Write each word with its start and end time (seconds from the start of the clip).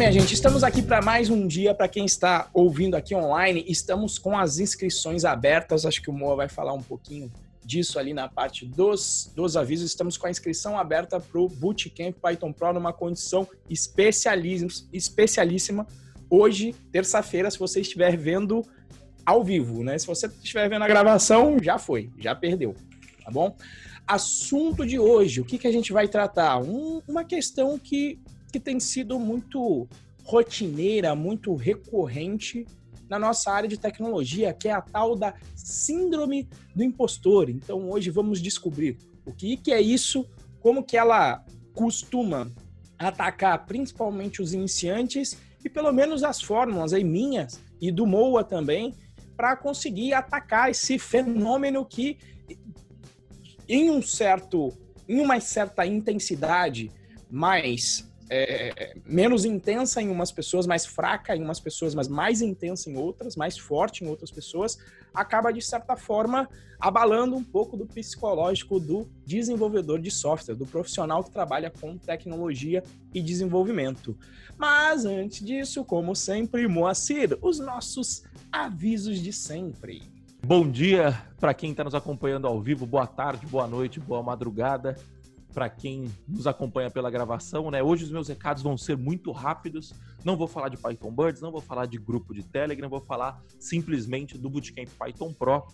minha 0.00 0.10
gente, 0.10 0.32
estamos 0.32 0.64
aqui 0.64 0.80
para 0.80 1.02
mais 1.02 1.28
um 1.28 1.46
dia. 1.46 1.74
Para 1.74 1.86
quem 1.86 2.06
está 2.06 2.48
ouvindo 2.54 2.94
aqui 2.94 3.14
online, 3.14 3.62
estamos 3.68 4.18
com 4.18 4.34
as 4.34 4.58
inscrições 4.58 5.26
abertas. 5.26 5.84
Acho 5.84 6.00
que 6.00 6.08
o 6.08 6.12
Moa 6.12 6.36
vai 6.36 6.48
falar 6.48 6.72
um 6.72 6.80
pouquinho 6.80 7.30
disso 7.62 7.98
ali 7.98 8.14
na 8.14 8.26
parte 8.26 8.64
dos, 8.64 9.30
dos 9.36 9.58
avisos. 9.58 9.90
Estamos 9.90 10.16
com 10.16 10.26
a 10.26 10.30
inscrição 10.30 10.78
aberta 10.78 11.20
para 11.20 11.38
o 11.38 11.50
Bootcamp 11.50 12.14
Python 12.14 12.50
Pro 12.50 12.72
numa 12.72 12.94
condição 12.94 13.46
especialíssima. 13.68 15.86
Hoje, 16.30 16.74
terça-feira, 16.90 17.50
se 17.50 17.58
você 17.58 17.82
estiver 17.82 18.16
vendo 18.16 18.64
ao 19.26 19.44
vivo, 19.44 19.84
né? 19.84 19.98
Se 19.98 20.06
você 20.06 20.28
estiver 20.28 20.66
vendo 20.70 20.82
a 20.82 20.88
gravação, 20.88 21.58
já 21.62 21.78
foi, 21.78 22.08
já 22.16 22.34
perdeu, 22.34 22.74
tá 23.22 23.30
bom? 23.30 23.54
Assunto 24.06 24.86
de 24.86 24.98
hoje, 24.98 25.42
o 25.42 25.44
que, 25.44 25.58
que 25.58 25.66
a 25.66 25.72
gente 25.72 25.92
vai 25.92 26.08
tratar? 26.08 26.58
Um, 26.58 27.02
uma 27.06 27.22
questão 27.22 27.78
que 27.78 28.18
que 28.50 28.60
tem 28.60 28.78
sido 28.80 29.18
muito 29.18 29.88
rotineira, 30.24 31.14
muito 31.14 31.54
recorrente 31.54 32.66
na 33.08 33.18
nossa 33.18 33.50
área 33.50 33.68
de 33.68 33.76
tecnologia, 33.76 34.54
que 34.54 34.68
é 34.68 34.72
a 34.72 34.80
tal 34.80 35.16
da 35.16 35.34
síndrome 35.56 36.48
do 36.74 36.84
impostor. 36.84 37.50
Então 37.50 37.90
hoje 37.90 38.10
vamos 38.10 38.40
descobrir 38.40 38.96
o 39.26 39.32
que, 39.32 39.60
é 39.72 39.80
isso, 39.80 40.26
como 40.60 40.84
que 40.84 40.96
ela 40.96 41.44
costuma 41.74 42.50
atacar 42.98 43.66
principalmente 43.66 44.42
os 44.42 44.52
iniciantes 44.52 45.36
e 45.64 45.68
pelo 45.68 45.92
menos 45.92 46.22
as 46.22 46.40
fórmulas 46.40 46.92
aí 46.92 47.02
minhas 47.02 47.60
e 47.80 47.90
do 47.90 48.06
Moa 48.06 48.44
também 48.44 48.94
para 49.36 49.56
conseguir 49.56 50.12
atacar 50.12 50.70
esse 50.70 50.98
fenômeno 50.98 51.84
que 51.84 52.18
em 53.68 53.90
um 53.90 54.02
certo 54.02 54.72
em 55.08 55.20
uma 55.20 55.40
certa 55.40 55.86
intensidade 55.86 56.90
mais 57.30 58.09
é, 58.32 58.94
menos 59.04 59.44
intensa 59.44 60.00
em 60.00 60.08
umas 60.08 60.30
pessoas, 60.30 60.64
mais 60.64 60.86
fraca 60.86 61.34
em 61.34 61.42
umas 61.42 61.58
pessoas, 61.58 61.96
mas 61.96 62.06
mais 62.06 62.40
intensa 62.40 62.88
em 62.88 62.96
outras, 62.96 63.34
mais 63.34 63.58
forte 63.58 64.04
em 64.04 64.08
outras 64.08 64.30
pessoas, 64.30 64.78
acaba 65.12 65.52
de 65.52 65.60
certa 65.60 65.96
forma 65.96 66.48
abalando 66.78 67.34
um 67.34 67.42
pouco 67.42 67.76
do 67.76 67.84
psicológico 67.84 68.78
do 68.78 69.10
desenvolvedor 69.26 70.00
de 70.00 70.12
software, 70.12 70.54
do 70.54 70.64
profissional 70.64 71.24
que 71.24 71.30
trabalha 71.30 71.70
com 71.70 71.98
tecnologia 71.98 72.84
e 73.12 73.20
desenvolvimento. 73.20 74.16
Mas 74.56 75.04
antes 75.04 75.44
disso, 75.44 75.84
como 75.84 76.14
sempre, 76.14 76.68
Moacir, 76.68 77.36
os 77.42 77.58
nossos 77.58 78.22
avisos 78.52 79.18
de 79.20 79.32
sempre. 79.32 80.02
Bom 80.46 80.70
dia 80.70 81.20
para 81.38 81.52
quem 81.52 81.72
está 81.72 81.82
nos 81.82 81.94
acompanhando 81.94 82.46
ao 82.46 82.60
vivo, 82.60 82.86
boa 82.86 83.06
tarde, 83.06 83.44
boa 83.46 83.66
noite, 83.66 83.98
boa 83.98 84.22
madrugada 84.22 84.96
para 85.52 85.68
quem 85.68 86.10
nos 86.26 86.46
acompanha 86.46 86.90
pela 86.90 87.10
gravação, 87.10 87.70
né? 87.70 87.82
Hoje 87.82 88.04
os 88.04 88.10
meus 88.10 88.28
recados 88.28 88.62
vão 88.62 88.76
ser 88.76 88.96
muito 88.96 89.32
rápidos. 89.32 89.92
Não 90.24 90.36
vou 90.36 90.46
falar 90.46 90.68
de 90.68 90.76
Python 90.76 91.10
Birds, 91.10 91.40
não 91.40 91.50
vou 91.50 91.60
falar 91.60 91.86
de 91.86 91.98
grupo 91.98 92.32
de 92.32 92.42
Telegram, 92.42 92.88
vou 92.88 93.00
falar 93.00 93.42
simplesmente 93.58 94.38
do 94.38 94.48
Bootcamp 94.48 94.88
Python 94.98 95.32
Pro, 95.32 95.66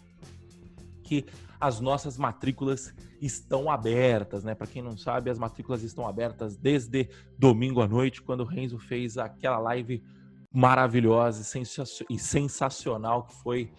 que 1.03 1.25
as 1.61 1.81
nossas 1.81 2.19
matrículas 2.19 2.95
estão 3.21 3.71
abertas, 3.71 4.45
né? 4.45 4.55
Para 4.55 4.67
quem 4.67 4.83
não 4.83 4.97
sabe, 4.97 5.31
as 5.31 5.39
matrículas 5.39 5.83
estão 5.83 6.07
abertas 6.07 6.57
desde 6.57 7.09
domingo 7.39 7.81
à 7.81 7.89
noite, 7.89 8.23
quando 8.23 8.41
o 8.41 8.45
Renzo 8.45 8.79
fez 8.79 9.17
aquela 9.19 9.59
live 9.59 10.03
maravilhosa 10.53 11.43
e 12.09 12.19
sensacional 12.19 13.25
que 13.25 13.35
foi 13.35 13.71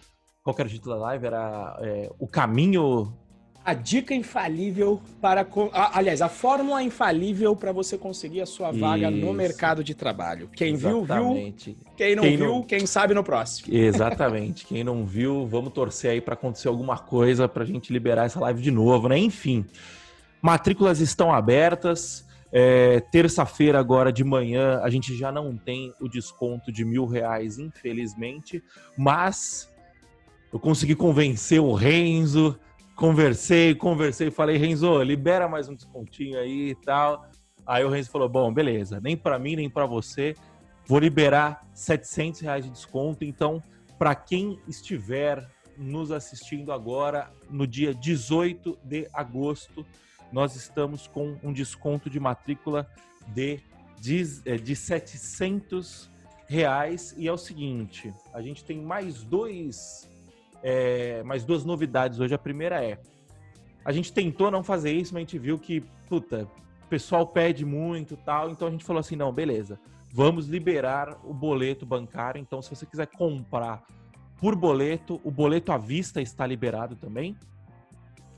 qual 0.48 0.56
era 0.58 0.68
o 0.68 0.70
título 0.70 0.94
da 0.94 1.00
live? 1.02 1.26
Era 1.26 1.76
é, 1.80 2.10
o 2.18 2.26
caminho 2.26 3.12
a 3.64 3.74
dica 3.74 4.14
infalível 4.14 5.00
para. 5.20 5.46
Aliás, 5.92 6.22
a 6.22 6.28
fórmula 6.28 6.82
infalível 6.82 7.54
para 7.54 7.70
você 7.70 7.98
conseguir 7.98 8.40
a 8.40 8.46
sua 8.46 8.70
vaga 8.70 9.10
Isso. 9.10 9.20
no 9.20 9.32
mercado 9.32 9.84
de 9.84 9.94
trabalho. 9.94 10.48
Quem 10.54 10.74
Exatamente. 10.74 11.72
viu, 11.72 11.76
viu. 11.76 11.94
Quem 11.96 12.16
não 12.16 12.22
quem 12.22 12.36
viu, 12.36 12.46
não... 12.46 12.62
quem 12.62 12.86
sabe 12.86 13.12
no 13.12 13.22
próximo. 13.22 13.74
Exatamente. 13.74 14.64
quem 14.64 14.82
não 14.82 15.04
viu, 15.04 15.46
vamos 15.46 15.72
torcer 15.72 16.12
aí 16.12 16.20
para 16.20 16.34
acontecer 16.34 16.68
alguma 16.68 16.98
coisa 16.98 17.46
para 17.46 17.62
a 17.62 17.66
gente 17.66 17.92
liberar 17.92 18.24
essa 18.24 18.40
live 18.40 18.62
de 18.62 18.70
novo, 18.70 19.08
né? 19.08 19.18
Enfim, 19.18 19.66
matrículas 20.40 21.00
estão 21.00 21.32
abertas. 21.32 22.26
É, 22.50 23.00
Terça-feira, 23.12 23.78
agora 23.78 24.10
de 24.10 24.24
manhã, 24.24 24.80
a 24.82 24.88
gente 24.88 25.14
já 25.14 25.30
não 25.30 25.54
tem 25.54 25.92
o 26.00 26.08
desconto 26.08 26.72
de 26.72 26.82
mil 26.82 27.04
reais, 27.04 27.58
infelizmente, 27.58 28.62
mas 28.96 29.70
eu 30.50 30.58
consegui 30.58 30.94
convencer 30.94 31.60
o 31.60 31.74
Renzo 31.74 32.58
conversei, 32.98 33.76
conversei, 33.76 34.28
falei, 34.28 34.56
Renzo, 34.56 35.00
libera 35.04 35.48
mais 35.48 35.68
um 35.68 35.74
descontinho 35.74 36.36
aí 36.36 36.70
e 36.70 36.74
tal. 36.74 37.30
Aí 37.64 37.84
o 37.84 37.88
Renzo 37.88 38.10
falou, 38.10 38.28
bom, 38.28 38.52
beleza, 38.52 39.00
nem 39.00 39.16
para 39.16 39.38
mim, 39.38 39.54
nem 39.54 39.70
para 39.70 39.86
você, 39.86 40.34
vou 40.84 40.98
liberar 40.98 41.64
700 41.72 42.40
reais 42.40 42.64
de 42.64 42.72
desconto. 42.72 43.24
Então, 43.24 43.62
para 43.96 44.16
quem 44.16 44.58
estiver 44.66 45.48
nos 45.76 46.10
assistindo 46.10 46.72
agora, 46.72 47.30
no 47.48 47.68
dia 47.68 47.94
18 47.94 48.76
de 48.82 49.08
agosto, 49.12 49.86
nós 50.32 50.56
estamos 50.56 51.06
com 51.06 51.38
um 51.40 51.52
desconto 51.52 52.10
de 52.10 52.18
matrícula 52.18 52.84
de, 53.28 53.60
de, 54.00 54.24
eh, 54.44 54.56
de 54.56 54.74
700 54.74 56.10
reais. 56.48 57.14
E 57.16 57.28
é 57.28 57.32
o 57.32 57.38
seguinte, 57.38 58.12
a 58.34 58.42
gente 58.42 58.64
tem 58.64 58.82
mais 58.82 59.22
dois 59.22 60.10
é, 60.62 61.22
mais 61.22 61.44
duas 61.44 61.64
novidades 61.64 62.20
hoje. 62.20 62.34
A 62.34 62.38
primeira 62.38 62.82
é: 62.82 62.98
a 63.84 63.92
gente 63.92 64.12
tentou 64.12 64.50
não 64.50 64.62
fazer 64.62 64.92
isso, 64.92 65.12
mas 65.14 65.18
a 65.18 65.24
gente 65.24 65.38
viu 65.38 65.58
que, 65.58 65.80
puta, 66.08 66.48
o 66.84 66.88
pessoal 66.88 67.26
pede 67.26 67.64
muito 67.64 68.16
tal. 68.16 68.50
Então 68.50 68.68
a 68.68 68.70
gente 68.70 68.84
falou 68.84 69.00
assim: 69.00 69.16
não, 69.16 69.32
beleza, 69.32 69.78
vamos 70.12 70.46
liberar 70.46 71.18
o 71.24 71.32
boleto 71.32 71.86
bancário. 71.86 72.40
Então, 72.40 72.62
se 72.62 72.70
você 72.70 72.86
quiser 72.86 73.06
comprar 73.06 73.84
por 74.40 74.54
boleto, 74.54 75.20
o 75.24 75.30
boleto 75.30 75.72
à 75.72 75.78
vista 75.78 76.20
está 76.20 76.46
liberado 76.46 76.96
também. 76.96 77.36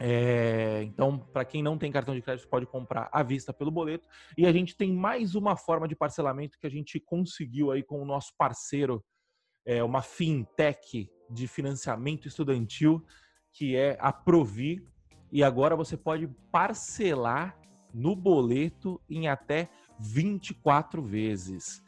É, 0.03 0.83
então, 0.85 1.19
para 1.19 1.45
quem 1.45 1.63
não 1.63 1.77
tem 1.77 1.93
cartão 1.93 2.15
de 2.15 2.23
crédito, 2.23 2.49
pode 2.49 2.65
comprar 2.65 3.11
à 3.13 3.23
vista 3.23 3.53
pelo 3.53 3.71
boleto. 3.71 4.09
E 4.37 4.47
a 4.47 4.53
gente 4.53 4.75
tem 4.75 4.91
mais 4.95 5.35
uma 5.35 5.57
forma 5.57 5.87
de 5.87 5.95
parcelamento 5.95 6.59
que 6.59 6.67
a 6.67 6.71
gente 6.71 6.99
conseguiu 6.99 7.71
aí 7.71 7.83
com 7.83 8.01
o 8.01 8.07
nosso 8.07 8.33
parceiro, 8.39 9.05
é, 9.67 9.85
uma 9.85 10.01
fintech 10.01 11.11
de 11.31 11.47
financiamento 11.47 12.27
estudantil, 12.27 13.05
que 13.53 13.77
é 13.77 13.97
a 14.01 14.13
Provi, 14.13 14.85
e 15.33 15.43
agora 15.43 15.77
você 15.77 15.97
pode 15.97 16.29
parcelar 16.51 17.57
no 17.95 18.15
boleto 18.17 19.01
em 19.09 19.29
até 19.29 19.69
24 19.99 21.03
vezes. 21.03 21.83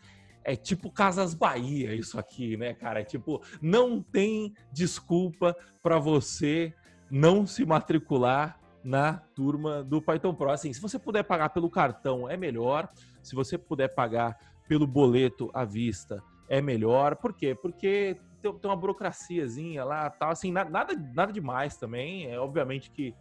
É 0.44 0.56
tipo 0.56 0.90
Casas 0.90 1.34
Bahia 1.34 1.94
isso 1.94 2.18
aqui, 2.18 2.56
né, 2.56 2.74
cara? 2.74 3.00
É 3.00 3.04
tipo, 3.04 3.42
não 3.60 4.02
tem 4.02 4.54
desculpa 4.72 5.56
para 5.82 5.98
você 5.98 6.74
não 7.10 7.46
se 7.46 7.64
matricular 7.64 8.58
na 8.82 9.14
turma 9.34 9.84
do 9.84 10.02
Python 10.02 10.34
Pro. 10.34 10.50
Assim, 10.50 10.72
se 10.72 10.80
você 10.80 10.98
puder 10.98 11.22
pagar 11.22 11.50
pelo 11.50 11.70
cartão, 11.70 12.28
é 12.28 12.36
melhor. 12.36 12.88
Se 13.22 13.34
você 13.34 13.56
puder 13.56 13.88
pagar 13.88 14.36
pelo 14.66 14.86
boleto 14.86 15.50
à 15.54 15.64
vista, 15.64 16.22
é 16.48 16.60
melhor. 16.60 17.16
Por 17.16 17.32
quê? 17.32 17.54
Porque 17.54 18.16
tem, 18.42 18.52
tem 18.52 18.70
uma 18.70 18.76
burocraciazinha 18.76 19.84
lá, 19.84 20.10
tal, 20.10 20.30
assim, 20.30 20.50
nada, 20.50 20.94
nada 21.14 21.32
demais 21.32 21.76
também. 21.76 22.26
É 22.26 22.38
obviamente 22.38 22.90
que 22.90 23.14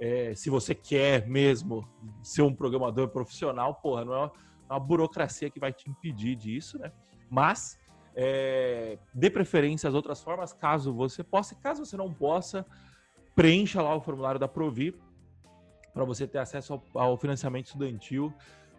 é, 0.00 0.34
se 0.34 0.50
você 0.50 0.74
quer 0.74 1.26
mesmo 1.26 1.88
ser 2.22 2.42
um 2.42 2.54
programador 2.54 3.08
profissional, 3.08 3.74
porra, 3.76 4.04
não 4.04 4.12
é 4.12 4.18
uma, 4.18 4.32
é 4.68 4.72
uma 4.72 4.80
burocracia 4.80 5.48
que 5.48 5.60
vai 5.60 5.72
te 5.72 5.88
impedir 5.88 6.34
disso, 6.34 6.78
né? 6.78 6.92
Mas 7.30 7.78
é, 8.16 8.98
dê 9.14 9.30
preferência 9.30 9.88
às 9.88 9.94
outras 9.94 10.22
formas, 10.22 10.52
caso 10.52 10.92
você 10.92 11.22
possa. 11.22 11.54
Caso 11.54 11.84
você 11.84 11.96
não 11.96 12.12
possa, 12.12 12.66
preencha 13.34 13.80
lá 13.80 13.94
o 13.94 14.00
formulário 14.00 14.40
da 14.40 14.48
Provi 14.48 14.94
para 15.92 16.04
você 16.04 16.26
ter 16.26 16.38
acesso 16.38 16.72
ao, 16.72 16.82
ao 16.94 17.16
financiamento 17.16 17.66
estudantil 17.66 18.34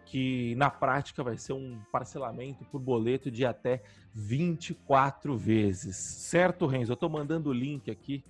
que 0.06 0.54
na 0.54 0.70
prática 0.70 1.22
vai 1.22 1.36
ser 1.36 1.52
um 1.52 1.78
parcelamento 1.92 2.64
por 2.66 2.80
boleto 2.80 3.30
de 3.30 3.44
até 3.44 3.82
24 4.14 5.36
vezes. 5.36 5.96
Certo, 5.96 6.66
Renzo? 6.66 6.92
Eu 6.92 6.94
estou 6.94 7.10
mandando 7.10 7.50
o 7.50 7.52
link 7.52 7.90
aqui 7.90 8.24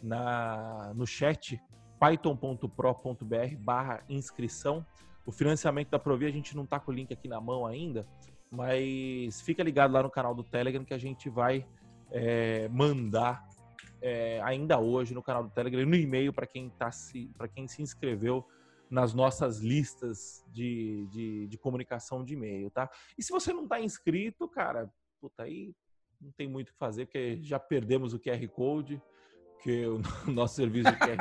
na, 0.00 0.92
no 0.94 1.06
chat 1.06 1.60
python.pro.br 1.98 3.56
barra 3.58 4.02
inscrição. 4.08 4.86
O 5.26 5.32
financiamento 5.32 5.90
da 5.90 5.98
Provi, 5.98 6.26
a 6.26 6.30
gente 6.30 6.54
não 6.54 6.62
está 6.62 6.78
com 6.78 6.92
o 6.92 6.94
link 6.94 7.12
aqui 7.12 7.26
na 7.26 7.40
mão 7.40 7.66
ainda, 7.66 8.06
mas 8.48 9.40
fica 9.40 9.64
ligado 9.64 9.92
lá 9.92 10.04
no 10.04 10.10
canal 10.10 10.32
do 10.32 10.44
Telegram 10.44 10.84
que 10.84 10.94
a 10.94 10.98
gente 10.98 11.28
vai 11.28 11.66
é, 12.12 12.68
mandar 12.68 13.44
é, 14.00 14.40
ainda 14.44 14.78
hoje 14.78 15.12
no 15.12 15.22
canal 15.22 15.42
do 15.42 15.50
Telegram, 15.50 15.84
no 15.84 15.96
e-mail 15.96 16.32
para 16.32 16.46
quem, 16.46 16.70
tá 16.70 16.90
quem 17.52 17.66
se 17.66 17.82
inscreveu 17.82 18.46
nas 18.90 19.12
nossas 19.12 19.60
listas 19.60 20.44
de, 20.52 21.06
de, 21.10 21.46
de 21.48 21.58
comunicação 21.58 22.24
de 22.24 22.34
e-mail, 22.34 22.70
tá? 22.70 22.88
E 23.18 23.22
se 23.22 23.32
você 23.32 23.52
não 23.52 23.64
está 23.64 23.80
inscrito, 23.80 24.48
cara, 24.48 24.90
puta, 25.20 25.42
aí 25.42 25.74
não 26.20 26.30
tem 26.32 26.48
muito 26.48 26.68
o 26.68 26.72
que 26.72 26.78
fazer, 26.78 27.06
porque 27.06 27.38
já 27.42 27.58
perdemos 27.58 28.14
o 28.14 28.20
QR 28.20 28.46
Code, 28.48 29.02
que 29.62 29.86
o 29.86 30.00
nosso 30.30 30.54
serviço 30.54 30.90
de 30.90 30.98
QR 30.98 31.16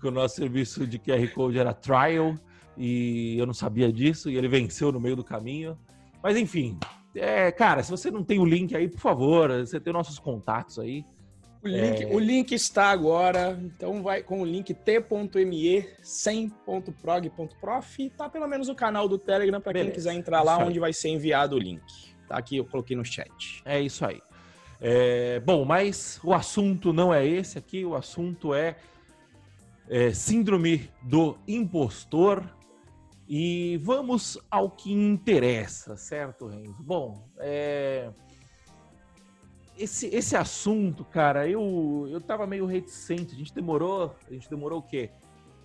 que 0.00 0.08
o 0.08 0.10
nosso 0.10 0.36
serviço 0.36 0.86
de 0.86 0.98
QR 0.98 1.26
Code 1.32 1.58
era 1.58 1.72
trial, 1.72 2.34
e 2.76 3.38
eu 3.38 3.46
não 3.46 3.54
sabia 3.54 3.92
disso, 3.92 4.30
e 4.30 4.36
ele 4.36 4.48
venceu 4.48 4.92
no 4.92 5.00
meio 5.00 5.16
do 5.16 5.24
caminho. 5.24 5.78
Mas 6.22 6.36
enfim, 6.36 6.78
é, 7.14 7.52
cara, 7.52 7.82
se 7.82 7.90
você 7.90 8.10
não 8.10 8.24
tem 8.24 8.38
o 8.38 8.44
link 8.44 8.74
aí, 8.74 8.88
por 8.88 9.00
favor, 9.00 9.50
você 9.60 9.80
tem 9.80 9.92
nossos 9.92 10.18
contatos 10.18 10.78
aí. 10.78 11.04
O 11.64 11.68
link, 11.68 12.02
é... 12.02 12.06
o 12.06 12.18
link 12.18 12.52
está 12.52 12.90
agora, 12.90 13.58
então 13.62 14.02
vai 14.02 14.22
com 14.22 14.42
o 14.42 14.44
link 14.44 14.74
t.me 14.74 15.88
100.prog.prof 16.02 18.02
e 18.02 18.10
tá 18.10 18.28
pelo 18.28 18.46
menos 18.46 18.68
o 18.68 18.74
canal 18.74 19.08
do 19.08 19.16
Telegram 19.16 19.62
para 19.62 19.72
quem 19.72 19.90
quiser 19.90 20.12
entrar 20.12 20.42
lá, 20.42 20.58
onde 20.58 20.78
vai 20.78 20.92
ser 20.92 21.08
enviado 21.08 21.56
o 21.56 21.58
link. 21.58 21.82
Tá 22.28 22.36
aqui, 22.36 22.58
eu 22.58 22.66
coloquei 22.66 22.94
no 22.94 23.04
chat. 23.04 23.62
É 23.64 23.80
isso 23.80 24.04
aí. 24.04 24.20
É, 24.78 25.40
bom, 25.40 25.64
mas 25.64 26.20
o 26.22 26.34
assunto 26.34 26.92
não 26.92 27.14
é 27.14 27.26
esse 27.26 27.56
aqui, 27.56 27.82
o 27.82 27.94
assunto 27.94 28.52
é, 28.52 28.76
é 29.88 30.12
síndrome 30.12 30.90
do 31.02 31.38
impostor. 31.48 32.44
E 33.26 33.78
vamos 33.78 34.38
ao 34.50 34.68
que 34.68 34.92
interessa, 34.92 35.96
certo, 35.96 36.46
Renzo? 36.46 36.82
Bom, 36.82 37.26
é 37.38 38.10
esse, 39.78 40.06
esse 40.06 40.36
assunto, 40.36 41.04
cara, 41.04 41.48
eu, 41.48 42.08
eu 42.10 42.20
tava 42.20 42.46
meio 42.46 42.66
reticente. 42.66 43.34
A 43.34 43.38
gente 43.38 43.52
demorou. 43.54 44.14
A 44.28 44.32
gente 44.32 44.48
demorou 44.48 44.78
o 44.78 44.82
quê? 44.82 45.10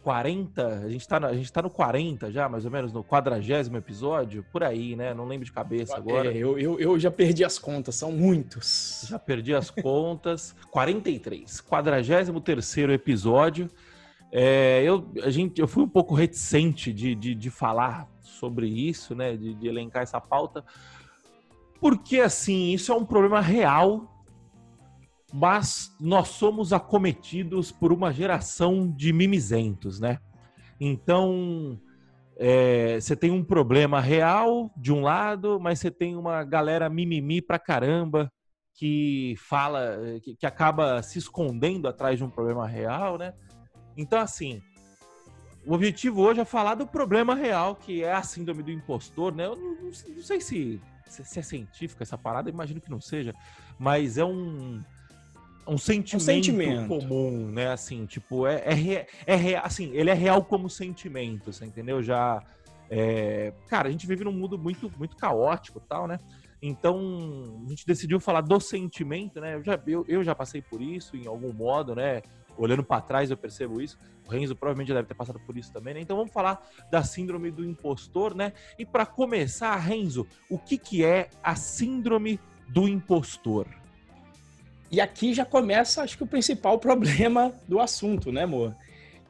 40? 0.01 0.65
A 0.65 0.89
gente, 0.89 1.07
tá, 1.07 1.17
a 1.17 1.33
gente 1.33 1.51
tá 1.51 1.61
no 1.61 1.69
40 1.69 2.31
já, 2.31 2.47
mais 2.47 2.65
ou 2.65 2.71
menos, 2.71 2.93
no 2.93 3.03
quadragésimo 3.03 3.77
episódio, 3.77 4.45
por 4.51 4.63
aí, 4.63 4.95
né? 4.95 5.13
Não 5.13 5.25
lembro 5.25 5.45
de 5.45 5.51
cabeça 5.51 5.95
agora. 5.97 6.31
É, 6.31 6.37
eu, 6.37 6.57
eu, 6.57 6.79
eu 6.79 6.97
já 6.97 7.11
perdi 7.11 7.43
as 7.43 7.59
contas, 7.59 7.95
são 7.95 8.11
muitos. 8.11 9.05
Já 9.07 9.19
perdi 9.19 9.53
as 9.53 9.69
contas. 9.69 10.55
43. 10.71 11.61
Quadragésimo 11.61 12.39
terceiro 12.39 12.93
episódio. 12.93 13.69
É, 14.31 14.81
eu, 14.83 15.11
a 15.23 15.29
gente, 15.29 15.59
eu 15.59 15.67
fui 15.67 15.83
um 15.83 15.89
pouco 15.89 16.13
reticente 16.13 16.93
de, 16.93 17.13
de, 17.15 17.35
de 17.35 17.49
falar 17.49 18.07
sobre 18.21 18.67
isso, 18.67 19.13
né? 19.13 19.35
De, 19.35 19.53
de 19.53 19.67
elencar 19.67 20.03
essa 20.03 20.21
pauta 20.21 20.63
porque, 21.79 22.19
assim, 22.19 22.73
isso 22.73 22.91
é 22.91 22.95
um 22.95 23.05
problema 23.05 23.41
real, 23.41 24.23
mas 25.33 25.95
nós 25.99 26.29
somos 26.29 26.73
acometidos 26.73 27.71
por 27.71 27.93
uma 27.93 28.11
geração 28.11 28.89
de 28.91 29.13
mimizentos, 29.13 29.99
né? 29.99 30.19
Então, 30.79 31.79
é, 32.37 32.99
você 32.99 33.15
tem 33.15 33.31
um 33.31 33.43
problema 33.43 33.99
real 33.99 34.71
de 34.75 34.91
um 34.91 35.01
lado, 35.01 35.59
mas 35.59 35.79
você 35.79 35.91
tem 35.91 36.15
uma 36.15 36.43
galera 36.43 36.89
mimimi 36.89 37.41
pra 37.41 37.59
caramba 37.59 38.31
que 38.73 39.35
fala, 39.37 39.97
que, 40.23 40.35
que 40.37 40.45
acaba 40.45 41.03
se 41.03 41.19
escondendo 41.19 41.87
atrás 41.87 42.17
de 42.17 42.23
um 42.23 42.29
problema 42.29 42.65
real, 42.65 43.17
né? 43.17 43.33
Então, 43.97 44.19
assim, 44.19 44.61
o 45.65 45.73
objetivo 45.73 46.21
hoje 46.21 46.39
é 46.39 46.45
falar 46.45 46.75
do 46.75 46.87
problema 46.87 47.35
real, 47.35 47.75
que 47.75 48.03
é 48.03 48.13
a 48.13 48.23
síndrome 48.23 48.63
do 48.63 48.71
impostor, 48.71 49.35
né? 49.35 49.45
Eu 49.45 49.55
não, 49.57 49.75
não, 49.75 49.91
não 49.91 50.23
sei 50.23 50.39
se 50.39 50.81
se 51.09 51.39
é 51.39 51.41
científica 51.41 52.03
essa 52.03 52.17
parada, 52.17 52.49
imagino 52.49 52.79
que 52.79 52.89
não 52.89 53.01
seja, 53.01 53.33
mas 53.77 54.17
é 54.17 54.25
um 54.25 54.81
um 55.69 55.77
sentimento, 55.77 56.15
um 56.15 56.25
sentimento, 56.25 56.87
comum, 56.87 57.51
né? 57.51 57.71
Assim, 57.71 58.05
tipo, 58.05 58.47
é, 58.47 58.63
é, 58.65 59.07
é, 59.27 59.51
é, 59.51 59.57
assim, 59.57 59.91
ele 59.93 60.09
é 60.09 60.13
real 60.13 60.43
como 60.43 60.69
sentimento, 60.69 61.53
você 61.53 61.63
entendeu? 61.63 62.01
Já, 62.01 62.43
é... 62.89 63.53
cara, 63.67 63.87
a 63.87 63.91
gente 63.91 64.07
vive 64.07 64.23
num 64.23 64.31
mundo 64.31 64.57
muito, 64.57 64.91
muito 64.97 65.15
caótico, 65.15 65.79
tal, 65.79 66.07
né? 66.07 66.19
Então, 66.61 67.61
a 67.65 67.69
gente 67.69 67.85
decidiu 67.85 68.19
falar 68.19 68.41
do 68.41 68.59
sentimento, 68.59 69.39
né? 69.39 69.55
Eu 69.55 69.63
já, 69.63 69.79
eu, 69.87 70.05
eu 70.07 70.23
já 70.23 70.33
passei 70.33 70.61
por 70.61 70.81
isso 70.81 71.15
em 71.15 71.27
algum 71.27 71.53
modo, 71.53 71.95
né? 71.95 72.21
Olhando 72.59 72.83
para 72.83 73.01
trás, 73.01 73.31
eu 73.31 73.37
percebo 73.37 73.81
isso. 73.81 73.97
O 74.27 74.29
Renzo 74.29 74.53
provavelmente 74.53 74.93
deve 74.93 75.07
ter 75.07 75.13
passado 75.13 75.39
por 75.39 75.57
isso 75.57 75.71
também, 75.71 75.93
né? 75.93 76.01
Então 76.01 76.17
vamos 76.17 76.33
falar 76.33 76.61
da 76.91 77.01
síndrome 77.03 77.49
do 77.49 77.63
impostor, 77.63 78.35
né? 78.35 78.51
E 78.77 78.85
para 78.85 79.05
começar, 79.05 79.73
Renzo, 79.77 80.27
o 80.49 80.59
que, 80.59 80.77
que 80.77 81.05
é 81.05 81.29
a 81.41 81.55
síndrome 81.55 82.37
do 82.67 82.85
impostor? 82.85 83.65
E 84.91 84.99
aqui 84.99 85.33
já 85.33 85.45
começa, 85.45 86.03
acho 86.03 86.17
que 86.17 86.23
o 86.23 86.27
principal 86.27 86.77
problema 86.79 87.53
do 87.65 87.79
assunto, 87.79 88.29
né, 88.29 88.43
amor? 88.43 88.75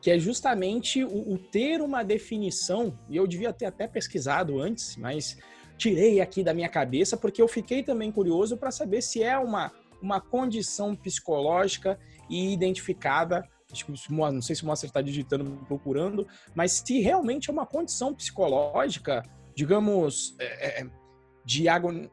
Que 0.02 0.10
é 0.10 0.18
justamente 0.18 1.04
o, 1.04 1.34
o 1.34 1.38
ter 1.38 1.81
uma 1.81 2.04
definição, 2.04 2.98
e 3.08 3.16
eu 3.16 3.28
devia 3.28 3.54
ter 3.54 3.66
até 3.66 3.88
pesquisado 3.88 4.60
antes, 4.60 4.96
mas 4.98 5.38
tirei 5.78 6.20
aqui 6.20 6.44
da 6.44 6.54
minha 6.54 6.68
cabeça, 6.68 7.16
porque 7.16 7.42
eu 7.42 7.48
fiquei 7.48 7.84
também 7.84 8.12
curioso 8.12 8.58
para 8.58 8.72
saber 8.72 9.04
se 9.04 9.22
é 9.22 9.38
uma, 9.38 9.72
uma 10.02 10.20
condição 10.20 10.96
psicológica 10.96 12.00
e 12.30 12.54
identificada. 12.54 13.44
Não 13.88 14.42
sei 14.42 14.56
se 14.56 14.64
o 14.64 14.66
Moacir 14.66 14.88
está 14.88 15.02
digitando, 15.02 15.64
procurando, 15.68 16.28
mas 16.56 16.72
se 16.72 17.00
realmente 17.02 17.50
é 17.50 17.54
uma 17.54 17.66
condição 17.66 18.14
psicológica, 18.14 19.24
digamos, 19.56 20.36
é, 20.40 20.81
é 20.81 20.88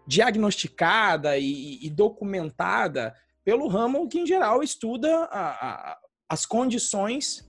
diagnosticada 0.07 1.37
e, 1.39 1.85
e, 1.85 1.91
documentada 1.91 3.15
pelo 3.45 3.69
ramo 3.69 4.09
que, 4.09 4.19
em 4.19 4.27
geral, 4.27 4.63
estuda 4.63 5.25
a, 5.25 5.51
a, 5.51 5.99
as 6.29 6.47
condições 6.47 7.49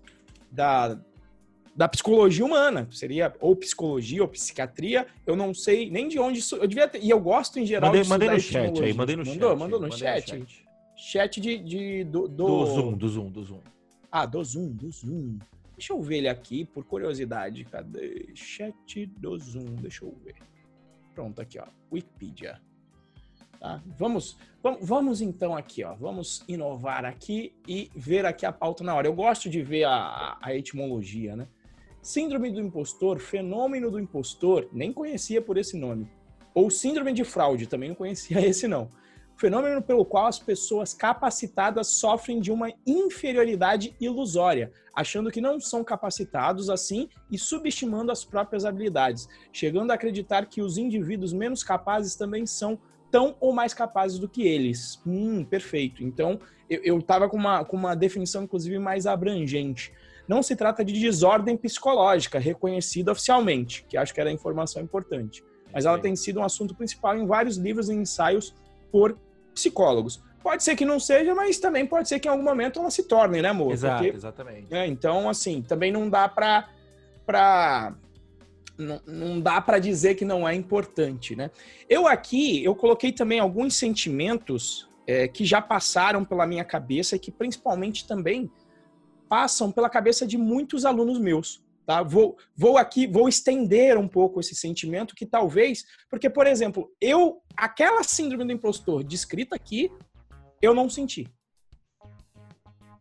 da, 0.52 1.00
da 1.75 1.88
psicologia 1.88 2.44
humana. 2.46 2.88
Seria 2.92 3.34
ou 3.40 3.56
psicologia 3.56 4.22
ou 4.22 4.28
psiquiatria. 4.28 5.08
Eu 5.25 5.36
não 5.36 5.54
sei 5.54 5.90
nem 5.90 6.08
de 6.08 6.19
onde 6.19 6.40
isso. 6.40 6.56
Eu 6.56 6.68
devia 6.68 6.88
ter, 6.88 7.04
e 7.04 7.10
eu 7.10 7.19
gosto 7.19 7.60
em 7.60 7.66
geral 7.66 7.90
mandei, 7.90 8.04
de 8.04 8.10
mandei 8.10 8.30
no 8.30 8.40
chat 8.40 8.84
aí, 8.84 8.94
mandei 8.94 9.16
no 9.16 9.25
mandou, 9.25 9.50
chat. 9.50 9.60
Mandou 9.60 9.80
no 9.80 9.92
chat. 9.92 10.34
no 10.34 10.48
chat. 10.48 10.67
Chat 10.98 11.40
de, 11.40 11.60
de 11.60 12.04
do, 12.04 12.28
do... 12.28 12.48
do 12.48 12.66
Zoom, 12.66 12.94
do 12.94 13.08
Zoom, 13.08 13.30
do 13.30 13.44
Zoom. 13.44 13.62
Ah, 14.12 14.26
do 14.26 14.44
Zoom, 14.44 14.70
do 14.70 14.90
Zoom. 14.90 15.38
Deixa 15.78 15.94
eu 15.94 16.02
ver 16.02 16.18
ele 16.18 16.28
aqui 16.28 16.66
por 16.66 16.84
curiosidade. 16.84 17.64
Cadê? 17.66 18.32
Chat 18.34 19.06
do 19.06 19.38
Zoom. 19.38 19.76
Deixa 19.76 20.04
eu 20.04 20.18
ver. 20.24 20.36
Pronto, 21.14 21.40
aqui, 21.40 21.60
ó. 21.60 21.68
Wikipedia. 21.94 22.60
Tá? 23.60 23.82
Vamos, 23.98 24.38
vamos, 24.62 24.80
vamos 24.82 25.22
então 25.22 25.56
aqui, 25.56 25.84
ó. 25.84 25.94
Vamos 25.94 26.44
inovar 26.48 27.06
aqui 27.06 27.54
e 27.68 27.92
ver 27.96 28.26
aqui 28.26 28.46
a 28.46 28.52
pauta 28.52 28.84
na 28.84 28.96
hora. 28.96 29.08
Eu 29.08 29.14
gosto 29.14 29.52
de 29.52 29.62
ver 29.62 29.84
a, 29.84 30.38
a 30.42 30.56
etimologia, 30.56 31.36
né? 31.36 31.48
Síndrome 32.02 32.52
do 32.52 32.60
impostor, 32.60 33.20
fenômeno 33.20 33.92
do 33.92 34.00
impostor, 34.00 34.68
nem 34.72 34.92
conhecia 34.92 35.42
por 35.42 35.58
esse 35.58 35.78
nome. 35.78 36.10
Ou 36.56 36.72
síndrome 36.72 37.14
de 37.14 37.24
fraude, 37.24 37.68
também 37.68 37.90
não 37.90 37.96
conhecia 37.96 38.40
esse 38.46 38.68
não. 38.68 38.90
Fenômeno 39.38 39.81
pelo 39.81 40.04
qual 40.04 40.25
as 40.25 40.39
pessoas 40.39 40.94
capacitadas 40.94 41.88
sofrem 41.88 42.39
de 42.39 42.51
uma 42.51 42.74
inferioridade 42.86 43.95
ilusória, 44.01 44.72
achando 44.95 45.31
que 45.31 45.39
não 45.39 45.60
são 45.60 45.84
capacitados 45.84 46.69
assim 46.69 47.07
e 47.31 47.38
subestimando 47.38 48.12
as 48.12 48.25
próprias 48.25 48.66
habilidades, 48.66 49.28
chegando 49.54 49.92
a 49.92 49.94
acreditar 49.94 50.47
que 50.47 50.62
os 50.62 50.78
indivíduos 50.78 51.33
menos 51.33 51.64
capazes 51.64 52.16
também 52.16 52.45
são 52.45 52.80
tão 53.12 53.35
ou 53.40 53.54
mais 53.54 53.73
capazes 53.73 54.18
do 54.18 54.28
que 54.28 54.45
eles. 54.45 55.00
Hum, 55.06 55.45
perfeito. 55.45 56.04
Então, 56.04 56.40
eu 56.69 56.97
estava 56.97 57.30
com 57.30 57.38
uma, 57.38 57.64
com 57.64 57.78
uma 57.78 57.95
definição, 57.95 58.44
inclusive, 58.44 58.80
mais 58.80 59.06
abrangente 59.06 59.94
não 60.28 60.44
se 60.44 60.56
trata 60.56 60.83
de 60.83 60.92
desordem 61.00 61.56
psicológica 61.56 62.38
reconhecida 62.38 63.12
oficialmente, 63.12 63.85
que 63.88 63.95
acho 63.95 64.14
que 64.14 64.19
era 64.19 64.30
a 64.30 64.33
informação 64.33 64.81
importante. 64.81 65.44
Mas 65.71 65.85
ela 65.85 65.97
tem 65.97 66.16
sido 66.16 66.40
um 66.42 66.44
assunto 66.44 66.76
principal 66.76 67.18
em 67.18 67.26
vários 67.26 67.57
livros 67.57 67.90
e 67.90 67.94
ensaios 67.94 68.54
por 68.92 69.18
psicólogos. 69.57 70.21
Pode 70.42 70.64
ser 70.64 70.76
que 70.76 70.85
não 70.85 70.99
seja, 70.99 71.35
mas 71.35 71.59
também 71.59 71.85
pode 71.85 72.07
ser 72.07 72.19
que 72.19 72.28
em 72.28 72.31
algum 72.31 72.44
momento 72.44 72.80
ela 72.80 72.90
se 72.90 73.04
torne, 73.04 73.42
né, 73.42 73.49
amor? 73.49 73.73
Exato, 73.73 74.04
Porque, 74.04 74.16
exatamente. 74.16 74.73
É, 74.73 74.87
então, 74.87 75.28
assim, 75.28 75.61
também 75.61 75.92
não 75.92 76.09
dá 76.09 76.30
para 76.30 76.69
pra 77.26 77.94
não, 78.78 79.02
não 79.06 79.42
dá 79.42 79.59
para 79.59 79.80
dizer 79.80 80.16
que 80.16 80.23
não 80.23 80.47
é 80.47 80.54
importante, 80.54 81.35
né? 81.35 81.52
Eu 81.90 82.07
aqui, 82.07 82.64
eu 82.64 82.76
coloquei 82.76 83.11
também 83.11 83.40
alguns 83.40 83.76
sentimentos 83.76 84.87
é, 85.06 85.28
que 85.28 85.44
já 85.44 85.61
passaram 85.61 86.23
pela 86.23 86.45
minha 86.45 86.64
cabeça 86.64 87.16
e 87.16 87.19
que 87.19 87.31
principalmente 87.31 88.07
também 88.07 88.49
passam 89.28 89.71
pela 89.71 89.90
cabeça 89.90 90.26
de 90.26 90.37
muitos 90.37 90.85
alunos 90.85 91.19
meus. 91.19 91.61
Tá? 91.88 92.04
Vou, 92.04 92.38
vou 92.54 92.78
aqui, 92.78 93.08
vou 93.08 93.30
estender 93.30 93.98
um 93.98 94.10
pouco 94.10 94.42
esse 94.42 94.54
sentimento 94.54 95.16
que 95.16 95.26
talvez, 95.26 95.86
porque, 96.10 96.30
por 96.30 96.46
exemplo, 96.46 96.94
eu, 97.00 97.42
aquela 97.56 98.04
síndrome 98.04 98.44
do 98.44 98.52
impostor 98.52 99.06
descrita 99.06 99.56
aqui, 99.56 99.90
eu 100.62 100.76
não 100.76 100.90
senti. 100.90 101.26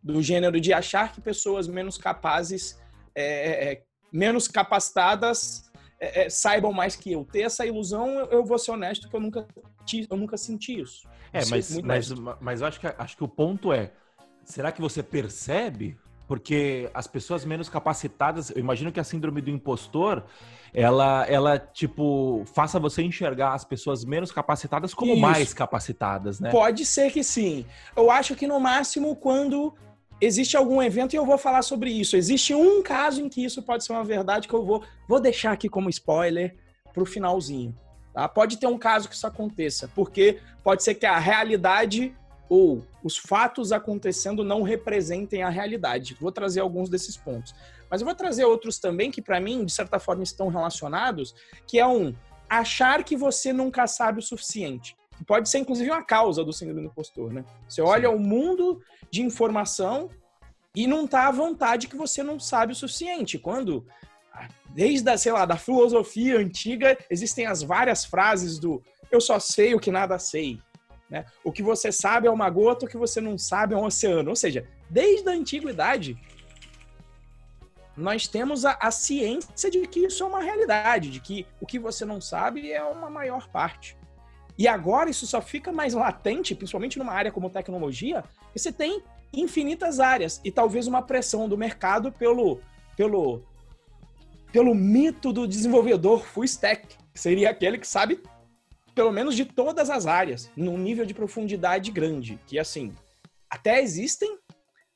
Do 0.01 0.23
gênero 0.23 0.61
de 0.61 0.73
achar 0.73 1.13
que 1.13 1.21
pessoas 1.21 1.67
menos 1.67 1.99
capazes, 1.99 2.79
é, 3.13 3.25
é, 3.25 3.73
é 3.73 3.83
menos 4.13 4.47
capacitadas, 4.47 5.69
é, 5.99 6.27
é, 6.27 6.31
saibam 6.31 6.73
mais 6.73 6.95
que 6.95 7.11
eu. 7.11 7.25
Ter 7.25 7.41
essa 7.41 7.67
ilusão, 7.67 8.09
eu, 8.09 8.27
eu 8.27 8.45
vou 8.45 8.57
ser 8.57 8.71
honesto 8.71 9.09
que 9.09 9.17
eu 9.17 9.21
nunca, 9.21 9.49
eu 10.09 10.17
nunca 10.17 10.37
senti 10.37 10.81
isso. 10.81 11.09
É, 11.33 11.45
mas, 11.47 11.77
mas, 11.81 12.11
mas 12.41 12.61
eu 12.61 12.69
acho 12.69 12.79
que, 12.79 12.87
acho 12.87 13.17
que 13.17 13.25
o 13.25 13.29
ponto 13.29 13.73
é, 13.73 13.93
será 14.45 14.71
que 14.71 14.81
você 14.81 15.03
percebe 15.03 15.99
porque 16.27 16.91
as 16.93 17.07
pessoas 17.07 17.45
menos 17.45 17.69
capacitadas, 17.69 18.51
eu 18.51 18.59
imagino 18.59 18.91
que 18.91 18.99
a 18.99 19.05
síndrome 19.05 19.41
do 19.41 19.51
impostor, 19.51 20.25
ela, 20.75 21.25
ela 21.29 21.59
tipo, 21.59 22.43
faça 22.53 22.79
você 22.79 23.03
enxergar 23.03 23.55
as 23.55 23.65
pessoas 23.65 24.05
menos 24.05 24.33
capacitadas 24.33 24.93
como 24.93 25.13
Isso. 25.13 25.21
mais 25.21 25.55
capacitadas, 25.55 26.41
né? 26.41 26.51
Pode 26.51 26.85
ser 26.85 27.13
que 27.13 27.23
sim. 27.23 27.65
Eu 27.95 28.11
acho 28.11 28.35
que 28.35 28.47
no 28.47 28.59
máximo 28.59 29.15
quando 29.15 29.73
existe 30.21 30.57
algum 30.57 30.83
evento 30.83 31.15
e 31.15 31.17
eu 31.17 31.27
vou 31.27 31.39
falar 31.39 31.63
sobre 31.63 31.91
isso. 31.91 32.17
Existe 32.17 32.55
um 32.55 32.83
caso 32.83 33.21
em 33.21 33.29
que 33.29 33.45
isso 33.45 33.63
pode 33.63 33.85
ser 33.85 33.93
uma 33.93 34.05
verdade 34.05 34.49
que 34.49 34.55
eu 34.55 34.65
vou, 34.65 34.83
vou 35.09 35.21
deixar 35.21 35.53
aqui 35.53 35.69
como 35.69 35.91
spoiler 35.91 36.57
para 36.93 37.03
o 37.03 37.07
finalzinho. 37.07 37.77
Tá? 38.13 38.27
Pode 38.27 38.57
ter 38.57 38.67
um 38.67 38.79
caso 38.79 39.09
que 39.09 39.15
isso 39.15 39.27
aconteça, 39.27 39.91
porque 39.95 40.41
pode 40.65 40.83
ser 40.83 40.95
que 40.95 41.05
a 41.05 41.19
realidade 41.19 42.15
ou 42.49 42.85
os 43.03 43.17
fatos 43.17 43.73
acontecendo 43.73 44.45
não 44.45 44.63
representem 44.63 45.43
a 45.43 45.49
realidade. 45.49 46.17
Vou 46.21 46.31
trazer 46.31 46.61
alguns 46.61 46.89
desses 46.89 47.17
pontos. 47.17 47.55
Mas 47.91 48.01
eu 48.01 48.05
vou 48.05 48.15
trazer 48.15 48.45
outros 48.45 48.79
também 48.79 49.11
que, 49.11 49.23
para 49.23 49.41
mim, 49.41 49.65
de 49.65 49.73
certa 49.73 49.99
forma, 49.99 50.23
estão 50.23 50.49
relacionados, 50.49 51.35
que 51.67 51.79
é 51.79 51.87
um 51.87 52.15
achar 52.49 53.03
que 53.05 53.17
você 53.17 53.53
nunca 53.53 53.87
sabe 53.87 54.21
o 54.21 54.23
suficiente. 54.23 54.97
Que 55.17 55.25
pode 55.25 55.49
ser, 55.49 55.59
inclusive, 55.59 55.91
uma 55.91 56.05
causa 56.05 56.45
do 56.45 56.53
síndrome 56.53 56.83
do 56.83 56.87
impostor, 56.89 57.33
né? 57.33 57.45
Você 57.69 57.81
olha 57.81 58.09
Sim. 58.09 58.15
o 58.15 58.19
mundo 58.19 58.81
de 59.11 59.23
informação 59.23 60.11
e 60.75 60.87
não 60.87 61.07
tá 61.07 61.29
à 61.29 61.33
vontade 61.33 61.89
que 61.89 61.97
você 61.97 62.23
não 62.23 62.39
sabe 62.39 62.73
o 62.73 62.77
suficiente. 62.77 63.39
Quando, 63.39 63.87
desde, 64.71 65.09
a, 65.09 65.17
sei 65.17 65.33
lá, 65.33 65.47
da 65.47 65.57
filosofia 65.57 66.39
antiga, 66.39 66.99
existem 67.11 67.47
as 67.47 67.63
várias 67.63 68.05
frases 68.05 68.59
do 68.59 68.83
eu 69.11 69.21
só 69.21 69.39
sei 69.39 69.75
o 69.75 69.81
que 69.81 69.91
nada 69.91 70.19
sei. 70.19 70.61
Né? 71.09 71.25
O 71.45 71.53
que 71.53 71.63
você 71.63 71.93
sabe 71.93 72.27
é 72.27 72.31
uma 72.31 72.51
gota, 72.51 72.87
o 72.87 72.89
que 72.89 72.97
você 72.97 73.21
não 73.21 73.39
sabe 73.39 73.75
é 73.75 73.77
um 73.77 73.85
oceano. 73.85 74.31
Ou 74.31 74.37
seja, 74.37 74.67
desde 74.91 75.29
a 75.29 75.33
antiguidade, 75.33 76.19
nós 77.97 78.29
temos 78.29 78.65
a, 78.65 78.77
a, 78.81 78.91
ciência 78.91 79.71
de 79.71 79.87
que 79.87 80.01
isso 80.01 80.23
é 80.23 80.27
uma 80.27 80.43
realidade, 80.43 81.11
de 81.11 81.21
que 81.21 81.47
o 81.61 81.67
que 81.67 81.79
você 81.79 82.05
não 82.05 82.21
sabe 82.21 82.71
é 82.71 82.83
uma 82.83 83.09
maior 83.09 83.49
parte. 83.49 83.97
E 84.59 84.67
agora 84.67 85.11
isso 85.11 85.27
só 85.27 85.41
fica 85.41 85.73
mais 85.73 85.95
latente, 85.95 86.55
principalmente 86.55 86.99
numa 86.99 87.13
área 87.13 87.33
como 87.33 87.51
tecnologia, 87.51 88.25
que 88.53 88.59
você 88.59 88.73
tem 88.73 89.03
infinitas 89.33 90.01
áreas 90.01 90.41
e 90.45 90.51
talvez 90.51 90.87
uma 90.87 91.03
pressão 91.03 91.49
do 91.49 91.59
mercado 91.59 92.11
pelo, 92.11 92.61
pelo, 92.97 93.43
pelo 94.51 94.75
mito 94.75 95.33
do 95.33 95.47
desenvolvedor 95.47 96.25
full 96.25 96.45
stack, 96.45 96.97
que 97.13 97.21
seria 97.21 97.51
aquele 97.51 97.79
que 97.79 97.87
sabe 97.87 98.23
pelo 98.97 99.13
menos 99.13 99.37
de 99.37 99.45
todas 99.45 99.91
as 99.91 100.07
áreas, 100.07 100.51
num 100.57 100.79
nível 100.79 101.05
de 101.05 101.13
profundidade 101.13 101.93
grande, 101.93 102.41
que 102.47 102.59
assim, 102.59 102.95
até 103.49 103.83
existem, 103.83 104.39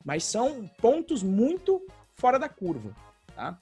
mas 0.03 0.25
são 0.25 0.67
pontos 0.79 1.23
muito 1.23 1.87
fora 2.17 2.39
da 2.39 2.49
curva, 2.49 2.97
tá? 3.35 3.61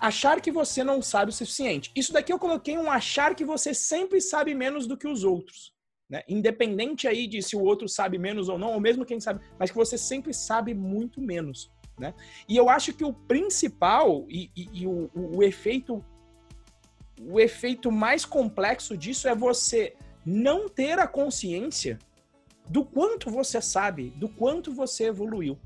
Achar 0.00 0.40
que 0.40 0.50
você 0.50 0.82
não 0.82 1.00
sabe 1.00 1.30
o 1.30 1.32
suficiente. 1.32 1.92
Isso 1.94 2.12
daqui 2.12 2.32
eu 2.32 2.38
coloquei 2.38 2.76
um 2.76 2.90
achar 2.90 3.32
que 3.36 3.44
você 3.44 3.72
sempre 3.72 4.20
sabe 4.20 4.52
menos 4.54 4.88
do 4.88 4.96
que 4.96 5.06
os 5.06 5.22
outros. 5.22 5.72
Né? 6.10 6.22
Independente 6.28 7.06
aí 7.06 7.28
de 7.28 7.40
se 7.40 7.54
o 7.54 7.62
outro 7.62 7.88
sabe 7.88 8.18
menos 8.18 8.48
ou 8.48 8.58
não, 8.58 8.72
ou 8.72 8.80
mesmo 8.80 9.06
quem 9.06 9.20
sabe, 9.20 9.40
mas 9.56 9.70
que 9.70 9.76
você 9.76 9.96
sempre 9.96 10.34
sabe 10.34 10.74
muito 10.74 11.20
menos. 11.20 11.70
Né? 11.96 12.12
E 12.48 12.56
eu 12.56 12.68
acho 12.68 12.92
que 12.92 13.04
o 13.04 13.12
principal 13.14 14.26
e, 14.28 14.50
e, 14.56 14.82
e 14.82 14.86
o, 14.86 15.08
o, 15.14 15.36
o 15.38 15.42
efeito 15.44 16.04
o 17.20 17.38
efeito 17.38 17.90
mais 17.92 18.24
complexo 18.24 18.96
disso 18.96 19.28
é 19.28 19.34
você 19.34 19.94
não 20.24 20.68
ter 20.68 20.98
a 20.98 21.06
consciência 21.06 21.98
do 22.68 22.84
quanto 22.84 23.30
você 23.30 23.60
sabe, 23.60 24.10
do 24.10 24.28
quanto 24.28 24.72
você 24.72 25.04
evoluiu. 25.04 25.58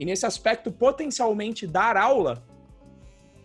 E 0.00 0.04
nesse 0.04 0.26
aspecto, 0.26 0.72
potencialmente 0.72 1.66
dar 1.66 1.96
aula 1.96 2.44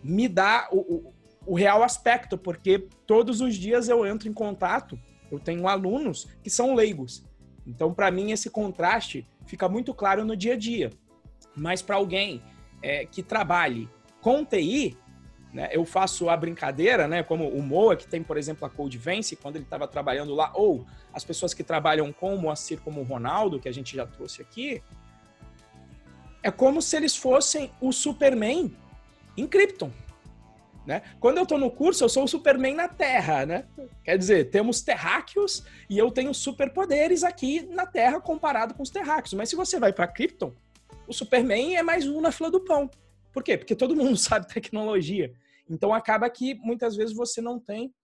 me 0.02 0.28
dá 0.28 0.68
o, 0.70 0.78
o, 0.78 1.14
o, 1.46 1.54
real 1.54 1.82
aspecto, 1.82 2.38
porque 2.38 2.88
todos 3.06 3.40
os 3.40 3.56
dias 3.56 3.88
eu 3.88 4.06
entro 4.06 4.28
em 4.28 4.32
contato, 4.32 4.98
eu 5.30 5.38
tenho 5.38 5.68
alunos 5.68 6.26
que 6.42 6.48
são 6.48 6.74
leigos. 6.74 7.24
Então, 7.66 7.92
para 7.92 8.10
mim, 8.10 8.30
esse 8.30 8.48
contraste 8.48 9.26
fica 9.46 9.68
muito 9.68 9.92
claro 9.92 10.24
no 10.24 10.36
dia 10.36 10.54
a 10.54 10.56
dia. 10.56 10.90
Mas 11.54 11.82
para 11.82 11.96
alguém 11.96 12.42
é, 12.82 13.04
que 13.04 13.22
trabalhe 13.22 13.88
com 14.20 14.44
TI, 14.44 14.96
né? 15.52 15.68
Eu 15.72 15.84
faço 15.84 16.28
a 16.28 16.36
brincadeira, 16.36 17.08
né? 17.08 17.22
Como 17.22 17.48
o 17.48 17.62
Moa, 17.62 17.96
que 17.96 18.06
tem, 18.06 18.22
por 18.22 18.36
exemplo, 18.36 18.66
a 18.66 18.70
Code 18.70 18.98
Vence, 18.98 19.36
quando 19.36 19.56
ele 19.56 19.64
estava 19.64 19.88
trabalhando 19.88 20.34
lá, 20.34 20.52
ou 20.54 20.86
as 21.12 21.24
pessoas 21.24 21.54
que 21.54 21.64
trabalham 21.64 22.12
com 22.12 22.34
o 22.34 22.38
Moacir, 22.38 22.80
como 22.80 23.00
o 23.00 23.04
Ronaldo, 23.04 23.58
que 23.58 23.68
a 23.68 23.72
gente 23.72 23.96
já 23.96 24.06
trouxe 24.06 24.42
aqui, 24.42 24.82
é 26.42 26.50
como 26.50 26.80
se 26.82 26.96
eles 26.96 27.16
fossem 27.16 27.70
o 27.80 27.92
Superman 27.92 28.74
em 29.36 29.46
Krypton. 29.46 29.90
Né? 30.86 31.02
Quando 31.20 31.36
eu 31.36 31.42
estou 31.42 31.58
no 31.58 31.70
curso, 31.70 32.02
eu 32.02 32.08
sou 32.08 32.24
o 32.24 32.28
Superman 32.28 32.74
na 32.74 32.88
Terra, 32.88 33.44
né? 33.44 33.66
Quer 34.02 34.16
dizer, 34.16 34.48
temos 34.48 34.80
terráqueos 34.80 35.62
e 35.88 35.98
eu 35.98 36.10
tenho 36.10 36.32
superpoderes 36.32 37.24
aqui 37.24 37.60
na 37.66 37.84
Terra 37.84 38.18
comparado 38.20 38.72
com 38.72 38.82
os 38.82 38.88
terráqueos. 38.88 39.34
Mas 39.34 39.50
se 39.50 39.56
você 39.56 39.78
vai 39.78 39.92
para 39.92 40.06
Krypton, 40.06 40.54
o 41.06 41.12
Superman 41.12 41.76
é 41.76 41.82
mais 41.82 42.06
um 42.06 42.22
na 42.22 42.32
fila 42.32 42.50
do 42.50 42.60
pão. 42.60 42.90
Por 43.38 43.44
quê? 43.44 43.56
Porque 43.56 43.76
todo 43.76 43.94
mundo 43.94 44.16
sabe 44.18 44.52
tecnologia. 44.52 45.32
Então 45.70 45.94
acaba 45.94 46.28
que 46.28 46.56
muitas 46.56 46.96
vezes 46.96 47.14
você 47.14 47.40
não 47.40 47.60
tem 47.60 47.94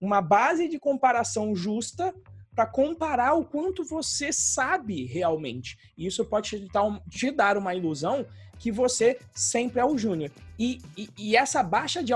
uma 0.00 0.20
base 0.20 0.68
de 0.68 0.78
comparação 0.78 1.56
justa 1.56 2.14
para 2.54 2.66
comparar 2.66 3.34
o 3.34 3.44
quanto 3.44 3.84
você 3.84 4.32
sabe 4.32 5.04
realmente. 5.04 5.76
E 5.98 6.06
isso 6.06 6.24
pode 6.24 6.50
te 6.50 6.68
dar, 6.72 7.00
te 7.10 7.32
dar 7.32 7.58
uma 7.58 7.74
ilusão 7.74 8.24
que 8.60 8.70
você 8.70 9.18
sempre 9.34 9.80
é 9.80 9.84
o 9.84 9.98
júnior. 9.98 10.30
E, 10.56 10.80
e, 10.96 11.08
e, 11.18 11.36
essa 11.36 11.64
baixa 11.64 12.00
de, 12.00 12.12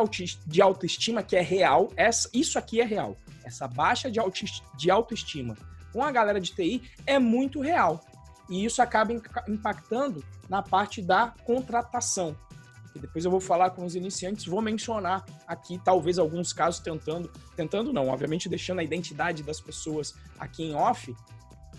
de 0.46 0.62
autoestima 0.62 1.24
que 1.24 1.34
é 1.34 1.42
real, 1.42 1.92
essa, 1.96 2.30
isso 2.32 2.56
aqui 2.56 2.80
é 2.80 2.84
real. 2.84 3.16
Essa 3.44 3.66
baixa 3.66 4.08
de, 4.08 4.20
de 4.76 4.90
autoestima 4.92 5.56
com 5.92 6.04
a 6.04 6.12
galera 6.12 6.40
de 6.40 6.52
TI 6.52 6.82
é 7.04 7.18
muito 7.18 7.60
real. 7.60 8.00
E 8.48 8.64
isso 8.64 8.80
acaba 8.80 9.12
impactando 9.48 10.22
na 10.48 10.62
parte 10.62 11.02
da 11.02 11.34
contratação 11.44 12.36
que 12.92 12.98
depois 12.98 13.24
eu 13.24 13.30
vou 13.30 13.40
falar 13.40 13.70
com 13.70 13.84
os 13.84 13.94
iniciantes, 13.94 14.46
vou 14.46 14.60
mencionar 14.60 15.24
aqui 15.46 15.80
talvez 15.84 16.18
alguns 16.18 16.52
casos 16.52 16.80
tentando, 16.80 17.30
tentando 17.56 17.92
não, 17.92 18.08
obviamente 18.08 18.48
deixando 18.48 18.80
a 18.80 18.84
identidade 18.84 19.42
das 19.42 19.60
pessoas 19.60 20.14
aqui 20.38 20.64
em 20.64 20.74
off, 20.74 21.14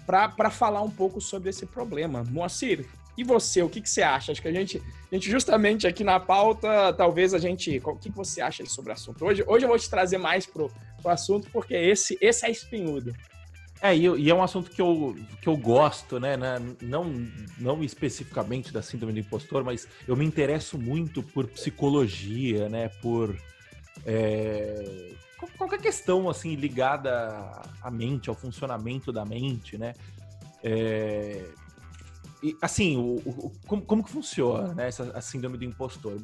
para 0.06 0.50
falar 0.50 0.82
um 0.82 0.90
pouco 0.90 1.22
sobre 1.22 1.50
esse 1.50 1.66
problema. 1.66 2.24
Moacir, 2.24 2.88
e 3.18 3.24
você, 3.24 3.62
o 3.62 3.70
que, 3.70 3.82
que 3.82 3.90
você 3.90 4.02
acha? 4.02 4.32
Acho 4.32 4.42
que 4.42 4.48
a 4.48 4.54
gente, 4.54 4.82
a 5.12 5.16
gente 5.16 5.30
justamente 5.30 5.86
aqui 5.86 6.04
na 6.04 6.20
pauta, 6.20 6.94
talvez 6.94 7.34
a 7.34 7.40
gente. 7.40 7.82
O 7.84 7.96
que, 7.96 8.10
que 8.10 8.16
você 8.16 8.42
acha 8.42 8.66
sobre 8.66 8.92
o 8.92 8.94
assunto? 8.94 9.26
Hoje, 9.26 9.44
hoje 9.46 9.66
eu 9.66 9.70
vou 9.70 9.78
te 9.78 9.90
trazer 9.90 10.18
mais 10.18 10.46
pro, 10.46 10.72
pro 11.02 11.12
assunto, 11.12 11.50
porque 11.52 11.74
esse, 11.74 12.18
esse 12.22 12.46
é 12.46 12.52
espinhudo. 12.52 13.14
É, 13.82 13.96
e, 13.96 14.02
e, 14.02 14.30
é 14.30 14.34
um 14.34 14.44
assunto 14.44 14.70
que 14.70 14.80
eu, 14.80 15.16
que 15.42 15.50
eu 15.50 15.58
gosto, 15.58 16.20
né, 16.20 16.38
né? 16.38 16.58
Não, 16.82 17.06
não 17.58 17.84
especificamente 17.84 18.72
da 18.72 18.82
síndrome 18.82 19.14
do 19.14 19.20
impostor, 19.20 19.64
mas 19.64 19.88
eu 20.08 20.16
me 20.16 20.24
interesso 20.24 20.78
muito 20.78 21.24
por 21.24 21.48
psicologia, 21.48 22.70
né? 22.70 22.90
Por 23.02 23.36
é, 24.06 25.14
qualquer 25.58 25.80
questão 25.80 26.30
assim 26.30 26.54
ligada 26.54 27.60
à 27.82 27.90
mente, 27.90 28.30
ao 28.30 28.36
funcionamento 28.36 29.12
da 29.12 29.26
mente, 29.26 29.80
né? 29.80 29.96
É, 30.64 31.44
e, 32.44 32.58
assim, 32.62 32.98
o, 32.98 33.16
o, 33.18 33.52
como, 33.68 33.82
como 33.84 34.04
que 34.04 34.12
funciona 34.12 34.74
né, 34.74 34.88
essa, 34.88 35.12
a 35.16 35.22
síndrome 35.22 35.58
do 35.58 35.64
impostor? 35.64 36.20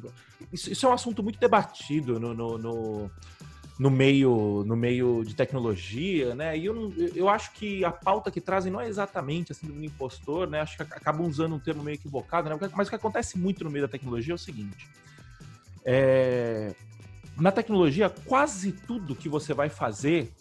Isso, 0.52 0.70
isso 0.70 0.86
é 0.86 0.88
um 0.88 0.92
assunto 0.92 1.22
muito 1.22 1.38
debatido 1.38 2.18
no, 2.18 2.34
no, 2.34 2.58
no 2.58 3.10
no 3.78 3.90
meio 3.90 4.64
no 4.66 4.74
meio 4.74 5.22
de 5.24 5.34
tecnologia, 5.34 6.34
né? 6.34 6.58
E 6.58 6.66
eu, 6.66 6.92
eu 7.14 7.28
acho 7.28 7.52
que 7.52 7.84
a 7.84 7.92
pauta 7.92 8.30
que 8.30 8.40
trazem 8.40 8.72
não 8.72 8.80
é 8.80 8.88
exatamente 8.88 9.52
assim 9.52 9.68
do 9.68 9.84
impostor, 9.84 10.48
né? 10.48 10.60
Acho 10.60 10.76
que 10.76 10.82
acabam 10.82 11.26
usando 11.26 11.54
um 11.54 11.60
termo 11.60 11.84
meio 11.84 11.94
equivocado, 11.94 12.48
né? 12.48 12.58
Mas 12.74 12.88
o 12.88 12.90
que 12.90 12.96
acontece 12.96 13.38
muito 13.38 13.62
no 13.62 13.70
meio 13.70 13.86
da 13.86 13.90
tecnologia 13.90 14.32
é 14.32 14.34
o 14.34 14.38
seguinte: 14.38 14.88
é... 15.84 16.74
na 17.36 17.52
tecnologia, 17.52 18.10
quase 18.10 18.72
tudo 18.72 19.14
que 19.14 19.28
você 19.28 19.54
vai 19.54 19.68
fazer 19.68 20.32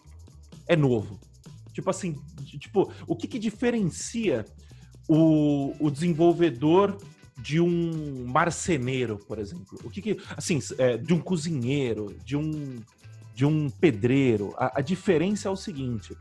é 0.67 0.75
novo. 0.75 1.19
Tipo 1.71 1.91
assim, 1.91 2.19
tipo, 2.43 2.91
o 3.05 3.15
que, 3.15 3.27
que 3.27 3.37
diferencia 3.37 4.45
o, 5.07 5.75
o 5.79 5.91
desenvolvedor 5.91 6.97
de 7.37 7.61
um 7.61 8.25
marceneiro, 8.25 9.19
por 9.27 9.37
exemplo? 9.37 9.79
O 9.83 9.91
que, 9.91 10.01
que 10.01 10.19
assim, 10.35 10.59
é, 10.79 10.97
de 10.97 11.13
um 11.13 11.19
cozinheiro, 11.19 12.15
de 12.25 12.35
um 12.35 12.79
de 13.37 13.45
um 13.45 13.69
pedreiro. 13.69 14.55
A, 14.57 14.79
a, 14.79 14.81
diferença 14.81 15.47
é 15.47 15.51
o 15.51 15.55
seguinte: 15.55 16.17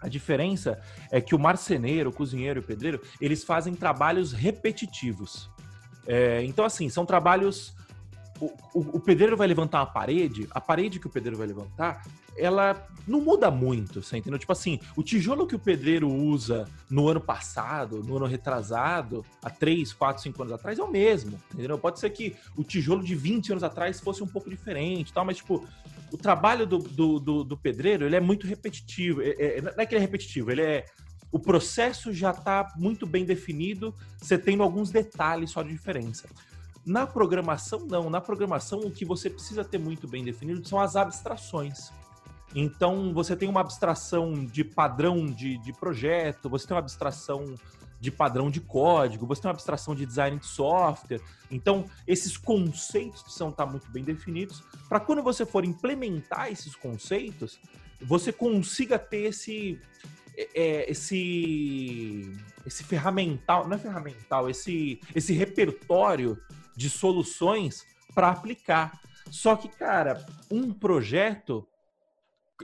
a 0.00 0.08
diferença 0.08 0.82
é 1.08 1.20
que 1.20 1.36
o 1.36 1.38
marceneiro, 1.38 2.10
o 2.10 2.12
cozinheiro 2.12 2.58
e 2.58 2.62
o 2.62 2.66
pedreiro, 2.66 3.00
eles 3.20 3.44
fazem 3.44 3.76
trabalhos 3.76 4.32
repetitivos. 4.32 5.48
É, 6.04 6.42
então, 6.42 6.64
assim, 6.64 6.88
são 6.88 7.06
trabalhos. 7.06 7.76
O, 8.40 8.46
o, 8.74 8.96
o 8.96 9.00
pedreiro 9.00 9.36
vai 9.36 9.46
levantar 9.46 9.78
uma 9.78 9.86
parede, 9.86 10.48
a 10.50 10.60
parede 10.60 10.98
que 10.98 11.06
o 11.06 11.10
pedreiro 11.10 11.38
vai 11.38 11.46
levantar 11.46 12.02
ela 12.36 12.86
não 13.06 13.20
muda 13.20 13.50
muito, 13.50 14.02
você 14.02 14.18
entendeu? 14.18 14.38
Tipo 14.38 14.52
assim, 14.52 14.78
o 14.94 15.02
tijolo 15.02 15.46
que 15.46 15.54
o 15.54 15.58
pedreiro 15.58 16.08
usa 16.08 16.68
no 16.90 17.08
ano 17.08 17.20
passado, 17.20 18.02
no 18.02 18.16
ano 18.16 18.26
retrasado, 18.26 19.24
há 19.42 19.50
3, 19.50 19.92
4, 19.92 20.22
5 20.22 20.42
anos 20.42 20.54
atrás, 20.54 20.78
é 20.78 20.82
o 20.82 20.90
mesmo, 20.90 21.40
entendeu? 21.52 21.78
Pode 21.78 21.98
ser 21.98 22.10
que 22.10 22.36
o 22.56 22.62
tijolo 22.62 23.02
de 23.02 23.14
20 23.14 23.52
anos 23.52 23.64
atrás 23.64 24.00
fosse 24.00 24.22
um 24.22 24.26
pouco 24.26 24.50
diferente 24.50 25.12
tal, 25.12 25.24
mas, 25.24 25.38
tipo, 25.38 25.66
o 26.12 26.16
trabalho 26.16 26.66
do, 26.66 26.78
do, 26.78 27.18
do, 27.18 27.44
do 27.44 27.56
pedreiro, 27.56 28.06
ele 28.06 28.16
é 28.16 28.20
muito 28.20 28.46
repetitivo. 28.46 29.22
É, 29.22 29.58
é, 29.58 29.60
não 29.60 29.72
é 29.76 29.86
que 29.86 29.94
ele 29.94 30.02
é 30.02 30.06
repetitivo, 30.06 30.50
ele 30.50 30.62
é 30.62 30.84
o 31.30 31.38
processo 31.38 32.12
já 32.12 32.30
está 32.30 32.72
muito 32.76 33.06
bem 33.06 33.24
definido, 33.24 33.94
você 34.18 34.38
tendo 34.38 34.62
alguns 34.62 34.90
detalhes 34.90 35.50
só 35.50 35.62
de 35.62 35.70
diferença. 35.70 36.28
Na 36.84 37.06
programação, 37.06 37.80
não. 37.80 38.08
Na 38.08 38.20
programação, 38.20 38.78
o 38.78 38.90
que 38.90 39.04
você 39.04 39.28
precisa 39.28 39.64
ter 39.64 39.78
muito 39.78 40.06
bem 40.06 40.24
definido 40.24 40.66
são 40.66 40.80
as 40.80 40.94
abstrações. 40.94 41.90
Então, 42.54 43.12
você 43.12 43.36
tem 43.36 43.48
uma 43.48 43.60
abstração 43.60 44.32
de 44.46 44.64
padrão 44.64 45.26
de, 45.26 45.58
de 45.58 45.72
projeto, 45.72 46.48
você 46.48 46.66
tem 46.66 46.74
uma 46.74 46.80
abstração 46.80 47.54
de 47.98 48.10
padrão 48.10 48.50
de 48.50 48.60
código, 48.60 49.26
você 49.26 49.42
tem 49.42 49.48
uma 49.48 49.54
abstração 49.54 49.94
de 49.94 50.04
design 50.04 50.38
de 50.38 50.46
software. 50.46 51.20
Então, 51.50 51.86
esses 52.06 52.36
conceitos 52.36 53.22
precisam 53.22 53.48
estar 53.48 53.66
muito 53.66 53.90
bem 53.90 54.04
definidos 54.04 54.62
para 54.88 55.00
quando 55.00 55.22
você 55.22 55.46
for 55.46 55.64
implementar 55.64 56.50
esses 56.50 56.74
conceitos, 56.74 57.58
você 58.00 58.32
consiga 58.32 58.98
ter 58.98 59.28
esse, 59.28 59.80
é, 60.36 60.48
é, 60.54 60.90
esse, 60.90 62.32
esse 62.66 62.84
ferramental, 62.84 63.66
não 63.66 63.76
é 63.76 63.78
ferramental, 63.78 64.50
esse, 64.50 65.00
esse 65.14 65.32
repertório 65.32 66.38
de 66.76 66.90
soluções 66.90 67.84
para 68.14 68.28
aplicar. 68.28 69.00
Só 69.30 69.56
que, 69.56 69.68
cara, 69.68 70.24
um 70.50 70.72
projeto 70.72 71.66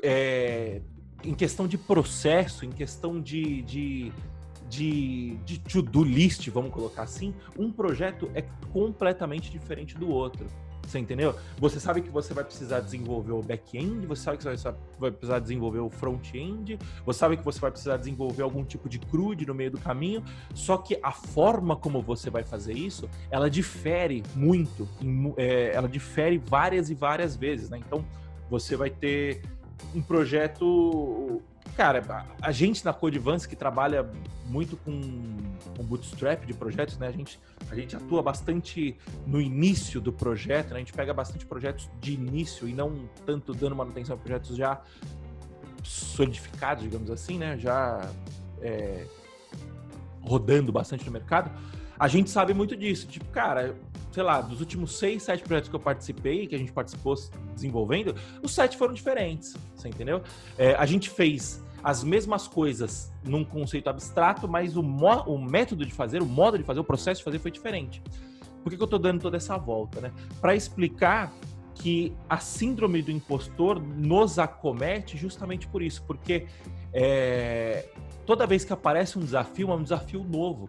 é, 0.02 0.82
em 1.24 1.34
questão 1.34 1.66
de 1.66 1.78
processo, 1.78 2.64
em 2.64 2.70
questão 2.70 3.20
de, 3.20 3.62
de, 3.62 4.12
de, 4.72 5.36
de 5.44 5.60
to-do 5.60 6.02
list, 6.02 6.48
vamos 6.48 6.72
colocar 6.72 7.02
assim, 7.02 7.34
um 7.58 7.70
projeto 7.70 8.30
é 8.34 8.42
completamente 8.72 9.50
diferente 9.50 9.98
do 9.98 10.08
outro. 10.08 10.46
Você 10.82 10.98
entendeu? 10.98 11.34
Você 11.58 11.78
sabe 11.78 12.00
que 12.00 12.08
você 12.08 12.34
vai 12.34 12.42
precisar 12.42 12.80
desenvolver 12.80 13.32
o 13.32 13.42
back-end, 13.42 14.06
você 14.06 14.22
sabe 14.22 14.38
que 14.38 14.44
você 14.44 14.74
vai 14.98 15.10
precisar 15.10 15.38
desenvolver 15.38 15.78
o 15.78 15.90
front-end, 15.90 16.78
você 17.04 17.18
sabe 17.18 17.36
que 17.36 17.44
você 17.44 17.60
vai 17.60 17.70
precisar 17.70 17.98
desenvolver 17.98 18.42
algum 18.42 18.64
tipo 18.64 18.88
de 18.88 18.98
CRUD 18.98 19.46
no 19.46 19.54
meio 19.54 19.70
do 19.70 19.78
caminho, 19.78 20.24
só 20.54 20.76
que 20.78 20.98
a 21.02 21.12
forma 21.12 21.76
como 21.76 22.02
você 22.02 22.30
vai 22.30 22.42
fazer 22.42 22.72
isso, 22.72 23.08
ela 23.30 23.48
difere 23.48 24.22
muito, 24.34 24.88
é, 25.36 25.72
ela 25.72 25.88
difere 25.88 26.38
várias 26.38 26.90
e 26.90 26.94
várias 26.94 27.36
vezes, 27.36 27.70
né? 27.70 27.78
Então, 27.78 28.04
você 28.50 28.74
vai 28.74 28.90
ter 28.90 29.42
um 29.94 30.02
projeto. 30.02 31.42
Cara, 31.76 32.26
a 32.40 32.52
gente 32.52 32.84
na 32.84 32.92
Codevance 32.92 33.48
que 33.48 33.56
trabalha 33.56 34.08
muito 34.46 34.76
com, 34.76 35.00
com 35.74 35.82
bootstrap 35.82 36.44
de 36.44 36.52
projetos, 36.52 36.98
né? 36.98 37.08
A 37.08 37.10
gente, 37.10 37.40
a 37.70 37.74
gente 37.74 37.96
atua 37.96 38.22
bastante 38.22 38.96
no 39.26 39.40
início 39.40 40.00
do 40.00 40.12
projeto, 40.12 40.70
né? 40.70 40.76
A 40.76 40.78
gente 40.80 40.92
pega 40.92 41.14
bastante 41.14 41.46
projetos 41.46 41.88
de 41.98 42.12
início 42.12 42.68
e 42.68 42.74
não 42.74 43.08
tanto 43.24 43.54
dando 43.54 43.74
manutenção 43.74 44.14
a 44.14 44.18
projetos 44.18 44.54
já 44.54 44.82
solidificados, 45.82 46.84
digamos 46.84 47.10
assim, 47.10 47.38
né? 47.38 47.56
Já 47.58 48.06
é, 48.60 49.06
rodando 50.20 50.70
bastante 50.70 51.06
no 51.06 51.12
mercado. 51.12 51.50
A 51.98 52.06
gente 52.06 52.28
sabe 52.28 52.52
muito 52.52 52.76
disso. 52.76 53.06
Tipo, 53.06 53.26
cara, 53.26 53.74
sei 54.12 54.22
lá, 54.22 54.40
dos 54.40 54.60
últimos 54.60 54.98
seis, 54.98 55.22
sete 55.22 55.42
projetos 55.42 55.70
que 55.70 55.76
eu 55.76 55.80
participei, 55.80 56.46
que 56.46 56.54
a 56.54 56.58
gente 56.58 56.72
participou 56.72 57.14
desenvolvendo, 57.54 58.14
os 58.42 58.52
sete 58.52 58.76
foram 58.76 58.92
diferentes, 58.92 59.54
você 59.74 59.88
entendeu? 59.88 60.22
É, 60.58 60.74
a 60.74 60.84
gente 60.84 61.08
fez 61.08 61.61
as 61.82 62.04
mesmas 62.04 62.46
coisas 62.46 63.12
num 63.24 63.44
conceito 63.44 63.88
abstrato, 63.88 64.48
mas 64.48 64.76
o, 64.76 64.80
o, 64.80 65.38
método 65.38 65.84
de 65.84 65.92
fazer, 65.92 66.22
o 66.22 66.26
modo 66.26 66.56
de 66.56 66.64
fazer, 66.64 66.80
o 66.80 66.84
processo 66.84 67.18
de 67.18 67.24
fazer 67.24 67.38
foi 67.38 67.50
diferente. 67.50 68.02
Por 68.62 68.70
que, 68.70 68.76
que 68.76 68.82
eu 68.82 68.86
estou 68.86 68.98
dando 68.98 69.20
toda 69.20 69.36
essa 69.36 69.56
volta, 69.58 70.00
né? 70.00 70.12
Para 70.40 70.54
explicar 70.54 71.32
que 71.74 72.14
a 72.28 72.38
síndrome 72.38 73.02
do 73.02 73.10
impostor 73.10 73.80
nos 73.80 74.38
acomete 74.38 75.16
justamente 75.16 75.66
por 75.66 75.82
isso, 75.82 76.04
porque 76.04 76.46
é, 76.92 77.88
toda 78.24 78.46
vez 78.46 78.64
que 78.64 78.72
aparece 78.72 79.18
um 79.18 79.22
desafio, 79.22 79.70
é 79.70 79.74
um 79.74 79.82
desafio 79.82 80.22
novo. 80.22 80.68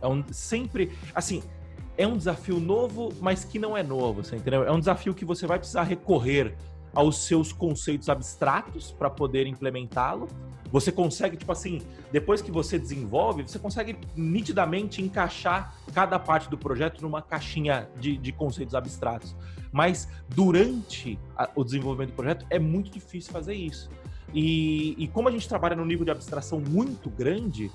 É 0.00 0.08
um, 0.08 0.24
sempre, 0.30 0.92
assim, 1.14 1.42
é 1.96 2.06
um 2.06 2.16
desafio 2.16 2.58
novo, 2.58 3.12
mas 3.20 3.44
que 3.44 3.58
não 3.58 3.76
é 3.76 3.82
novo, 3.82 4.24
você 4.24 4.36
entendeu? 4.36 4.64
É 4.64 4.72
um 4.72 4.78
desafio 4.78 5.14
que 5.14 5.24
você 5.24 5.46
vai 5.46 5.58
precisar 5.58 5.82
recorrer 5.82 6.56
aos 6.94 7.18
seus 7.18 7.52
conceitos 7.52 8.08
abstratos 8.08 8.92
para 8.92 9.10
poder 9.10 9.46
implementá-lo. 9.46 10.28
Você 10.70 10.90
consegue, 10.90 11.36
tipo 11.36 11.52
assim, 11.52 11.80
depois 12.10 12.42
que 12.42 12.50
você 12.50 12.78
desenvolve, 12.78 13.42
você 13.42 13.58
consegue 13.58 13.96
nitidamente 14.16 15.00
encaixar 15.00 15.76
cada 15.94 16.18
parte 16.18 16.50
do 16.50 16.58
projeto 16.58 17.00
numa 17.00 17.22
caixinha 17.22 17.88
de, 18.00 18.16
de 18.16 18.32
conceitos 18.32 18.74
abstratos. 18.74 19.36
Mas 19.70 20.08
durante 20.28 21.18
a, 21.36 21.48
o 21.54 21.62
desenvolvimento 21.62 22.10
do 22.10 22.16
projeto 22.16 22.46
é 22.50 22.58
muito 22.58 22.90
difícil 22.90 23.32
fazer 23.32 23.54
isso. 23.54 23.88
E, 24.32 24.96
e 24.98 25.06
como 25.08 25.28
a 25.28 25.30
gente 25.30 25.48
trabalha 25.48 25.76
num 25.76 25.84
nível 25.84 26.04
de 26.04 26.10
abstração 26.10 26.58
muito 26.60 27.08
grande, 27.08 27.70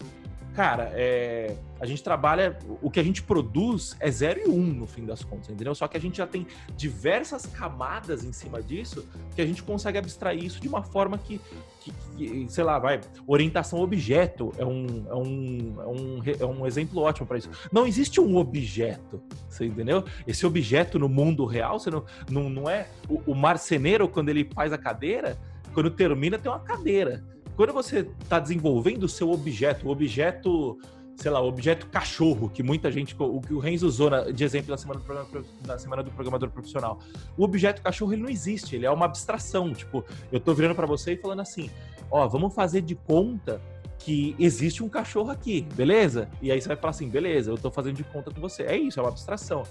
cara, 0.60 0.92
é, 0.94 1.56
a 1.80 1.86
gente 1.86 2.04
trabalha, 2.04 2.60
o 2.82 2.92
que 2.92 3.00
a 3.00 3.04
gente 3.04 3.24
produz 3.24 3.96
é 3.98 4.12
0 4.12 4.42
e 4.42 4.50
1 4.50 4.54
um, 4.54 4.62
no 4.62 4.86
fim 4.86 5.06
das 5.06 5.24
contas, 5.24 5.50
entendeu? 5.50 5.74
Só 5.74 5.88
que 5.88 5.96
a 5.96 6.02
gente 6.02 6.18
já 6.18 6.28
tem 6.28 6.46
diversas 6.76 7.46
camadas 7.46 8.26
em 8.26 8.34
cima 8.34 8.62
disso 8.62 9.08
que 9.34 9.42
a 9.42 9.46
gente 9.46 9.64
consegue 9.64 9.98
abstrair 9.98 10.44
isso 10.44 10.60
de 10.60 10.68
uma 10.68 10.84
forma 10.84 11.18
que, 11.18 11.40
que, 11.80 11.94
que 12.18 12.46
sei 12.50 12.66
lá, 12.66 12.78
vai, 12.78 13.00
orientação 13.26 13.80
objeto 13.80 14.52
é 14.58 14.66
um, 14.66 15.06
é 15.08 15.16
um, 15.16 15.76
é 15.80 15.88
um, 15.88 16.22
é 16.42 16.46
um 16.46 16.68
exemplo 16.68 17.02
ótimo 17.04 17.26
para 17.26 17.38
isso. 17.38 17.50
Não 17.72 17.88
existe 17.88 18.20
um 18.20 18.36
objeto, 18.36 19.24
você 19.48 19.66
entendeu? 19.66 20.04
Esse 20.28 20.46
objeto 20.46 21.00
no 21.00 21.08
mundo 21.08 21.46
real, 21.46 21.80
você 21.80 21.90
não, 21.90 22.04
não, 22.30 22.50
não 22.50 22.70
é 22.70 22.90
o, 23.08 23.32
o 23.32 23.34
marceneiro 23.34 24.10
quando 24.10 24.28
ele 24.28 24.44
faz 24.54 24.74
a 24.74 24.78
cadeira, 24.78 25.40
quando 25.74 25.90
termina 25.90 26.38
tem 26.38 26.52
uma 26.52 26.60
cadeira 26.60 27.24
quando 27.60 27.74
você 27.74 28.08
está 28.22 28.40
desenvolvendo 28.40 29.04
o 29.04 29.10
seu 29.10 29.30
objeto, 29.32 29.86
o 29.86 29.92
objeto, 29.92 30.80
sei 31.18 31.30
lá, 31.30 31.42
o 31.42 31.48
objeto 31.50 31.88
cachorro, 31.88 32.50
que 32.50 32.64
muita 32.64 32.90
gente, 32.90 33.14
o 33.20 33.42
que 33.42 33.54
o 33.54 33.60
Renzo 33.60 33.86
usou 33.86 34.10
na, 34.10 34.32
de 34.32 34.46
exemplo 34.46 34.72
na 34.72 34.78
semana, 34.78 35.02
do 35.02 35.46
na 35.68 35.78
semana 35.78 36.02
do 36.02 36.10
programador 36.10 36.50
profissional, 36.52 37.00
o 37.38 37.44
objeto 37.44 37.82
cachorro 37.82 38.14
ele 38.14 38.22
não 38.22 38.30
existe, 38.30 38.78
ele 38.78 38.86
é 38.86 38.90
uma 38.90 39.04
abstração. 39.04 39.74
Tipo, 39.74 40.06
eu 40.32 40.38
estou 40.38 40.56
virando 40.56 40.74
para 40.74 40.88
você 40.88 41.16
e 41.16 41.18
falando 41.18 41.42
assim, 41.42 41.70
ó, 42.10 42.26
vamos 42.30 42.56
fazer 42.56 42.80
de 42.80 42.96
conta 42.96 43.62
que 43.98 44.38
existe 44.40 44.82
um 44.82 44.88
cachorro 44.88 45.30
aqui, 45.30 45.68
beleza? 45.76 46.30
E 46.42 46.54
aí 46.54 46.62
você 46.62 46.70
vai 46.70 46.78
falar 46.78 46.92
assim, 46.92 47.10
beleza, 47.10 47.52
eu 47.52 47.56
estou 47.56 47.70
fazendo 47.70 47.98
de 47.98 48.06
conta 48.06 48.32
com 48.32 48.40
você. 48.40 48.64
É 48.64 48.78
isso, 48.78 49.02
é 49.02 49.04
uma 49.04 49.10
abstração. 49.10 49.64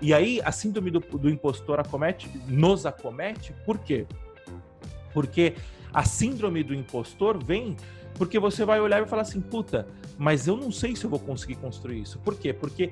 E 0.00 0.14
aí 0.14 0.40
a 0.42 0.50
síndrome 0.50 0.90
do, 0.90 1.00
do 1.00 1.28
impostor 1.28 1.78
acomete, 1.78 2.26
nos 2.48 2.86
acomete, 2.86 3.52
por 3.66 3.76
quê? 3.76 4.06
Porque 5.12 5.54
a 5.94 6.04
síndrome 6.04 6.64
do 6.64 6.74
impostor 6.74 7.42
vem 7.42 7.76
porque 8.14 8.38
você 8.38 8.64
vai 8.64 8.80
olhar 8.80 9.02
e 9.02 9.06
falar 9.06 9.22
assim, 9.22 9.40
puta, 9.40 9.88
mas 10.18 10.46
eu 10.46 10.56
não 10.56 10.70
sei 10.70 10.94
se 10.94 11.04
eu 11.04 11.10
vou 11.10 11.18
conseguir 11.18 11.56
construir 11.56 12.02
isso. 12.02 12.18
Por 12.18 12.36
quê? 12.36 12.52
Porque 12.52 12.90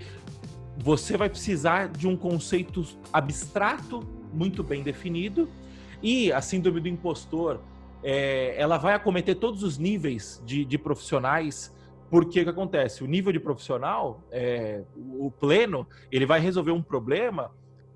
você 0.76 1.16
vai 1.16 1.28
precisar 1.28 1.88
de 1.88 2.08
um 2.08 2.16
conceito 2.16 2.84
abstrato 3.12 4.00
muito 4.32 4.62
bem 4.62 4.82
definido 4.82 5.48
e 6.02 6.32
a 6.32 6.40
síndrome 6.40 6.80
do 6.80 6.88
impostor 6.88 7.60
é, 8.02 8.54
ela 8.60 8.78
vai 8.78 8.94
acometer 8.94 9.36
todos 9.36 9.62
os 9.62 9.78
níveis 9.78 10.42
de, 10.44 10.64
de 10.64 10.78
profissionais 10.78 11.72
porque 12.12 12.40
o 12.40 12.44
que 12.44 12.50
acontece? 12.50 13.02
O 13.02 13.06
nível 13.06 13.32
de 13.32 13.40
profissional, 13.40 14.22
é, 14.30 14.82
o 15.18 15.30
pleno, 15.30 15.86
ele 16.10 16.26
vai 16.26 16.40
resolver 16.40 16.70
um 16.70 16.82
problema 16.82 17.50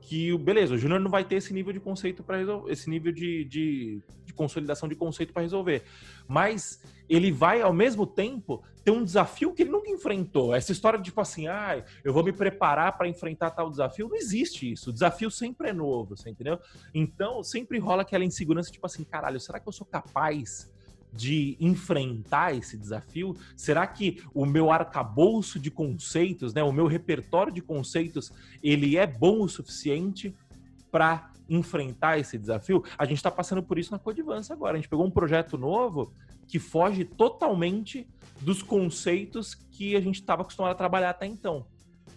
que, 0.06 0.38
beleza, 0.38 0.74
o 0.74 0.78
Júnior 0.78 1.00
não 1.00 1.10
vai 1.10 1.24
ter 1.24 1.34
esse 1.34 1.52
nível 1.52 1.72
de 1.72 1.80
conceito 1.80 2.22
para 2.22 2.36
resolver, 2.36 2.70
esse 2.70 2.88
nível 2.88 3.10
de, 3.10 3.44
de, 3.44 4.00
de 4.24 4.32
consolidação 4.32 4.88
de 4.88 4.94
conceito 4.94 5.32
para 5.32 5.42
resolver. 5.42 5.82
Mas 6.28 6.80
ele 7.08 7.32
vai, 7.32 7.60
ao 7.60 7.72
mesmo 7.72 8.06
tempo, 8.06 8.62
ter 8.84 8.92
um 8.92 9.02
desafio 9.02 9.52
que 9.52 9.64
ele 9.64 9.70
nunca 9.70 9.90
enfrentou. 9.90 10.54
Essa 10.54 10.70
história 10.70 10.96
de, 10.96 11.06
tipo 11.06 11.20
assim, 11.20 11.48
ah, 11.48 11.84
eu 12.04 12.12
vou 12.12 12.22
me 12.22 12.32
preparar 12.32 12.96
para 12.96 13.08
enfrentar 13.08 13.50
tal 13.50 13.68
desafio, 13.68 14.08
não 14.08 14.16
existe 14.16 14.70
isso. 14.70 14.90
O 14.90 14.92
desafio 14.92 15.28
sempre 15.28 15.70
é 15.70 15.72
novo, 15.72 16.16
você 16.16 16.30
entendeu? 16.30 16.60
Então, 16.94 17.42
sempre 17.42 17.76
rola 17.80 18.02
aquela 18.02 18.24
insegurança, 18.24 18.70
tipo 18.70 18.86
assim, 18.86 19.02
caralho, 19.02 19.40
será 19.40 19.58
que 19.58 19.68
eu 19.68 19.72
sou 19.72 19.86
capaz 19.86 20.72
de 21.16 21.56
enfrentar 21.58 22.54
esse 22.54 22.76
desafio? 22.76 23.34
Será 23.56 23.86
que 23.86 24.22
o 24.34 24.44
meu 24.44 24.70
arcabouço 24.70 25.58
de 25.58 25.70
conceitos, 25.70 26.52
né, 26.52 26.62
o 26.62 26.72
meu 26.72 26.86
repertório 26.86 27.52
de 27.52 27.62
conceitos, 27.62 28.32
ele 28.62 28.96
é 28.96 29.06
bom 29.06 29.42
o 29.42 29.48
suficiente 29.48 30.34
para 30.90 31.30
enfrentar 31.48 32.18
esse 32.18 32.36
desafio? 32.36 32.84
A 32.98 33.04
gente 33.04 33.18
está 33.18 33.30
passando 33.30 33.62
por 33.62 33.78
isso 33.78 33.92
na 33.92 33.98
Codivance 33.98 34.52
agora. 34.52 34.74
A 34.74 34.76
gente 34.76 34.88
pegou 34.88 35.06
um 35.06 35.10
projeto 35.10 35.56
novo 35.56 36.12
que 36.46 36.58
foge 36.58 37.04
totalmente 37.04 38.06
dos 38.40 38.62
conceitos 38.62 39.54
que 39.54 39.96
a 39.96 40.00
gente 40.00 40.16
estava 40.16 40.42
acostumado 40.42 40.72
a 40.72 40.76
trabalhar 40.76 41.10
até 41.10 41.26
então. 41.26 41.66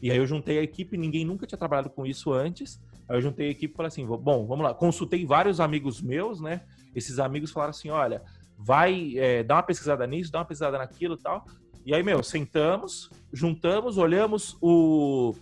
E 0.01 0.11
aí 0.11 0.17
eu 0.17 0.25
juntei 0.25 0.59
a 0.59 0.63
equipe, 0.63 0.97
ninguém 0.97 1.25
nunca 1.25 1.45
tinha 1.45 1.57
trabalhado 1.57 1.89
com 1.89 2.05
isso 2.05 2.31
antes. 2.31 2.79
Aí 3.07 3.17
eu 3.17 3.21
juntei 3.21 3.47
a 3.47 3.51
equipe 3.51 3.73
e 3.73 3.75
falei 3.75 3.87
assim: 3.87 4.05
bom, 4.05 4.45
vamos 4.45 4.63
lá. 4.63 4.73
Consultei 4.73 5.25
vários 5.25 5.59
amigos 5.59 6.01
meus, 6.01 6.39
né? 6.39 6.61
Esses 6.95 7.19
amigos 7.19 7.51
falaram 7.51 7.71
assim: 7.71 7.89
olha, 7.89 8.23
vai 8.61 9.17
é, 9.17 9.41
dar 9.41 9.55
uma 9.55 9.63
pesquisada 9.63 10.05
nisso, 10.05 10.31
dá 10.31 10.39
uma 10.39 10.45
pesquisada 10.45 10.77
naquilo 10.77 11.15
e 11.15 11.17
tal. 11.17 11.45
E 11.85 11.95
aí, 11.95 12.03
meu, 12.03 12.21
sentamos, 12.21 13.09
juntamos, 13.31 13.97
olhamos 13.97 14.57
o, 14.61 15.33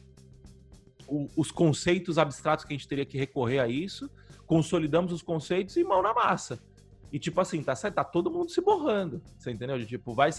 o, 1.07 1.27
os 1.35 1.51
conceitos 1.51 2.19
abstratos 2.19 2.63
que 2.63 2.73
a 2.73 2.77
gente 2.77 2.87
teria 2.87 3.05
que 3.05 3.17
recorrer 3.17 3.59
a 3.59 3.67
isso, 3.67 4.09
consolidamos 4.45 5.11
os 5.11 5.23
conceitos 5.23 5.75
e 5.77 5.83
mão 5.83 6.03
na 6.03 6.13
massa. 6.13 6.59
E, 7.11 7.17
tipo 7.17 7.41
assim, 7.41 7.63
tá, 7.63 7.73
tá 7.73 8.03
todo 8.03 8.29
mundo 8.29 8.51
se 8.51 8.61
borrando. 8.61 9.21
Você 9.37 9.49
entendeu? 9.49 9.79
De, 9.79 9.85
tipo, 9.85 10.13
vai. 10.13 10.29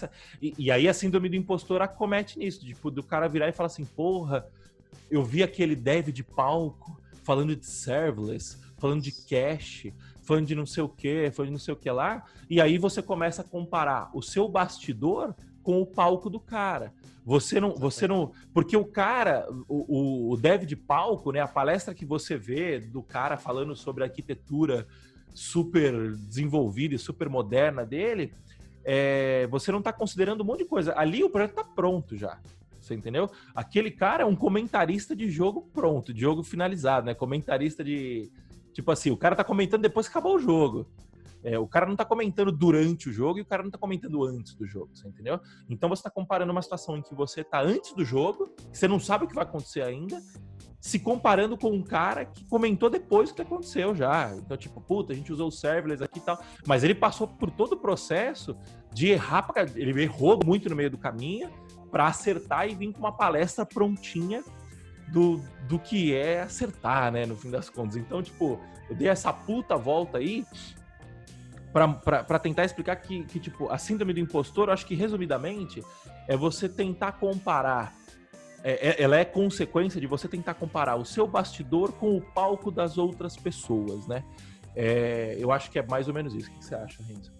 E, 0.41 0.53
e 0.57 0.71
aí 0.71 0.87
a 0.87 0.93
síndrome 0.93 1.27
do 1.27 1.35
impostor 1.35 1.81
acomete 1.81 2.39
nisso. 2.39 2.65
Tipo, 2.65 2.89
do 2.89 3.03
cara 3.03 3.27
virar 3.27 3.49
e 3.49 3.51
falar 3.51 3.67
assim, 3.67 3.85
porra, 3.85 4.47
eu 5.11 5.23
vi 5.23 5.43
aquele 5.43 5.75
dev 5.75 6.09
de 6.09 6.23
palco 6.23 6.97
falando 7.23 7.55
de 7.55 7.65
serverless, 7.65 8.57
falando 8.77 9.01
de 9.01 9.11
cache, 9.11 9.93
falando 10.29 10.45
de 10.45 10.53
não 10.53 10.65
sei 10.67 10.83
o 10.83 10.87
que, 10.87 11.31
falando 11.31 11.47
de 11.47 11.53
não 11.53 11.59
sei 11.59 11.73
o 11.73 11.77
que 11.77 11.89
lá. 11.89 12.23
E 12.47 12.61
aí 12.61 12.77
você 12.77 13.01
começa 13.01 13.41
a 13.41 13.43
comparar 13.43 14.11
o 14.13 14.21
seu 14.21 14.47
bastidor 14.47 15.33
com 15.63 15.81
o 15.81 15.85
palco 15.87 16.29
do 16.29 16.39
cara. 16.39 16.93
Você 17.25 17.59
não, 17.59 17.73
você 17.75 18.07
não, 18.07 18.31
porque 18.53 18.77
o 18.77 18.85
cara, 18.85 19.47
o, 19.67 20.31
o 20.31 20.37
dev 20.37 20.65
de 20.65 20.75
palco, 20.75 21.31
né, 21.31 21.39
a 21.41 21.47
palestra 21.47 21.95
que 21.95 22.05
você 22.05 22.37
vê 22.37 22.79
do 22.79 23.01
cara 23.01 23.37
falando 23.37 23.75
sobre 23.75 24.03
a 24.03 24.05
arquitetura 24.05 24.87
super 25.33 26.15
desenvolvida 26.15 26.93
e 26.93 26.99
super 26.99 27.27
moderna 27.27 27.83
dele, 27.83 28.31
é, 28.83 29.47
você 29.47 29.71
não 29.71 29.79
está 29.79 29.91
considerando 29.91 30.41
um 30.41 30.45
monte 30.45 30.59
de 30.59 30.65
coisa. 30.65 30.93
Ali 30.95 31.23
o 31.23 31.29
projeto 31.29 31.51
está 31.51 31.63
pronto 31.63 32.15
já. 32.15 32.37
Você 32.79 32.93
entendeu? 32.93 33.29
Aquele 33.55 33.91
cara 33.91 34.23
é 34.23 34.25
um 34.25 34.35
comentarista 34.35 35.15
de 35.15 35.29
jogo 35.29 35.67
pronto, 35.73 36.13
de 36.13 36.21
jogo 36.21 36.43
finalizado, 36.43 37.07
né? 37.07 37.15
Comentarista 37.15 37.83
de. 37.83 38.31
Tipo 38.79 38.93
assim, 38.93 39.11
o 39.11 39.17
cara 39.17 39.35
tá 39.35 39.43
comentando 39.43 39.81
depois 39.81 40.07
que 40.07 40.11
acabou 40.11 40.37
o 40.37 40.39
jogo. 40.39 40.87
É, 41.43 41.59
o 41.59 41.67
cara 41.67 41.85
não 41.85 41.97
tá 41.97 42.05
comentando 42.05 42.49
durante 42.49 43.09
o 43.09 43.11
jogo 43.11 43.37
e 43.37 43.41
o 43.41 43.45
cara 43.45 43.61
não 43.61 43.69
tá 43.69 43.77
comentando 43.77 44.23
antes 44.23 44.55
do 44.55 44.65
jogo, 44.65 44.91
você 44.93 45.05
entendeu? 45.05 45.37
Então 45.69 45.89
você 45.89 46.01
tá 46.01 46.09
comparando 46.09 46.49
uma 46.53 46.61
situação 46.61 46.95
em 46.95 47.01
que 47.01 47.13
você 47.13 47.43
tá 47.43 47.59
antes 47.59 47.91
do 47.91 48.05
jogo, 48.05 48.55
que 48.71 48.77
você 48.77 48.87
não 48.87 48.97
sabe 48.97 49.25
o 49.25 49.27
que 49.27 49.35
vai 49.35 49.43
acontecer 49.43 49.81
ainda, 49.81 50.21
se 50.79 50.97
comparando 50.97 51.57
com 51.57 51.71
um 51.71 51.83
cara 51.83 52.23
que 52.23 52.45
comentou 52.45 52.89
depois 52.89 53.31
do 53.31 53.35
que 53.35 53.41
aconteceu 53.41 53.93
já. 53.93 54.33
Então, 54.33 54.55
tipo, 54.55 54.79
puta, 54.79 55.11
a 55.11 55.15
gente 55.15 55.33
usou 55.33 55.49
o 55.49 55.51
serverless 55.51 56.01
aqui 56.01 56.19
e 56.19 56.21
tal. 56.21 56.41
Mas 56.65 56.81
ele 56.85 56.95
passou 56.95 57.27
por 57.27 57.51
todo 57.51 57.73
o 57.73 57.77
processo 57.77 58.55
de 58.93 59.09
errar, 59.09 59.45
ele 59.75 60.01
errou 60.01 60.39
muito 60.45 60.69
no 60.69 60.75
meio 60.75 60.89
do 60.89 60.97
caminho 60.97 61.49
para 61.91 62.07
acertar 62.07 62.69
e 62.69 62.75
vir 62.75 62.93
com 62.93 62.99
uma 62.99 63.11
palestra 63.11 63.65
prontinha 63.65 64.41
do, 65.11 65.41
do 65.67 65.79
que 65.79 66.13
é 66.15 66.41
acertar, 66.41 67.11
né, 67.11 67.25
no 67.25 67.35
fim 67.35 67.49
das 67.49 67.69
contas. 67.69 67.95
Então, 67.97 68.21
tipo, 68.21 68.59
eu 68.89 68.95
dei 68.95 69.07
essa 69.07 69.31
puta 69.33 69.75
volta 69.75 70.17
aí 70.17 70.45
para 71.71 72.39
tentar 72.39 72.65
explicar 72.65 72.95
que, 72.95 73.23
que, 73.25 73.39
tipo, 73.39 73.69
a 73.69 73.77
síndrome 73.77 74.13
do 74.13 74.19
impostor, 74.19 74.69
eu 74.69 74.73
acho 74.73 74.85
que, 74.85 74.95
resumidamente, 74.95 75.83
é 76.27 76.35
você 76.35 76.67
tentar 76.67 77.13
comparar 77.13 77.93
é, 78.63 78.89
é, 78.89 79.03
ela 79.03 79.17
é 79.17 79.23
consequência 79.23 80.01
de 80.01 80.07
você 80.07 80.27
tentar 80.27 80.53
comparar 80.53 80.95
o 80.95 81.05
seu 81.05 81.25
bastidor 81.25 81.93
com 81.93 82.17
o 82.17 82.21
palco 82.21 82.69
das 82.69 82.97
outras 82.97 83.37
pessoas, 83.37 84.05
né? 84.07 84.23
É, 84.75 85.37
eu 85.39 85.51
acho 85.51 85.71
que 85.71 85.79
é 85.79 85.85
mais 85.85 86.07
ou 86.07 86.13
menos 86.13 86.33
isso. 86.33 86.49
O 86.49 86.53
que 86.53 86.65
você 86.65 86.75
acha, 86.75 87.01
Renzo? 87.03 87.31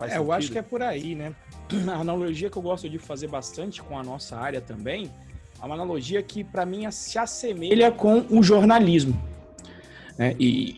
é, 0.00 0.18
eu 0.18 0.32
acho 0.32 0.50
que 0.50 0.58
é 0.58 0.62
por 0.62 0.82
aí, 0.82 1.14
né? 1.14 1.34
A 1.88 2.00
analogia 2.00 2.50
que 2.50 2.56
eu 2.56 2.62
gosto 2.62 2.88
de 2.88 2.98
fazer 2.98 3.28
bastante 3.28 3.82
com 3.82 3.98
a 3.98 4.02
nossa 4.02 4.36
área 4.36 4.60
também 4.60 5.10
é 5.60 5.66
uma 5.66 5.74
analogia 5.74 6.22
que, 6.22 6.44
para 6.44 6.64
mim, 6.64 6.90
se 6.90 7.18
assemelha 7.18 7.90
com 7.90 8.24
o 8.30 8.42
jornalismo. 8.42 9.20
Né? 10.16 10.34
E 10.38 10.76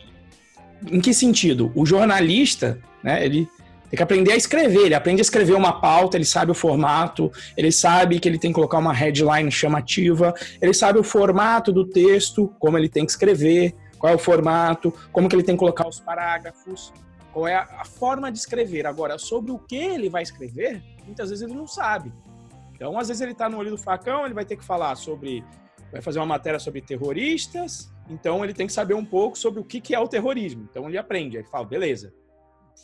em 0.91 1.01
que 1.01 1.13
sentido? 1.13 1.71
O 1.75 1.85
jornalista, 1.85 2.81
né, 3.03 3.25
ele 3.25 3.49
tem 3.91 3.97
que 3.97 4.03
aprender 4.03 4.33
a 4.33 4.37
escrever. 4.37 4.87
Ele 4.87 4.95
aprende 4.95 5.21
a 5.21 5.23
escrever 5.23 5.55
uma 5.55 5.81
pauta, 5.81 6.17
ele 6.17 6.25
sabe 6.25 6.53
o 6.53 6.55
formato, 6.55 7.31
ele 7.57 7.73
sabe 7.73 8.19
que 8.21 8.29
ele 8.29 8.39
tem 8.39 8.51
que 8.51 8.55
colocar 8.55 8.79
uma 8.79 8.93
headline 8.93 9.51
chamativa, 9.51 10.33
ele 10.61 10.73
sabe 10.73 10.99
o 10.99 11.03
formato 11.03 11.73
do 11.73 11.85
texto, 11.85 12.55
como 12.59 12.79
ele 12.79 12.89
tem 12.89 13.05
que 13.05 13.11
escrever, 13.11 13.75
qual 13.99 14.13
é 14.13 14.17
o 14.17 14.19
formato, 14.19 14.95
como 15.13 15.29
que 15.29 15.37
ele 15.37 15.43
tem 15.43 15.57
que 15.57 15.59
colocar 15.59 15.87
os 15.87 16.01
parágrafos, 16.01 16.93
qual 17.33 17.47
é 17.47 17.55
a 17.55 17.85
forma 17.85 18.31
de 18.31 18.39
escrever. 18.39 18.87
Agora, 18.87 19.19
sobre 19.19 19.51
o 19.51 19.59
que 19.59 19.77
ele 19.77 20.09
vai 20.09 20.23
escrever, 20.23 20.83
muitas 21.05 21.29
vezes 21.29 21.43
ele 21.43 21.55
não 21.55 21.67
sabe. 21.67 22.13
Então, 22.81 22.99
às 22.99 23.09
vezes 23.09 23.21
ele 23.21 23.33
está 23.33 23.47
no 23.47 23.59
olho 23.59 23.69
do 23.69 23.77
facão, 23.77 24.25
ele 24.25 24.33
vai 24.33 24.47
ter 24.47 24.57
que 24.57 24.65
falar 24.65 24.97
sobre, 24.97 25.45
vai 25.93 26.01
fazer 26.01 26.19
uma 26.19 26.25
matéria 26.25 26.59
sobre 26.59 26.81
terroristas, 26.81 27.93
então 28.09 28.43
ele 28.43 28.55
tem 28.55 28.67
que 28.67 28.73
saber 28.73 28.95
um 28.95 29.05
pouco 29.05 29.37
sobre 29.37 29.61
o 29.61 29.65
que 29.65 29.95
é 29.95 30.01
o 30.01 30.09
terrorismo. 30.09 30.67
Então 30.71 30.89
ele 30.89 30.97
aprende, 30.97 31.37
aí 31.37 31.45
fala, 31.45 31.67
beleza, 31.67 32.11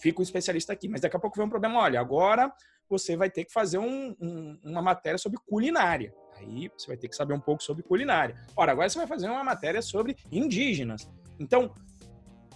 fica 0.02 0.20
um 0.20 0.22
especialista 0.22 0.74
aqui. 0.74 0.86
Mas 0.86 1.00
daqui 1.00 1.16
a 1.16 1.18
pouco 1.18 1.34
vem 1.38 1.46
um 1.46 1.48
problema, 1.48 1.80
olha, 1.80 1.98
agora 1.98 2.52
você 2.90 3.16
vai 3.16 3.30
ter 3.30 3.46
que 3.46 3.52
fazer 3.54 3.78
um, 3.78 4.14
um, 4.20 4.58
uma 4.62 4.82
matéria 4.82 5.16
sobre 5.16 5.38
culinária. 5.48 6.12
Aí 6.36 6.70
você 6.76 6.88
vai 6.88 6.98
ter 6.98 7.08
que 7.08 7.16
saber 7.16 7.32
um 7.32 7.40
pouco 7.40 7.62
sobre 7.62 7.82
culinária. 7.82 8.36
Ora, 8.54 8.72
agora 8.72 8.90
você 8.90 8.98
vai 8.98 9.06
fazer 9.06 9.30
uma 9.30 9.42
matéria 9.42 9.80
sobre 9.80 10.14
indígenas. 10.30 11.10
Então, 11.40 11.72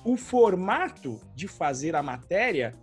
o 0.05 0.15
formato 0.15 1.19
de 1.35 1.49
fazer 1.49 1.97
a 1.97 2.03
matéria 2.03 2.75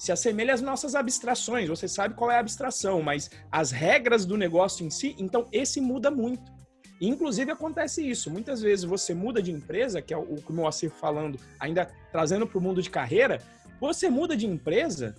se 0.00 0.10
assemelha 0.10 0.54
às 0.54 0.62
nossas 0.62 0.94
abstrações. 0.94 1.68
Você 1.68 1.86
sabe 1.86 2.14
qual 2.14 2.30
é 2.30 2.36
a 2.36 2.40
abstração, 2.40 3.02
mas 3.02 3.30
as 3.52 3.70
regras 3.70 4.24
do 4.24 4.34
negócio 4.34 4.82
em 4.86 4.88
si, 4.88 5.14
então 5.18 5.46
esse 5.52 5.78
muda 5.78 6.10
muito. 6.10 6.50
Inclusive 6.98 7.50
acontece 7.50 8.08
isso. 8.08 8.30
Muitas 8.30 8.62
vezes 8.62 8.86
você 8.86 9.12
muda 9.12 9.42
de 9.42 9.52
empresa, 9.52 10.00
que 10.00 10.14
é 10.14 10.16
o 10.16 10.36
que 10.36 10.50
o 10.50 10.54
Moacir 10.54 10.90
falando, 10.90 11.38
ainda 11.58 11.86
trazendo 12.10 12.46
para 12.46 12.56
o 12.56 12.62
mundo 12.62 12.80
de 12.80 12.88
carreira, 12.88 13.42
você 13.78 14.08
muda 14.08 14.34
de 14.34 14.46
empresa, 14.46 15.14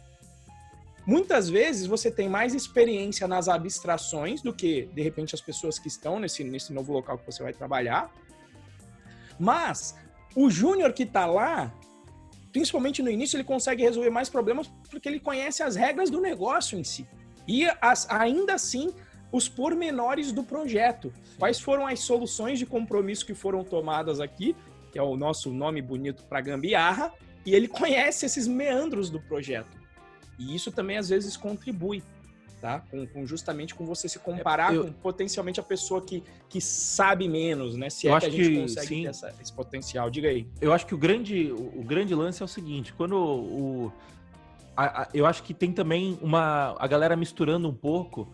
muitas 1.06 1.48
vezes 1.48 1.86
você 1.86 2.10
tem 2.10 2.28
mais 2.28 2.56
experiência 2.56 3.28
nas 3.28 3.48
abstrações 3.48 4.42
do 4.42 4.52
que, 4.52 4.90
de 4.96 5.04
repente, 5.04 5.36
as 5.36 5.42
pessoas 5.42 5.78
que 5.78 5.90
estão 5.90 6.20
nesse, 6.20 6.44
nesse 6.44 6.74
novo 6.74 6.92
local 6.92 7.20
que 7.20 7.26
você 7.28 7.44
vai 7.44 7.54
trabalhar. 7.54 8.12
Mas 9.40 9.96
o 10.36 10.50
júnior 10.50 10.92
que 10.92 11.04
está 11.04 11.28
lá, 11.28 11.72
principalmente 12.52 13.02
no 13.02 13.10
início, 13.10 13.38
ele 13.38 13.44
consegue 13.44 13.84
resolver 13.84 14.10
mais 14.10 14.30
problemas 14.30 14.68
porque 14.90 15.08
ele 15.08 15.20
conhece 15.20 15.64
as 15.64 15.76
regras 15.76 16.10
do 16.10 16.20
negócio 16.20 16.78
em 16.78 16.84
si. 16.84 17.08
E 17.48 17.68
as, 17.82 18.10
ainda 18.10 18.54
assim, 18.54 18.94
os 19.32 19.48
pormenores 19.48 20.32
do 20.32 20.44
projeto. 20.44 21.14
Quais 21.40 21.60
foram 21.60 21.88
as 21.88 22.02
soluções 22.02 22.60
de 22.60 22.66
compromisso 22.66 23.26
que 23.26 23.34
foram 23.34 23.64
tomadas 23.64 24.20
aqui, 24.20 24.56
que 24.92 25.00
é 25.00 25.04
o 25.04 25.16
nosso 25.16 25.50
nome 25.52 25.82
bonito 25.82 26.24
para 26.24 26.42
gambiarra, 26.42 27.14
e 27.46 27.56
ele 27.56 27.68
conhece 27.68 28.26
esses 28.26 28.48
meandros 28.48 29.10
do 29.10 29.20
projeto. 29.20 29.80
E 30.38 30.54
isso 30.56 30.72
também 30.72 30.98
às 30.98 31.10
vezes 31.10 31.38
contribui, 31.38 32.04
tá? 32.62 32.80
Com, 32.92 33.08
com 33.08 33.26
justamente 33.26 33.74
com 33.74 33.86
você 33.86 34.08
se 34.08 34.20
comparar 34.20 34.74
é, 34.74 34.78
eu, 34.78 34.86
com 34.86 34.94
potencialmente 34.94 35.60
a 35.60 35.64
pessoa 35.64 36.02
que, 36.02 36.24
que 36.48 36.62
sabe 36.62 37.28
menos, 37.28 37.76
né? 37.76 37.90
Se 37.90 38.08
é 38.08 38.20
que 38.20 38.26
a 38.28 38.30
gente 38.30 38.50
que, 38.50 38.62
consegue 38.62 38.88
sim. 38.88 39.02
ter 39.02 39.10
essa, 39.10 39.36
esse 39.42 39.52
potencial. 39.52 40.10
Diga 40.10 40.30
aí. 40.30 40.48
Eu 40.62 40.72
acho 40.72 40.86
que 40.86 40.94
o 40.94 40.98
grande, 40.98 41.52
o, 41.52 41.80
o 41.80 41.84
grande 41.84 42.14
lance 42.14 42.42
é 42.42 42.46
o 42.46 42.48
seguinte: 42.48 42.94
quando 42.94 43.18
o. 43.18 43.92
A, 44.78 45.02
a, 45.02 45.08
eu 45.14 45.26
acho 45.26 45.42
que 45.42 45.54
tem 45.54 45.74
também 45.74 46.18
uma. 46.22 46.76
A 46.80 46.88
galera 46.88 47.16
misturando 47.16 47.68
um 47.68 47.74
pouco 47.74 48.32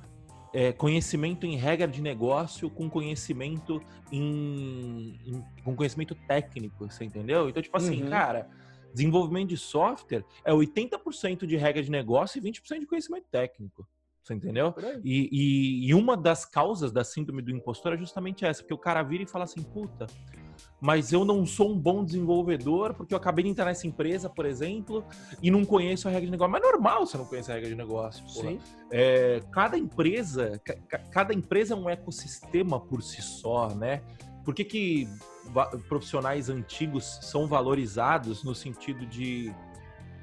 é, 0.53 0.73
conhecimento 0.73 1.45
em 1.45 1.55
regra 1.55 1.87
de 1.87 2.01
negócio 2.01 2.69
com 2.69 2.89
conhecimento 2.89 3.81
em, 4.11 5.19
em, 5.25 5.43
com 5.63 5.75
conhecimento 5.75 6.13
técnico, 6.27 6.91
você 6.91 7.05
entendeu? 7.05 7.47
Então, 7.49 7.63
tipo 7.63 7.77
assim, 7.77 8.03
uhum. 8.03 8.09
cara, 8.09 8.47
Desenvolvimento 8.97 9.49
de 9.49 9.57
software 9.57 10.25
é 10.43 10.51
80% 10.51 11.45
de 11.45 11.55
regra 11.55 11.83
de 11.83 11.91
negócio 11.91 12.39
e 12.39 12.41
20% 12.41 12.79
de 12.79 12.87
conhecimento 12.87 13.25
técnico. 13.29 13.87
Você 14.27 14.33
entendeu? 14.33 14.75
E, 15.05 15.29
e, 15.31 15.87
e, 15.87 15.93
uma 15.93 16.17
das 16.17 16.43
causas 16.43 16.91
da 16.91 17.01
síndrome 17.01 17.41
do 17.41 17.49
impostor 17.49 17.93
é 17.93 17.97
justamente 17.97 18.43
essa, 18.43 18.61
porque 18.61 18.73
o 18.73 18.77
cara 18.77 19.01
vira 19.01 19.23
e 19.23 19.25
fala 19.25 19.45
assim, 19.45 19.63
puta, 19.63 20.05
mas 20.81 21.13
eu 21.13 21.23
não 21.23 21.45
sou 21.45 21.71
um 21.71 21.79
bom 21.79 22.03
desenvolvedor 22.03 22.93
porque 22.93 23.13
eu 23.13 23.17
acabei 23.17 23.45
de 23.45 23.51
entrar 23.51 23.63
nessa 23.63 23.87
empresa, 23.87 24.29
por 24.29 24.45
exemplo, 24.45 25.01
e 25.41 25.49
não 25.49 25.63
conheço 25.63 26.09
a 26.09 26.11
regra 26.11 26.25
de 26.25 26.31
negócio. 26.31 26.51
Mas 26.51 26.61
é 26.61 26.65
normal 26.65 27.07
você 27.07 27.17
não 27.17 27.23
conhecer 27.23 27.53
a 27.53 27.55
regra 27.55 27.69
de 27.69 27.75
negócio. 27.75 28.27
Sim. 28.27 28.59
É, 28.91 29.41
cada 29.49 29.77
empresa, 29.77 30.61
cada 31.09 31.33
empresa 31.33 31.73
é 31.73 31.77
um 31.77 31.89
ecossistema 31.89 32.81
por 32.81 33.01
si 33.01 33.21
só, 33.21 33.73
né? 33.73 34.01
Por 34.43 34.53
que, 34.53 34.65
que 34.65 35.07
profissionais 35.87 36.49
antigos 36.49 37.19
são 37.21 37.47
valorizados 37.47 38.43
no 38.43 38.53
sentido 38.53 39.05
de 39.05 39.53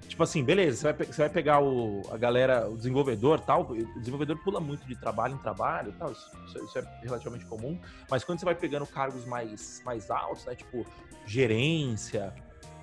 tipo 0.08 0.22
assim, 0.22 0.44
beleza, 0.44 0.76
você 0.76 0.92
vai, 0.92 1.06
você 1.06 1.22
vai 1.22 1.28
pegar 1.30 1.60
o, 1.60 2.02
a 2.10 2.16
galera, 2.16 2.68
o 2.68 2.76
desenvolvedor 2.76 3.40
tal, 3.40 3.62
o 3.62 3.98
desenvolvedor 3.98 4.38
pula 4.42 4.60
muito 4.60 4.86
de 4.86 4.94
trabalho 4.96 5.34
em 5.34 5.38
trabalho 5.38 5.92
tal, 5.98 6.12
isso, 6.12 6.30
isso, 6.46 6.78
é 6.78 6.84
relativamente 7.02 7.44
comum, 7.46 7.78
mas 8.10 8.24
quando 8.24 8.38
você 8.38 8.44
vai 8.44 8.54
pegando 8.54 8.86
cargos 8.86 9.24
mais, 9.24 9.82
mais 9.84 10.10
altos, 10.10 10.44
né, 10.44 10.54
tipo 10.54 10.86
gerência, 11.26 12.34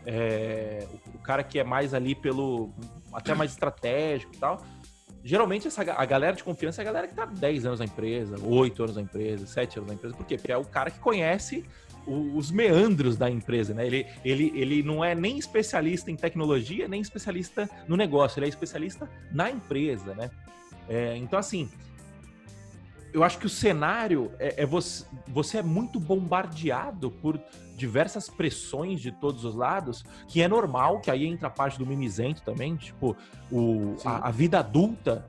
é, 0.05 0.87
o, 0.91 1.17
o, 1.17 1.19
cara 1.19 1.43
que 1.43 1.59
é 1.59 1.63
mais 1.63 1.93
ali 1.93 2.15
pelo, 2.15 2.71
até 3.13 3.33
mais 3.33 3.51
estratégico 3.51 4.33
e 4.35 4.37
tal, 4.37 4.61
Geralmente 5.23 5.67
essa, 5.67 5.81
a 5.81 6.05
galera 6.05 6.35
de 6.35 6.43
confiança 6.43 6.81
é 6.81 6.83
a 6.83 6.85
galera 6.85 7.07
que 7.07 7.13
tá 7.13 7.25
10 7.25 7.65
anos 7.65 7.79
na 7.79 7.85
empresa, 7.85 8.37
8 8.43 8.83
anos 8.83 8.95
na 8.95 9.03
empresa, 9.03 9.45
7 9.45 9.77
anos 9.77 9.89
na 9.89 9.93
empresa. 9.93 10.15
Por 10.15 10.25
quê? 10.25 10.35
Porque 10.35 10.51
é 10.51 10.57
o 10.57 10.65
cara 10.65 10.89
que 10.89 10.99
conhece 10.99 11.63
o, 12.05 12.37
os 12.37 12.51
meandros 12.51 13.17
da 13.17 13.29
empresa, 13.29 13.73
né? 13.73 13.85
Ele, 13.85 14.05
ele, 14.23 14.51
ele 14.55 14.83
não 14.83 15.03
é 15.03 15.13
nem 15.15 15.37
especialista 15.37 16.11
em 16.11 16.15
tecnologia, 16.15 16.87
nem 16.87 17.01
especialista 17.01 17.69
no 17.87 17.95
negócio, 17.95 18.39
ele 18.39 18.45
é 18.47 18.49
especialista 18.49 19.09
na 19.31 19.49
empresa, 19.49 20.13
né? 20.15 20.29
É, 20.89 21.15
então, 21.17 21.37
assim, 21.37 21.69
eu 23.13 23.23
acho 23.23 23.37
que 23.37 23.45
o 23.45 23.49
cenário 23.49 24.31
é, 24.39 24.63
é, 24.63 24.65
você, 24.65 25.05
você 25.27 25.57
é 25.57 25.63
muito 25.63 25.99
bombardeado 25.99 27.11
por 27.11 27.39
diversas 27.75 28.29
pressões 28.29 29.01
de 29.01 29.11
todos 29.11 29.43
os 29.43 29.55
lados, 29.55 30.03
que 30.27 30.41
é 30.41 30.47
normal, 30.47 30.99
que 30.99 31.09
aí 31.09 31.25
entra 31.25 31.47
a 31.47 31.51
parte 31.51 31.77
do 31.77 31.85
mimizento 31.85 32.41
também, 32.43 32.75
tipo, 32.75 33.15
o, 33.51 33.95
a, 34.05 34.27
a, 34.27 34.31
vida 34.31 34.59
adulta, 34.59 35.27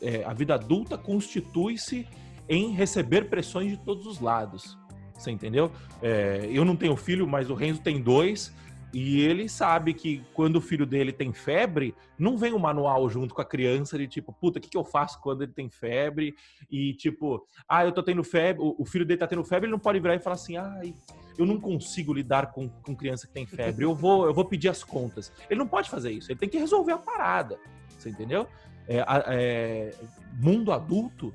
é, 0.00 0.24
a 0.24 0.32
vida 0.32 0.54
adulta 0.54 0.96
constitui-se 0.96 2.06
em 2.48 2.72
receber 2.72 3.28
pressões 3.28 3.70
de 3.70 3.76
todos 3.76 4.06
os 4.06 4.20
lados. 4.20 4.78
Você 5.22 5.30
entendeu? 5.30 5.70
É, 6.02 6.48
eu 6.50 6.64
não 6.64 6.76
tenho 6.76 6.96
filho, 6.96 7.26
mas 7.26 7.48
o 7.48 7.54
Renzo 7.54 7.80
tem 7.80 8.00
dois. 8.00 8.52
E 8.92 9.22
ele 9.22 9.48
sabe 9.48 9.94
que 9.94 10.22
quando 10.34 10.56
o 10.56 10.60
filho 10.60 10.84
dele 10.84 11.12
tem 11.12 11.32
febre, 11.32 11.94
não 12.18 12.36
vem 12.36 12.52
o 12.52 12.56
um 12.56 12.58
manual 12.58 13.08
junto 13.08 13.34
com 13.34 13.40
a 13.40 13.44
criança 13.44 13.96
de 13.96 14.06
tipo, 14.06 14.34
puta, 14.34 14.58
o 14.58 14.62
que, 14.62 14.68
que 14.68 14.76
eu 14.76 14.84
faço 14.84 15.18
quando 15.22 15.42
ele 15.42 15.52
tem 15.52 15.70
febre? 15.70 16.34
E 16.70 16.92
tipo, 16.92 17.46
ah, 17.66 17.86
eu 17.86 17.92
tô 17.92 18.02
tendo 18.02 18.22
febre, 18.22 18.62
o 18.62 18.84
filho 18.84 19.06
dele 19.06 19.18
tá 19.18 19.26
tendo 19.26 19.42
febre, 19.44 19.66
ele 19.66 19.72
não 19.72 19.78
pode 19.78 19.98
virar 19.98 20.14
e 20.14 20.18
falar 20.18 20.34
assim, 20.34 20.58
ai, 20.58 20.94
eu 21.38 21.46
não 21.46 21.58
consigo 21.58 22.12
lidar 22.12 22.52
com, 22.52 22.68
com 22.68 22.94
criança 22.94 23.26
que 23.26 23.32
tem 23.32 23.46
febre, 23.46 23.82
eu 23.82 23.94
vou, 23.94 24.26
eu 24.26 24.34
vou 24.34 24.44
pedir 24.44 24.68
as 24.68 24.84
contas. 24.84 25.32
Ele 25.48 25.58
não 25.58 25.66
pode 25.66 25.88
fazer 25.88 26.10
isso, 26.10 26.30
ele 26.30 26.38
tem 26.38 26.48
que 26.48 26.58
resolver 26.58 26.92
a 26.92 26.98
parada, 26.98 27.58
você 27.98 28.10
entendeu? 28.10 28.46
É, 28.86 29.02
é, 29.28 29.94
mundo 30.34 30.70
adulto, 30.70 31.32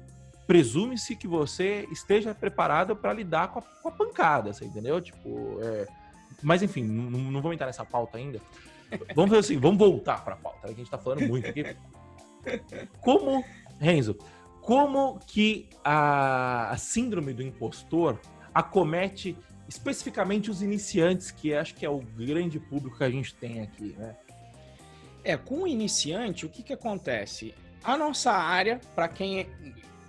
presume-se 0.48 1.16
que 1.16 1.28
você 1.28 1.88
esteja 1.92 2.34
preparado 2.34 2.96
para 2.96 3.14
lidar 3.14 3.50
com 3.50 3.60
a, 3.60 3.62
com 3.62 3.90
a, 3.90 3.92
pancada, 3.92 4.54
você 4.54 4.66
entendeu? 4.66 5.00
Tipo, 5.02 5.60
é 5.62 5.86
mas 6.42 6.62
enfim, 6.62 6.84
não, 6.84 7.10
não 7.42 7.54
entrar 7.54 7.68
nessa 7.68 7.86
pauta 7.86 8.18
ainda. 8.18 8.42
Vamos 9.16 9.32
fazer 9.32 9.40
assim, 9.40 9.60
vamos 9.60 9.78
voltar 9.78 10.24
para 10.24 10.36
a 10.36 10.38
pauta, 10.38 10.60
que 10.62 10.66
a 10.66 10.70
gente 10.70 10.84
está 10.84 10.98
falando 10.98 11.28
muito 11.28 11.48
aqui. 11.48 11.64
Como, 13.02 13.44
Renzo, 13.80 14.18
como 14.62 15.20
que 15.28 15.68
a, 15.84 16.70
a 16.72 16.78
síndrome 16.78 17.34
do 17.34 17.44
impostor 17.44 18.20
acomete 18.54 19.38
especificamente 19.68 20.50
os 20.50 20.62
iniciantes, 20.62 21.30
que 21.30 21.54
acho 21.54 21.76
que 21.76 21.86
é 21.86 21.90
o 21.90 22.00
grande 22.00 22.60
público 22.60 22.98
que 22.98 23.04
a 23.04 23.10
gente 23.10 23.36
tem 23.36 23.62
aqui, 23.62 23.94
né? 23.98 24.16
É, 25.24 25.36
com 25.36 25.64
o 25.64 25.68
iniciante, 25.68 26.46
o 26.46 26.50
que 26.50 26.64
que 26.64 26.72
acontece? 26.72 27.54
A 27.84 27.98
nossa 27.98 28.32
área, 28.32 28.80
para 28.96 29.10
quem 29.10 29.50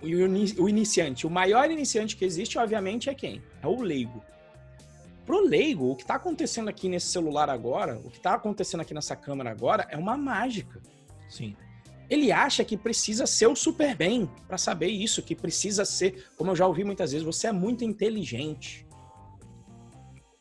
o 0.01 0.69
iniciante, 0.69 1.27
o 1.27 1.29
maior 1.29 1.69
iniciante 1.69 2.15
que 2.15 2.23
existe, 2.23 2.57
obviamente, 2.57 3.09
é 3.09 3.13
quem? 3.13 3.41
É 3.61 3.67
o 3.67 3.81
leigo. 3.81 4.23
Pro 5.25 5.45
leigo, 5.45 5.91
o 5.91 5.95
que 5.95 6.03
está 6.03 6.15
acontecendo 6.15 6.69
aqui 6.69 6.89
nesse 6.89 7.07
celular 7.07 7.49
agora, 7.49 7.99
o 7.99 8.09
que 8.09 8.17
está 8.17 8.33
acontecendo 8.33 8.81
aqui 8.81 8.93
nessa 8.93 9.15
câmera 9.15 9.51
agora, 9.51 9.87
é 9.91 9.97
uma 9.97 10.17
mágica. 10.17 10.81
Sim. 11.29 11.55
Ele 12.09 12.31
acha 12.31 12.63
que 12.63 12.75
precisa 12.75 13.27
ser 13.27 13.45
o 13.45 13.55
super 13.55 13.95
bem 13.95 14.27
para 14.47 14.57
saber 14.57 14.87
isso, 14.87 15.21
que 15.21 15.35
precisa 15.35 15.85
ser, 15.85 16.27
como 16.35 16.49
eu 16.51 16.55
já 16.55 16.65
ouvi 16.65 16.83
muitas 16.83 17.11
vezes, 17.11 17.23
você 17.23 17.47
é 17.47 17.51
muito 17.51 17.83
inteligente. 17.83 18.87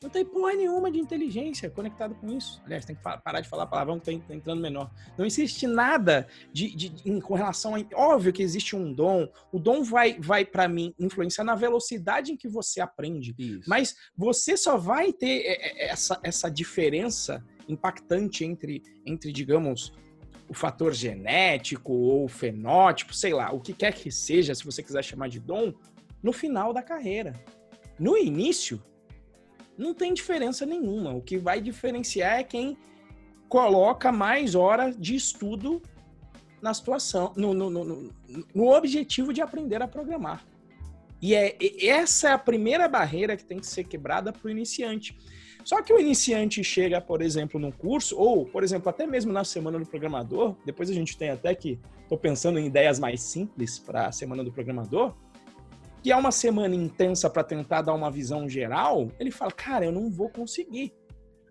Não 0.00 0.08
tem 0.08 0.24
porra 0.24 0.54
nenhuma 0.54 0.92
de 0.92 1.00
inteligência 1.00 1.68
conectado 1.68 2.14
com 2.14 2.28
isso. 2.28 2.62
Aliás, 2.64 2.84
tem 2.84 2.94
que 2.94 3.02
parar 3.02 3.40
de 3.40 3.48
falar 3.48 3.66
palavrão 3.66 3.98
que 3.98 4.20
tá 4.20 4.34
entrando 4.34 4.60
menor. 4.60 4.92
Não 5.16 5.26
existe 5.26 5.66
nada 5.66 6.28
de, 6.52 6.72
de, 6.74 6.88
de, 6.88 7.20
com 7.20 7.34
relação 7.34 7.74
a. 7.74 7.80
Óbvio 7.94 8.32
que 8.32 8.40
existe 8.40 8.76
um 8.76 8.92
dom. 8.92 9.28
O 9.50 9.58
dom 9.58 9.82
vai, 9.82 10.16
vai 10.20 10.44
para 10.44 10.68
mim, 10.68 10.94
influenciar 11.00 11.42
na 11.42 11.56
velocidade 11.56 12.30
em 12.30 12.36
que 12.36 12.46
você 12.46 12.80
aprende. 12.80 13.34
Isso. 13.36 13.68
Mas 13.68 13.96
você 14.16 14.56
só 14.56 14.76
vai 14.76 15.12
ter 15.12 15.42
essa, 15.78 16.20
essa 16.22 16.48
diferença 16.48 17.44
impactante 17.68 18.44
entre, 18.44 18.82
entre, 19.04 19.32
digamos, 19.32 19.92
o 20.48 20.54
fator 20.54 20.94
genético 20.94 21.92
ou 21.92 22.28
fenótipo, 22.28 23.12
sei 23.12 23.34
lá, 23.34 23.52
o 23.52 23.60
que 23.60 23.72
quer 23.72 23.92
que 23.92 24.12
seja, 24.12 24.54
se 24.54 24.64
você 24.64 24.80
quiser 24.80 25.02
chamar 25.02 25.28
de 25.28 25.40
dom, 25.40 25.74
no 26.22 26.32
final 26.32 26.72
da 26.72 26.82
carreira. 26.82 27.32
No 27.98 28.16
início, 28.16 28.80
não 29.78 29.94
tem 29.94 30.12
diferença 30.12 30.66
nenhuma. 30.66 31.14
O 31.14 31.22
que 31.22 31.38
vai 31.38 31.60
diferenciar 31.60 32.40
é 32.40 32.42
quem 32.42 32.76
coloca 33.48 34.10
mais 34.12 34.54
horas 34.54 34.96
de 34.98 35.14
estudo 35.14 35.80
na 36.60 36.74
situação, 36.74 37.32
no, 37.36 37.54
no, 37.54 37.70
no, 37.70 38.14
no 38.52 38.68
objetivo 38.74 39.32
de 39.32 39.40
aprender 39.40 39.80
a 39.80 39.86
programar. 39.86 40.44
E 41.22 41.34
é 41.34 41.56
essa 41.80 42.28
é 42.28 42.32
a 42.32 42.38
primeira 42.38 42.88
barreira 42.88 43.36
que 43.36 43.44
tem 43.44 43.58
que 43.58 43.66
ser 43.66 43.84
quebrada 43.84 44.32
para 44.32 44.46
o 44.46 44.50
iniciante. 44.50 45.16
Só 45.64 45.82
que 45.82 45.92
o 45.92 45.98
iniciante 45.98 46.62
chega, 46.64 47.00
por 47.00 47.20
exemplo, 47.20 47.60
num 47.60 47.70
curso, 47.70 48.16
ou, 48.18 48.46
por 48.46 48.62
exemplo, 48.62 48.88
até 48.88 49.06
mesmo 49.06 49.32
na 49.32 49.44
Semana 49.44 49.78
do 49.78 49.86
Programador, 49.86 50.56
depois 50.64 50.88
a 50.90 50.94
gente 50.94 51.16
tem 51.16 51.30
até 51.30 51.54
que, 51.54 51.78
estou 52.02 52.16
pensando 52.16 52.58
em 52.58 52.66
ideias 52.66 52.98
mais 52.98 53.20
simples 53.20 53.78
para 53.78 54.06
a 54.06 54.12
Semana 54.12 54.42
do 54.42 54.50
Programador, 54.50 55.14
que 56.02 56.12
é 56.12 56.16
uma 56.16 56.30
semana 56.30 56.74
intensa 56.74 57.28
para 57.28 57.42
tentar 57.42 57.82
dar 57.82 57.94
uma 57.94 58.10
visão 58.10 58.48
geral, 58.48 59.10
ele 59.18 59.30
fala, 59.30 59.50
cara, 59.50 59.84
eu 59.84 59.92
não 59.92 60.10
vou 60.10 60.28
conseguir. 60.28 60.94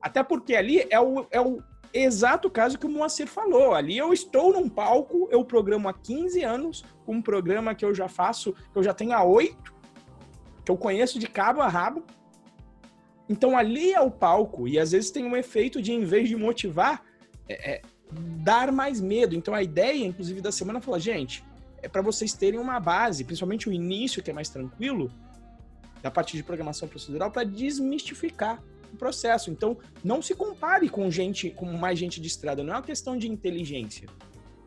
Até 0.01 0.23
porque 0.23 0.55
ali 0.55 0.85
é 0.89 0.99
o, 0.99 1.25
é 1.31 1.41
o 1.41 1.61
exato 1.93 2.49
caso 2.49 2.77
que 2.77 2.85
o 2.85 2.89
Moacir 2.89 3.27
falou. 3.27 3.73
Ali 3.73 3.97
eu 3.97 4.13
estou 4.13 4.53
num 4.53 4.69
palco, 4.69 5.27
eu 5.31 5.43
programo 5.43 5.89
há 5.89 5.93
15 5.93 6.43
anos, 6.43 6.85
um 7.07 7.21
programa 7.21 7.75
que 7.75 7.85
eu 7.85 7.93
já 7.93 8.07
faço, 8.07 8.53
que 8.53 8.77
eu 8.77 8.83
já 8.83 8.93
tenho 8.93 9.13
há 9.13 9.23
8, 9.23 9.75
que 10.63 10.71
eu 10.71 10.77
conheço 10.77 11.19
de 11.19 11.27
cabo 11.27 11.61
a 11.61 11.67
rabo. 11.67 12.03
Então 13.29 13.57
ali 13.57 13.93
é 13.93 13.99
o 13.99 14.09
palco, 14.09 14.67
e 14.67 14.79
às 14.79 14.91
vezes 14.91 15.11
tem 15.11 15.25
um 15.25 15.35
efeito 15.35 15.81
de, 15.81 15.91
em 15.91 16.05
vez 16.05 16.29
de 16.29 16.35
motivar, 16.35 17.03
é, 17.49 17.73
é, 17.73 17.81
dar 18.11 18.71
mais 18.71 19.01
medo. 19.01 19.35
Então 19.35 19.53
a 19.53 19.61
ideia, 19.61 20.05
inclusive, 20.05 20.39
da 20.39 20.51
semana 20.51 20.79
falar, 20.79 20.99
gente, 20.99 21.43
é 21.87 21.89
para 21.89 22.01
vocês 22.01 22.33
terem 22.33 22.59
uma 22.59 22.79
base, 22.79 23.23
principalmente 23.23 23.67
o 23.69 23.71
início, 23.71 24.21
que 24.21 24.29
é 24.29 24.33
mais 24.33 24.49
tranquilo, 24.49 25.09
da 26.01 26.11
parte 26.11 26.35
de 26.35 26.43
programação 26.43 26.87
procedural, 26.87 27.31
para 27.31 27.43
desmistificar 27.43 28.61
o 28.93 28.97
processo. 28.97 29.49
Então, 29.49 29.77
não 30.03 30.21
se 30.21 30.35
compare 30.35 30.89
com 30.89 31.09
gente, 31.09 31.49
com 31.49 31.65
mais 31.65 31.97
gente 31.97 32.19
de 32.19 32.27
estrada, 32.27 32.61
não 32.61 32.73
é 32.73 32.75
uma 32.75 32.83
questão 32.83 33.17
de 33.17 33.29
inteligência. 33.29 34.07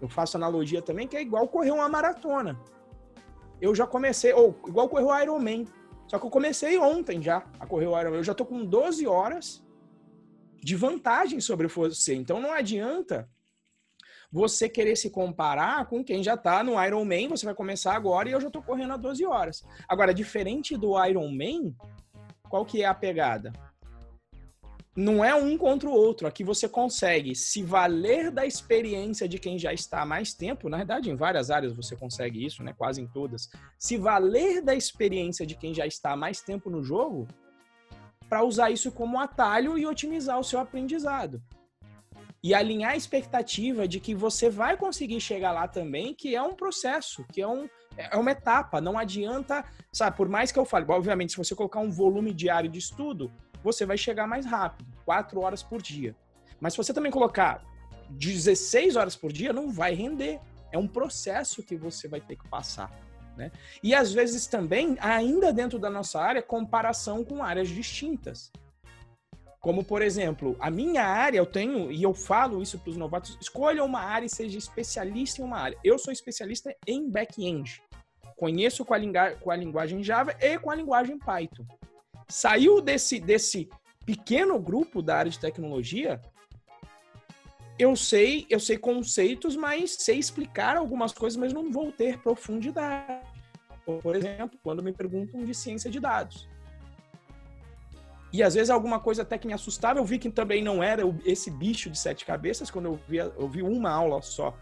Eu 0.00 0.08
faço 0.08 0.38
analogia 0.38 0.80
também 0.80 1.06
que 1.06 1.16
é 1.16 1.20
igual 1.20 1.46
correr 1.46 1.72
uma 1.72 1.88
maratona. 1.88 2.58
Eu 3.60 3.74
já 3.74 3.86
comecei, 3.86 4.32
ou 4.32 4.58
igual 4.66 4.88
correr 4.88 5.04
o 5.04 5.22
Ironman. 5.22 5.66
Só 6.08 6.18
que 6.18 6.24
eu 6.24 6.30
comecei 6.30 6.78
ontem 6.78 7.20
já 7.22 7.44
a 7.60 7.66
correr 7.66 7.86
o 7.86 8.00
Ironman. 8.00 8.18
Eu 8.18 8.24
já 8.24 8.34
tô 8.34 8.46
com 8.46 8.64
12 8.64 9.06
horas 9.06 9.62
de 10.58 10.74
vantagem 10.74 11.38
sobre 11.38 11.66
você. 11.66 12.14
Então 12.14 12.40
não 12.40 12.50
adianta 12.50 13.28
você 14.32 14.68
querer 14.68 14.96
se 14.96 15.10
comparar 15.10 15.86
com 15.86 16.04
quem 16.04 16.22
já 16.22 16.34
está 16.34 16.62
no 16.62 16.82
Ironman, 16.82 17.28
você 17.28 17.44
vai 17.44 17.54
começar 17.54 17.94
agora 17.94 18.28
e 18.28 18.32
eu 18.32 18.40
já 18.40 18.46
estou 18.46 18.62
correndo 18.62 18.92
há 18.92 18.96
12 18.96 19.24
horas. 19.26 19.64
Agora, 19.88 20.14
diferente 20.14 20.76
do 20.76 21.02
Ironman, 21.04 21.74
qual 22.48 22.64
que 22.64 22.82
é 22.82 22.86
a 22.86 22.94
pegada? 22.94 23.52
Não 24.94 25.24
é 25.24 25.34
um 25.34 25.56
contra 25.56 25.88
o 25.88 25.92
outro. 25.92 26.26
Aqui 26.26 26.44
você 26.44 26.68
consegue 26.68 27.34
se 27.34 27.62
valer 27.62 28.30
da 28.30 28.44
experiência 28.44 29.28
de 29.28 29.38
quem 29.38 29.58
já 29.58 29.72
está 29.72 30.02
há 30.02 30.06
mais 30.06 30.34
tempo. 30.34 30.68
Na 30.68 30.78
verdade, 30.78 31.10
em 31.10 31.16
várias 31.16 31.50
áreas 31.50 31.72
você 31.72 31.96
consegue 31.96 32.44
isso, 32.44 32.62
né? 32.62 32.74
Quase 32.76 33.00
em 33.00 33.06
todas. 33.06 33.48
Se 33.78 33.96
valer 33.96 34.62
da 34.62 34.74
experiência 34.74 35.46
de 35.46 35.56
quem 35.56 35.72
já 35.72 35.86
está 35.86 36.12
há 36.12 36.16
mais 36.16 36.40
tempo 36.40 36.68
no 36.68 36.82
jogo 36.82 37.26
para 38.28 38.44
usar 38.44 38.70
isso 38.70 38.92
como 38.92 39.18
atalho 39.18 39.78
e 39.78 39.86
otimizar 39.86 40.38
o 40.38 40.44
seu 40.44 40.60
aprendizado 40.60 41.42
e 42.42 42.54
alinhar 42.54 42.92
a 42.92 42.96
expectativa 42.96 43.86
de 43.86 44.00
que 44.00 44.14
você 44.14 44.48
vai 44.48 44.76
conseguir 44.76 45.20
chegar 45.20 45.52
lá 45.52 45.68
também, 45.68 46.14
que 46.14 46.34
é 46.34 46.42
um 46.42 46.54
processo, 46.54 47.24
que 47.32 47.42
é, 47.42 47.46
um, 47.46 47.68
é 47.96 48.16
uma 48.16 48.30
etapa. 48.30 48.80
Não 48.80 48.98
adianta, 48.98 49.64
sabe, 49.92 50.16
por 50.16 50.28
mais 50.28 50.50
que 50.50 50.58
eu 50.58 50.64
fale, 50.64 50.86
obviamente, 50.88 51.32
se 51.32 51.38
você 51.38 51.54
colocar 51.54 51.80
um 51.80 51.90
volume 51.90 52.32
diário 52.32 52.70
de 52.70 52.78
estudo, 52.78 53.30
você 53.62 53.84
vai 53.84 53.98
chegar 53.98 54.26
mais 54.26 54.46
rápido, 54.46 54.90
quatro 55.04 55.40
horas 55.40 55.62
por 55.62 55.82
dia. 55.82 56.16
Mas 56.58 56.72
se 56.72 56.78
você 56.78 56.94
também 56.94 57.12
colocar 57.12 57.62
16 58.10 58.96
horas 58.96 59.14
por 59.14 59.32
dia, 59.32 59.52
não 59.52 59.70
vai 59.70 59.94
render. 59.94 60.40
É 60.72 60.78
um 60.78 60.86
processo 60.86 61.62
que 61.62 61.76
você 61.76 62.08
vai 62.08 62.20
ter 62.20 62.36
que 62.36 62.48
passar. 62.48 62.90
Né? 63.36 63.50
E 63.82 63.94
às 63.94 64.12
vezes 64.12 64.46
também, 64.46 64.96
ainda 65.00 65.52
dentro 65.52 65.78
da 65.78 65.90
nossa 65.90 66.20
área, 66.20 66.42
comparação 66.42 67.24
com 67.24 67.42
áreas 67.42 67.68
distintas. 67.68 68.50
Como, 69.60 69.84
por 69.84 70.00
exemplo, 70.00 70.56
a 70.58 70.70
minha 70.70 71.04
área, 71.04 71.36
eu 71.36 71.44
tenho, 71.44 71.92
e 71.92 72.02
eu 72.02 72.14
falo 72.14 72.62
isso 72.62 72.78
para 72.78 72.90
os 72.90 72.96
novatos, 72.96 73.36
escolha 73.40 73.84
uma 73.84 74.00
área 74.00 74.24
e 74.24 74.30
seja 74.30 74.56
especialista 74.56 75.42
em 75.42 75.44
uma 75.44 75.58
área. 75.58 75.78
Eu 75.84 75.98
sou 75.98 76.12
especialista 76.12 76.74
em 76.86 77.10
back-end. 77.10 77.82
Conheço 78.36 78.86
com 78.86 78.94
a, 78.94 78.98
com 79.38 79.50
a 79.50 79.56
linguagem 79.56 80.02
Java 80.02 80.34
e 80.40 80.58
com 80.58 80.70
a 80.70 80.74
linguagem 80.74 81.18
Python. 81.18 81.66
Saiu 82.26 82.80
desse, 82.80 83.20
desse 83.20 83.68
pequeno 84.06 84.58
grupo 84.58 85.02
da 85.02 85.18
área 85.18 85.30
de 85.30 85.38
tecnologia, 85.38 86.22
eu 87.78 87.94
sei, 87.94 88.46
eu 88.48 88.58
sei 88.58 88.78
conceitos, 88.78 89.56
mas 89.56 89.92
sei 89.92 90.18
explicar 90.18 90.76
algumas 90.76 91.12
coisas, 91.12 91.36
mas 91.38 91.52
não 91.52 91.70
vou 91.70 91.92
ter 91.92 92.18
profundidade. 92.18 93.26
Por 93.84 94.16
exemplo, 94.16 94.58
quando 94.62 94.82
me 94.82 94.92
perguntam 94.92 95.44
de 95.44 95.54
ciência 95.54 95.90
de 95.90 96.00
dados. 96.00 96.48
E 98.32 98.42
às 98.42 98.54
vezes 98.54 98.70
alguma 98.70 99.00
coisa 99.00 99.22
até 99.22 99.36
que 99.36 99.46
me 99.46 99.52
assustava, 99.52 99.98
eu 99.98 100.04
vi 100.04 100.18
que 100.18 100.30
também 100.30 100.62
não 100.62 100.82
era 100.82 101.02
esse 101.24 101.50
bicho 101.50 101.90
de 101.90 101.98
sete 101.98 102.24
cabeças, 102.24 102.70
quando 102.70 102.86
eu 102.86 103.00
vi, 103.08 103.16
eu 103.16 103.48
vi 103.48 103.62
uma 103.62 103.90
aula 103.90 104.22
só 104.22 104.54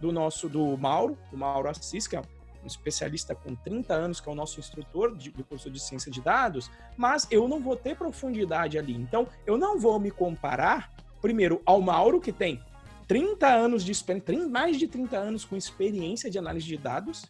do 0.00 0.12
nosso, 0.12 0.48
do 0.48 0.76
Mauro, 0.76 1.16
do 1.30 1.36
Mauro 1.36 1.68
Assis, 1.68 2.06
que 2.06 2.16
é 2.16 2.20
um 2.20 2.66
especialista 2.66 3.34
com 3.34 3.54
30 3.54 3.94
anos, 3.94 4.20
que 4.20 4.28
é 4.28 4.32
o 4.32 4.34
nosso 4.34 4.60
instrutor 4.60 5.16
de, 5.16 5.30
do 5.30 5.44
curso 5.44 5.70
de 5.70 5.80
ciência 5.80 6.10
de 6.10 6.20
dados, 6.20 6.70
mas 6.96 7.26
eu 7.30 7.48
não 7.48 7.60
vou 7.60 7.76
ter 7.76 7.96
profundidade 7.96 8.78
ali. 8.78 8.94
Então, 8.94 9.26
eu 9.46 9.56
não 9.56 9.78
vou 9.78 9.98
me 9.98 10.10
comparar, 10.10 10.90
primeiro, 11.20 11.62
ao 11.64 11.80
Mauro, 11.80 12.20
que 12.20 12.32
tem 12.32 12.60
30 13.06 13.46
anos 13.46 13.84
de 13.84 13.92
experiência, 13.92 14.48
mais 14.48 14.78
de 14.78 14.88
30 14.88 15.16
anos 15.16 15.44
com 15.44 15.56
experiência 15.56 16.30
de 16.30 16.38
análise 16.38 16.66
de 16.66 16.76
dados. 16.76 17.24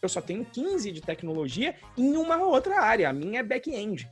Eu 0.00 0.08
só 0.08 0.20
tenho 0.20 0.44
15 0.44 0.92
de 0.92 1.00
tecnologia 1.00 1.74
em 1.96 2.16
uma 2.16 2.36
outra 2.38 2.80
área. 2.80 3.10
A 3.10 3.12
minha 3.12 3.40
é 3.40 3.42
back-end. 3.42 4.08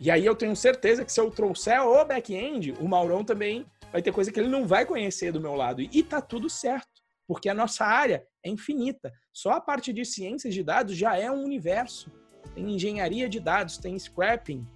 E 0.00 0.10
aí 0.10 0.24
eu 0.24 0.34
tenho 0.34 0.56
certeza 0.56 1.04
que 1.04 1.12
se 1.12 1.20
eu 1.20 1.30
trouxer 1.30 1.78
o 1.82 2.04
back-end, 2.06 2.72
o 2.80 2.88
Maurão 2.88 3.22
também 3.22 3.66
vai 3.92 4.00
ter 4.00 4.12
coisa 4.12 4.32
que 4.32 4.40
ele 4.40 4.48
não 4.48 4.66
vai 4.66 4.86
conhecer 4.86 5.30
do 5.30 5.40
meu 5.40 5.54
lado. 5.54 5.82
E 5.82 6.02
tá 6.02 6.22
tudo 6.22 6.48
certo, 6.48 6.88
porque 7.28 7.50
a 7.50 7.54
nossa 7.54 7.84
área 7.84 8.26
é 8.42 8.48
infinita. 8.48 9.12
Só 9.30 9.50
a 9.50 9.60
parte 9.60 9.92
de 9.92 10.04
ciências 10.04 10.54
de 10.54 10.62
dados 10.62 10.96
já 10.96 11.18
é 11.18 11.30
um 11.30 11.44
universo. 11.44 12.10
Tem 12.54 12.74
engenharia 12.74 13.28
de 13.28 13.38
dados, 13.38 13.76
tem 13.76 13.98
scrapping, 13.98 14.66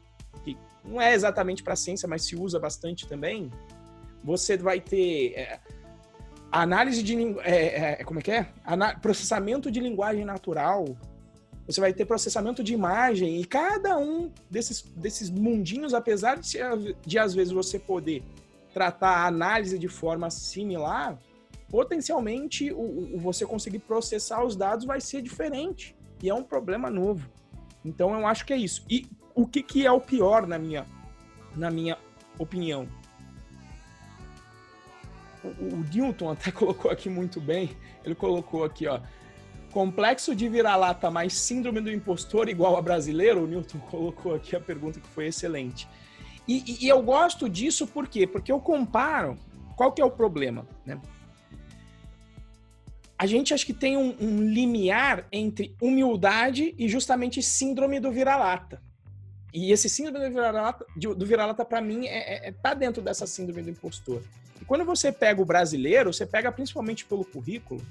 que 0.45 0.59
não 0.85 1.01
é 1.01 1.15
exatamente 1.15 1.63
para 1.63 1.75
ciência, 1.75 2.07
mas 2.07 2.23
se 2.27 2.37
usa 2.37 2.61
bastante 2.61 3.09
também. 3.09 3.51
Você 4.23 4.59
vai 4.59 4.79
ter 4.79 5.33
é, 5.35 5.61
análise 6.53 7.03
de 7.03 7.17
é, 7.41 8.01
é, 8.01 8.05
como 8.05 8.21
é 8.21 8.23
que 8.23 8.31
é? 8.31 8.53
Ana 8.65 8.99
processamento 8.99 9.71
de 9.71 9.81
linguagem 9.81 10.25
natural. 10.25 10.85
Você 11.67 11.81
vai 11.81 11.93
ter 11.95 12.05
processamento 12.05 12.63
de 12.63 12.75
imagem 12.75 13.41
e 13.41 13.45
cada 13.45 13.97
um 13.99 14.31
desses, 14.51 14.83
desses 14.83 15.31
mundinhos, 15.31 15.95
apesar 15.95 16.39
de, 16.39 16.59
de 17.05 17.19
às 17.19 17.35
vezes 17.35 17.53
você 17.53 17.79
poder 17.79 18.23
tratar 18.73 19.11
a 19.11 19.27
análise 19.27 19.79
de 19.79 19.89
forma 19.89 20.29
similar, 20.31 21.19
potencialmente 21.69 22.71
o, 22.73 23.15
o, 23.15 23.19
você 23.19 23.47
conseguir 23.47 23.79
processar 23.79 24.45
os 24.45 24.57
dados 24.57 24.85
vai 24.85 25.01
ser 25.01 25.23
diferente. 25.23 25.97
E 26.23 26.29
é 26.29 26.35
um 26.35 26.43
problema 26.43 26.91
novo. 26.91 27.31
Então 27.85 28.13
eu 28.19 28.27
acho 28.27 28.45
que 28.45 28.53
é 28.53 28.57
isso. 28.57 28.85
E 28.91 29.07
o 29.35 29.47
que, 29.47 29.63
que 29.63 29.87
é 29.87 29.91
o 29.91 30.01
pior 30.01 30.47
na 30.47 30.59
minha, 30.59 30.87
na 31.57 31.71
minha 31.71 31.97
opinião? 32.39 32.89
O, 35.43 35.49
o 35.49 35.85
Newton 35.93 36.31
até 36.31 36.51
colocou 36.53 36.91
aqui 36.91 37.09
muito 37.09 37.41
bem. 37.41 37.77
Ele 38.05 38.15
colocou 38.15 38.65
aqui, 38.65 38.87
ó. 38.87 39.01
Complexo 39.75 40.37
de 40.37 40.49
vira-lata 40.49 41.11
mais 41.11 41.35
síndrome 41.35 41.81
do 41.81 41.91
impostor 41.91 42.49
igual 42.49 42.77
a 42.77 42.81
brasileiro? 42.81 43.43
O 43.43 43.47
Newton 43.49 43.81
colocou 43.91 44.33
aqui 44.33 44.55
a 44.55 44.61
pergunta 44.61 45.01
que 45.01 45.09
foi 45.09 45.27
excelente. 45.27 45.89
E, 46.47 46.85
e, 46.85 46.89
eu 46.89 47.03
gosto 47.03 47.49
disso 47.49 47.85
por 47.85 48.07
quê? 48.07 48.25
Porque 48.25 48.53
eu 48.53 48.61
comparo. 48.61 49.37
Qual 49.77 49.91
que 49.91 50.01
é 50.01 50.05
o 50.05 50.11
problema? 50.13 50.65
Né? 50.87 51.01
A 53.19 53.27
gente 53.27 53.53
acha 53.53 53.67
que 53.67 53.75
tem 53.75 53.97
um, 53.97 54.15
um 54.21 54.43
limiar 54.45 55.27
entre 55.33 55.75
humildade 55.83 56.73
e 56.79 56.89
justamente 56.89 57.43
síndrome 57.43 57.99
do 57.99 58.13
vira-lata. 58.13 58.81
E 59.53 59.73
esse 59.73 59.89
síndrome 59.89 60.29
do 60.29 60.33
vira-lata, 60.33 60.87
vira-lata 61.19 61.65
para 61.65 61.81
mim, 61.81 62.07
é, 62.07 62.47
é, 62.47 62.49
é, 62.49 62.53
tá 62.53 62.75
dentro 62.75 63.03
dessa 63.03 63.27
síndrome 63.27 63.63
do 63.63 63.71
impostor. 63.71 64.23
E 64.63 64.65
quando 64.65 64.85
você 64.85 65.11
pega 65.11 65.43
o 65.43 65.45
brasileiro, 65.45 66.13
você 66.13 66.25
pega 66.25 66.53
principalmente 66.53 67.05
pelo 67.05 67.25
currículo, 67.25 67.85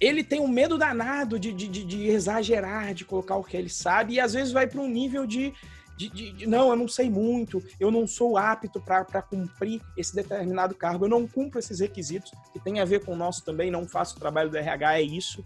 ele 0.00 0.24
tem 0.24 0.40
um 0.40 0.48
medo 0.48 0.78
danado 0.78 1.38
de, 1.38 1.52
de, 1.52 1.68
de, 1.68 2.06
exagerar, 2.06 2.94
de 2.94 3.04
colocar 3.04 3.36
o 3.36 3.44
que 3.44 3.56
ele 3.56 3.68
sabe, 3.68 4.14
e 4.14 4.20
às 4.20 4.32
vezes 4.32 4.52
vai 4.52 4.66
para 4.66 4.80
um 4.80 4.88
nível 4.88 5.26
de 5.26 5.52
de, 6.00 6.08
de, 6.08 6.32
de, 6.32 6.46
não, 6.46 6.70
eu 6.70 6.76
não 6.76 6.88
sei 6.88 7.10
muito, 7.10 7.62
eu 7.78 7.90
não 7.90 8.06
sou 8.06 8.38
apto 8.38 8.80
para 8.80 9.20
cumprir 9.20 9.82
esse 9.98 10.14
determinado 10.14 10.74
cargo, 10.74 11.04
eu 11.04 11.10
não 11.10 11.28
cumpro 11.28 11.58
esses 11.58 11.80
requisitos, 11.80 12.32
que 12.54 12.58
tem 12.58 12.80
a 12.80 12.86
ver 12.86 13.04
com 13.04 13.12
o 13.12 13.16
nosso 13.16 13.44
também, 13.44 13.70
não 13.70 13.86
faço 13.86 14.16
o 14.16 14.18
trabalho 14.18 14.48
do 14.48 14.56
RH, 14.56 14.94
é 14.94 15.02
isso. 15.02 15.44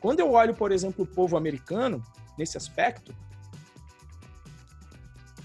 Quando 0.00 0.20
eu 0.20 0.30
olho, 0.30 0.54
por 0.54 0.70
exemplo, 0.70 1.04
o 1.04 1.08
povo 1.08 1.36
americano, 1.36 2.00
nesse 2.38 2.56
aspecto, 2.56 3.12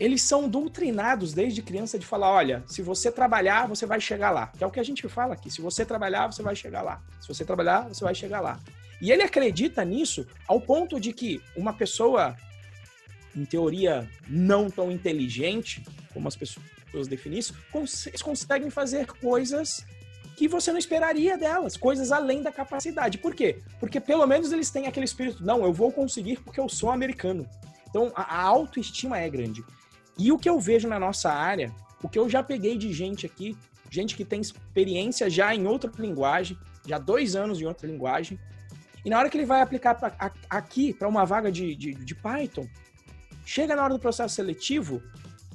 eles 0.02 0.24
são 0.24 0.50
doutrinados 0.50 1.32
desde 1.32 1.62
criança 1.62 2.00
de 2.00 2.08
falar: 2.08 2.32
olha, 2.32 2.64
se 2.66 2.82
você 2.82 3.12
trabalhar, 3.12 3.68
você 3.68 3.86
vai 3.86 4.02
chegar 4.02 4.32
lá. 4.32 4.48
Que 4.48 4.64
é 4.64 4.68
o 4.68 4.72
que 4.72 4.80
a 4.80 4.84
gente 4.84 5.08
fala 5.08 5.36
aqui. 5.36 5.52
Se 5.52 5.62
você 5.62 5.86
trabalhar, 5.86 6.26
você 6.26 6.42
vai 6.42 6.56
chegar 6.56 6.82
lá. 6.82 7.00
Se 7.22 7.28
você 7.28 7.46
trabalhar, 7.46 7.88
você 7.88 8.04
vai 8.04 8.16
chegar 8.16 8.42
lá. 8.42 8.60
E 9.00 9.12
ele 9.12 9.22
acredita 9.22 9.86
nisso 9.86 10.26
ao 10.48 10.60
ponto 10.60 11.00
de 11.00 11.14
que 11.14 11.40
uma 11.56 11.72
pessoa 11.72 12.36
em 13.36 13.46
teoria, 13.46 14.10
não 14.28 14.72
tão 14.72 14.92
inteligente, 14.92 15.86
como 16.12 16.28
as 16.28 16.36
pessoas 16.36 17.08
definem 17.08 17.38
isso, 17.38 17.56
cons 17.72 18.10
conseguem 18.24 18.72
fazer 18.72 19.06
coisas 19.06 19.86
que 20.36 20.48
você 20.48 20.72
não 20.72 20.80
esperaria 20.80 21.38
delas, 21.38 21.78
coisas 21.78 22.12
além 22.12 22.42
da 22.42 22.52
capacidade. 22.52 23.20
Por 23.20 23.36
quê? 23.36 23.62
Porque 23.80 24.00
pelo 24.00 24.26
menos 24.26 24.52
eles 24.52 24.72
têm 24.72 24.88
aquele 24.88 25.06
espírito, 25.06 25.46
não, 25.46 25.64
eu 25.64 25.72
vou 25.72 25.92
conseguir 25.92 26.40
porque 26.44 26.60
eu 26.60 26.68
sou 26.68 26.90
americano. 26.90 27.48
Então 27.88 28.12
a, 28.16 28.24
a 28.24 28.42
autoestima 28.42 29.20
é 29.20 29.30
grande. 29.30 29.64
E 30.22 30.32
o 30.32 30.38
que 30.38 30.50
eu 30.50 30.60
vejo 30.60 30.88
na 30.88 31.00
nossa 31.00 31.32
área, 31.32 31.74
o 32.04 32.08
que 32.08 32.20
eu 32.20 32.30
já 32.30 32.44
peguei 32.44 32.78
de 32.78 32.94
gente 32.94 33.26
aqui, 33.26 33.58
gente 33.90 34.16
que 34.16 34.24
tem 34.24 34.40
experiência 34.40 35.30
já 35.30 35.54
em 35.54 35.66
outra 35.66 35.92
linguagem, 35.98 36.58
já 36.88 36.98
dois 36.98 37.36
anos 37.36 37.60
em 37.60 37.66
outra 37.66 37.88
linguagem, 37.88 38.40
e 39.04 39.10
na 39.10 39.18
hora 39.18 39.30
que 39.30 39.38
ele 39.38 39.46
vai 39.46 39.62
aplicar 39.62 39.96
pra, 39.96 40.14
a, 40.20 40.32
aqui 40.50 40.94
para 40.94 41.08
uma 41.08 41.26
vaga 41.26 41.52
de, 41.52 41.76
de, 41.76 41.94
de 41.94 42.16
Python, 42.16 42.68
Chega 43.46 43.76
na 43.76 43.84
hora 43.84 43.94
do 43.94 44.00
processo 44.00 44.36
seletivo, 44.36 45.02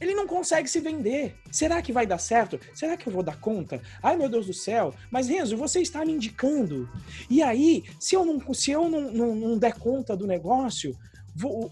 ele 0.00 0.14
não 0.14 0.26
consegue 0.26 0.68
se 0.68 0.80
vender. 0.80 1.34
Será 1.50 1.80
que 1.80 1.92
vai 1.92 2.06
dar 2.06 2.18
certo? 2.18 2.60
Será 2.74 2.96
que 2.96 3.06
eu 3.06 3.12
vou 3.12 3.22
dar 3.22 3.40
conta? 3.40 3.80
Ai, 4.02 4.16
meu 4.16 4.28
Deus 4.28 4.46
do 4.46 4.52
céu. 4.52 4.92
Mas, 5.10 5.28
Renzo, 5.28 5.56
você 5.56 5.80
está 5.80 6.04
me 6.04 6.12
indicando. 6.12 6.88
E 7.30 7.42
aí, 7.42 7.84
se 7.98 8.14
eu 8.14 8.24
não, 8.24 8.52
se 8.52 8.70
eu 8.70 8.88
não, 8.88 9.10
não, 9.10 9.34
não 9.34 9.58
der 9.58 9.74
conta 9.74 10.16
do 10.16 10.26
negócio, 10.26 10.96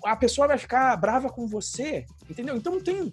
a 0.04 0.16
pessoa 0.16 0.48
vai 0.48 0.58
ficar 0.58 0.96
brava 0.96 1.28
com 1.28 1.46
você. 1.46 2.06
Entendeu? 2.28 2.56
Então 2.56 2.80
tem, 2.80 3.12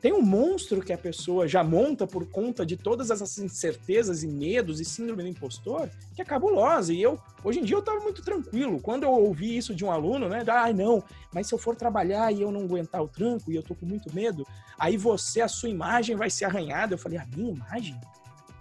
tem 0.00 0.12
um 0.12 0.22
monstro 0.22 0.80
que 0.80 0.92
a 0.92 0.98
pessoa 0.98 1.48
já 1.48 1.64
monta 1.64 2.06
por 2.06 2.24
conta 2.28 2.64
de 2.64 2.76
todas 2.76 3.10
essas 3.10 3.36
incertezas 3.38 4.22
e 4.22 4.28
medos 4.28 4.80
e 4.80 4.84
síndrome 4.84 5.24
do 5.24 5.28
impostor, 5.28 5.88
que 6.14 6.22
é 6.22 6.24
cabulosa. 6.24 6.92
E 6.92 7.02
eu, 7.02 7.18
hoje 7.42 7.58
em 7.58 7.64
dia, 7.64 7.76
eu 7.76 7.80
estava 7.80 7.98
muito 8.00 8.22
tranquilo. 8.22 8.80
Quando 8.80 9.02
eu 9.02 9.10
ouvi 9.10 9.56
isso 9.56 9.74
de 9.74 9.84
um 9.84 9.90
aluno, 9.90 10.28
né? 10.28 10.44
Ai, 10.46 10.70
ah, 10.70 10.74
não, 10.74 11.02
mas 11.32 11.48
se 11.48 11.54
eu 11.54 11.58
for 11.58 11.74
trabalhar 11.74 12.32
e 12.32 12.42
eu 12.42 12.52
não 12.52 12.62
aguentar 12.62 13.02
o 13.02 13.08
tranco 13.08 13.50
e 13.50 13.56
eu 13.56 13.62
tô 13.62 13.74
com 13.74 13.86
muito 13.86 14.14
medo, 14.14 14.46
aí 14.78 14.96
você, 14.96 15.40
a 15.40 15.48
sua 15.48 15.68
imagem 15.68 16.14
vai 16.14 16.30
ser 16.30 16.44
arranhada. 16.44 16.94
Eu 16.94 16.98
falei, 16.98 17.18
a 17.18 17.26
minha 17.26 17.52
imagem? 17.52 18.00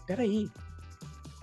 Peraí, 0.08 0.50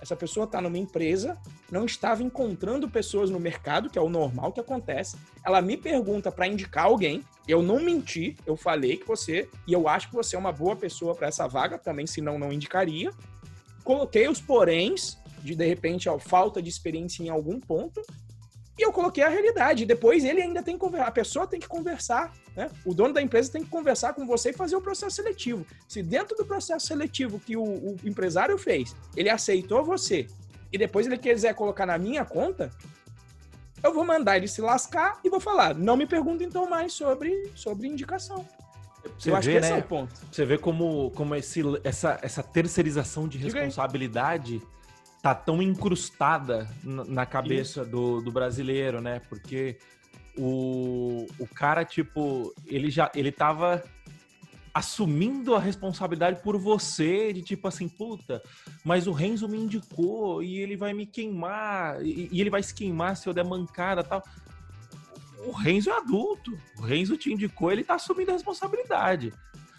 essa 0.05 0.15
pessoa 0.15 0.43
está 0.43 0.61
numa 0.61 0.77
empresa, 0.77 1.35
não 1.71 1.83
estava 1.83 2.21
encontrando 2.21 2.87
pessoas 2.87 3.31
no 3.31 3.39
mercado, 3.39 3.89
que 3.89 3.97
é 3.97 4.01
o 4.01 4.07
normal 4.07 4.53
que 4.53 4.59
acontece. 4.59 5.17
Ela 5.43 5.61
me 5.63 5.75
pergunta 5.75 6.31
para 6.31 6.47
indicar 6.47 6.85
alguém. 6.85 7.23
Eu 7.47 7.63
não 7.63 7.79
menti, 7.79 8.37
eu 8.45 8.55
falei 8.55 8.97
que 8.97 9.07
você, 9.07 9.49
e 9.67 9.73
eu 9.73 9.87
acho 9.87 10.09
que 10.09 10.15
você 10.15 10.35
é 10.35 10.39
uma 10.39 10.51
boa 10.51 10.75
pessoa 10.75 11.15
para 11.15 11.27
essa 11.27 11.47
vaga, 11.47 11.79
também, 11.79 12.05
senão 12.05 12.37
não 12.37 12.53
indicaria. 12.53 13.11
Coloquei 13.83 14.27
os 14.27 14.39
poréns, 14.39 15.17
de 15.41 15.55
de 15.55 15.65
repente, 15.65 16.07
a 16.07 16.19
falta 16.19 16.61
de 16.61 16.69
experiência 16.69 17.23
em 17.23 17.29
algum 17.29 17.59
ponto, 17.59 17.99
e 18.77 18.83
eu 18.83 18.91
coloquei 18.91 19.23
a 19.23 19.29
realidade. 19.29 19.85
Depois 19.85 20.23
ele 20.25 20.41
ainda 20.41 20.61
tem 20.61 20.75
que 20.75 20.79
conversar. 20.79 21.07
A 21.07 21.11
pessoa 21.11 21.47
tem 21.47 21.59
que 21.59 21.67
conversar, 21.67 22.33
né? 22.55 22.69
O 22.83 22.93
dono 22.93 23.13
da 23.13 23.21
empresa 23.21 23.51
tem 23.51 23.63
que 23.63 23.69
conversar 23.69 24.13
com 24.13 24.25
você 24.25 24.49
e 24.49 24.53
fazer 24.53 24.75
o 24.75 24.81
processo 24.81 25.15
seletivo. 25.15 25.65
Se 25.87 26.03
dentro 26.03 26.35
do 26.35 26.45
processo 26.45 26.85
seletivo 26.85 27.39
que 27.39 27.55
o, 27.55 27.63
o 27.63 27.97
empresário 28.03 28.57
fez, 28.57 28.95
ele 29.15 29.29
aceitou 29.29 29.83
você 29.83 30.27
e 30.71 30.77
depois 30.77 31.07
ele 31.07 31.17
quiser 31.17 31.53
colocar 31.53 31.85
na 31.85 31.97
minha 31.97 32.25
conta, 32.25 32.69
eu 33.81 33.93
vou 33.93 34.03
mandar 34.03 34.37
ele 34.37 34.47
se 34.47 34.61
lascar 34.61 35.19
e 35.23 35.29
vou 35.29 35.39
falar: 35.39 35.73
não 35.73 35.95
me 35.95 36.05
pergunta 36.05 36.43
então 36.43 36.69
mais 36.69 36.91
sobre, 36.91 37.51
sobre 37.55 37.87
indicação. 37.87 38.45
Você 39.17 39.29
eu 39.29 39.35
acho 39.35 39.49
que 39.49 39.55
esse 39.55 39.71
é 39.71 39.75
né? 39.75 39.79
o 39.79 39.83
ponto. 39.83 40.13
Você 40.31 40.45
vê 40.45 40.57
como, 40.57 41.11
como 41.11 41.35
esse, 41.35 41.61
essa, 41.83 42.19
essa 42.21 42.41
terceirização 42.41 43.27
de 43.27 43.37
responsabilidade 43.37 44.61
tá 45.25 45.33
tão 45.33 45.59
incrustada 45.59 46.69
na 46.83 47.25
cabeça 47.25 47.83
do, 47.83 48.21
do 48.21 48.31
brasileiro, 48.31 49.01
né? 49.01 49.19
Porque 49.27 49.79
o, 50.37 51.25
o 51.39 51.47
cara, 51.47 51.83
tipo, 51.83 52.53
ele 52.67 52.91
já 52.91 53.11
ele 53.15 53.31
tava 53.31 53.83
assumindo 54.71 55.55
a 55.55 55.59
responsabilidade 55.59 56.43
por 56.43 56.59
você, 56.59 57.33
de 57.33 57.41
tipo 57.41 57.67
assim, 57.67 57.89
puta, 57.89 58.39
mas 58.83 59.07
o 59.07 59.11
Renzo 59.11 59.49
me 59.49 59.57
indicou 59.57 60.43
e 60.43 60.59
ele 60.59 60.77
vai 60.77 60.93
me 60.93 61.07
queimar, 61.07 62.05
e, 62.05 62.29
e 62.31 62.39
ele 62.39 62.51
vai 62.51 62.61
se 62.61 62.75
queimar 62.75 63.17
se 63.17 63.27
eu 63.27 63.33
der 63.33 63.45
mancada 63.45 64.03
tal. 64.03 64.23
O 65.47 65.51
Renzo 65.53 65.89
é 65.89 65.97
adulto, 65.97 66.55
o 66.77 66.83
Renzo 66.83 67.17
te 67.17 67.33
indicou, 67.33 67.71
ele 67.71 67.83
tá 67.83 67.95
assumindo 67.95 68.29
a 68.29 68.33
responsabilidade. 68.35 69.33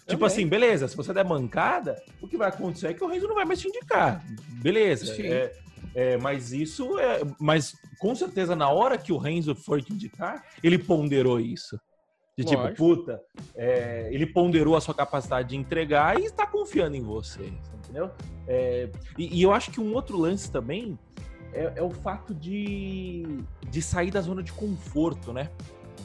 Tipo 0.07 0.25
assim, 0.25 0.47
beleza, 0.47 0.87
se 0.87 0.95
você 0.95 1.13
der 1.13 1.25
mancada, 1.25 2.01
o 2.21 2.27
que 2.27 2.37
vai 2.37 2.49
acontecer 2.49 2.87
é 2.87 2.93
que 2.93 3.03
o 3.03 3.07
Renzo 3.07 3.27
não 3.27 3.35
vai 3.35 3.45
mais 3.45 3.59
te 3.59 3.67
indicar. 3.67 4.23
Beleza. 4.61 5.13
É, 5.21 5.53
é, 5.93 6.17
mas 6.17 6.53
isso 6.53 6.97
é. 6.97 7.21
Mas 7.39 7.73
com 7.99 8.15
certeza, 8.15 8.55
na 8.55 8.69
hora 8.69 8.97
que 8.97 9.11
o 9.11 9.17
Renzo 9.17 9.53
for 9.53 9.81
te 9.81 9.91
indicar, 9.91 10.45
ele 10.63 10.77
ponderou 10.77 11.39
isso. 11.39 11.79
De 12.37 12.45
tipo, 12.45 12.61
Lógico. 12.61 12.77
puta, 12.77 13.21
é, 13.55 14.07
ele 14.11 14.27
ponderou 14.27 14.75
a 14.75 14.81
sua 14.81 14.93
capacidade 14.93 15.49
de 15.49 15.55
entregar 15.55 16.19
e 16.19 16.25
está 16.25 16.45
confiando 16.45 16.95
em 16.95 17.01
você, 17.01 17.51
entendeu? 17.79 18.11
É, 18.47 18.89
e, 19.17 19.39
e, 19.39 19.41
eu 19.41 19.51
acho 19.51 19.71
que 19.71 19.81
um 19.81 19.91
outro 19.95 20.15
lance 20.19 20.51
também 20.51 20.99
é, 21.51 21.73
é 21.77 21.81
o 21.81 21.89
fato 21.89 22.35
de, 22.35 23.25
de 23.71 23.81
sair 23.81 24.11
da 24.11 24.21
zona 24.21 24.43
de 24.43 24.53
conforto, 24.53 25.33
né? 25.33 25.49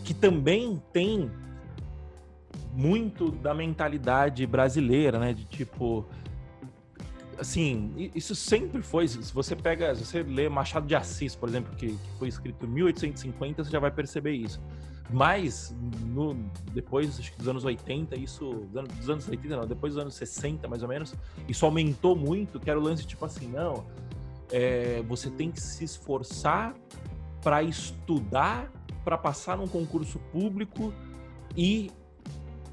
Que 0.05 0.15
também 0.15 0.83
tem 0.91 1.31
muito 2.73 3.31
da 3.31 3.55
mentalidade 3.55 4.47
brasileira, 4.47 5.19
né? 5.19 5.33
De 5.33 5.45
tipo, 5.45 6.07
assim, 7.39 8.11
isso 8.15 8.35
sempre 8.35 8.83
foi. 8.83 9.07
Se 9.07 9.33
você 9.33 9.55
pega, 9.55 9.95
se 9.95 10.05
você 10.05 10.23
lê 10.23 10.49
Machado 10.49 10.87
de 10.87 10.95
Assis, 10.95 11.35
por 11.35 11.49
exemplo, 11.49 11.75
que, 11.77 11.89
que 11.89 12.19
foi 12.19 12.29
escrito 12.29 12.65
em 12.65 12.71
1850, 12.71 13.65
você 13.65 13.71
já 13.71 13.79
vai 13.79 13.91
perceber 13.91 14.33
isso. 14.33 14.61
Mas 15.11 15.77
no, 16.07 16.35
depois 16.73 17.19
acho 17.19 17.33
que 17.33 17.39
dos 17.39 17.49
anos 17.49 17.65
80, 17.65 18.17
isso. 18.17 18.67
Dos 18.97 19.11
anos 19.11 19.29
80, 19.29 19.57
não, 19.57 19.67
depois 19.67 19.95
dos 19.95 20.03
anos 20.03 20.15
60, 20.15 20.67
mais 20.67 20.83
ou 20.83 20.89
menos, 20.89 21.15
isso 21.47 21.67
aumentou 21.67 22.17
muito, 22.17 22.59
que 22.59 22.71
era 22.71 22.79
o 22.79 22.83
lance 22.83 23.07
tipo 23.07 23.25
assim, 23.25 23.49
não. 23.49 23.85
É, 24.51 25.03
você 25.07 25.31
tem 25.31 25.51
que 25.51 25.61
se 25.61 25.85
esforçar 25.85 26.75
para 27.43 27.63
estudar, 27.63 28.71
para 29.05 29.19
passar 29.19 29.59
num 29.59 29.67
concurso 29.67 30.19
público 30.31 30.93
e 31.57 31.91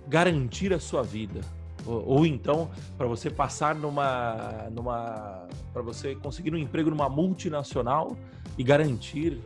garantir 0.10 0.74
a 0.74 0.80
sua 0.80 1.03
vida. 1.03 1.41
Ou, 1.86 2.05
ou 2.05 2.26
então, 2.26 2.70
para 2.97 3.07
você 3.07 3.30
passar 3.30 3.76
numa. 3.76 4.68
numa 4.72 5.47
para 5.72 5.82
você 5.82 6.16
conseguir 6.16 6.53
um 6.53 6.57
emprego 6.57 6.89
numa 6.89 7.07
multinacional 7.07 8.18
e 8.57 8.64
garantir 8.64 9.39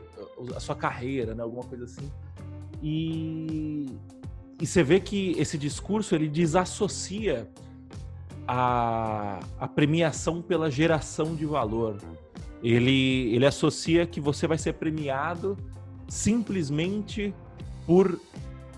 a 0.56 0.60
sua 0.60 0.76
carreira, 0.76 1.36
né? 1.36 1.44
alguma 1.44 1.64
coisa 1.64 1.84
assim. 1.84 2.10
E, 2.82 3.86
e 4.60 4.66
você 4.66 4.82
vê 4.82 5.00
que 5.00 5.36
esse 5.38 5.58
discurso 5.58 6.16
ele 6.16 6.28
desassocia 6.28 7.48
a, 8.48 9.40
a 9.60 9.68
premiação 9.68 10.42
pela 10.42 10.72
geração 10.72 11.36
de 11.36 11.46
valor. 11.46 11.98
Ele, 12.62 13.36
ele 13.36 13.46
associa 13.46 14.06
que 14.06 14.22
você 14.22 14.48
vai 14.48 14.58
ser 14.58 14.74
premiado 14.74 15.58
simplesmente 16.08 17.34
por 17.86 18.20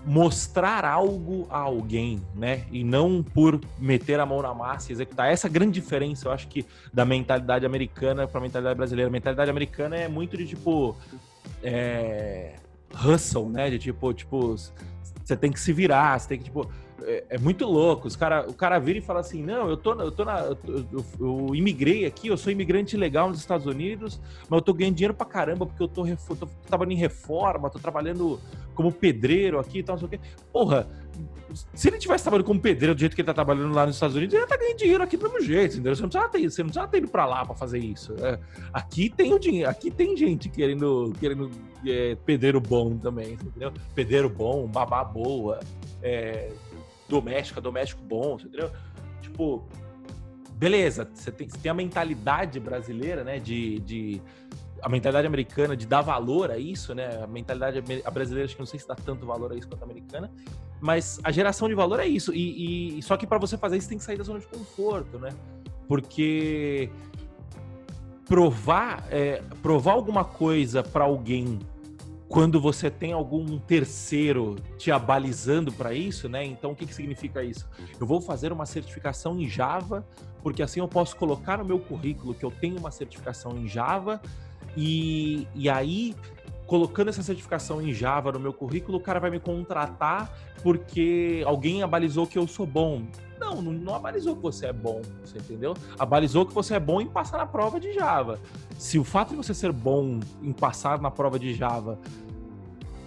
mostrar 0.06 0.84
algo 0.84 1.48
a 1.50 1.58
alguém, 1.58 2.22
né? 2.32 2.64
E 2.70 2.84
não 2.84 3.22
por 3.22 3.60
meter 3.76 4.20
a 4.20 4.24
mão 4.24 4.40
na 4.40 4.54
massa 4.54 4.90
e 4.90 4.94
executar. 4.94 5.30
Essa 5.30 5.48
é 5.48 5.50
a 5.50 5.52
grande 5.52 5.72
diferença, 5.72 6.28
eu 6.28 6.32
acho 6.32 6.46
que, 6.46 6.64
da 6.94 7.04
mentalidade 7.04 7.66
americana 7.66 8.26
para 8.28 8.38
a 8.38 8.42
mentalidade 8.42 8.76
brasileira. 8.76 9.08
A 9.08 9.12
mentalidade 9.12 9.50
americana 9.50 9.96
é 9.96 10.06
muito 10.06 10.36
de 10.36 10.46
tipo. 10.46 10.96
É, 11.62 12.54
hustle, 13.04 13.48
né? 13.48 13.68
De 13.68 13.78
tipo, 13.80 14.14
tipo, 14.14 14.54
você 15.24 15.36
tem 15.36 15.50
que 15.50 15.58
se 15.58 15.72
virar, 15.72 16.18
você 16.18 16.28
tem 16.28 16.38
que, 16.38 16.44
tipo. 16.44 16.70
É, 17.06 17.24
é 17.30 17.38
muito 17.38 17.64
louco. 17.64 18.08
Os 18.08 18.16
cara, 18.16 18.44
o 18.48 18.52
cara 18.52 18.78
vira 18.80 18.98
e 18.98 19.02
fala 19.02 19.20
assim: 19.20 19.42
não, 19.42 19.70
eu 19.70 19.76
tô, 19.76 19.92
eu 19.94 20.10
tô 20.10 20.24
na. 20.24 20.40
Eu, 20.40 20.58
eu, 20.92 21.04
eu, 21.20 21.54
imigrei 21.54 22.04
aqui, 22.04 22.26
eu 22.26 22.36
sou 22.36 22.50
imigrante 22.50 22.96
legal 22.96 23.28
nos 23.28 23.38
Estados 23.38 23.66
Unidos, 23.66 24.20
mas 24.48 24.58
eu 24.58 24.62
tô 24.62 24.74
ganhando 24.74 24.96
dinheiro 24.96 25.14
pra 25.14 25.24
caramba, 25.24 25.64
porque 25.64 25.82
eu 25.82 25.88
tô, 25.88 26.04
tô, 26.04 26.48
trabalhando 26.66 26.92
em 26.92 27.00
reforma, 27.00 27.70
tô 27.70 27.78
trabalhando 27.78 28.40
como 28.74 28.90
pedreiro 28.90 29.58
aqui 29.60 29.78
e 29.78 29.82
tal, 29.84 29.94
não 29.94 30.00
sei 30.00 30.06
o 30.06 30.10
quê. 30.10 30.20
Porra, 30.52 30.88
se 31.72 31.88
ele 31.88 31.98
tivesse 31.98 32.24
trabalhando 32.24 32.46
como 32.46 32.60
pedreiro 32.60 32.94
do 32.94 32.98
jeito 32.98 33.14
que 33.14 33.22
ele 33.22 33.26
tá 33.26 33.34
trabalhando 33.34 33.72
lá 33.72 33.86
nos 33.86 33.96
Estados 33.96 34.16
Unidos, 34.16 34.34
ele 34.34 34.42
ia 34.42 34.48
tá 34.48 34.56
ganhando 34.56 34.76
dinheiro 34.76 35.02
aqui 35.02 35.16
do 35.16 35.22
mesmo 35.22 35.40
jeito, 35.40 35.74
entendeu? 35.74 35.94
Você 35.94 36.02
não 36.02 36.08
precisa 36.08 36.28
ter, 36.28 36.50
você 36.50 36.62
não 36.62 36.70
precisa 36.70 36.88
ter 36.88 36.98
ido 36.98 37.08
pra 37.08 37.24
lá 37.24 37.44
pra 37.44 37.54
fazer 37.54 37.78
isso. 37.78 38.14
É, 38.20 38.38
aqui 38.72 39.08
tem 39.08 39.32
o 39.32 39.38
dinheiro, 39.38 39.70
aqui 39.70 39.90
tem 39.90 40.16
gente 40.16 40.48
querendo, 40.48 41.12
querendo 41.20 41.50
é, 41.86 42.16
pedreiro 42.26 42.60
bom 42.60 42.98
também, 42.98 43.34
entendeu? 43.34 43.72
Pedreiro 43.94 44.28
bom, 44.28 44.66
babá 44.66 45.04
boa, 45.04 45.60
é, 46.02 46.50
doméstica, 47.08 47.60
doméstico 47.60 48.02
bom, 48.02 48.36
entendeu? 48.40 48.70
Tipo, 49.20 49.66
beleza, 50.52 51.08
você 51.12 51.30
tem, 51.30 51.48
você 51.48 51.58
tem 51.58 51.70
a 51.70 51.74
mentalidade 51.74 52.58
brasileira, 52.58 53.22
né, 53.22 53.38
de, 53.38 53.78
de 53.80 54.22
a 54.82 54.88
mentalidade 54.88 55.26
americana 55.26 55.76
de 55.76 55.86
dar 55.86 56.02
valor 56.02 56.50
a 56.50 56.58
isso, 56.58 56.94
né? 56.94 57.22
A 57.22 57.26
mentalidade 57.26 57.82
a 58.04 58.10
brasileira 58.10 58.44
acho 58.46 58.54
que 58.54 58.60
não 58.60 58.66
sei 58.66 58.78
se 58.78 58.86
dá 58.86 58.94
tanto 58.94 59.26
valor 59.26 59.52
a 59.52 59.56
isso 59.56 59.68
quanto 59.68 59.82
a 59.82 59.84
americana, 59.84 60.30
mas 60.80 61.18
a 61.24 61.30
geração 61.30 61.68
de 61.68 61.74
valor 61.74 62.00
é 62.00 62.06
isso. 62.06 62.32
E, 62.34 62.98
e 62.98 63.02
só 63.02 63.16
que 63.16 63.26
para 63.26 63.38
você 63.38 63.56
fazer 63.56 63.76
isso 63.76 63.88
tem 63.88 63.98
que 63.98 64.04
sair 64.04 64.16
da 64.16 64.24
zona 64.24 64.38
de 64.38 64.46
conforto, 64.46 65.18
né? 65.18 65.30
Porque 65.88 66.90
provar 68.26 69.06
é, 69.10 69.42
provar 69.62 69.92
alguma 69.92 70.24
coisa 70.24 70.82
para 70.82 71.04
alguém 71.04 71.58
quando 72.28 72.60
você 72.60 72.90
tem 72.90 73.12
algum 73.12 73.58
terceiro 73.58 74.56
te 74.76 74.90
abalizando 74.90 75.72
para 75.72 75.94
isso, 75.94 76.28
né? 76.28 76.44
Então, 76.44 76.72
o 76.72 76.76
que, 76.76 76.86
que 76.86 76.94
significa 76.94 77.42
isso? 77.42 77.68
Eu 78.00 78.06
vou 78.06 78.20
fazer 78.20 78.52
uma 78.52 78.66
certificação 78.66 79.40
em 79.40 79.48
Java, 79.48 80.04
porque 80.42 80.62
assim 80.62 80.80
eu 80.80 80.88
posso 80.88 81.16
colocar 81.16 81.58
no 81.58 81.64
meu 81.64 81.78
currículo 81.78 82.34
que 82.34 82.44
eu 82.44 82.50
tenho 82.50 82.78
uma 82.78 82.90
certificação 82.90 83.56
em 83.56 83.68
Java, 83.68 84.20
e, 84.76 85.46
e 85.54 85.68
aí, 85.68 86.14
colocando 86.66 87.08
essa 87.08 87.22
certificação 87.22 87.80
em 87.80 87.92
Java 87.92 88.32
no 88.32 88.40
meu 88.40 88.52
currículo, 88.52 88.98
o 88.98 89.00
cara 89.00 89.20
vai 89.20 89.30
me 89.30 89.40
contratar 89.40 90.36
porque 90.62 91.42
alguém 91.46 91.82
abalizou 91.82 92.26
que 92.26 92.36
eu 92.36 92.46
sou 92.46 92.66
bom. 92.66 93.02
Não, 93.38 93.60
não, 93.60 93.94
abalizou 93.94 94.36
que 94.36 94.42
você 94.42 94.66
é 94.66 94.72
bom, 94.72 95.02
você 95.24 95.38
entendeu? 95.38 95.74
Abalizou 95.98 96.46
que 96.46 96.52
você 96.52 96.74
é 96.74 96.80
bom 96.80 97.00
em 97.00 97.06
passar 97.06 97.38
na 97.38 97.46
prova 97.46 97.78
de 97.78 97.92
Java. 97.92 98.40
Se 98.78 98.98
o 98.98 99.04
fato 99.04 99.30
de 99.30 99.36
você 99.36 99.52
ser 99.52 99.72
bom 99.72 100.20
em 100.42 100.52
passar 100.52 101.00
na 101.00 101.10
prova 101.10 101.38
de 101.38 101.52
Java 101.54 101.98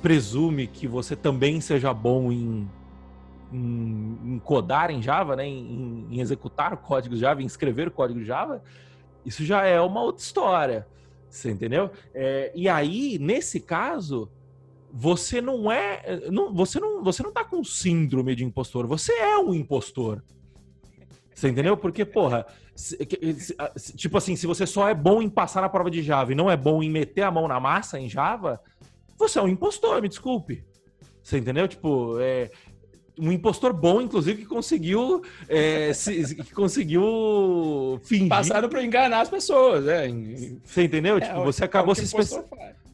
presume 0.01 0.67
que 0.67 0.87
você 0.87 1.15
também 1.15 1.59
seja 1.59 1.93
bom 1.93 2.31
em, 2.31 2.69
em, 3.51 4.19
em 4.25 4.39
codar 4.39 4.91
em 4.91 5.01
Java, 5.01 5.35
né? 5.35 5.45
Em, 5.45 6.07
em 6.09 6.19
executar 6.19 6.77
código 6.77 7.15
Java, 7.15 7.41
em 7.41 7.45
escrever 7.45 7.91
código 7.91 8.23
Java, 8.23 8.63
isso 9.25 9.43
já 9.43 9.65
é 9.65 9.79
uma 9.81 10.01
outra 10.01 10.23
história. 10.23 10.87
Você 11.29 11.51
entendeu? 11.51 11.91
É, 12.13 12.51
e 12.55 12.67
aí, 12.67 13.17
nesse 13.19 13.59
caso, 13.59 14.29
você 14.91 15.41
não 15.41 15.71
é. 15.71 16.29
Não, 16.31 16.53
você, 16.53 16.79
não, 16.79 17.03
você 17.03 17.23
não 17.23 17.31
tá 17.31 17.43
com 17.43 17.63
síndrome 17.63 18.35
de 18.35 18.43
impostor, 18.43 18.87
você 18.87 19.13
é 19.13 19.37
um 19.37 19.53
impostor. 19.53 20.23
Você 21.33 21.47
entendeu? 21.47 21.77
Porque, 21.77 22.03
porra, 22.03 22.45
se, 22.75 22.97
se, 23.77 23.95
tipo 23.95 24.17
assim, 24.17 24.35
se 24.35 24.45
você 24.45 24.65
só 24.65 24.89
é 24.89 24.93
bom 24.93 25.21
em 25.21 25.29
passar 25.29 25.61
na 25.61 25.69
prova 25.69 25.89
de 25.89 26.01
Java 26.01 26.31
e 26.31 26.35
não 26.35 26.51
é 26.51 26.57
bom 26.57 26.83
em 26.83 26.89
meter 26.89 27.21
a 27.21 27.31
mão 27.31 27.47
na 27.47 27.59
massa 27.59 27.99
em 27.99 28.09
Java, 28.09 28.59
você 29.17 29.39
é 29.39 29.41
um 29.41 29.47
impostor, 29.47 30.01
me 30.01 30.09
desculpe. 30.09 30.63
Você 31.21 31.37
entendeu? 31.37 31.67
Tipo, 31.67 32.17
é, 32.19 32.49
um 33.19 33.31
impostor 33.31 33.73
bom, 33.73 34.01
inclusive, 34.01 34.41
que 34.41 34.47
conseguiu 34.47 35.21
é, 35.47 35.93
se, 35.93 36.35
que 36.35 36.53
conseguiu 36.53 37.99
fingir. 38.03 38.29
Passaram 38.29 38.69
para 38.69 38.83
enganar 38.83 39.21
as 39.21 39.29
pessoas, 39.29 39.87
é. 39.87 40.07
Você 40.63 40.83
entendeu? 40.83 41.17
É, 41.17 41.21
tipo, 41.21 41.43
você 41.43 41.65
acabou 41.65 41.91
é 41.91 41.95
se 41.95 42.05
especializando. 42.05 42.49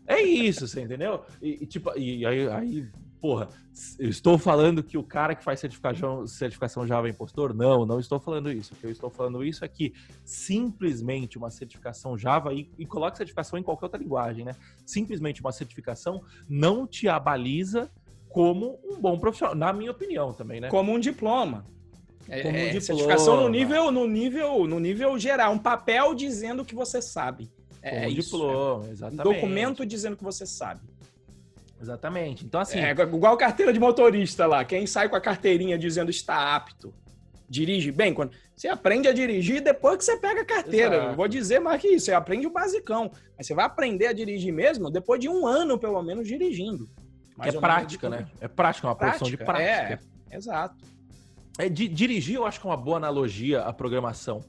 É 0.08 0.22
isso, 0.22 0.68
você 0.68 0.82
entendeu? 0.82 1.24
E, 1.42 1.64
e 1.64 1.66
tipo, 1.66 1.92
e 1.98 2.26
aí, 2.26 2.48
aí, 2.48 2.88
porra, 3.20 3.50
eu 3.98 4.08
estou 4.08 4.38
falando 4.38 4.84
que 4.84 4.98
o 4.98 5.04
cara 5.04 5.34
que 5.34 5.44
faz 5.44 5.60
certificação, 5.60 6.28
certificação 6.28 6.86
Java 6.86 7.08
é 7.08 7.12
impostor? 7.12 7.54
Não, 7.54 7.86
não 7.86 8.00
estou 8.00 8.20
falando 8.20 8.52
isso. 8.52 8.74
O 8.74 8.78
que 8.78 8.86
eu 8.86 8.92
estou 8.92 9.10
falando 9.10 9.44
isso 9.44 9.66
é 9.66 9.68
que 9.68 9.94
simplesmente 10.24 11.38
uma 11.38 11.50
certificação 11.50 12.18
Java, 12.18 12.54
e, 12.54 12.70
e 12.78 12.86
coloque 12.86 13.18
certificação 13.18 13.58
em 13.58 13.64
qualquer 13.64 13.86
outra 13.86 14.00
linguagem, 14.00 14.46
né? 14.46 14.56
Simplesmente 14.86 15.42
uma 15.42 15.52
certificação 15.52 16.22
não 16.48 16.86
te 16.86 17.08
abaliza 17.10 17.90
como 18.30 18.80
um 18.84 19.00
bom 19.00 19.18
profissional, 19.18 19.56
na 19.56 19.74
minha 19.74 19.92
opinião 19.92 20.32
também, 20.32 20.62
né? 20.62 20.68
Como 20.70 20.92
um 20.92 21.00
diploma. 21.00 21.66
É, 22.30 22.42
como 22.42 22.54
um 22.54 22.60
é, 22.60 22.66
diploma. 22.66 22.82
Certificação 22.82 23.42
no 23.42 23.50
nível, 23.50 23.92
no 23.92 24.06
nível, 24.06 24.68
no 24.68 24.80
nível 24.80 25.18
geral, 25.18 25.52
um 25.54 25.60
papel 25.60 26.14
dizendo 26.14 26.64
que 26.64 26.76
você 26.76 27.02
sabe. 27.02 27.50
É, 27.88 28.08
um 28.08 28.10
isso, 28.10 28.32
diploma, 28.32 28.90
exatamente. 28.90 29.24
documento 29.24 29.86
dizendo 29.86 30.18
que 30.18 30.24
você 30.24 30.44
sabe. 30.44 30.82
Exatamente. 31.80 32.44
Então, 32.44 32.60
assim. 32.60 32.80
É, 32.80 32.90
igual 32.90 33.38
carteira 33.38 33.72
de 33.72 33.80
motorista 33.80 34.48
lá. 34.48 34.66
Quem 34.66 34.88
sai 34.88 35.08
com 35.08 35.16
a 35.16 35.22
carteirinha 35.22 35.78
dizendo 35.78 36.10
está 36.10 36.56
apto, 36.56 36.92
dirige 37.48 37.92
bem. 37.92 38.12
Quando 38.12 38.32
você 38.56 38.68
aprende 38.68 39.08
a 39.08 39.14
dirigir 39.14 39.62
depois 39.62 39.98
que 39.98 40.06
você 40.06 40.18
pega 40.18 40.42
a 40.42 40.46
carteira. 40.46 41.14
Vou 41.14 41.28
dizer 41.28 41.60
mais 41.60 41.80
que 41.80 41.90
isso. 41.90 42.06
Você 42.06 42.14
aprende 42.14 42.48
o 42.48 42.50
basicão. 42.50 43.12
Mas 43.38 43.46
você 43.46 43.54
vai 43.54 43.66
aprender 43.66 44.08
a 44.08 44.14
dirigir 44.14 44.52
mesmo 44.52 44.90
depois 44.90 45.20
de 45.20 45.30
um 45.30 45.46
ano, 45.46 45.78
pelo 45.78 46.02
menos, 46.02 46.28
dirigindo. 46.28 46.90
Mais 47.38 47.54
é 47.54 47.60
prática, 47.60 48.10
né? 48.10 48.28
É 48.42 48.48
prática, 48.48 48.88
é 48.88 48.90
uma 48.90 48.96
prática, 48.96 49.20
profissão 49.20 49.38
de 49.38 49.46
prática. 49.46 50.02
É, 50.32 50.36
exato. 50.36 50.84
É, 51.60 51.70
di 51.70 51.88
dirigir, 51.88 52.36
eu 52.36 52.46
acho 52.46 52.60
que 52.60 52.66
é 52.66 52.70
uma 52.70 52.78
boa 52.78 52.98
analogia 52.98 53.62
à 53.62 53.72
programação. 53.72 54.44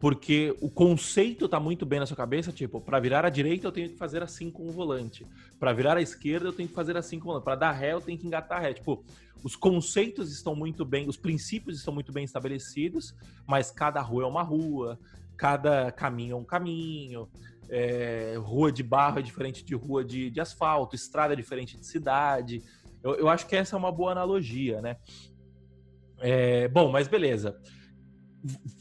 Porque 0.00 0.56
o 0.60 0.70
conceito 0.70 1.46
tá 1.46 1.60
muito 1.60 1.86
bem 1.86 2.00
na 2.00 2.06
sua 2.06 2.16
cabeça, 2.16 2.50
tipo, 2.50 2.80
para 2.80 2.98
virar 2.98 3.24
à 3.24 3.28
direita 3.28 3.66
eu 3.66 3.72
tenho 3.72 3.90
que 3.90 3.96
fazer 3.96 4.22
assim 4.22 4.50
com 4.50 4.66
o 4.66 4.72
volante. 4.72 5.26
Para 5.58 5.72
virar 5.72 5.96
à 5.98 6.02
esquerda 6.02 6.48
eu 6.48 6.52
tenho 6.52 6.68
que 6.68 6.74
fazer 6.74 6.96
assim 6.96 7.20
com 7.20 7.26
o 7.26 7.28
volante. 7.28 7.44
Para 7.44 7.54
dar 7.54 7.72
ré 7.72 7.92
eu 7.92 8.00
tenho 8.00 8.18
que 8.18 8.26
engatar 8.26 8.62
ré. 8.62 8.72
Tipo, 8.72 9.04
os 9.44 9.54
conceitos 9.54 10.32
estão 10.32 10.56
muito 10.56 10.84
bem, 10.84 11.06
os 11.06 11.16
princípios 11.16 11.78
estão 11.78 11.92
muito 11.92 12.12
bem 12.12 12.24
estabelecidos, 12.24 13.14
mas 13.46 13.70
cada 13.70 14.00
rua 14.00 14.24
é 14.24 14.26
uma 14.26 14.42
rua, 14.42 14.98
cada 15.36 15.92
caminho 15.92 16.32
é 16.32 16.36
um 16.36 16.44
caminho 16.44 17.28
é, 17.70 18.34
rua 18.36 18.72
de 18.72 18.82
barro 18.82 19.20
é 19.20 19.22
diferente 19.22 19.64
de 19.64 19.74
rua 19.74 20.04
de, 20.04 20.28
de 20.28 20.40
asfalto, 20.40 20.96
estrada 20.96 21.34
é 21.34 21.36
diferente 21.36 21.78
de 21.78 21.86
cidade. 21.86 22.62
Eu, 23.02 23.14
eu, 23.14 23.28
acho 23.28 23.46
que 23.46 23.54
essa 23.54 23.76
é 23.76 23.78
uma 23.78 23.92
boa 23.92 24.12
analogia, 24.12 24.82
né? 24.82 24.96
É, 26.18 26.68
bom, 26.68 26.90
mas 26.90 27.06
beleza. 27.06 27.58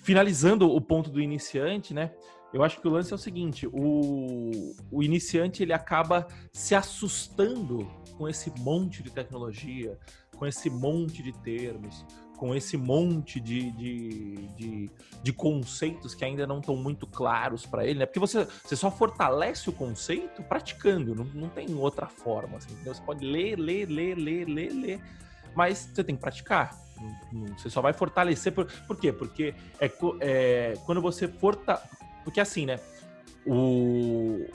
Finalizando 0.03 0.69
o 0.69 0.79
ponto 0.79 1.09
do 1.09 1.21
iniciante, 1.21 1.93
né? 1.93 2.11
Eu 2.53 2.63
acho 2.63 2.81
que 2.81 2.87
o 2.87 2.91
lance 2.91 3.11
é 3.11 3.15
o 3.15 3.19
seguinte: 3.19 3.67
o, 3.67 4.73
o 4.91 5.03
iniciante 5.03 5.61
ele 5.63 5.73
acaba 5.73 6.27
se 6.51 6.73
assustando 6.73 7.89
com 8.17 8.27
esse 8.27 8.51
monte 8.59 9.03
de 9.03 9.11
tecnologia, 9.11 9.97
com 10.35 10.45
esse 10.47 10.69
monte 10.69 11.21
de 11.21 11.31
termos, 11.31 12.05
com 12.37 12.55
esse 12.55 12.77
monte 12.77 13.39
de, 13.39 13.69
de, 13.71 14.35
de, 14.55 14.91
de 15.21 15.33
conceitos 15.33 16.15
que 16.15 16.23
ainda 16.23 16.47
não 16.47 16.59
estão 16.59 16.75
muito 16.75 17.05
claros 17.05 17.65
para 17.65 17.85
ele, 17.85 17.99
né? 17.99 18.05
Porque 18.05 18.19
você, 18.19 18.47
você 18.63 18.75
só 18.75 18.89
fortalece 18.89 19.69
o 19.69 19.73
conceito 19.73 20.41
praticando, 20.43 21.13
não, 21.13 21.25
não 21.25 21.49
tem 21.49 21.73
outra 21.75 22.07
forma. 22.07 22.57
Assim, 22.57 22.73
você 22.83 23.01
pode 23.01 23.25
ler, 23.25 23.59
ler, 23.59 23.85
ler, 23.85 24.15
ler, 24.15 24.45
ler, 24.45 24.71
ler, 24.71 25.01
mas 25.53 25.89
você 25.93 26.03
tem 26.03 26.15
que 26.15 26.21
praticar. 26.21 26.77
Você 27.57 27.69
só 27.69 27.81
vai 27.81 27.93
fortalecer. 27.93 28.53
Por, 28.53 28.65
por 28.87 28.97
quê? 28.97 29.11
Porque 29.11 29.53
é, 29.79 29.91
é 30.19 30.73
quando 30.85 31.01
você 31.01 31.27
forta. 31.27 31.81
Porque 32.23 32.39
assim, 32.39 32.65
né? 32.65 32.79
O, 33.45 34.45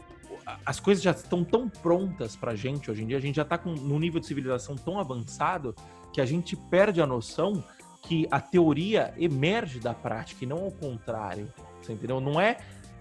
as 0.64 0.78
coisas 0.78 1.02
já 1.02 1.10
estão 1.10 1.42
tão 1.42 1.68
prontas 1.68 2.36
pra 2.36 2.54
gente 2.54 2.90
hoje 2.90 3.02
em 3.02 3.06
dia, 3.06 3.16
a 3.16 3.20
gente 3.20 3.36
já 3.36 3.44
tá 3.44 3.56
com 3.56 3.70
num 3.70 3.98
nível 3.98 4.20
de 4.20 4.26
civilização 4.26 4.76
tão 4.76 4.98
avançado 4.98 5.74
que 6.12 6.20
a 6.20 6.26
gente 6.26 6.56
perde 6.56 7.00
a 7.00 7.06
noção 7.06 7.64
que 8.02 8.28
a 8.30 8.40
teoria 8.40 9.14
emerge 9.16 9.80
da 9.80 9.94
prática 9.94 10.44
e 10.44 10.46
não 10.46 10.58
ao 10.58 10.70
contrário. 10.70 11.52
Você 11.80 11.92
entendeu? 11.92 12.20
Não 12.20 12.40
é. 12.40 12.58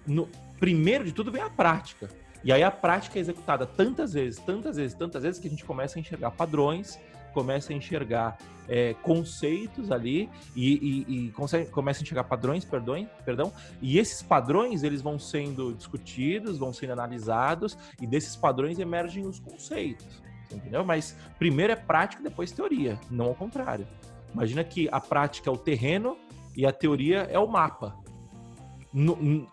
No, 0.08 0.30
primeiro 0.60 1.04
de 1.04 1.12
tudo 1.12 1.32
vem 1.32 1.42
a 1.42 1.50
prática. 1.50 2.10
E 2.44 2.52
aí 2.52 2.64
a 2.64 2.72
prática 2.72 3.18
é 3.18 3.22
executada 3.22 3.66
tantas 3.66 4.14
vezes, 4.14 4.40
tantas 4.40 4.76
vezes, 4.76 4.96
tantas 4.96 5.24
vezes 5.24 5.40
que 5.40 5.48
a 5.48 5.50
gente 5.50 5.64
começa 5.64 5.98
a 5.98 6.02
enxergar 6.02 6.32
padrões, 6.32 7.00
começa 7.34 7.74
a 7.74 7.76
enxergar 7.76 8.38
é, 8.68 8.94
conceitos 9.02 9.92
ali 9.92 10.30
e, 10.56 11.06
e, 11.08 11.26
e 11.26 11.32
consegue, 11.32 11.70
começa 11.70 12.00
a 12.00 12.04
enxergar 12.04 12.24
padrões, 12.24 12.64
perdão, 12.64 13.08
perdão, 13.26 13.52
e 13.82 13.98
esses 13.98 14.22
padrões 14.22 14.84
eles 14.84 15.02
vão 15.02 15.20
sendo 15.20 15.74
discutidos, 15.74 16.58
vão 16.58 16.72
sendo 16.72 16.94
analisados 16.94 17.78
e 18.02 18.08
desses 18.08 18.36
padrões 18.36 18.80
emergem 18.80 19.26
os 19.26 19.40
conceitos, 19.40 20.22
entendeu? 20.52 20.86
Mas 20.86 21.18
primeiro 21.38 21.74
é 21.74 21.76
prática, 21.76 22.24
depois 22.24 22.52
teoria, 22.52 23.00
não 23.10 23.28
ao 23.28 23.36
contrário. 23.36 23.88
Imagina 24.34 24.64
que 24.64 24.90
a 24.92 25.00
prática 25.00 25.50
é 25.50 25.54
o 25.54 25.58
terreno 25.58 26.18
e 26.56 26.66
a 26.66 26.72
teoria 26.72 27.28
é 27.30 27.38
o 27.38 27.48
mapa. 27.48 27.96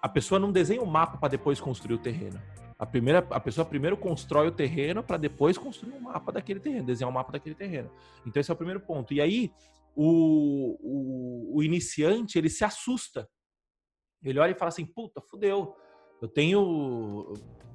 A 0.02 0.08
pessoa 0.08 0.38
não 0.38 0.52
desenha 0.52 0.82
o 0.82 0.86
mapa 0.86 1.16
para 1.16 1.30
depois 1.30 1.60
construir 1.60 1.94
o 1.94 1.98
terreno. 1.98 2.40
A, 2.80 2.86
primeira, 2.86 3.18
a 3.18 3.38
pessoa 3.38 3.62
primeiro 3.62 3.94
constrói 3.94 4.48
o 4.48 4.52
terreno 4.52 5.02
para 5.02 5.18
depois 5.18 5.58
construir 5.58 5.92
um 5.92 6.00
mapa 6.00 6.32
daquele 6.32 6.58
terreno, 6.58 6.86
desenhar 6.86 7.10
um 7.10 7.12
mapa 7.12 7.30
daquele 7.30 7.54
terreno. 7.54 7.90
Então 8.26 8.40
esse 8.40 8.50
é 8.50 8.54
o 8.54 8.56
primeiro 8.56 8.80
ponto. 8.80 9.12
E 9.12 9.20
aí 9.20 9.52
o, 9.94 10.78
o, 10.80 11.58
o 11.58 11.62
iniciante 11.62 12.38
ele 12.38 12.48
se 12.48 12.64
assusta. 12.64 13.28
Ele 14.22 14.38
olha 14.38 14.52
e 14.52 14.54
fala 14.54 14.70
assim: 14.70 14.86
puta, 14.86 15.20
fudeu. 15.20 15.76
Eu 16.22 16.28
tenho 16.28 17.34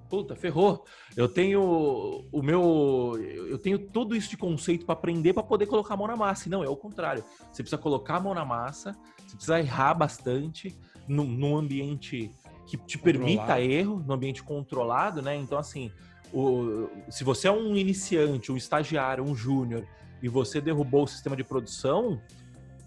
puta, 0.09 0.35
ferrou. 0.35 0.83
Eu 1.15 1.29
tenho 1.29 2.27
o 2.31 2.41
meu. 2.41 3.13
Eu 3.47 3.59
tenho 3.59 3.77
tudo 3.77 4.15
isso 4.15 4.31
de 4.31 4.37
conceito 4.37 4.87
para 4.87 4.93
aprender 4.93 5.33
para 5.33 5.43
poder 5.43 5.67
colocar 5.67 5.93
a 5.93 5.97
mão 5.97 6.07
na 6.07 6.15
massa. 6.15 6.47
E 6.47 6.51
não, 6.51 6.63
é 6.63 6.69
o 6.69 6.75
contrário. 6.75 7.23
Você 7.51 7.61
precisa 7.61 7.77
colocar 7.77 8.15
a 8.15 8.19
mão 8.19 8.33
na 8.33 8.43
massa, 8.43 8.97
você 9.19 9.35
precisa 9.35 9.59
errar 9.59 9.93
bastante 9.93 10.75
num, 11.07 11.25
num 11.25 11.55
ambiente 11.55 12.33
que 12.65 12.77
te 12.77 12.97
permita 12.97 13.61
erro 13.61 14.03
no 14.05 14.13
ambiente 14.13 14.43
controlado, 14.43 15.21
né? 15.21 15.35
Então, 15.35 15.57
assim, 15.57 15.91
o, 16.33 16.89
se 17.09 17.23
você 17.23 17.47
é 17.47 17.51
um 17.51 17.75
iniciante, 17.75 18.51
um 18.51 18.57
estagiário, 18.57 19.23
um 19.23 19.35
júnior, 19.35 19.85
e 20.21 20.27
você 20.27 20.59
derrubou 20.59 21.03
o 21.03 21.07
sistema 21.07 21.35
de 21.35 21.43
produção, 21.43 22.19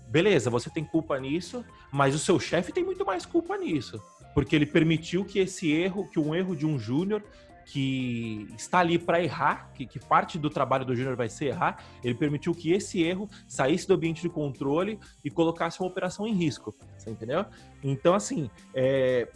beleza, 0.08 0.50
você 0.50 0.68
tem 0.70 0.84
culpa 0.84 1.18
nisso, 1.18 1.64
mas 1.92 2.14
o 2.14 2.18
seu 2.18 2.38
chefe 2.40 2.72
tem 2.72 2.84
muito 2.84 3.04
mais 3.04 3.24
culpa 3.24 3.56
nisso. 3.56 4.02
Porque 4.34 4.54
ele 4.54 4.66
permitiu 4.66 5.24
que 5.24 5.38
esse 5.38 5.72
erro, 5.72 6.08
que 6.08 6.18
um 6.18 6.34
erro 6.34 6.56
de 6.56 6.66
um 6.66 6.78
júnior 6.78 7.22
que 7.64 8.48
está 8.56 8.78
ali 8.78 8.98
para 8.98 9.22
errar, 9.22 9.70
que, 9.74 9.86
que, 9.86 9.98
parte 9.98 10.38
do 10.38 10.48
trabalho 10.48 10.86
do 10.86 10.96
júnior 10.96 11.16
vai 11.16 11.28
ser 11.28 11.46
errar, 11.46 11.84
ele 12.02 12.14
permitiu 12.14 12.54
que 12.54 12.72
esse 12.72 13.02
erro 13.02 13.28
saísse 13.46 13.86
do 13.86 13.92
ambiente 13.94 14.22
de 14.22 14.28
controle 14.28 14.98
e 15.22 15.30
colocasse 15.30 15.78
uma 15.80 15.88
operação 15.88 16.26
em 16.26 16.32
risco. 16.32 16.74
Você 16.96 17.10
entendeu? 17.10 17.44
Então, 17.82 18.14
assim, 18.14 18.50
é, 18.74 19.28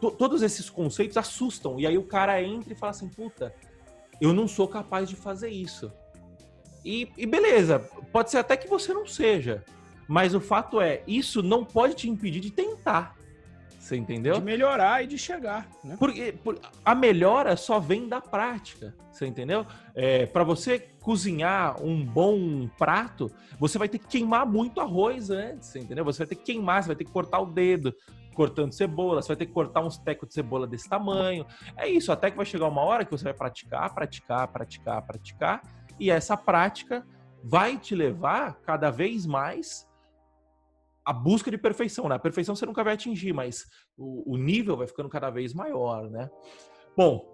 todos 0.00 0.42
esses 0.42 0.70
conceitos 0.70 1.16
assustam. 1.16 1.78
E 1.78 1.86
aí 1.86 1.98
o 1.98 2.04
cara 2.04 2.42
entra 2.42 2.72
e 2.72 2.76
fala 2.76 2.90
assim: 2.90 3.08
puta, 3.08 3.54
eu 4.20 4.32
não 4.32 4.48
sou 4.48 4.68
capaz 4.68 5.08
de 5.08 5.16
fazer 5.16 5.50
isso. 5.50 5.92
E, 6.84 7.10
e, 7.16 7.26
beleza, 7.26 7.80
pode 8.12 8.30
ser 8.30 8.38
até 8.38 8.56
que 8.56 8.68
você 8.68 8.92
não 8.94 9.06
seja. 9.06 9.64
Mas 10.06 10.34
o 10.34 10.40
fato 10.40 10.80
é, 10.80 11.02
isso 11.06 11.42
não 11.42 11.64
pode 11.64 11.94
te 11.94 12.08
impedir 12.08 12.40
de 12.40 12.50
tentar. 12.50 13.14
Você 13.78 13.96
entendeu? 13.96 14.34
De 14.34 14.40
melhorar 14.42 15.04
e 15.04 15.06
de 15.06 15.18
chegar. 15.18 15.68
Né? 15.84 15.96
Porque, 15.98 16.32
por, 16.32 16.58
a 16.84 16.94
melhora 16.94 17.56
só 17.56 17.78
vem 17.78 18.08
da 18.08 18.20
prática. 18.20 18.94
Você 19.12 19.26
entendeu? 19.26 19.66
É, 19.94 20.26
para 20.26 20.44
você 20.44 20.78
cozinhar 21.00 21.82
um 21.82 22.04
bom 22.04 22.68
prato, 22.78 23.30
você 23.58 23.78
vai 23.78 23.88
ter 23.88 23.98
que 23.98 24.06
queimar 24.06 24.46
muito 24.46 24.80
arroz 24.80 25.30
antes, 25.30 25.74
entendeu? 25.76 26.04
Você 26.04 26.18
vai 26.18 26.26
ter 26.26 26.34
que 26.36 26.44
queimar, 26.44 26.82
você 26.82 26.88
vai 26.88 26.96
ter 26.96 27.04
que 27.04 27.12
cortar 27.12 27.40
o 27.40 27.46
dedo, 27.46 27.94
cortando 28.38 28.70
cebola, 28.70 29.20
você 29.20 29.26
vai 29.26 29.36
ter 29.36 29.46
que 29.46 29.52
cortar 29.52 29.84
uns 29.84 29.98
tecos 29.98 30.28
de 30.28 30.34
cebola 30.34 30.64
desse 30.64 30.88
tamanho. 30.88 31.44
É 31.76 31.88
isso, 31.88 32.12
até 32.12 32.30
que 32.30 32.36
vai 32.36 32.46
chegar 32.46 32.68
uma 32.68 32.82
hora 32.82 33.04
que 33.04 33.10
você 33.10 33.24
vai 33.24 33.34
praticar, 33.34 33.92
praticar, 33.92 34.46
praticar, 34.46 35.02
praticar, 35.04 35.62
e 35.98 36.08
essa 36.08 36.36
prática 36.36 37.04
vai 37.42 37.76
te 37.76 37.96
levar 37.96 38.60
cada 38.60 38.90
vez 38.90 39.26
mais 39.26 39.88
à 41.04 41.12
busca 41.12 41.50
de 41.50 41.58
perfeição, 41.58 42.08
né? 42.08 42.14
A 42.14 42.18
perfeição 42.20 42.54
você 42.54 42.64
nunca 42.64 42.84
vai 42.84 42.94
atingir, 42.94 43.32
mas 43.32 43.66
o, 43.96 44.34
o 44.34 44.36
nível 44.36 44.76
vai 44.76 44.86
ficando 44.86 45.08
cada 45.08 45.30
vez 45.30 45.52
maior, 45.52 46.08
né? 46.08 46.30
Bom, 46.96 47.26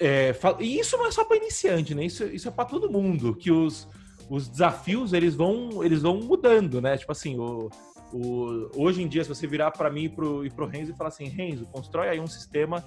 é, 0.00 0.34
e 0.58 0.80
isso 0.80 0.96
não 0.96 1.06
é 1.06 1.12
só 1.12 1.24
para 1.24 1.36
iniciante, 1.36 1.94
né? 1.94 2.04
Isso, 2.04 2.24
isso 2.24 2.48
é 2.48 2.50
para 2.50 2.64
todo 2.64 2.90
mundo, 2.90 3.36
que 3.36 3.52
os, 3.52 3.88
os 4.28 4.48
desafios 4.48 5.12
eles 5.12 5.36
vão 5.36 5.84
eles 5.84 6.02
vão 6.02 6.18
mudando, 6.18 6.80
né? 6.80 6.96
Tipo 6.96 7.12
assim, 7.12 7.38
o, 7.38 7.70
o, 8.12 8.70
hoje 8.76 9.02
em 9.02 9.08
dia, 9.08 9.22
se 9.24 9.28
você 9.28 9.46
virar 9.46 9.70
para 9.70 9.90
mim 9.90 10.08
pro, 10.08 10.44
e 10.44 10.50
pro 10.50 10.66
Renzo 10.66 10.92
e 10.92 10.94
falar 10.94 11.08
assim, 11.08 11.24
Renzo, 11.24 11.66
constrói 11.66 12.08
aí 12.08 12.20
um 12.20 12.26
sistema 12.26 12.84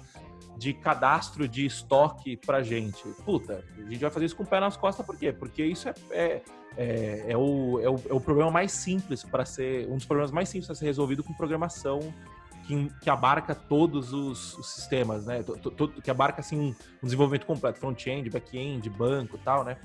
de 0.56 0.72
cadastro 0.72 1.46
de 1.46 1.66
estoque 1.66 2.36
pra 2.36 2.62
gente. 2.62 3.02
Puta, 3.24 3.64
a 3.76 3.90
gente 3.90 4.00
vai 4.00 4.10
fazer 4.10 4.26
isso 4.26 4.36
com 4.36 4.42
o 4.42 4.46
pé 4.46 4.60
nas 4.60 4.76
costas, 4.76 5.04
por 5.04 5.16
quê? 5.16 5.32
Porque 5.32 5.64
isso 5.64 5.88
é, 5.88 5.94
é, 6.10 6.42
é, 6.76 7.24
é 7.28 7.36
o, 7.36 7.80
é, 7.80 7.88
o, 7.88 7.96
é 8.08 8.14
o 8.14 8.20
problema 8.20 8.50
mais 8.50 8.72
simples 8.72 9.22
para 9.22 9.44
ser, 9.44 9.86
um 9.88 9.96
dos 9.96 10.06
problemas 10.06 10.30
mais 10.30 10.48
simples 10.48 10.66
para 10.66 10.76
ser 10.76 10.86
resolvido 10.86 11.22
com 11.22 11.34
programação 11.34 12.00
que, 12.66 12.90
que 13.00 13.10
abarca 13.10 13.54
todos 13.54 14.12
os, 14.12 14.56
os 14.58 14.66
sistemas, 14.74 15.26
né? 15.26 15.44
que 16.02 16.10
abarca, 16.10 16.40
assim, 16.40 16.58
um, 16.58 16.68
um 17.02 17.04
desenvolvimento 17.04 17.46
completo, 17.46 17.78
front-end, 17.78 18.28
back-end, 18.28 18.88
banco 18.90 19.38
tal, 19.38 19.64
né? 19.64 19.76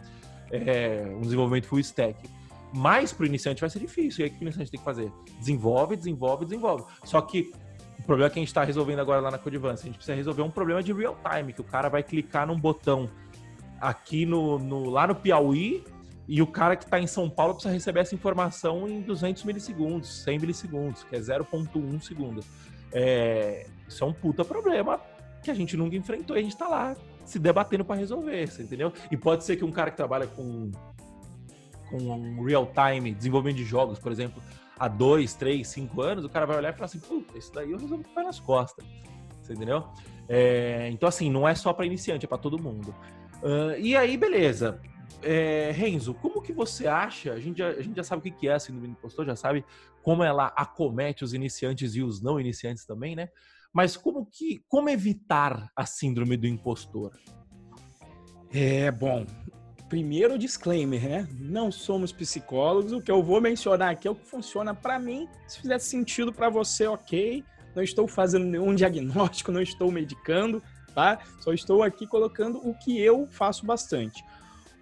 É, 0.50 1.04
um 1.16 1.22
desenvolvimento 1.22 1.68
full 1.68 1.80
stack. 1.80 2.30
Mas 2.74 3.12
para 3.12 3.24
o 3.24 3.26
iniciante 3.26 3.62
vai 3.62 3.70
ser 3.70 3.80
difícil. 3.80 4.26
E 4.26 4.30
aí 4.30 4.34
o 4.34 4.38
que 4.38 4.42
o 4.42 4.46
iniciante 4.46 4.72
tem 4.72 4.80
que 4.80 4.86
fazer? 4.86 5.12
Desenvolve, 5.40 5.96
desenvolve, 5.96 6.46
desenvolve. 6.46 6.86
Só 7.04 7.22
que 7.22 7.52
o 8.00 8.04
problema 8.04 8.30
que 8.30 8.40
a 8.40 8.42
gente 8.42 8.48
está 8.48 8.64
resolvendo 8.64 9.00
agora 9.00 9.22
lá 9.22 9.30
na 9.30 9.38
Codivance, 9.38 9.84
a 9.84 9.86
gente 9.86 9.96
precisa 9.96 10.16
resolver 10.16 10.42
um 10.42 10.50
problema 10.50 10.82
de 10.82 10.92
real 10.92 11.18
time, 11.30 11.54
que 11.54 11.62
o 11.62 11.64
cara 11.64 11.90
vai 11.90 12.02
clicar 12.02 12.48
num 12.48 12.60
botão 12.60 13.10
aqui 13.80 14.26
no, 14.26 14.58
no 14.58 14.90
lá 14.90 15.08
no 15.08 15.16
Piauí 15.16 15.84
e 16.28 16.42
o 16.42 16.48
cara 16.48 16.76
que 16.76 16.86
está 16.86 17.00
em 17.00 17.08
São 17.08 17.30
Paulo 17.30 17.54
precisa 17.54 17.74
receber 17.74 18.00
essa 18.00 18.16
informação 18.16 18.88
em 18.88 19.02
200 19.02 19.44
milissegundos, 19.44 20.24
100 20.24 20.40
milissegundos, 20.40 21.04
que 21.04 21.16
é 21.16 21.20
0.1 21.20 22.02
segundo. 22.02 22.44
É, 22.92 23.68
isso 23.88 24.04
é 24.04 24.08
um 24.08 24.14
puta 24.14 24.46
problema 24.46 25.00
que 25.44 25.52
a 25.52 25.54
gente 25.54 25.76
nunca 25.76 25.96
enfrentou 25.96 26.36
e 26.36 26.40
a 26.40 26.44
gente 26.44 26.54
está 26.54 26.68
lá 26.68 26.96
se 27.26 27.40
debatendo 27.40 27.84
para 27.84 27.96
resolver, 27.96 28.50
entendeu? 28.60 28.94
E 29.12 29.18
pode 29.18 29.44
ser 29.44 29.56
que 29.56 29.66
um 29.66 29.72
cara 29.72 29.92
que 29.92 29.98
trabalha 29.98 30.28
com 30.28 30.72
com 31.92 32.44
real-time, 32.44 33.14
desenvolvimento 33.14 33.58
de 33.58 33.66
jogos, 33.66 34.00
por 34.00 34.12
exemplo, 34.12 34.42
há 34.80 34.88
dois, 34.88 35.36
três, 35.36 35.68
cinco 35.68 36.02
anos, 36.02 36.26
o 36.26 36.30
cara 36.30 36.46
vai 36.48 36.58
olhar 36.58 36.70
e 36.70 36.74
falar 36.74 36.86
assim, 36.86 37.00
puta, 37.00 37.38
isso 37.38 37.54
daí 37.54 37.72
eu 37.72 37.78
resolvo 37.78 38.04
com 38.04 38.24
nas 38.24 38.40
costas. 38.40 38.84
Você 39.42 39.54
entendeu? 39.54 39.88
É, 40.28 40.90
então, 40.92 41.08
assim, 41.08 41.30
não 41.30 41.48
é 41.48 41.54
só 41.54 41.72
para 41.74 41.86
iniciante, 41.86 42.26
é 42.26 42.28
para 42.28 42.38
todo 42.38 42.62
mundo. 42.62 42.96
Uh, 43.44 43.78
e 43.80 43.96
aí, 43.96 44.18
beleza. 44.18 44.82
É, 45.22 45.72
Renzo, 45.72 46.14
como 46.16 46.42
que 46.42 46.52
você 46.52 46.88
acha? 46.88 47.34
A 47.34 47.40
gente 47.40 47.60
já, 47.60 47.68
a 47.68 47.82
gente 47.82 47.96
já 47.96 48.04
sabe 48.04 48.28
o 48.28 48.34
que 48.34 48.48
é 48.48 48.54
a 48.54 48.60
síndrome 48.60 48.88
do 48.88 48.92
impostor, 48.94 49.26
já 49.26 49.36
sabe 49.36 49.64
como 50.02 50.24
ela 50.24 50.48
acomete 50.56 51.24
os 51.24 51.34
iniciantes 51.34 51.96
e 51.96 52.02
os 52.02 52.22
não 52.22 52.40
iniciantes 52.40 52.86
também, 52.86 53.16
né? 53.16 53.30
Mas 53.72 53.96
como 53.96 54.26
que 54.26 54.64
como 54.68 54.90
evitar 54.90 55.70
a 55.76 55.86
síndrome 55.86 56.36
do 56.38 56.48
impostor? 56.48 57.12
É 58.52 58.92
bom 58.92 59.26
primeiro 59.92 60.40
disclaimer, 60.40 61.02
né? 61.04 61.28
Não 61.38 61.70
somos 61.70 62.14
psicólogos. 62.14 62.94
O 62.94 63.02
que 63.02 63.12
eu 63.12 63.22
vou 63.22 63.42
mencionar 63.42 63.92
aqui 63.92 64.08
é 64.08 64.12
o 64.12 64.16
que 64.16 64.26
funciona 64.26 64.74
para 64.74 64.98
mim. 64.98 65.28
Se 65.46 65.60
fizer 65.60 65.80
sentido 65.80 66.32
para 66.32 66.50
você, 66.50 66.88
ok. 66.88 67.44
Não 67.76 67.84
estou 67.84 68.08
fazendo 68.08 68.46
nenhum 68.46 68.74
diagnóstico, 68.74 69.52
não 69.52 69.62
estou 69.62 69.92
medicando, 69.92 70.64
tá? 70.96 71.20
Só 71.42 71.52
estou 71.52 71.84
aqui 71.84 72.08
colocando 72.08 72.66
o 72.66 72.74
que 72.74 73.02
eu 73.02 73.28
faço 73.30 73.66
bastante. 73.66 74.24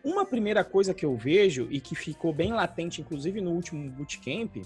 Uma 0.04 0.28
primeira 0.28 0.64
coisa 0.64 0.94
que 0.94 1.08
eu 1.08 1.18
vejo 1.18 1.68
e 1.72 1.82
que 1.82 1.96
ficou 1.96 2.32
bem 2.32 2.54
latente, 2.54 3.02
inclusive 3.02 3.42
no 3.42 3.50
último 3.50 3.90
bootcamp, 3.90 4.58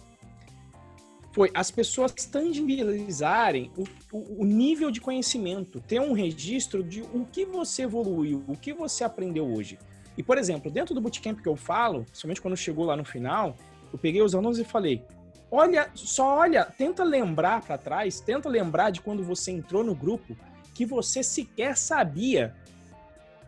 foi 1.32 1.52
as 1.54 1.72
pessoas 1.72 2.12
tangibilizarem 2.12 3.72
o, 3.78 3.84
o, 4.12 4.42
o, 4.42 4.46
nível 4.46 4.92
de 4.92 5.00
conhecimento, 5.00 5.80
ter 5.80 6.02
um 6.02 6.12
registro 6.12 6.84
de 6.84 7.02
o 7.02 7.26
que 7.32 7.46
você 7.46 7.84
evoluiu, 7.84 8.44
o 8.46 8.58
que 8.58 8.74
você 8.74 9.06
aprendeu 9.06 9.50
hoje. 9.50 9.80
E, 10.18 10.24
por 10.24 10.38
exemplo, 10.38 10.70
dentro 10.70 10.94
do 10.94 11.02
bootcamp 11.02 11.40
que 11.42 11.48
eu 11.48 11.56
falo, 11.56 12.04
principalmente 12.06 12.42
quando 12.42 12.58
chegou 12.58 12.86
lá 12.86 12.96
no 12.96 13.06
final, 13.06 13.56
eu 13.92 14.00
peguei 14.00 14.22
os 14.22 14.36
alunos 14.36 14.60
e 14.60 14.64
falei: 14.64 15.04
olha, 15.52 15.90
só 15.94 16.38
olha, 16.40 16.66
tenta 16.66 17.04
lembrar 17.04 17.62
para 17.62 17.78
trás, 17.78 18.20
tenta 18.20 18.50
lembrar 18.50 18.92
de 18.92 19.02
quando 19.02 19.24
você 19.24 19.52
entrou 19.52 19.84
no 19.84 19.96
grupo 19.96 20.36
que 20.74 20.86
você 20.86 21.22
sequer 21.24 21.78
sabia 21.78 22.56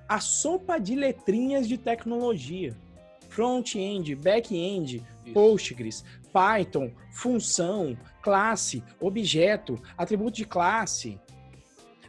a 0.07 0.19
sopa 0.19 0.79
de 0.79 0.95
letrinhas 0.95 1.67
de 1.67 1.77
tecnologia. 1.77 2.75
Front-end, 3.29 4.15
back-end, 4.15 5.03
Postgres, 5.33 6.05
Python, 6.31 6.91
função, 7.11 7.97
classe, 8.21 8.83
objeto, 8.99 9.81
atributo 9.97 10.37
de 10.37 10.45
classe, 10.45 11.19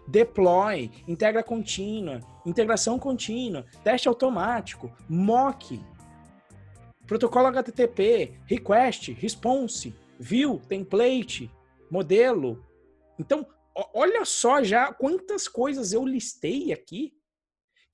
deploy, 0.07 0.91
integra 1.07 1.43
contínua, 1.43 2.21
integração 2.45 2.99
contínua, 2.99 3.65
teste 3.83 4.09
automático, 4.09 4.93
mock, 5.09 5.81
protocolo 7.07 7.47
HTTP, 7.49 8.41
request, 8.47 9.13
response, 9.13 9.95
view, 10.19 10.61
template, 10.69 11.51
modelo. 11.91 12.65
Então, 13.19 13.47
olha 13.95 14.25
só 14.25 14.63
já 14.63 14.93
quantas 14.93 15.49
coisas 15.49 15.93
eu 15.93 16.05
listei 16.05 16.73
aqui 16.73 17.13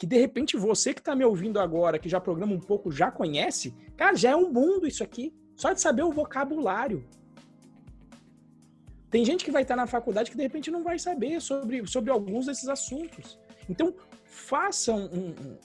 que 0.02 0.06
de 0.06 0.18
repente 0.18 0.56
você 0.56 0.92
que 0.92 1.00
está 1.00 1.14
me 1.14 1.24
ouvindo 1.24 1.60
agora, 1.60 1.96
que 1.96 2.08
já 2.08 2.20
programa 2.20 2.52
um 2.52 2.58
pouco, 2.58 2.90
já 2.90 3.08
conhece, 3.08 3.72
cara, 3.96 4.16
já 4.16 4.30
é 4.30 4.36
um 4.36 4.50
mundo 4.50 4.84
isso 4.84 5.04
aqui. 5.04 5.32
Só 5.54 5.72
de 5.72 5.80
saber 5.80 6.02
o 6.02 6.10
vocabulário. 6.10 7.08
Tem 9.12 9.26
gente 9.26 9.44
que 9.44 9.50
vai 9.50 9.60
estar 9.60 9.76
na 9.76 9.86
faculdade 9.86 10.30
que 10.30 10.36
de 10.36 10.42
repente 10.42 10.70
não 10.70 10.82
vai 10.82 10.98
saber 10.98 11.38
sobre, 11.40 11.86
sobre 11.86 12.10
alguns 12.10 12.46
desses 12.46 12.66
assuntos. 12.66 13.38
Então, 13.68 13.94
faça 14.24 14.90
um, 14.92 15.04
um 15.04 15.58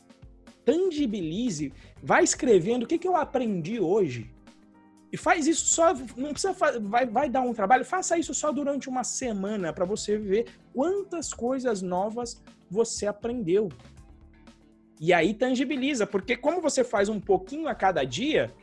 tangibilize, 0.65 1.73
vai 2.03 2.25
escrevendo 2.25 2.83
o 2.83 2.87
que, 2.87 2.99
que 2.99 3.07
eu 3.07 3.15
aprendi 3.15 3.79
hoje. 3.79 4.29
E 5.13 5.15
faz 5.15 5.47
isso 5.47 5.65
só, 5.67 5.93
não 6.17 6.33
precisa 6.33 6.53
vai, 6.81 7.05
vai 7.05 7.29
dar 7.29 7.39
um 7.39 7.53
trabalho, 7.53 7.85
faça 7.85 8.17
isso 8.17 8.33
só 8.33 8.51
durante 8.51 8.89
uma 8.89 9.05
semana 9.05 9.71
para 9.71 9.85
você 9.85 10.17
ver 10.17 10.47
quantas 10.73 11.33
coisas 11.33 11.81
novas 11.81 12.43
você 12.69 13.07
aprendeu. 13.07 13.69
E 14.99 15.13
aí 15.13 15.33
tangibiliza, 15.33 16.05
porque 16.05 16.35
como 16.35 16.59
você 16.59 16.83
faz 16.83 17.07
um 17.07 17.19
pouquinho 17.19 17.69
a 17.69 17.75
cada 17.75 18.03
dia, 18.03 18.53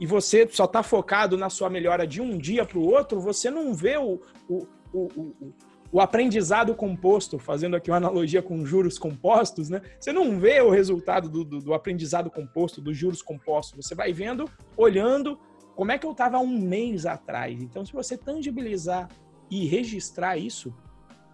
e 0.00 0.06
você 0.06 0.48
só 0.50 0.64
está 0.64 0.82
focado 0.82 1.36
na 1.36 1.50
sua 1.50 1.68
melhora 1.68 2.06
de 2.06 2.22
um 2.22 2.38
dia 2.38 2.64
para 2.64 2.78
o 2.78 2.90
outro, 2.90 3.20
você 3.20 3.50
não 3.50 3.74
vê 3.74 3.98
o, 3.98 4.18
o, 4.48 4.66
o, 4.94 5.00
o, 5.14 5.54
o 5.92 6.00
aprendizado 6.00 6.74
composto, 6.74 7.38
fazendo 7.38 7.76
aqui 7.76 7.90
uma 7.90 7.98
analogia 7.98 8.40
com 8.40 8.64
juros 8.64 8.98
compostos, 8.98 9.68
né? 9.68 9.82
Você 10.00 10.10
não 10.10 10.40
vê 10.40 10.62
o 10.62 10.70
resultado 10.70 11.28
do, 11.28 11.44
do, 11.44 11.60
do 11.60 11.74
aprendizado 11.74 12.30
composto, 12.30 12.80
dos 12.80 12.96
juros 12.96 13.20
compostos. 13.20 13.84
Você 13.84 13.94
vai 13.94 14.10
vendo, 14.10 14.50
olhando 14.74 15.38
como 15.76 15.92
é 15.92 15.98
que 15.98 16.06
eu 16.06 16.12
estava 16.12 16.38
um 16.38 16.58
mês 16.58 17.04
atrás. 17.04 17.62
Então, 17.62 17.84
se 17.84 17.92
você 17.92 18.16
tangibilizar 18.16 19.06
e 19.50 19.66
registrar 19.66 20.38
isso, 20.38 20.74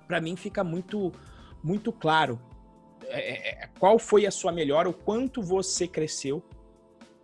para 0.09 0.21
mim 0.21 0.35
fica 0.35 0.65
muito, 0.65 1.13
muito 1.63 1.93
claro 1.93 2.41
é, 3.05 3.21
é, 3.21 3.65
é, 3.65 3.69
qual 3.79 3.99
foi 3.99 4.27
a 4.27 4.31
sua 4.31 4.51
melhora, 4.51 4.89
o 4.89 4.93
quanto 4.93 5.41
você 5.41 5.87
cresceu 5.87 6.43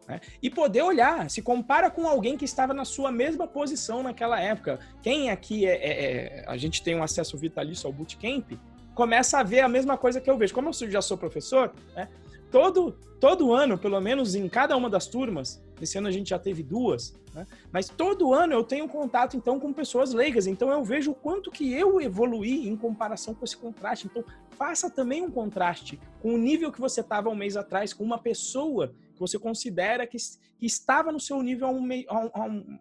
né? 0.07 0.21
E 0.43 0.51
poder 0.51 0.83
olhar, 0.83 1.31
se 1.31 1.43
compara 1.43 1.91
com 1.91 2.07
alguém 2.07 2.37
que 2.37 2.45
estava 2.45 2.75
na 2.75 2.85
sua 2.85 3.11
mesma 3.13 3.47
posição 3.47 4.03
naquela 4.03 4.41
época. 4.41 4.79
Quem 5.03 5.31
aqui 5.31 5.67
é, 5.67 5.75
é, 5.75 5.91
é, 5.91 6.45
a 6.47 6.57
gente 6.57 6.83
tem 6.83 6.97
um 6.97 7.03
acesso 7.03 7.37
vitalício 7.37 7.87
ao 7.87 7.93
bootcamp, 7.93 8.53
começa 8.95 9.39
a 9.39 9.43
ver 9.43 9.61
a 9.61 9.69
mesma 9.69 9.97
coisa 9.97 10.21
que 10.21 10.31
eu 10.31 10.37
vejo. 10.37 10.55
Como 10.55 10.69
eu 10.69 10.91
já 10.91 11.01
sou 11.01 11.17
professor, 11.17 11.73
né? 11.95 12.09
todo, 12.51 12.93
todo 13.19 13.53
ano, 13.53 13.79
pelo 13.79 14.01
menos 14.01 14.35
em 14.35 14.49
cada 14.49 14.77
uma 14.77 14.91
das 14.91 15.07
turmas, 15.07 15.63
esse 15.81 15.99
ano 15.99 16.09
a 16.09 16.13
gente 16.13 16.31
já 16.31 16.39
teve 16.39 16.63
duas, 16.63 17.15
né? 17.35 17.47
mas 17.73 17.89
todo 17.89 18.33
ano 18.33 18.53
eu 18.53 18.63
tenho 18.63 18.87
contato 18.87 19.37
então 19.37 19.59
com 19.59 19.73
pessoas 19.73 20.13
leigas, 20.13 20.47
então 20.47 20.71
eu 20.71 20.85
vejo 20.85 21.11
o 21.11 21.15
quanto 21.15 21.51
que 21.51 21.73
eu 21.73 22.01
evoluí 22.01 22.69
em 22.69 22.77
comparação 22.77 23.35
com 23.35 23.45
esse 23.45 23.57
contraste. 23.57 24.07
Então 24.07 24.25
faça 24.51 24.89
também 24.91 25.23
um 25.23 25.31
contraste 25.31 25.99
com 26.21 26.35
o 26.35 26.39
nível 26.39 26.71
que 26.71 26.81
você 26.81 27.01
estava 27.01 27.29
um 27.29 27.35
mês 27.35 27.57
atrás, 27.57 27.93
com 27.93 28.05
uma 28.05 28.19
pessoa 28.19 28.95
você 29.23 29.39
considera 29.39 30.07
que, 30.07 30.19
que 30.59 30.67
estava 30.67 31.11
no 31.11 31.21
seu 31.21 31.41
nível 31.43 31.69
há 31.69 31.71
um, 31.71 31.89
há 32.35 32.45
um, 32.45 32.79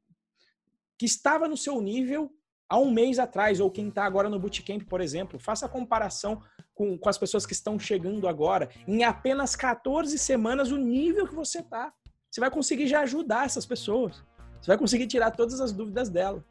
que 0.98 1.06
estava 1.06 1.48
no 1.48 1.56
seu 1.56 1.80
nível 1.80 2.32
há 2.68 2.78
um 2.78 2.90
mês 2.90 3.20
atrás, 3.20 3.60
ou 3.60 3.70
quem 3.70 3.90
está 3.90 4.06
agora 4.06 4.30
no 4.30 4.40
Bootcamp, 4.40 4.84
por 4.84 5.02
exemplo. 5.02 5.40
Faça 5.40 5.66
a 5.66 5.70
comparação 5.70 6.42
com, 6.74 6.98
com 6.98 7.10
as 7.10 7.18
pessoas 7.18 7.46
que 7.46 7.54
estão 7.54 7.78
chegando 7.78 8.28
agora. 8.28 8.70
Em 8.88 9.04
apenas 9.04 9.56
14 9.56 10.18
semanas, 10.18 10.72
o 10.72 10.78
nível 10.78 11.28
que 11.28 11.36
você 11.36 11.60
está. 11.60 11.94
Você 12.30 12.40
vai 12.40 12.50
conseguir 12.50 12.88
já 12.88 13.02
ajudar 13.02 13.46
essas 13.46 13.66
pessoas. 13.66 14.24
Você 14.62 14.68
vai 14.68 14.78
conseguir 14.78 15.08
tirar 15.08 15.32
todas 15.32 15.60
as 15.60 15.74
dúvidas 15.74 16.10
dela. 16.10 16.46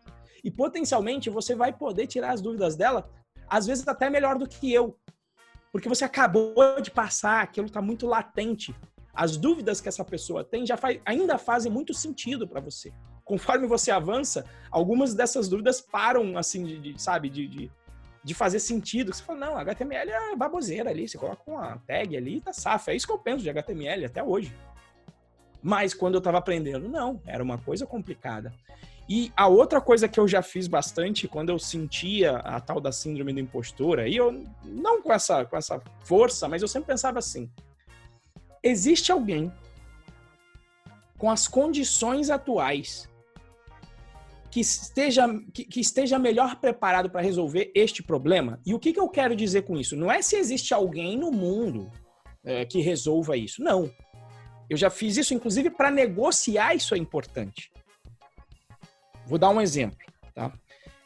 E 0.44 0.50
potencialmente 0.50 1.30
você 1.30 1.54
vai 1.54 1.72
poder 1.72 2.06
tirar 2.06 2.32
as 2.32 2.40
dúvidas 2.40 2.76
dela, 2.76 3.08
às 3.48 3.66
vezes 3.66 3.86
até 3.88 4.10
melhor 4.10 4.36
do 4.36 4.48
que 4.48 4.72
eu. 4.72 4.98
Porque 5.72 5.88
você 5.88 6.04
acabou 6.04 6.80
de 6.82 6.90
passar, 6.90 7.42
aquilo 7.42 7.66
está 7.66 7.80
muito 7.80 8.06
latente 8.06 8.74
as 9.14 9.36
dúvidas 9.36 9.80
que 9.80 9.88
essa 9.88 10.04
pessoa 10.04 10.44
tem 10.44 10.66
já 10.66 10.76
faz, 10.76 11.00
ainda 11.04 11.38
fazem 11.38 11.70
muito 11.70 11.92
sentido 11.92 12.46
para 12.46 12.60
você. 12.60 12.92
Conforme 13.24 13.66
você 13.66 13.90
avança, 13.90 14.44
algumas 14.70 15.14
dessas 15.14 15.48
dúvidas 15.48 15.80
param, 15.80 16.36
assim, 16.36 16.64
de, 16.64 16.78
de 16.78 17.02
sabe, 17.02 17.28
de, 17.28 17.46
de, 17.46 17.70
de, 18.24 18.34
fazer 18.34 18.58
sentido. 18.58 19.12
Você 19.12 19.22
fala, 19.22 19.38
não, 19.38 19.58
HTML 19.58 20.10
é 20.10 20.36
baboseira 20.36 20.90
ali, 20.90 21.08
você 21.08 21.16
coloca 21.16 21.42
uma 21.46 21.78
tag 21.86 22.16
ali 22.16 22.36
e 22.36 22.40
tá 22.40 22.52
safo. 22.52 22.90
É 22.90 22.96
isso 22.96 23.06
que 23.06 23.12
eu 23.12 23.18
penso 23.18 23.42
de 23.42 23.50
HTML 23.50 24.04
até 24.04 24.22
hoje. 24.22 24.54
Mas 25.62 25.92
quando 25.92 26.14
eu 26.14 26.18
estava 26.18 26.38
aprendendo, 26.38 26.88
não, 26.88 27.20
era 27.26 27.42
uma 27.42 27.58
coisa 27.58 27.86
complicada. 27.86 28.52
E 29.08 29.32
a 29.36 29.48
outra 29.48 29.80
coisa 29.80 30.08
que 30.08 30.20
eu 30.20 30.28
já 30.28 30.40
fiz 30.40 30.68
bastante 30.68 31.26
quando 31.26 31.48
eu 31.48 31.58
sentia 31.58 32.36
a 32.36 32.60
tal 32.60 32.80
da 32.80 32.92
síndrome 32.92 33.32
do 33.32 33.40
impostor, 33.40 33.98
aí 33.98 34.14
eu 34.14 34.44
não 34.64 35.02
com 35.02 35.12
essa 35.12 35.44
com 35.44 35.56
essa 35.56 35.82
força, 36.04 36.48
mas 36.48 36.62
eu 36.62 36.68
sempre 36.68 36.86
pensava 36.86 37.18
assim: 37.18 37.50
existe 38.62 39.10
alguém 39.10 39.52
com 41.18 41.30
as 41.30 41.46
condições 41.46 42.30
atuais 42.30 43.08
que 44.50 44.60
esteja, 44.60 45.26
que, 45.52 45.64
que 45.64 45.80
esteja 45.80 46.18
melhor 46.18 46.56
preparado 46.56 47.08
para 47.08 47.20
resolver 47.20 47.70
este 47.74 48.02
problema? 48.02 48.60
E 48.66 48.74
o 48.74 48.78
que, 48.78 48.92
que 48.92 49.00
eu 49.00 49.08
quero 49.08 49.36
dizer 49.36 49.62
com 49.62 49.76
isso? 49.76 49.96
Não 49.96 50.10
é 50.10 50.20
se 50.22 50.36
existe 50.36 50.74
alguém 50.74 51.16
no 51.16 51.30
mundo 51.30 51.90
é, 52.44 52.64
que 52.64 52.80
resolva 52.80 53.36
isso. 53.36 53.62
Não. 53.62 53.90
Eu 54.68 54.76
já 54.76 54.90
fiz 54.90 55.16
isso, 55.16 55.34
inclusive, 55.34 55.70
para 55.70 55.90
negociar 55.90 56.74
isso 56.74 56.94
é 56.94 56.98
importante. 56.98 57.70
Vou 59.26 59.38
dar 59.38 59.50
um 59.50 59.60
exemplo. 59.60 59.98
Tá? 60.34 60.52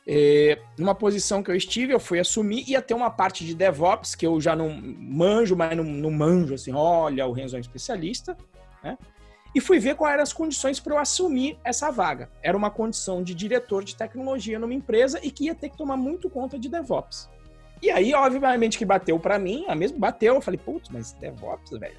É, 0.07 0.59
numa 0.79 0.95
posição 0.95 1.43
que 1.43 1.51
eu 1.51 1.57
estive, 1.57 1.93
eu 1.93 2.01
fui 2.01 2.19
assumir, 2.19 2.69
ia 2.69 2.83
ter 2.83 2.93
uma 2.93 3.11
parte 3.11 3.45
de 3.45 3.55
DevOps, 3.55 4.15
que 4.15 4.27
eu 4.27 4.39
já 4.41 4.55
não 4.55 4.69
manjo, 4.71 5.57
mas 5.57 5.75
não, 5.77 5.85
não 5.85 6.11
manjo, 6.11 6.55
assim, 6.55 6.73
olha, 6.73 7.27
o 7.27 7.33
Renzo 7.33 7.57
é 7.57 7.59
um 7.59 7.61
especialista, 7.61 8.37
né? 8.83 8.99
E 9.55 9.61
fui 9.61 9.79
ver 9.79 9.95
quais 9.95 10.15
eram 10.15 10.23
as 10.23 10.33
condições 10.33 10.81
para 10.81 10.95
eu 10.95 10.99
assumir 10.99 11.57
essa 11.63 11.91
vaga. 11.91 12.29
Era 12.43 12.57
uma 12.57 12.71
condição 12.71 13.23
de 13.23 13.33
diretor 13.35 13.85
de 13.85 13.95
tecnologia 13.95 14.59
numa 14.59 14.75
empresa 14.75 15.21
e 15.23 15.31
que 15.31 15.45
ia 15.45 15.55
ter 15.55 15.69
que 15.69 15.79
tomar 15.79 15.97
muito 15.97 16.29
conta 16.29 16.59
de 16.59 16.69
DevOps. 16.69 17.31
E 17.81 17.89
aí, 17.89 18.13
obviamente, 18.15 18.77
que 18.77 18.85
bateu 18.85 19.19
para 19.19 19.39
mim, 19.39 19.65
a 19.69 19.75
mesmo 19.75 19.99
bateu, 19.99 20.35
eu 20.35 20.41
falei, 20.41 20.59
putz, 20.59 20.89
mas 20.91 21.13
DevOps, 21.13 21.71
velho. 21.79 21.97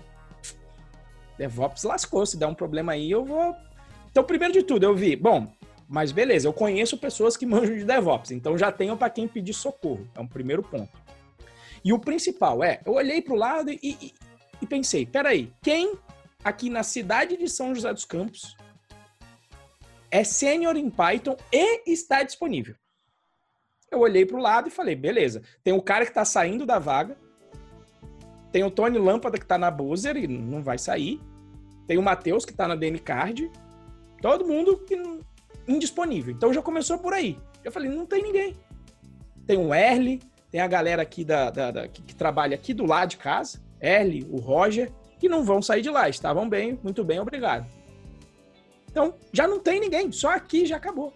DevOps 1.38 1.84
lascou, 1.84 2.26
se 2.26 2.38
der 2.38 2.48
um 2.48 2.54
problema 2.54 2.92
aí, 2.92 3.10
eu 3.10 3.24
vou. 3.24 3.56
Então, 4.12 4.24
primeiro 4.24 4.54
de 4.54 4.64
tudo, 4.64 4.84
eu 4.84 4.96
vi, 4.96 5.16
bom, 5.16 5.48
mas 5.88 6.12
beleza, 6.12 6.48
eu 6.48 6.54
conheço 6.54 6.98
pessoas 6.98 7.38
que 7.38 7.46
manjam 7.48 7.76
de 7.76 7.86
DevOps, 7.86 8.32
então 8.32 8.58
já 8.58 8.72
tenho 8.72 8.98
para 8.98 9.10
quem 9.10 9.28
pedir 9.28 9.54
socorro. 9.54 10.08
É 10.16 10.20
um 10.20 10.28
primeiro 10.28 10.64
ponto. 10.64 10.90
E 11.84 11.94
o 11.94 12.00
principal 12.00 12.64
é, 12.64 12.82
eu 12.86 12.94
olhei 12.94 13.22
para 13.22 13.34
o 13.34 13.38
lado 13.38 13.70
e, 13.70 13.80
e, 13.84 14.14
e 14.62 14.66
pensei, 14.66 15.06
peraí, 15.06 15.54
quem 15.62 15.94
aqui 16.44 16.70
na 16.70 16.84
cidade 16.84 17.38
de 17.38 17.48
São 17.48 17.76
José 17.76 17.94
dos 17.94 18.06
Campos 18.06 18.56
é 20.10 20.24
sênior 20.24 20.76
em 20.76 20.90
Python 20.90 21.38
e 21.52 21.92
está 21.92 22.24
disponível? 22.24 22.76
Eu 23.92 24.00
olhei 24.00 24.26
para 24.26 24.38
o 24.38 24.42
lado 24.42 24.68
e 24.68 24.72
falei, 24.72 24.96
beleza, 24.96 25.44
tem 25.64 25.74
o 25.74 25.82
cara 25.82 26.06
que 26.06 26.12
está 26.12 26.26
saindo 26.26 26.66
da 26.66 26.80
vaga, 26.80 27.16
tem 28.52 28.64
o 28.64 28.72
Tony 28.72 28.98
Lâmpada 28.98 29.38
que 29.38 29.46
está 29.46 29.58
na 29.58 29.70
Buzzer 29.70 30.18
e 30.18 30.28
não 30.28 30.64
vai 30.64 30.78
sair, 30.78 31.22
tem 31.88 31.98
o 31.98 32.02
Matheus 32.02 32.46
que 32.46 32.52
está 32.52 32.68
na 32.68 32.76
DN 32.76 32.98
Card, 32.98 33.52
todo 34.22 34.48
mundo 34.48 34.78
que 34.80 34.96
indisponível. 35.68 36.34
Então 36.34 36.54
já 36.54 36.62
começou 36.62 36.98
por 36.98 37.14
aí. 37.14 37.38
Eu 37.64 37.72
falei, 37.72 37.90
não 37.90 38.06
tem 38.06 38.22
ninguém. 38.22 38.56
Tem 39.46 39.58
o 39.58 39.74
Erle, 39.74 40.22
tem 40.52 40.62
a 40.62 40.68
galera 40.68 41.02
aqui 41.02 41.24
da, 41.24 41.50
da, 41.50 41.72
da 41.72 41.88
que, 41.88 42.02
que, 42.02 42.16
trabalha 42.16 42.56
aqui 42.56 42.74
do 42.74 42.86
lado 42.86 43.10
de 43.10 43.18
casa, 43.18 43.60
Erle, 43.82 44.28
o 44.30 44.38
Roger, 44.38 44.92
que 45.20 45.28
não 45.28 45.44
vão 45.44 45.62
sair 45.62 45.82
de 45.82 45.90
lá. 45.90 46.08
Estavam 46.10 46.48
bem, 46.48 46.80
muito 46.84 47.04
bem, 47.04 47.20
obrigado. 47.20 47.66
Então, 48.90 49.16
já 49.34 49.48
não 49.48 49.60
tem 49.60 49.80
ninguém, 49.80 50.12
só 50.12 50.30
aqui 50.30 50.66
já 50.66 50.78
acabou. 50.78 51.14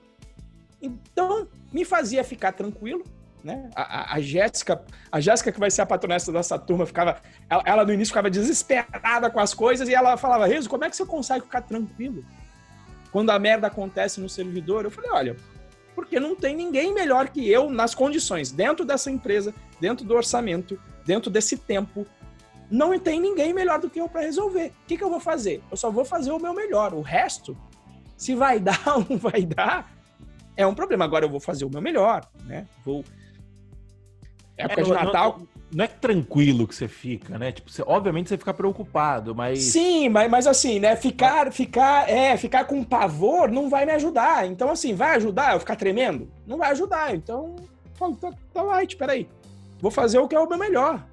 Então, 0.81 1.47
me 1.71 1.85
fazia 1.85 2.23
ficar 2.23 2.51
tranquilo, 2.51 3.03
né? 3.43 3.69
A, 3.75 3.81
a, 3.81 4.15
a 4.15 4.19
Jéssica, 4.19 4.83
a 5.11 5.19
Jéssica 5.19 5.51
que 5.51 5.59
vai 5.59 5.71
ser 5.71 5.81
a 5.81 5.85
patronessa 5.85 6.31
dessa 6.31 6.59
turma, 6.59 6.85
ficava, 6.85 7.21
ela, 7.49 7.63
ela, 7.65 7.85
no 7.85 7.93
início 7.93 8.11
ficava 8.11 8.29
desesperada 8.29 9.29
com 9.29 9.39
as 9.39 9.53
coisas 9.53 9.87
e 9.87 9.93
ela 9.93 10.17
falava, 10.17 10.45
Rezo, 10.45 10.69
como 10.69 10.83
é 10.83 10.89
que 10.89 10.95
você 10.95 11.05
consegue 11.05 11.45
ficar 11.45 11.61
tranquilo 11.61 12.25
quando 13.11 13.29
a 13.29 13.39
merda 13.39 13.67
acontece 13.67 14.19
no 14.19 14.29
servidor? 14.29 14.85
Eu 14.85 14.91
falei, 14.91 15.11
olha, 15.11 15.35
porque 15.95 16.19
não 16.19 16.35
tem 16.35 16.55
ninguém 16.55 16.93
melhor 16.93 17.29
que 17.29 17.49
eu 17.49 17.69
nas 17.69 17.93
condições, 17.93 18.51
dentro 18.51 18.85
dessa 18.85 19.11
empresa, 19.11 19.53
dentro 19.79 20.05
do 20.05 20.13
orçamento, 20.13 20.79
dentro 21.05 21.29
desse 21.29 21.57
tempo, 21.57 22.05
não 22.69 22.97
tem 22.99 23.19
ninguém 23.19 23.53
melhor 23.53 23.79
do 23.79 23.89
que 23.89 23.99
eu 23.99 24.07
para 24.07 24.21
resolver. 24.21 24.73
O 24.83 24.87
que, 24.87 24.97
que 24.97 25.03
eu 25.03 25.09
vou 25.09 25.19
fazer? 25.19 25.61
Eu 25.71 25.77
só 25.77 25.89
vou 25.89 26.05
fazer 26.05 26.31
o 26.31 26.39
meu 26.39 26.53
melhor. 26.53 26.93
O 26.93 27.01
resto, 27.01 27.57
se 28.15 28.35
vai 28.35 28.59
dar 28.61 28.81
ou 28.87 29.05
não 29.09 29.17
vai 29.17 29.43
dar, 29.43 29.91
é 30.55 30.65
um 30.65 30.75
problema. 30.75 31.05
Agora 31.05 31.25
eu 31.25 31.29
vou 31.29 31.39
fazer 31.39 31.65
o 31.65 31.69
meu 31.69 31.81
melhor, 31.81 32.29
né? 32.45 32.67
Vou 32.85 33.03
Época 34.59 34.81
é, 34.81 34.83
de 34.83 34.91
Natal. 34.91 35.41
Não, 35.71 35.85
é 35.85 35.87
tranquilo 35.87 36.67
que 36.67 36.73
você 36.73 36.87
fica, 36.87 37.37
né? 37.37 37.51
Tipo, 37.51 37.69
você, 37.69 37.83
obviamente 37.85 38.29
você 38.29 38.37
fica 38.37 38.53
preocupado, 38.53 39.35
mas. 39.35 39.59
Sim, 39.59 40.09
mas, 40.09 40.29
mas 40.29 40.47
assim, 40.47 40.79
né? 40.79 40.95
Ficar, 40.95 41.51
ficar, 41.51 42.09
é, 42.09 42.35
ficar 42.37 42.65
com 42.65 42.83
pavor 42.83 43.51
não 43.51 43.69
vai 43.69 43.85
me 43.85 43.91
ajudar. 43.91 44.47
Então, 44.47 44.69
assim, 44.71 44.93
vai 44.93 45.15
ajudar 45.15 45.53
eu 45.53 45.59
ficar 45.59 45.75
tremendo? 45.75 46.29
Não 46.47 46.57
vai 46.57 46.71
ajudar. 46.71 47.13
Então, 47.13 47.55
tá, 48.19 48.31
tá 48.53 48.61
light, 48.61 48.95
peraí. 48.97 49.27
Vou 49.79 49.91
fazer 49.91 50.19
o 50.19 50.27
que 50.27 50.35
é 50.35 50.39
o 50.39 50.47
meu 50.49 50.57
melhor. 50.57 51.05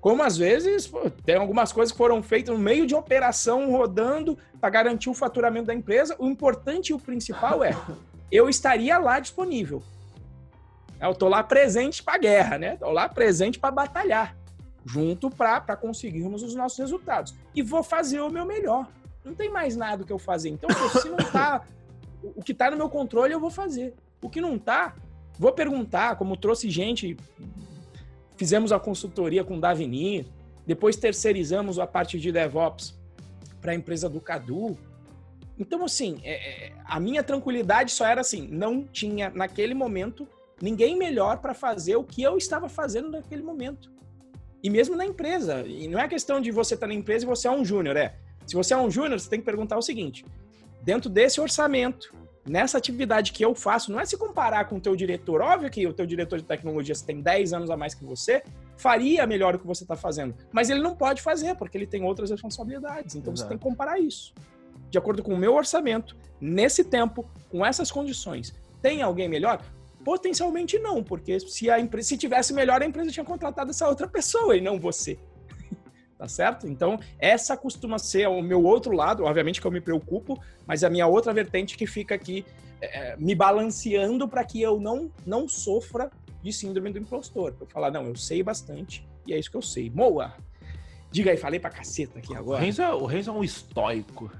Como 0.00 0.22
às 0.22 0.36
vezes 0.36 0.86
pô, 0.86 1.10
tem 1.24 1.36
algumas 1.36 1.72
coisas 1.72 1.92
que 1.92 1.98
foram 1.98 2.22
feitas 2.22 2.54
no 2.54 2.60
meio 2.60 2.86
de 2.86 2.94
operação 2.94 3.70
rodando 3.70 4.36
para 4.58 4.70
garantir 4.70 5.10
o 5.10 5.14
faturamento 5.14 5.66
da 5.66 5.74
empresa. 5.74 6.16
O 6.18 6.26
importante 6.26 6.88
e 6.88 6.94
o 6.94 6.98
principal 6.98 7.62
é 7.62 7.76
eu 8.32 8.48
estaria 8.48 8.96
lá 8.98 9.20
disponível. 9.20 9.82
Eu 11.00 11.14
tô 11.14 11.28
lá 11.28 11.42
presente 11.42 12.02
para 12.02 12.18
guerra, 12.18 12.58
né? 12.58 12.76
Tô 12.76 12.90
lá 12.90 13.08
presente 13.08 13.58
para 13.58 13.70
batalhar, 13.70 14.36
junto 14.84 15.30
para 15.30 15.76
conseguirmos 15.76 16.42
os 16.42 16.54
nossos 16.54 16.78
resultados. 16.78 17.34
E 17.54 17.62
vou 17.62 17.82
fazer 17.82 18.20
o 18.20 18.28
meu 18.28 18.44
melhor. 18.44 18.86
Não 19.24 19.34
tem 19.34 19.50
mais 19.50 19.76
nada 19.76 20.04
que 20.04 20.12
eu 20.12 20.18
fazer. 20.18 20.50
Então, 20.50 20.68
se 20.90 21.08
não 21.08 21.16
tá 21.16 21.64
o 22.22 22.42
que 22.42 22.52
tá 22.52 22.70
no 22.70 22.76
meu 22.76 22.88
controle, 22.88 23.32
eu 23.32 23.40
vou 23.40 23.50
fazer. 23.50 23.94
O 24.22 24.28
que 24.28 24.40
não 24.40 24.58
tá, 24.58 24.94
vou 25.38 25.52
perguntar, 25.52 26.16
como 26.16 26.36
trouxe 26.36 26.68
gente, 26.68 27.16
fizemos 28.36 28.72
a 28.72 28.78
consultoria 28.78 29.42
com 29.42 29.56
o 29.56 29.60
Davini, 29.60 30.26
depois 30.66 30.96
terceirizamos 30.96 31.78
a 31.78 31.86
parte 31.86 32.18
de 32.18 32.30
DevOps 32.30 32.98
para 33.60 33.72
a 33.72 33.74
empresa 33.74 34.08
do 34.08 34.20
Cadu. 34.20 34.78
Então, 35.58 35.84
assim, 35.84 36.20
é, 36.22 36.66
é, 36.66 36.72
a 36.84 37.00
minha 37.00 37.22
tranquilidade 37.22 37.92
só 37.92 38.06
era 38.06 38.20
assim: 38.20 38.46
não 38.48 38.84
tinha 38.84 39.30
naquele 39.30 39.74
momento 39.74 40.28
ninguém 40.60 40.96
melhor 40.96 41.38
para 41.38 41.54
fazer 41.54 41.96
o 41.96 42.04
que 42.04 42.22
eu 42.22 42.36
estava 42.36 42.68
fazendo 42.68 43.10
naquele 43.10 43.42
momento. 43.42 43.90
E 44.62 44.68
mesmo 44.68 44.94
na 44.94 45.06
empresa. 45.06 45.62
E 45.66 45.88
não 45.88 45.98
é 45.98 46.06
questão 46.06 46.40
de 46.40 46.50
você 46.50 46.74
estar 46.74 46.86
tá 46.86 46.92
na 46.92 46.98
empresa 46.98 47.24
e 47.24 47.28
você 47.28 47.48
é 47.48 47.50
um 47.50 47.64
júnior, 47.64 47.96
é. 47.96 48.16
Se 48.46 48.54
você 48.54 48.74
é 48.74 48.76
um 48.76 48.90
júnior, 48.90 49.18
você 49.18 49.28
tem 49.28 49.38
que 49.38 49.46
perguntar 49.46 49.78
o 49.78 49.82
seguinte: 49.82 50.24
dentro 50.82 51.08
desse 51.08 51.40
orçamento, 51.40 52.12
nessa 52.46 52.78
atividade 52.78 53.32
que 53.32 53.44
eu 53.44 53.54
faço, 53.54 53.92
não 53.92 54.00
é 54.00 54.04
se 54.04 54.16
comparar 54.16 54.64
com 54.64 54.76
o 54.76 54.80
teu 54.80 54.96
diretor. 54.96 55.40
Óbvio 55.40 55.70
que 55.70 55.86
o 55.86 55.92
teu 55.92 56.06
diretor 56.06 56.38
de 56.38 56.44
tecnologia 56.44 56.94
tem 57.06 57.20
10 57.20 57.52
anos 57.52 57.70
a 57.70 57.76
mais 57.76 57.94
que 57.94 58.04
você, 58.04 58.42
faria 58.76 59.26
melhor 59.26 59.54
o 59.54 59.58
que 59.58 59.66
você 59.66 59.84
está 59.84 59.96
fazendo. 59.96 60.34
Mas 60.52 60.70
ele 60.70 60.80
não 60.80 60.96
pode 60.96 61.22
fazer, 61.22 61.54
porque 61.54 61.76
ele 61.76 61.86
tem 61.86 62.02
outras 62.02 62.30
responsabilidades. 62.30 63.14
Então 63.14 63.32
Exato. 63.32 63.46
você 63.46 63.48
tem 63.48 63.58
que 63.58 63.64
comparar 63.64 63.98
isso. 63.98 64.34
De 64.90 64.98
acordo 64.98 65.22
com 65.22 65.32
o 65.32 65.38
meu 65.38 65.54
orçamento, 65.54 66.16
nesse 66.40 66.82
tempo, 66.82 67.24
com 67.48 67.64
essas 67.64 67.90
condições. 67.90 68.52
Tem 68.82 69.02
alguém 69.02 69.28
melhor? 69.28 69.62
Potencialmente 70.04 70.78
não, 70.78 71.02
porque 71.02 71.38
se 71.40 71.70
a 71.70 71.78
empresa 71.78 72.08
se 72.08 72.16
tivesse 72.16 72.52
melhor, 72.54 72.82
a 72.82 72.86
empresa 72.86 73.10
tinha 73.10 73.24
contratado 73.24 73.70
essa 73.70 73.88
outra 73.88 74.08
pessoa 74.08 74.56
e 74.56 74.60
não 74.60 74.78
você. 74.78 75.18
tá 76.16 76.26
certo? 76.26 76.66
Então, 76.66 76.98
essa 77.18 77.56
costuma 77.56 77.98
ser 77.98 78.28
o 78.28 78.40
meu 78.40 78.64
outro 78.64 78.92
lado, 78.92 79.24
obviamente 79.24 79.60
que 79.60 79.66
eu 79.66 79.70
me 79.70 79.80
preocupo, 79.80 80.40
mas 80.66 80.82
a 80.82 80.90
minha 80.90 81.06
outra 81.06 81.32
vertente 81.34 81.76
que 81.76 81.86
fica 81.86 82.14
aqui 82.14 82.44
é, 82.80 83.10
é 83.12 83.16
me 83.16 83.34
balanceando 83.34 84.26
para 84.26 84.44
que 84.44 84.60
eu 84.62 84.80
não, 84.80 85.10
não 85.26 85.46
sofra 85.46 86.10
de 86.42 86.52
síndrome 86.52 86.90
do 86.90 86.98
impostor. 86.98 87.54
Eu 87.60 87.66
falar, 87.66 87.90
não, 87.90 88.06
eu 88.06 88.16
sei 88.16 88.42
bastante 88.42 89.06
e 89.26 89.34
é 89.34 89.38
isso 89.38 89.50
que 89.50 89.56
eu 89.56 89.62
sei. 89.62 89.90
Moa! 89.90 90.34
Diga 91.10 91.30
aí, 91.32 91.36
falei 91.36 91.58
pra 91.58 91.70
caceta 91.70 92.18
aqui 92.20 92.34
agora. 92.34 92.62
O 92.62 92.64
Renzo 92.64 92.82
é, 92.82 92.94
o 92.94 93.04
Renzo 93.04 93.30
é 93.30 93.32
um 93.32 93.44
estoico. 93.44 94.30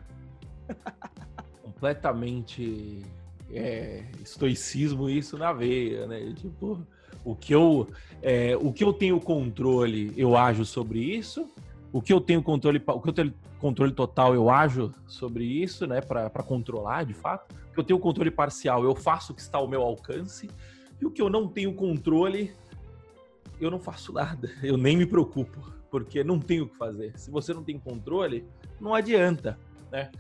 Completamente 1.63 3.05
é, 3.53 4.05
estoicismo 4.23 5.09
isso 5.09 5.37
na 5.37 5.53
veia, 5.53 6.07
né? 6.07 6.33
Tipo, 6.35 6.81
o 7.25 7.35
que 7.35 7.55
eu 7.55 7.89
é, 8.23 8.57
o 8.57 8.73
que 8.73 8.85
eu 8.85 8.93
tenho 8.93 9.21
controle, 9.21 10.13
eu 10.17 10.37
ajo 10.37 10.65
sobre 10.65 11.01
isso. 11.01 11.49
O 11.93 12.01
que 12.01 12.13
eu 12.13 12.21
tenho 12.21 12.43
controle, 12.43 12.81
o 12.87 13.01
que 13.01 13.09
eu 13.09 13.13
tenho 13.13 13.35
controle 13.59 13.93
total, 13.93 14.35
eu 14.35 14.49
ajo 14.49 14.95
sobre 15.07 15.45
isso, 15.45 15.87
né? 15.87 16.01
Para 16.01 16.31
controlar, 16.43 17.05
de 17.05 17.15
fato. 17.15 17.53
O 17.71 17.75
que 17.75 17.81
eu 17.81 17.85
tenho 17.85 17.99
controle 17.99 18.31
parcial, 18.31 18.85
eu 18.85 18.95
faço 18.95 19.33
o 19.33 19.35
que 19.35 19.41
está 19.41 19.59
ao 19.59 19.69
meu 19.69 19.83
alcance. 19.83 20.49
E 21.01 21.07
o 21.07 21.11
que 21.11 21.21
eu 21.21 21.29
não 21.29 21.49
tenho 21.49 21.75
controle, 21.75 22.53
eu 23.61 23.71
não 23.71 23.81
faço 23.81 24.13
nada. 24.13 24.51
Eu 24.63 24.77
nem 24.77 24.97
me 24.97 25.07
preocupo, 25.07 25.73
porque 25.91 26.23
não 26.23 26.39
tenho 26.39 26.65
o 26.65 26.69
que 26.69 26.77
fazer. 26.77 27.19
Se 27.19 27.31
você 27.31 27.53
não 27.53 27.65
tem 27.65 27.79
controle, 27.79 28.45
não 28.81 28.95
adianta, 28.95 29.59
né? 29.91 30.11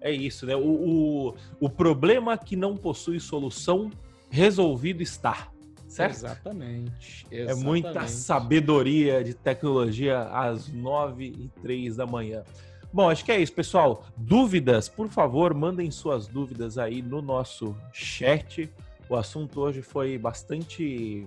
É 0.00 0.10
isso, 0.10 0.46
né? 0.46 0.56
O, 0.56 0.60
o, 0.60 1.34
o 1.60 1.68
problema 1.68 2.36
que 2.38 2.56
não 2.56 2.76
possui 2.76 3.20
solução 3.20 3.90
resolvido 4.30 5.02
está. 5.02 5.48
Certo? 5.86 6.14
Exatamente, 6.14 7.26
exatamente. 7.30 7.62
É 7.62 7.64
muita 7.64 8.06
sabedoria 8.06 9.24
de 9.24 9.34
tecnologia 9.34 10.22
às 10.22 10.68
nove 10.68 11.26
e 11.26 11.50
três 11.60 11.96
da 11.96 12.06
manhã. 12.06 12.44
Bom, 12.92 13.10
acho 13.10 13.24
que 13.24 13.32
é 13.32 13.40
isso, 13.40 13.52
pessoal. 13.52 14.04
Dúvidas, 14.16 14.88
por 14.88 15.08
favor, 15.08 15.52
mandem 15.52 15.90
suas 15.90 16.28
dúvidas 16.28 16.78
aí 16.78 17.02
no 17.02 17.20
nosso 17.20 17.76
chat. 17.92 18.70
O 19.08 19.16
assunto 19.16 19.60
hoje 19.60 19.82
foi 19.82 20.16
bastante. 20.16 21.26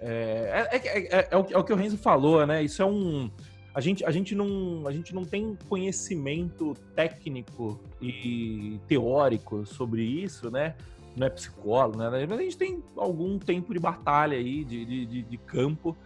É, 0.00 0.68
é, 0.72 0.76
é, 0.76 1.28
é 1.30 1.36
o, 1.36 1.46
é, 1.50 1.58
o, 1.58 1.64
que 1.64 1.72
o 1.72 1.76
Renzo 1.76 1.98
falou, 1.98 2.46
né? 2.46 2.62
Isso 2.62 2.82
é 2.82 2.86
um 2.86 3.30
a 3.74 3.80
gente, 3.80 4.04
a 4.04 4.10
gente, 4.12 4.36
não, 4.36 4.86
a 4.86 4.92
gente 4.92 5.12
não 5.12 5.24
tem 5.24 5.58
conhecimento 5.68 6.74
técnico 6.94 7.80
e 8.00 8.78
teórico 8.86 9.66
sobre 9.66 10.02
isso, 10.02 10.48
né? 10.48 10.76
Não 11.16 11.26
é 11.26 11.30
psicólogo, 11.30 11.98
né? 11.98 12.24
Mas 12.24 12.38
a 12.38 12.42
gente 12.42 12.56
tem 12.56 12.82
algum 12.96 13.36
tempo 13.36 13.74
de 13.74 13.80
batalha 13.80 14.38
aí, 14.38 14.64
de, 14.64 15.06
de, 15.06 15.22
de 15.24 15.36
campo, 15.38 15.96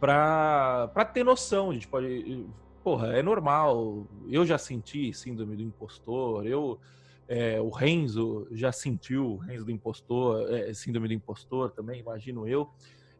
para 0.00 1.04
ter 1.12 1.24
noção. 1.24 1.70
A 1.70 1.74
gente 1.74 1.86
pode. 1.86 2.46
Porra, 2.82 3.16
é 3.16 3.22
normal. 3.22 4.06
Eu 4.28 4.44
já 4.44 4.58
senti 4.58 5.12
síndrome 5.14 5.54
do 5.54 5.62
impostor, 5.62 6.44
eu. 6.46 6.80
É, 7.26 7.58
o 7.58 7.70
Renzo 7.70 8.46
já 8.50 8.70
sentiu, 8.70 9.36
Renzo 9.36 9.64
do 9.64 9.70
impostor, 9.70 10.52
é, 10.52 10.74
síndrome 10.74 11.08
do 11.08 11.14
impostor 11.14 11.70
também, 11.70 12.00
imagino 12.00 12.46
eu. 12.46 12.68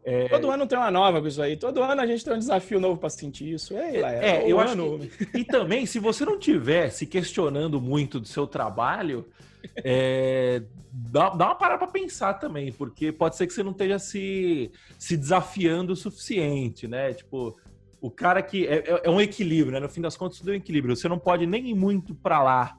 É... 0.05 0.29
Todo 0.29 0.51
ano 0.51 0.67
tem 0.67 0.79
uma 0.79 0.91
nova 0.91 1.27
isso 1.27 1.41
aí. 1.41 1.57
Todo 1.57 1.83
ano 1.83 2.01
a 2.01 2.07
gente 2.07 2.23
tem 2.23 2.35
um 2.35 2.39
desafio 2.39 2.79
novo 2.79 2.99
para 2.99 3.09
sentir 3.09 3.55
isso. 3.55 3.75
É, 3.75 4.43
é, 4.43 4.45
eu 4.47 4.61
ano... 4.61 4.97
acho 4.97 5.09
que... 5.09 5.39
E 5.39 5.45
também, 5.45 5.87
se 5.87 5.99
você 5.99 6.27
não 6.27 6.39
estiver 6.39 6.91
se 6.91 7.07
questionando 7.07 7.81
muito 7.81 8.21
do 8.21 8.29
seu 8.29 8.47
trabalho, 8.47 9.27
é... 9.83 10.63
dá, 10.93 11.31
dá 11.31 11.47
uma 11.47 11.55
parada 11.55 11.79
para 11.79 11.89
pensar 11.89 12.35
também, 12.35 12.71
porque 12.71 13.11
pode 13.11 13.37
ser 13.37 13.47
que 13.47 13.55
você 13.55 13.63
não 13.63 13.73
esteja 13.73 13.99
se, 13.99 14.71
se 14.99 15.17
desafiando 15.17 15.95
o 15.95 15.97
suficiente, 15.97 16.87
né? 16.87 17.15
Tipo, 17.15 17.57
o 17.99 18.11
cara 18.11 18.43
que... 18.43 18.67
É, 18.67 18.85
é, 18.87 19.01
é 19.05 19.11
um 19.11 19.23
equilíbrio, 19.23 19.73
né? 19.73 19.81
No 19.81 19.89
fim 19.89 20.03
das 20.03 20.19
contas, 20.19 20.39
tudo 20.39 20.51
é 20.51 20.55
um 20.55 20.59
equilíbrio. 20.59 20.95
Você 20.95 21.09
não 21.09 21.19
pode 21.19 21.47
nem 21.47 21.71
ir 21.71 21.75
muito 21.75 22.15
para 22.15 22.43
lá 22.43 22.79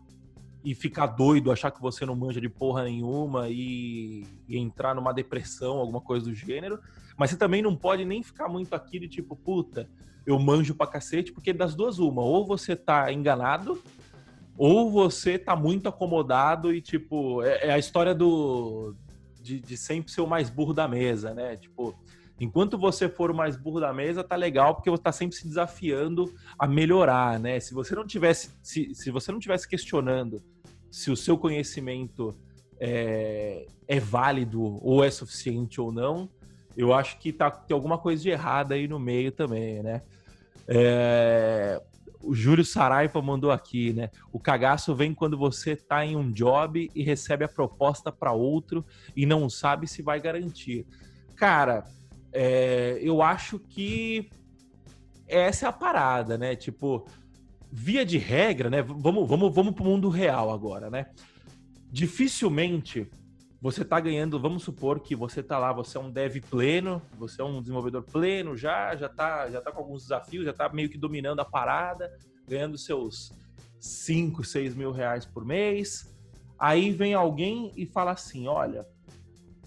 e 0.66 0.76
ficar 0.76 1.06
doido, 1.08 1.52
achar 1.52 1.72
que 1.72 1.82
você 1.82 2.06
não 2.06 2.16
manja 2.16 2.42
de 2.42 2.50
porra 2.50 2.84
nenhuma 2.84 3.48
e, 3.48 4.26
e 4.50 4.58
entrar 4.58 4.94
numa 4.96 5.14
depressão, 5.14 5.78
alguma 5.78 6.02
coisa 6.02 6.26
do 6.26 6.34
gênero 6.34 6.80
mas 7.18 7.30
você 7.30 7.38
também 7.38 7.62
não 7.62 7.76
pode 7.76 8.04
nem 8.04 8.22
ficar 8.22 8.50
muito 8.50 8.74
aqui 8.74 9.00
de 9.00 9.08
tipo, 9.08 9.36
puta, 9.36 9.90
eu 10.26 10.38
manjo 10.38 10.76
pra 10.76 10.88
cacete, 10.88 11.32
porque 11.32 11.54
das 11.54 11.76
duas, 11.76 12.00
uma, 12.00 12.22
ou 12.22 12.46
você 12.46 12.76
tá 12.76 13.12
enganado, 13.12 13.82
ou 14.58 14.92
você 14.92 15.38
tá 15.38 15.56
muito 15.56 15.88
acomodado 15.88 16.74
e, 16.74 16.82
tipo, 16.82 17.42
é, 17.44 17.68
é 17.68 17.74
a 17.74 17.80
história 17.80 18.14
do. 18.14 18.96
De, 19.42 19.60
de, 19.60 19.78
sempre 19.78 20.12
ser 20.12 20.22
o 20.22 20.28
mais 20.28 20.50
burro 20.50 20.74
da 20.74 20.88
mesa, 20.88 21.32
né? 21.32 21.56
Tipo, 21.56 21.96
enquanto 22.40 22.80
você 22.80 23.08
for 23.08 23.30
o 23.30 23.36
mais 23.36 23.56
burro 23.56 23.80
da 23.80 23.94
mesa, 23.94 24.24
tá 24.24 24.36
legal, 24.36 24.74
porque 24.74 24.90
você 24.90 25.04
tá 25.04 25.12
sempre 25.12 25.36
se 25.36 25.48
desafiando 25.48 26.34
a 26.58 26.66
melhorar, 26.66 27.40
né? 27.40 27.60
Se 27.60 27.72
você 27.72 27.94
não 27.94 28.08
tivesse, 28.08 28.50
se, 28.64 28.96
se 28.96 29.12
você 29.12 29.32
não 29.32 29.40
tivesse 29.40 29.68
questionando 29.68 30.42
se 30.96 31.12
o 31.12 31.16
seu 31.18 31.38
conhecimento 31.38 32.34
é, 32.80 33.68
é 33.86 34.00
válido 34.00 34.62
ou 34.82 35.04
é 35.04 35.12
suficiente 35.12 35.82
ou 35.82 35.92
não, 35.92 36.30
eu 36.78 36.94
acho 36.94 37.20
que 37.20 37.34
tá, 37.34 37.52
tem 37.52 37.76
alguma 37.76 37.98
coisa 37.98 38.24
de 38.24 38.30
errada 38.30 38.76
aí 38.76 38.88
no 38.88 38.98
meio 38.98 39.30
também, 39.30 39.84
né? 39.84 40.04
É... 40.66 41.82
o 42.22 42.34
Júlio 42.34 42.64
Saraiva 42.64 43.22
mandou 43.22 43.52
aqui, 43.52 43.92
né? 43.92 44.10
O 44.32 44.40
cagaço 44.40 44.96
vem 44.96 45.14
quando 45.14 45.38
você 45.38 45.76
tá 45.76 46.06
em 46.06 46.16
um 46.16 46.32
job 46.32 46.90
e 46.96 47.04
recebe 47.04 47.44
a 47.44 47.50
proposta 47.50 48.10
para 48.10 48.32
outro 48.32 48.86
e 49.14 49.26
não 49.26 49.50
sabe 49.50 49.88
se 49.88 50.02
vai 50.02 50.22
garantir. 50.22 50.88
Cara, 51.36 51.84
é, 52.32 53.00
eu 53.02 53.22
acho 53.22 53.60
que 53.60 54.30
essa 55.28 55.66
é 55.66 55.70
a 55.70 55.74
parada, 55.74 56.38
né? 56.38 56.56
Tipo, 56.56 57.06
via 57.78 58.06
de 58.06 58.18
regra, 58.18 58.70
né? 58.70 58.82
Vamos, 58.82 59.28
vamos, 59.28 59.54
vamos 59.54 59.74
pro 59.74 59.84
mundo 59.84 60.08
real 60.08 60.50
agora, 60.50 60.90
né? 60.90 61.08
Dificilmente 61.92 63.10
você 63.62 63.82
está 63.82 64.00
ganhando, 64.00 64.40
vamos 64.40 64.64
supor 64.64 65.02
que 65.02 65.14
você 65.14 65.42
está 65.42 65.60
lá, 65.60 65.74
você 65.74 65.98
é 65.98 66.00
um 66.00 66.10
dev 66.10 66.38
pleno, 66.50 67.02
você 67.18 67.42
é 67.42 67.44
um 67.44 67.60
desenvolvedor 67.60 68.04
pleno, 68.04 68.56
já 68.56 68.96
já 68.96 69.10
tá, 69.10 69.50
já 69.50 69.60
tá 69.60 69.74
com 69.74 69.80
alguns 69.80 70.04
desafios, 70.04 70.46
já 70.46 70.52
está 70.52 70.70
meio 70.70 70.90
que 70.90 70.98
dominando 70.98 71.42
a 71.42 71.46
parada, 71.46 72.18
ganhando 72.48 72.78
seus 72.78 73.34
5, 73.78 74.42
6 74.42 74.74
mil 74.74 74.92
reais 74.92 75.26
por 75.26 75.44
mês. 75.44 76.16
Aí 76.58 76.92
vem 76.92 77.14
alguém 77.14 77.74
e 77.76 77.86
fala 77.86 78.12
assim: 78.12 78.48
olha, 78.48 78.88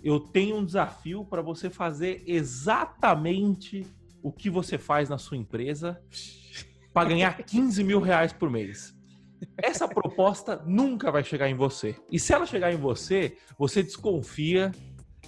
eu 0.03 0.19
tenho 0.19 0.57
um 0.57 0.65
desafio 0.65 1.27
para 1.27 1.43
você 1.43 1.69
fazer 1.69 2.23
exatamente 2.27 3.87
o 4.23 4.33
que 4.33 4.49
você 4.49 4.79
faz 4.79 5.11
na 5.11 5.19
sua 5.19 5.37
empresa 5.37 6.01
para 6.99 7.11
ganhar 7.11 7.37
15 7.37 7.85
mil 7.85 8.01
reais 8.01 8.33
por 8.33 8.51
mês. 8.51 8.93
Essa 9.57 9.87
proposta 9.87 10.61
nunca 10.67 11.13
vai 11.13 11.23
chegar 11.23 11.49
em 11.49 11.55
você. 11.55 11.95
E 12.11 12.19
se 12.19 12.33
ela 12.33 12.45
chegar 12.45 12.73
em 12.73 12.77
você, 12.77 13.37
você 13.57 13.85
desconfia 13.85 14.73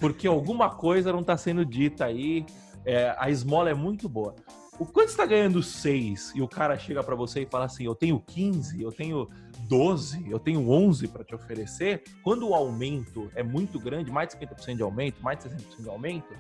porque 0.01 0.27
alguma 0.27 0.71
coisa 0.71 1.13
não 1.13 1.21
está 1.21 1.37
sendo 1.37 1.65
dita 1.65 2.07
aí. 2.07 2.45
É, 2.85 3.15
a 3.17 3.31
esmola 3.31 3.71
é 3.71 3.75
muito 3.75 4.09
boa. 4.09 4.35
O 4.81 4.85
quanto 4.85 5.11
está 5.11 5.25
ganhando 5.25 5.63
6 5.63 6.33
e 6.35 6.43
o 6.43 6.49
cara 6.49 6.77
chega 6.77 7.05
para 7.05 7.15
você 7.15 7.43
e 7.43 7.47
fala 7.47 7.67
assim: 7.67 7.85
eu 7.85 7.95
tenho 7.95 8.19
15, 8.19 8.83
eu 8.83 8.91
tenho 8.91 9.29
12, 9.69 10.29
eu 10.29 10.41
tenho 10.41 10.69
11 10.69 11.07
para 11.07 11.23
te 11.23 11.37
oferecer. 11.37 12.03
Quando 12.25 12.49
o 12.49 12.55
aumento 12.55 13.31
é 13.37 13.45
muito 13.45 13.79
grande, 13.79 14.11
mais 14.11 14.31
de 14.31 14.45
50% 14.45 14.75
de 14.75 14.83
aumento, 14.83 15.23
mais 15.23 15.39
de 15.39 15.51
60% 15.51 15.83
de 15.83 15.89
aumento, 15.89 16.35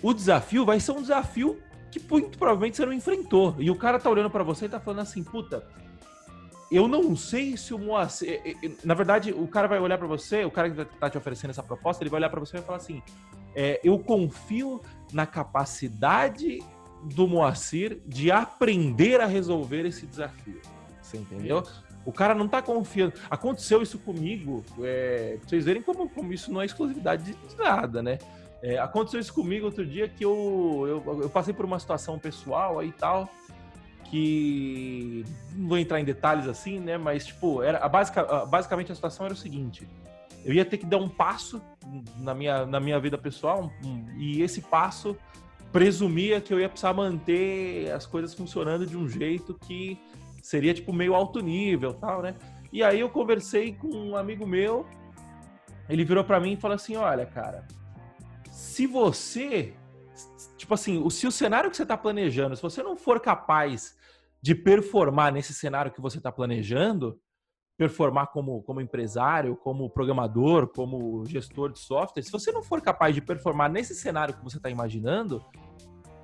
o 0.00 0.14
desafio 0.14 0.64
vai 0.64 0.78
ser 0.78 0.92
um 0.92 1.02
desafio 1.02 1.60
que 1.98 2.10
muito 2.10 2.38
provavelmente 2.38 2.76
você 2.76 2.86
não 2.86 2.92
enfrentou. 2.92 3.54
E 3.58 3.70
o 3.70 3.76
cara 3.76 3.98
tá 3.98 4.10
olhando 4.10 4.30
para 4.30 4.44
você 4.44 4.66
e 4.66 4.68
tá 4.68 4.80
falando 4.80 5.00
assim: 5.00 5.22
puta, 5.22 5.64
eu 6.70 6.88
não 6.88 7.16
sei 7.16 7.56
se 7.56 7.72
o 7.72 7.78
Moacir. 7.78 8.40
Na 8.84 8.94
verdade, 8.94 9.32
o 9.32 9.46
cara 9.46 9.68
vai 9.68 9.78
olhar 9.78 9.98
para 9.98 10.06
você, 10.06 10.44
o 10.44 10.50
cara 10.50 10.70
que 10.70 10.84
tá 10.98 11.08
te 11.08 11.18
oferecendo 11.18 11.50
essa 11.50 11.62
proposta, 11.62 12.02
ele 12.02 12.10
vai 12.10 12.20
olhar 12.20 12.30
para 12.30 12.40
você 12.40 12.56
e 12.56 12.58
vai 12.58 12.66
falar 12.66 12.78
assim: 12.78 13.02
é, 13.54 13.80
eu 13.82 13.98
confio 13.98 14.80
na 15.12 15.26
capacidade 15.26 16.58
do 17.02 17.26
Moacir 17.26 18.00
de 18.06 18.30
aprender 18.30 19.20
a 19.20 19.26
resolver 19.26 19.86
esse 19.86 20.06
desafio. 20.06 20.60
Você 21.00 21.18
entendeu? 21.18 21.62
O 22.04 22.12
cara 22.12 22.34
não 22.34 22.46
tá 22.46 22.62
confiando. 22.62 23.14
Aconteceu 23.30 23.82
isso 23.82 23.98
comigo, 23.98 24.64
é, 24.80 25.36
pra 25.40 25.48
vocês 25.48 25.64
verem 25.64 25.82
como, 25.82 26.08
como 26.08 26.32
isso 26.32 26.52
não 26.52 26.62
é 26.62 26.64
exclusividade 26.64 27.24
de 27.32 27.56
nada, 27.56 28.02
né? 28.02 28.18
É, 28.62 28.78
aconteceu 28.78 29.20
isso 29.20 29.32
comigo 29.32 29.66
outro 29.66 29.84
dia 29.84 30.08
que 30.08 30.24
eu, 30.24 31.02
eu, 31.06 31.22
eu 31.22 31.30
passei 31.30 31.52
por 31.52 31.64
uma 31.64 31.78
situação 31.78 32.18
pessoal 32.18 32.78
aí 32.78 32.88
e 32.88 32.92
tal 32.92 33.28
que 34.10 35.24
não 35.52 35.68
vou 35.68 35.78
entrar 35.78 36.00
em 36.00 36.04
detalhes 36.04 36.46
assim, 36.46 36.78
né? 36.78 36.96
Mas 36.96 37.26
tipo, 37.26 37.62
era 37.62 37.78
a 37.78 37.88
basic, 37.88 38.16
basicamente 38.48 38.92
a 38.92 38.94
situação 38.94 39.26
era 39.26 39.34
o 39.34 39.36
seguinte: 39.36 39.86
eu 40.44 40.54
ia 40.54 40.64
ter 40.64 40.78
que 40.78 40.86
dar 40.86 40.98
um 40.98 41.08
passo 41.08 41.60
na 42.18 42.34
minha, 42.34 42.64
na 42.66 42.80
minha 42.80 42.98
vida 43.00 43.18
pessoal 43.18 43.70
e 44.16 44.42
esse 44.42 44.62
passo 44.62 45.16
presumia 45.72 46.40
que 46.40 46.54
eu 46.54 46.60
ia 46.60 46.68
precisar 46.68 46.92
manter 46.92 47.90
as 47.92 48.06
coisas 48.06 48.32
funcionando 48.32 48.86
de 48.86 48.96
um 48.96 49.08
jeito 49.08 49.54
que 49.54 49.98
seria 50.42 50.72
tipo 50.72 50.92
meio 50.92 51.14
alto 51.14 51.40
nível, 51.40 51.92
tal, 51.92 52.22
né? 52.22 52.34
E 52.72 52.82
aí 52.82 53.00
eu 53.00 53.08
conversei 53.10 53.72
com 53.72 53.88
um 53.88 54.16
amigo 54.16 54.46
meu, 54.46 54.86
ele 55.88 56.04
virou 56.04 56.22
para 56.22 56.40
mim 56.40 56.52
e 56.52 56.56
falou 56.56 56.76
assim: 56.76 56.96
"Olha, 56.96 57.26
cara, 57.26 57.66
se 58.56 58.86
você 58.86 59.74
tipo 60.56 60.72
assim, 60.72 61.08
se 61.10 61.26
o 61.26 61.30
cenário 61.30 61.70
que 61.70 61.76
você 61.76 61.82
está 61.82 61.96
planejando, 61.96 62.56
se 62.56 62.62
você 62.62 62.82
não 62.82 62.96
for 62.96 63.20
capaz 63.20 63.94
de 64.40 64.54
performar 64.54 65.30
nesse 65.30 65.52
cenário 65.52 65.92
que 65.92 66.00
você 66.00 66.16
está 66.16 66.32
planejando, 66.32 67.20
performar 67.76 68.28
como, 68.28 68.62
como 68.62 68.80
empresário, 68.80 69.56
como 69.56 69.90
programador, 69.90 70.68
como 70.68 71.22
gestor 71.26 71.70
de 71.70 71.78
software, 71.78 72.22
se 72.22 72.32
você 72.32 72.50
não 72.50 72.62
for 72.62 72.80
capaz 72.80 73.14
de 73.14 73.20
performar 73.20 73.70
nesse 73.70 73.94
cenário 73.94 74.34
que 74.34 74.42
você 74.42 74.56
está 74.56 74.70
imaginando, 74.70 75.44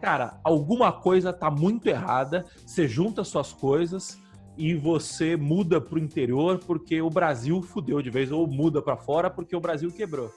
cara, 0.01 0.41
alguma 0.43 0.91
coisa 0.91 1.31
está 1.31 1.51
muito 1.51 1.87
errada. 1.87 2.47
Você 2.67 2.89
junta 2.89 3.25
suas 3.25 3.53
coisas 3.53 4.19
e 4.57 4.75
você 4.75 5.37
muda 5.37 5.83
para 5.83 5.97
o 5.97 6.03
interior 6.03 6.59
porque 6.67 7.03
o 7.03 7.11
Brasil 7.11 7.61
fudeu 7.61 8.01
de 8.01 8.09
vez, 8.09 8.33
ou 8.33 8.47
muda 8.47 8.81
para 8.81 8.97
fora 8.97 9.29
porque 9.29 9.55
o 9.55 9.61
Brasil 9.61 9.93
quebrou 9.93 10.33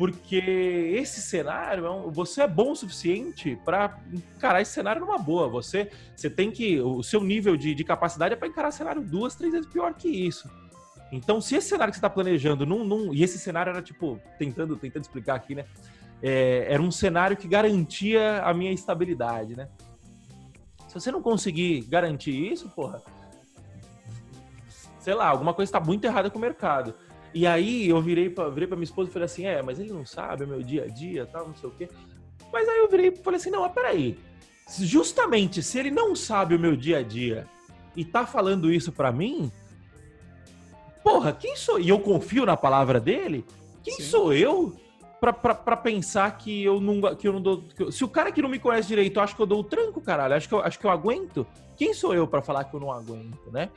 porque 0.00 0.94
esse 0.96 1.20
cenário, 1.20 1.84
é 1.84 2.10
você 2.10 2.40
é 2.40 2.48
bom 2.48 2.72
o 2.72 2.74
suficiente 2.74 3.60
para 3.66 3.98
encarar 4.10 4.62
esse 4.62 4.72
cenário 4.72 5.02
numa 5.02 5.18
boa. 5.18 5.46
Você, 5.50 5.90
você 6.16 6.30
tem 6.30 6.50
que. 6.50 6.80
O 6.80 7.02
seu 7.02 7.22
nível 7.22 7.54
de, 7.54 7.74
de 7.74 7.84
capacidade 7.84 8.32
é 8.32 8.36
para 8.36 8.48
encarar 8.48 8.70
cenário 8.70 9.02
duas, 9.02 9.34
três 9.34 9.52
vezes 9.52 9.70
pior 9.70 9.92
que 9.92 10.08
isso. 10.08 10.48
Então, 11.12 11.38
se 11.38 11.54
esse 11.54 11.68
cenário 11.68 11.92
que 11.92 11.96
você 11.96 11.98
está 11.98 12.08
planejando, 12.08 12.64
num, 12.64 13.12
e 13.12 13.22
esse 13.22 13.38
cenário 13.38 13.68
era 13.68 13.82
tipo, 13.82 14.18
tentando, 14.38 14.74
tentando 14.74 15.02
explicar 15.02 15.34
aqui, 15.34 15.54
né? 15.54 15.66
É, 16.22 16.72
era 16.72 16.80
um 16.80 16.90
cenário 16.90 17.36
que 17.36 17.46
garantia 17.46 18.40
a 18.42 18.54
minha 18.54 18.72
estabilidade, 18.72 19.54
né? 19.54 19.68
Se 20.88 20.94
você 20.94 21.12
não 21.12 21.20
conseguir 21.20 21.82
garantir 21.82 22.50
isso, 22.50 22.70
porra, 22.70 23.02
sei 24.98 25.12
lá, 25.12 25.26
alguma 25.28 25.52
coisa 25.52 25.68
está 25.68 25.78
muito 25.78 26.06
errada 26.06 26.30
com 26.30 26.38
o 26.38 26.40
mercado. 26.40 26.94
E 27.32 27.46
aí 27.46 27.88
eu 27.88 28.00
virei 28.00 28.28
pra, 28.28 28.48
virei 28.48 28.66
pra 28.66 28.76
minha 28.76 28.84
esposa 28.84 29.08
e 29.08 29.12
falei 29.12 29.26
assim, 29.26 29.46
é, 29.46 29.62
mas 29.62 29.78
ele 29.78 29.92
não 29.92 30.04
sabe 30.04 30.44
o 30.44 30.48
meu 30.48 30.62
dia 30.62 30.84
a 30.84 30.88
dia, 30.88 31.26
tal, 31.26 31.46
não 31.46 31.54
sei 31.54 31.68
o 31.68 31.72
quê. 31.72 31.88
Mas 32.52 32.68
aí 32.68 32.78
eu 32.78 32.88
virei 32.88 33.08
e 33.08 33.16
falei 33.16 33.38
assim, 33.38 33.50
não, 33.50 33.62
mas 33.62 33.72
peraí. 33.72 34.18
Justamente, 34.80 35.62
se 35.62 35.78
ele 35.78 35.90
não 35.90 36.14
sabe 36.14 36.54
o 36.54 36.58
meu 36.58 36.76
dia 36.76 36.98
a 36.98 37.02
dia 37.02 37.46
e 37.96 38.04
tá 38.04 38.26
falando 38.26 38.72
isso 38.72 38.90
para 38.92 39.12
mim, 39.12 39.50
porra, 41.04 41.32
quem 41.32 41.56
sou? 41.56 41.78
E 41.78 41.88
eu 41.88 42.00
confio 42.00 42.44
na 42.44 42.56
palavra 42.56 42.98
dele? 42.98 43.44
Quem 43.82 43.94
Sim. 43.94 44.02
sou 44.02 44.32
eu 44.32 44.76
pra, 45.20 45.76
pensar 45.76 46.36
que 46.36 46.64
eu 46.64 46.80
não, 46.80 47.14
que 47.14 47.28
eu 47.28 47.32
não 47.32 47.40
dou. 47.40 47.64
Eu, 47.78 47.92
se 47.92 48.04
o 48.04 48.08
cara 48.08 48.32
que 48.32 48.42
não 48.42 48.48
me 48.48 48.58
conhece 48.58 48.88
direito 48.88 49.20
acha 49.20 49.34
que 49.34 49.42
eu 49.42 49.46
dou 49.46 49.60
o 49.60 49.64
tranco, 49.64 50.00
caralho, 50.00 50.34
acho 50.34 50.48
que 50.48 50.54
eu, 50.54 50.60
acho 50.60 50.78
que 50.78 50.86
eu 50.86 50.90
aguento. 50.90 51.46
Quem 51.76 51.94
sou 51.94 52.12
eu 52.12 52.26
para 52.26 52.42
falar 52.42 52.64
que 52.64 52.74
eu 52.74 52.80
não 52.80 52.90
aguento, 52.90 53.50
né? 53.52 53.70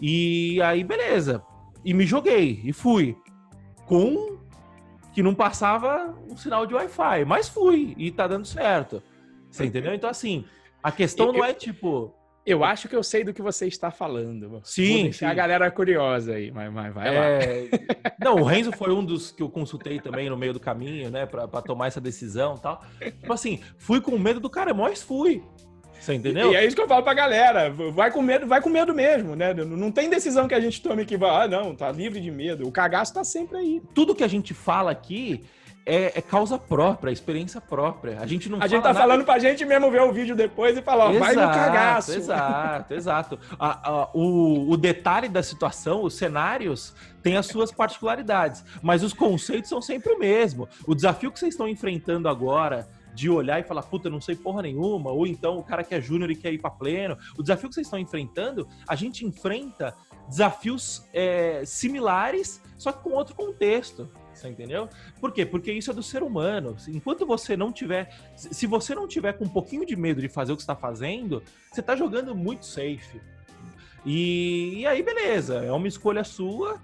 E 0.00 0.60
aí, 0.62 0.82
beleza 0.82 1.42
e 1.86 1.94
me 1.94 2.04
joguei 2.04 2.60
e 2.64 2.72
fui 2.72 3.16
com 3.86 4.36
que 5.14 5.22
não 5.22 5.34
passava 5.34 6.14
um 6.28 6.36
sinal 6.36 6.66
de 6.66 6.74
Wi-Fi, 6.74 7.24
mas 7.24 7.48
fui 7.48 7.94
e 7.96 8.10
tá 8.10 8.26
dando 8.26 8.44
certo. 8.44 9.00
Você 9.48 9.64
entendeu? 9.64 9.94
Então 9.94 10.10
assim, 10.10 10.44
a 10.82 10.90
questão 10.90 11.28
eu, 11.28 11.32
não 11.32 11.44
é 11.44 11.54
tipo 11.54 12.12
eu 12.44 12.62
acho 12.62 12.88
que 12.88 12.94
eu 12.94 13.02
sei 13.02 13.22
do 13.22 13.32
que 13.32 13.40
você 13.40 13.66
está 13.66 13.90
falando. 13.90 14.60
Sim. 14.64 15.10
Sim. 15.12 15.24
a 15.26 15.34
galera 15.34 15.70
curiosa 15.70 16.34
aí, 16.34 16.50
mas, 16.50 16.72
mas 16.72 16.92
vai 16.92 17.14
é... 17.14 17.68
lá. 17.72 18.12
Não, 18.20 18.36
o 18.36 18.44
Renzo 18.44 18.72
foi 18.72 18.92
um 18.92 19.04
dos 19.04 19.30
que 19.30 19.42
eu 19.42 19.48
consultei 19.48 20.00
também 20.00 20.28
no 20.28 20.36
meio 20.36 20.52
do 20.52 20.60
caminho, 20.60 21.10
né, 21.10 21.24
para 21.24 21.46
tomar 21.62 21.86
essa 21.86 22.00
decisão 22.00 22.54
e 22.56 22.60
tal. 22.60 22.84
Tipo 23.00 23.32
assim, 23.32 23.60
fui 23.78 24.00
com 24.00 24.16
medo 24.18 24.40
do 24.40 24.50
cara, 24.50 24.74
mas 24.74 25.02
fui. 25.02 25.42
Você 26.00 26.14
entendeu? 26.14 26.50
E, 26.50 26.54
e 26.54 26.56
é 26.56 26.64
isso 26.64 26.76
que 26.76 26.82
eu 26.82 26.88
falo 26.88 27.02
pra 27.02 27.14
galera. 27.14 27.70
Vai 27.92 28.10
com 28.10 28.22
medo, 28.22 28.46
vai 28.46 28.60
com 28.60 28.68
medo 28.68 28.94
mesmo, 28.94 29.34
né? 29.34 29.52
Não 29.54 29.90
tem 29.90 30.08
decisão 30.08 30.46
que 30.46 30.54
a 30.54 30.60
gente 30.60 30.80
tome 30.82 31.04
que 31.04 31.16
vai, 31.16 31.44
ah, 31.44 31.48
não, 31.48 31.74
tá 31.74 31.90
livre 31.90 32.20
de 32.20 32.30
medo. 32.30 32.66
O 32.66 32.72
cagaço 32.72 33.14
tá 33.14 33.24
sempre 33.24 33.58
aí. 33.58 33.82
Tudo 33.94 34.14
que 34.14 34.24
a 34.24 34.28
gente 34.28 34.54
fala 34.54 34.90
aqui 34.90 35.44
é, 35.86 36.18
é, 36.18 36.20
causa 36.20 36.58
própria, 36.58 37.12
experiência 37.12 37.60
própria. 37.60 38.18
A 38.20 38.26
gente 38.26 38.48
não 38.48 38.60
A 38.60 38.66
gente 38.66 38.82
tá 38.82 38.88
nada... 38.92 38.98
falando 38.98 39.24
pra 39.24 39.38
gente 39.38 39.64
mesmo 39.64 39.88
ver 39.88 40.02
o 40.02 40.12
vídeo 40.12 40.34
depois 40.34 40.76
e 40.76 40.82
falar, 40.82 41.10
ó, 41.10 41.12
vai 41.12 41.32
no 41.32 41.42
cagaço. 41.42 42.12
Exato, 42.12 42.92
exato. 42.92 43.38
A, 43.56 43.88
a, 43.88 44.08
o, 44.12 44.68
o 44.68 44.76
detalhe 44.76 45.28
da 45.28 45.44
situação, 45.44 46.02
os 46.02 46.14
cenários, 46.14 46.92
têm 47.22 47.36
as 47.36 47.46
suas 47.46 47.70
particularidades, 47.70 48.64
mas 48.82 49.04
os 49.04 49.12
conceitos 49.12 49.70
são 49.70 49.80
sempre 49.80 50.12
o 50.12 50.18
mesmo. 50.18 50.68
O 50.88 50.94
desafio 50.94 51.30
que 51.30 51.38
vocês 51.38 51.54
estão 51.54 51.68
enfrentando 51.68 52.28
agora 52.28 52.88
de 53.16 53.30
olhar 53.30 53.58
e 53.58 53.62
falar, 53.62 53.82
puta, 53.82 54.10
não 54.10 54.20
sei 54.20 54.36
porra 54.36 54.60
nenhuma, 54.60 55.10
ou 55.10 55.26
então 55.26 55.58
o 55.58 55.64
cara 55.64 55.82
que 55.82 55.94
é 55.94 56.00
júnior 56.00 56.30
e 56.30 56.36
quer 56.36 56.52
ir 56.52 56.58
para 56.58 56.70
pleno. 56.70 57.16
O 57.38 57.42
desafio 57.42 57.70
que 57.70 57.74
vocês 57.74 57.86
estão 57.86 57.98
enfrentando, 57.98 58.68
a 58.86 58.94
gente 58.94 59.24
enfrenta 59.24 59.96
desafios 60.28 61.08
é, 61.14 61.64
similares, 61.64 62.62
só 62.76 62.92
que 62.92 63.02
com 63.02 63.10
outro 63.10 63.34
contexto. 63.34 64.08
Você 64.34 64.48
entendeu? 64.48 64.86
Por 65.18 65.32
quê? 65.32 65.46
Porque 65.46 65.72
isso 65.72 65.90
é 65.90 65.94
do 65.94 66.02
ser 66.02 66.22
humano. 66.22 66.76
Enquanto 66.88 67.24
você 67.24 67.56
não 67.56 67.72
tiver. 67.72 68.14
Se 68.36 68.66
você 68.66 68.94
não 68.94 69.08
tiver 69.08 69.32
com 69.32 69.46
um 69.46 69.48
pouquinho 69.48 69.86
de 69.86 69.96
medo 69.96 70.20
de 70.20 70.28
fazer 70.28 70.52
o 70.52 70.56
que 70.56 70.62
está 70.62 70.76
fazendo, 70.76 71.42
você 71.72 71.80
está 71.80 71.96
jogando 71.96 72.34
muito 72.34 72.66
safe. 72.66 73.18
E, 74.04 74.80
e, 74.80 74.86
aí, 74.86 75.02
beleza, 75.02 75.64
é 75.64 75.72
uma 75.72 75.88
escolha 75.88 76.22
sua, 76.22 76.78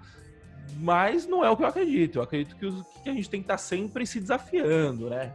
mas 0.79 1.27
não 1.27 1.45
é 1.45 1.49
o 1.51 1.55
que 1.55 1.61
eu 1.61 1.67
acredito. 1.67 2.17
Eu 2.17 2.23
acredito 2.23 2.55
que, 2.55 3.03
que 3.03 3.09
a 3.09 3.13
gente 3.13 3.29
tem 3.29 3.39
que 3.39 3.45
estar 3.45 3.53
tá 3.53 3.59
sempre 3.59 4.07
se 4.07 4.19
desafiando, 4.19 5.11
né? 5.11 5.31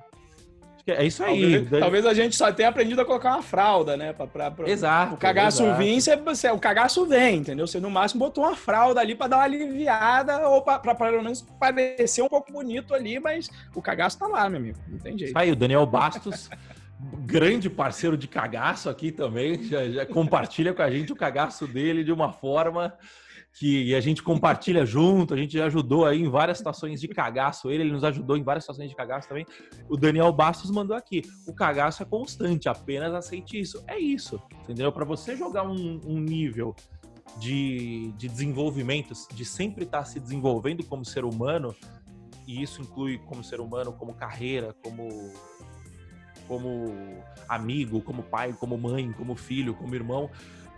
É 0.93 1.05
isso 1.05 1.23
aí. 1.23 1.65
Talvez, 1.65 1.81
talvez, 1.81 2.07
a 2.07 2.15
gente 2.15 2.37
só 2.37 2.53
tenha 2.53 2.69
aprendido 2.69 3.01
a 3.01 3.05
colocar 3.05 3.35
uma 3.35 3.43
fralda, 3.43 3.97
né? 3.97 4.13
Pra, 4.13 4.27
pra, 4.27 4.51
pra 4.51 4.69
exato. 4.69 5.15
O 5.15 5.17
cagaço 5.17 5.63
exato. 5.63 5.79
vir, 5.79 6.01
você, 6.01 6.17
você, 6.17 6.51
o 6.51 6.59
cagaço 6.59 7.07
vem, 7.07 7.37
entendeu? 7.37 7.67
Você 7.67 7.81
no 7.81 7.91
máximo 7.91 8.21
botou 8.21 8.45
uma 8.45 8.57
fralda 8.57 9.01
ali 9.01 9.15
para 9.15 9.29
dar 9.29 9.37
uma 9.39 9.45
aliviada 9.45 10.49
ou 10.49 10.63
para 10.63 10.95
pelo 10.95 11.23
menos 11.23 11.43
parecer 11.59 12.23
um 12.23 12.29
pouco 12.29 12.53
bonito 12.53 12.95
ali, 12.95 13.21
mas 13.21 13.49
o 13.75 13.83
cagaço 13.83 14.19
tá 14.19 14.27
lá, 14.27 14.49
meu 14.49 14.59
amigo. 14.59 14.79
Não 14.89 14.99
tem 14.99 15.19
jeito. 15.19 15.37
Aí, 15.37 15.51
o 15.51 15.57
Daniel 15.57 15.85
Bastos, 15.87 16.49
grande 17.25 17.69
parceiro 17.69 18.17
de 18.17 18.27
cagaço 18.27 18.89
aqui 18.89 19.13
também, 19.13 19.63
já, 19.65 19.89
já 19.89 20.07
compartilha 20.07 20.73
com 20.73 20.83
a 20.83 20.91
gente 20.91 21.13
o 21.13 21.17
cagaço 21.17 21.67
dele 21.67 22.03
de 22.03 22.13
uma 22.13 22.33
forma 22.33 22.95
que 23.59 23.93
a 23.93 24.01
gente 24.01 24.23
compartilha 24.23 24.87
junto, 24.87 25.35
a 25.35 25.37
gente 25.37 25.55
já 25.55 25.67
ajudou 25.67 26.07
aí 26.07 26.23
em 26.23 26.29
várias 26.29 26.59
situações 26.59 27.01
de 27.01 27.09
cagaço, 27.09 27.69
ele, 27.71 27.83
ele 27.83 27.93
nos 27.93 28.05
ajudou 28.05 28.37
em 28.37 28.43
várias 28.43 28.63
situações 28.63 28.89
de 28.89 28.95
cagaço 28.95 29.29
também. 29.29 29.45
O 29.89 29.97
Daniel 29.97 30.33
Bastos 30.33 30.71
mandou 30.71 30.97
aqui, 30.97 31.23
o 31.45 31.53
cagaço 31.53 32.01
é 32.03 32.07
constante, 32.07 32.69
apenas 32.69 33.13
aceite 33.13 33.59
isso. 33.59 33.83
É 33.89 33.99
isso, 33.99 34.41
entendeu? 34.63 34.93
Para 34.93 35.05
você 35.05 35.37
jogar 35.37 35.65
um, 35.65 36.01
um 36.07 36.21
nível 36.21 36.73
de, 37.41 38.13
de 38.17 38.29
desenvolvimento, 38.29 39.13
de 39.35 39.45
sempre 39.45 39.83
estar 39.85 39.99
tá 39.99 40.05
se 40.05 40.21
desenvolvendo 40.21 40.85
como 40.85 41.05
ser 41.05 41.25
humano, 41.25 41.75
e 42.47 42.63
isso 42.63 42.81
inclui 42.81 43.19
como 43.19 43.43
ser 43.43 43.61
humano, 43.61 43.93
como 43.93 44.15
carreira, 44.15 44.73
como 44.85 45.09
como 46.47 46.95
amigo, 47.47 48.01
como 48.01 48.23
pai, 48.23 48.55
como 48.55 48.79
mãe, 48.79 49.13
como 49.13 49.37
filho, 49.37 49.75
como 49.75 49.95
irmão, 49.95 50.31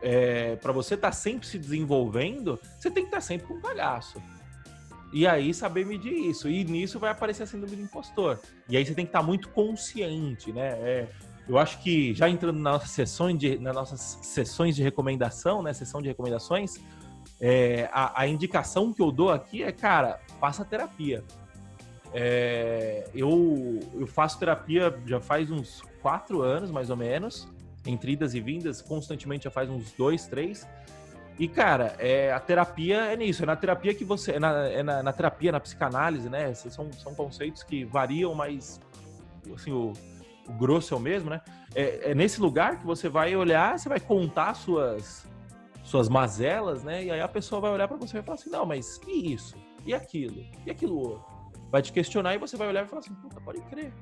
é, 0.02 0.56
para 0.56 0.72
você 0.72 0.94
estar 0.94 1.08
tá 1.08 1.12
sempre 1.12 1.46
se 1.46 1.58
desenvolvendo, 1.58 2.58
você 2.78 2.90
tem 2.90 3.04
que 3.04 3.08
estar 3.08 3.18
tá 3.18 3.22
sempre 3.22 3.46
com 3.46 3.60
cagaço. 3.60 4.20
E 5.12 5.26
aí 5.26 5.52
saber 5.52 5.84
medir 5.84 6.12
isso. 6.12 6.48
E 6.48 6.64
nisso 6.64 6.98
vai 6.98 7.10
aparecer 7.10 7.42
a 7.42 7.46
síndrome 7.46 7.76
do 7.76 7.82
impostor. 7.82 8.38
E 8.68 8.76
aí 8.76 8.86
você 8.86 8.94
tem 8.94 9.04
que 9.04 9.10
estar 9.10 9.20
tá 9.20 9.26
muito 9.26 9.48
consciente, 9.48 10.52
né? 10.52 10.68
É, 10.68 11.08
eu 11.48 11.58
acho 11.58 11.82
que 11.82 12.14
já 12.14 12.28
entrando 12.28 12.60
nas 12.60 12.90
sessões 12.90 13.38
de, 13.38 13.58
nas 13.58 13.74
nossas 13.74 14.18
sessões 14.22 14.76
de 14.76 14.82
recomendação, 14.82 15.62
né? 15.62 15.72
Sessão 15.72 16.00
de 16.00 16.08
recomendações, 16.08 16.76
é, 17.40 17.88
a, 17.92 18.22
a, 18.22 18.28
indicação 18.28 18.92
que 18.92 19.02
eu 19.02 19.10
dou 19.10 19.30
aqui 19.30 19.62
é, 19.62 19.72
cara, 19.72 20.20
faça 20.38 20.64
terapia. 20.64 21.24
É, 22.12 23.08
eu, 23.14 23.80
eu 23.94 24.06
faço 24.06 24.38
terapia 24.38 24.96
já 25.06 25.20
faz 25.20 25.50
uns 25.50 25.82
quatro 26.00 26.42
anos, 26.42 26.70
mais 26.70 26.88
ou 26.88 26.96
menos 26.96 27.48
entre 27.86 28.12
idas 28.12 28.34
e 28.34 28.40
vindas, 28.40 28.82
constantemente 28.82 29.44
já 29.44 29.50
faz 29.50 29.68
uns 29.70 29.92
dois, 29.92 30.26
três. 30.26 30.66
E, 31.38 31.48
cara, 31.48 31.96
é, 31.98 32.32
a 32.32 32.38
terapia 32.38 32.98
é 33.06 33.16
nisso, 33.16 33.42
é 33.42 33.46
na 33.46 33.56
terapia 33.56 33.94
que 33.94 34.04
você. 34.04 34.32
É 34.32 34.38
na, 34.38 34.68
é 34.68 34.82
na, 34.82 35.02
na 35.02 35.12
terapia, 35.12 35.52
na 35.52 35.60
psicanálise, 35.60 36.28
né? 36.28 36.52
São, 36.52 36.92
são 36.92 37.14
conceitos 37.14 37.62
que 37.62 37.84
variam, 37.84 38.34
mas 38.34 38.78
assim, 39.54 39.72
o, 39.72 39.94
o 40.46 40.52
grosso 40.52 40.92
é 40.92 40.96
o 40.96 41.00
mesmo, 41.00 41.30
né? 41.30 41.40
É, 41.74 42.10
é, 42.10 42.14
nesse 42.14 42.40
lugar 42.40 42.78
que 42.78 42.84
você 42.84 43.08
vai 43.08 43.34
olhar, 43.34 43.78
você 43.78 43.88
vai 43.88 44.00
contar 44.00 44.52
suas, 44.54 45.26
suas 45.82 46.10
mazelas, 46.10 46.84
né? 46.84 47.04
E 47.04 47.10
aí 47.10 47.20
a 47.20 47.28
pessoa 47.28 47.60
vai 47.60 47.70
olhar 47.70 47.88
para 47.88 47.96
você 47.96 48.18
e 48.18 48.22
falar 48.22 48.34
assim, 48.34 48.50
não, 48.50 48.66
mas 48.66 49.00
e 49.08 49.32
isso? 49.32 49.56
E 49.86 49.94
aquilo? 49.94 50.44
E 50.66 50.70
aquilo 50.70 50.98
outro? 50.98 51.24
Vai 51.70 51.80
te 51.80 51.90
questionar 51.90 52.34
e 52.34 52.38
você 52.38 52.56
vai 52.56 52.68
olhar 52.68 52.84
e 52.84 52.88
falar 52.88 53.00
assim, 53.00 53.14
puta, 53.14 53.40
pode 53.40 53.62
crer 53.62 53.92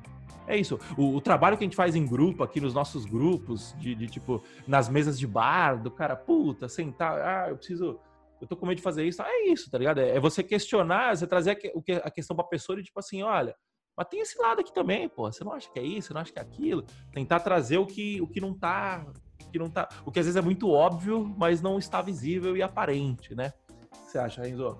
é 0.48 0.56
isso. 0.56 0.78
O, 0.96 1.16
o, 1.16 1.20
trabalho 1.20 1.56
que 1.56 1.64
a 1.64 1.66
gente 1.66 1.76
faz 1.76 1.94
em 1.94 2.06
grupo, 2.06 2.42
aqui 2.42 2.60
nos 2.60 2.72
nossos 2.72 3.04
grupos, 3.04 3.74
de, 3.78 3.94
de, 3.94 4.06
tipo, 4.06 4.42
nas 4.66 4.88
mesas 4.88 5.18
de 5.18 5.26
bar, 5.26 5.80
do 5.80 5.90
cara, 5.90 6.16
puta, 6.16 6.68
sentar, 6.68 7.20
ah, 7.20 7.50
eu 7.50 7.56
preciso. 7.56 8.00
Eu 8.40 8.46
tô 8.46 8.56
com 8.56 8.66
medo 8.66 8.76
de 8.76 8.82
fazer 8.82 9.04
isso. 9.04 9.20
Ah, 9.20 9.28
é 9.28 9.48
isso, 9.48 9.70
tá 9.70 9.76
ligado? 9.76 9.98
É, 9.98 10.16
é 10.16 10.20
você 10.20 10.42
questionar, 10.42 11.16
você 11.16 11.26
trazer 11.26 11.58
a, 12.02 12.10
questão 12.10 12.34
pra 12.34 12.44
pessoa 12.44 12.76
de 12.78 12.84
tipo 12.84 12.98
assim, 12.98 13.22
olha, 13.22 13.54
mas 13.96 14.06
tem 14.08 14.20
esse 14.20 14.40
lado 14.40 14.60
aqui 14.60 14.72
também, 14.72 15.08
pô. 15.08 15.30
Você 15.30 15.44
não 15.44 15.52
acha 15.52 15.68
que 15.70 15.78
é 15.78 15.82
isso? 15.82 16.08
Você 16.08 16.14
não 16.14 16.20
acha 16.20 16.32
que 16.32 16.38
é 16.38 16.42
aquilo? 16.42 16.84
Tentar 17.12 17.40
trazer 17.40 17.78
o 17.78 17.86
que, 17.86 18.20
o 18.20 18.28
que 18.28 18.40
não 18.40 18.54
tá. 18.54 19.04
Que 19.52 19.58
não 19.58 19.68
tá. 19.68 19.88
O 20.06 20.12
que 20.12 20.20
às 20.20 20.26
vezes 20.26 20.36
é 20.36 20.42
muito 20.42 20.70
óbvio, 20.70 21.34
mas 21.36 21.60
não 21.60 21.78
está 21.78 22.00
visível 22.00 22.56
e 22.56 22.62
aparente, 22.62 23.34
né? 23.34 23.52
O 23.68 24.04
que 24.04 24.10
você 24.12 24.18
acha, 24.18 24.42
Renzo? 24.42 24.78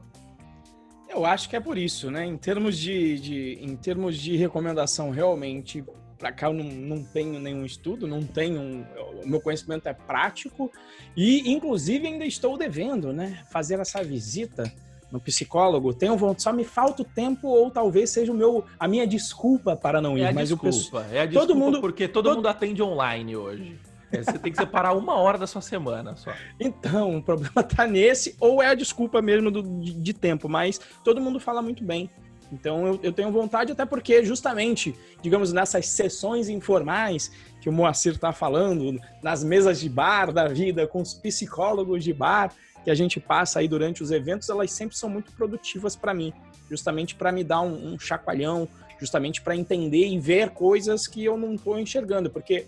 Eu 1.09 1.25
acho 1.25 1.49
que 1.49 1.57
é 1.57 1.61
por 1.61 1.79
isso, 1.79 2.11
né? 2.11 2.25
Em 2.25 2.37
termos 2.37 2.77
de, 2.77 3.19
de 3.19 3.59
em 3.63 3.75
termos 3.77 4.17
de 4.17 4.37
recomendação, 4.37 5.11
realmente, 5.11 5.83
para 6.19 6.31
cá 6.31 6.49
eu 6.49 6.53
não, 6.53 6.65
não 6.65 7.03
tenho 7.03 7.39
nenhum 7.41 7.65
estudo, 7.65 8.07
não 8.07 8.23
tenho. 8.23 8.87
O 9.23 9.27
meu 9.27 9.41
conhecimento 9.41 9.89
é 9.89 9.93
prático 9.95 10.71
e, 11.17 11.51
inclusive, 11.51 12.07
ainda 12.07 12.25
estou 12.25 12.57
devendo, 12.57 13.13
né? 13.13 13.43
Fazer 13.51 13.81
essa 13.81 14.03
visita 14.03 14.71
no 15.11 15.19
psicólogo. 15.19 15.95
Tenho 15.95 16.17
vontade, 16.17 16.43
só 16.43 16.53
me 16.53 16.65
falta 16.65 17.03
o 17.03 17.05
tempo 17.05 17.49
ou 17.49 17.71
talvez 17.71 18.11
seja 18.11 18.31
o 18.31 18.35
meu, 18.35 18.65
a 18.79 18.87
minha 18.87 19.07
desculpa 19.07 19.75
para 19.75 20.01
não 20.01 20.19
ir. 20.19 20.23
É 20.23 20.29
a 20.29 20.33
mas 20.33 20.51
desculpa, 20.51 21.07
eu, 21.11 21.17
é 21.17 21.21
a 21.21 21.27
desculpa 21.27 21.47
todo 21.47 21.57
mundo, 21.57 21.81
porque 21.81 22.07
todo, 22.07 22.25
todo 22.25 22.37
mundo 22.37 22.49
atende 22.49 22.83
online 22.83 23.37
hoje. 23.37 23.79
É, 24.13 24.23
você 24.23 24.39
tem 24.39 24.51
que 24.51 24.59
separar 24.59 24.95
uma 24.95 25.15
hora 25.15 25.37
da 25.37 25.47
sua 25.47 25.61
semana 25.61 26.17
só. 26.17 26.33
Então, 26.59 27.19
o 27.19 27.23
problema 27.23 27.63
tá 27.63 27.87
nesse, 27.87 28.35
ou 28.41 28.63
é 28.63 28.69
a 28.69 28.75
desculpa 28.75 29.21
mesmo 29.21 29.51
do, 29.51 29.63
de, 29.63 29.93
de 29.93 30.13
tempo, 30.15 30.49
mas 30.49 30.81
todo 31.05 31.21
mundo 31.21 31.39
fala 31.39 31.61
muito 31.61 31.85
bem. 31.85 32.11
Então 32.53 32.87
eu, 32.87 33.01
eu, 33.03 33.13
tenho 33.13 33.31
vontade, 33.31 33.73
até 33.73 33.85
porque, 33.85 34.25
justamente, 34.25 34.95
digamos, 35.21 35.53
nessas 35.53 35.87
sessões 35.87 36.49
informais 36.49 37.31
que 37.61 37.69
o 37.69 37.73
Moacir 37.73 38.15
está 38.15 38.33
falando, 38.33 38.99
nas 39.23 39.45
mesas 39.45 39.81
de 39.81 39.89
bar 39.89 40.33
da 40.33 40.49
vida, 40.49 40.87
com 40.87 41.03
os 41.03 41.15
psicólogos 41.15 42.03
de 42.03 42.13
bar 42.13 42.53
que 42.85 42.91
a 42.91 42.95
gente 42.95 43.21
passa 43.21 43.59
aí 43.59 43.69
durante 43.69 44.03
os 44.03 44.11
eventos, 44.11 44.49
elas 44.49 44.71
sempre 44.71 44.97
são 44.97 45.11
muito 45.11 45.33
produtivas 45.33 45.95
para 45.95 46.15
mim, 46.15 46.33
justamente 46.71 47.15
para 47.15 47.31
me 47.31 47.45
dar 47.45 47.61
um, 47.61 47.95
um 47.95 47.99
chacoalhão, 47.99 48.67
justamente 48.99 49.43
para 49.43 49.55
entender 49.55 50.09
e 50.09 50.19
ver 50.19 50.51
coisas 50.51 51.07
que 51.07 51.25
eu 51.25 51.37
não 51.37 51.55
estou 51.55 51.79
enxergando, 51.79 52.31
porque 52.31 52.67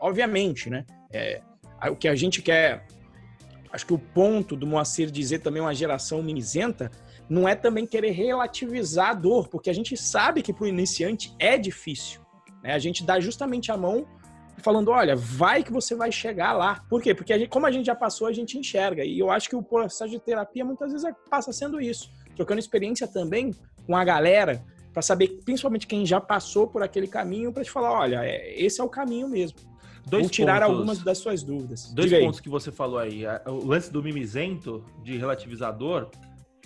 obviamente, 0.00 0.70
né? 0.70 0.84
É, 1.12 1.40
o 1.90 1.96
que 1.96 2.08
a 2.08 2.14
gente 2.14 2.42
quer, 2.42 2.86
acho 3.72 3.86
que 3.86 3.94
o 3.94 3.98
ponto 3.98 4.56
do 4.56 4.66
Moacir 4.66 5.10
dizer 5.10 5.40
também 5.40 5.62
uma 5.62 5.74
geração 5.74 6.22
mimizenta, 6.22 6.90
não 7.28 7.48
é 7.48 7.54
também 7.54 7.86
querer 7.86 8.12
relativizar 8.12 9.10
a 9.10 9.14
dor, 9.14 9.48
porque 9.48 9.68
a 9.68 9.72
gente 9.72 9.96
sabe 9.96 10.42
que 10.42 10.52
para 10.52 10.64
o 10.64 10.66
iniciante 10.66 11.34
é 11.38 11.58
difícil. 11.58 12.20
Né? 12.62 12.72
A 12.72 12.78
gente 12.78 13.04
dá 13.04 13.18
justamente 13.18 13.70
a 13.72 13.76
mão 13.76 14.06
falando, 14.58 14.90
olha, 14.90 15.14
vai 15.14 15.62
que 15.62 15.72
você 15.72 15.94
vai 15.94 16.10
chegar 16.10 16.52
lá. 16.52 16.82
Por 16.88 17.02
quê? 17.02 17.14
Porque 17.14 17.32
a 17.32 17.38
gente, 17.38 17.48
como 17.48 17.66
a 17.66 17.70
gente 17.70 17.86
já 17.86 17.94
passou, 17.94 18.26
a 18.26 18.32
gente 18.32 18.56
enxerga. 18.56 19.04
E 19.04 19.18
eu 19.18 19.30
acho 19.30 19.48
que 19.48 19.56
o 19.56 19.62
processo 19.62 20.10
de 20.10 20.18
terapia 20.18 20.64
muitas 20.64 20.92
vezes 20.92 21.06
é, 21.06 21.14
passa 21.28 21.52
sendo 21.52 21.80
isso. 21.80 22.10
Trocando 22.34 22.58
experiência 22.58 23.06
também 23.06 23.54
com 23.86 23.96
a 23.96 24.04
galera, 24.04 24.64
para 24.92 25.02
saber, 25.02 25.40
principalmente 25.44 25.86
quem 25.86 26.06
já 26.06 26.20
passou 26.20 26.66
por 26.66 26.82
aquele 26.82 27.06
caminho, 27.06 27.52
para 27.52 27.62
te 27.62 27.70
falar, 27.70 27.92
olha, 27.92 28.24
é, 28.24 28.58
esse 28.58 28.80
é 28.80 28.84
o 28.84 28.88
caminho 28.88 29.28
mesmo 29.28 29.58
dois 30.06 30.30
tirar 30.30 30.60
pontos, 30.60 30.74
algumas 30.74 30.98
das 30.98 31.18
suas 31.18 31.42
dúvidas. 31.42 31.92
Dois 31.92 32.08
Diga 32.08 32.22
pontos 32.22 32.38
aí. 32.38 32.42
que 32.42 32.48
você 32.48 32.70
falou 32.70 32.98
aí. 32.98 33.24
O 33.46 33.66
lance 33.66 33.92
do 33.92 34.02
mimizento, 34.02 34.84
de 35.02 35.16
relativizador, 35.16 36.10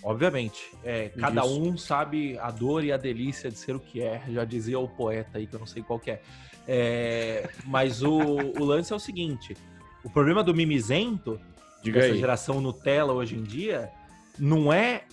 obviamente, 0.03 0.71
é, 0.85 1.09
cada 1.09 1.45
Isso. 1.45 1.61
um 1.61 1.77
sabe 1.77 2.39
a 2.39 2.51
dor 2.51 2.85
e 2.85 2.93
a 2.93 2.97
delícia 2.97 3.51
de 3.51 3.57
ser 3.57 3.75
o 3.75 3.81
que 3.81 4.03
é. 4.03 4.23
Já 4.29 4.45
dizia 4.45 4.79
o 4.79 4.89
poeta 4.89 5.39
aí, 5.39 5.47
que 5.47 5.55
eu 5.55 5.61
não 5.61 5.67
sei 5.67 5.83
qual 5.83 5.99
que 5.99 6.11
é. 6.11 6.23
é 6.69 7.51
mas 7.65 8.03
o, 8.03 8.19
o 8.19 8.65
lance 8.65 8.93
é 8.93 8.97
o 8.97 9.01
seguinte: 9.01 9.57
o 10.05 10.11
problema 10.11 10.45
do 10.45 10.55
mimizento, 10.55 11.41
Diga 11.83 12.01
dessa 12.01 12.13
aí. 12.13 12.21
geração 12.21 12.61
Nutella 12.61 13.13
hoje 13.13 13.37
em 13.37 13.43
dia, 13.43 13.91
não 14.39 14.73
é 14.73 15.05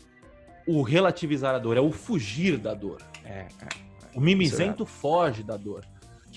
o 0.68 0.82
relativizar 0.82 1.56
a 1.56 1.60
dor, 1.60 1.78
é 1.78 1.82
o 1.82 1.94
fugir 1.94 2.58
da 2.58 2.74
dor. 2.74 3.02
É, 3.24 3.30
é, 3.40 3.48
o 4.14 4.20
mimizento 4.20 4.86
foge 4.86 5.44
da 5.44 5.56
dor 5.56 5.86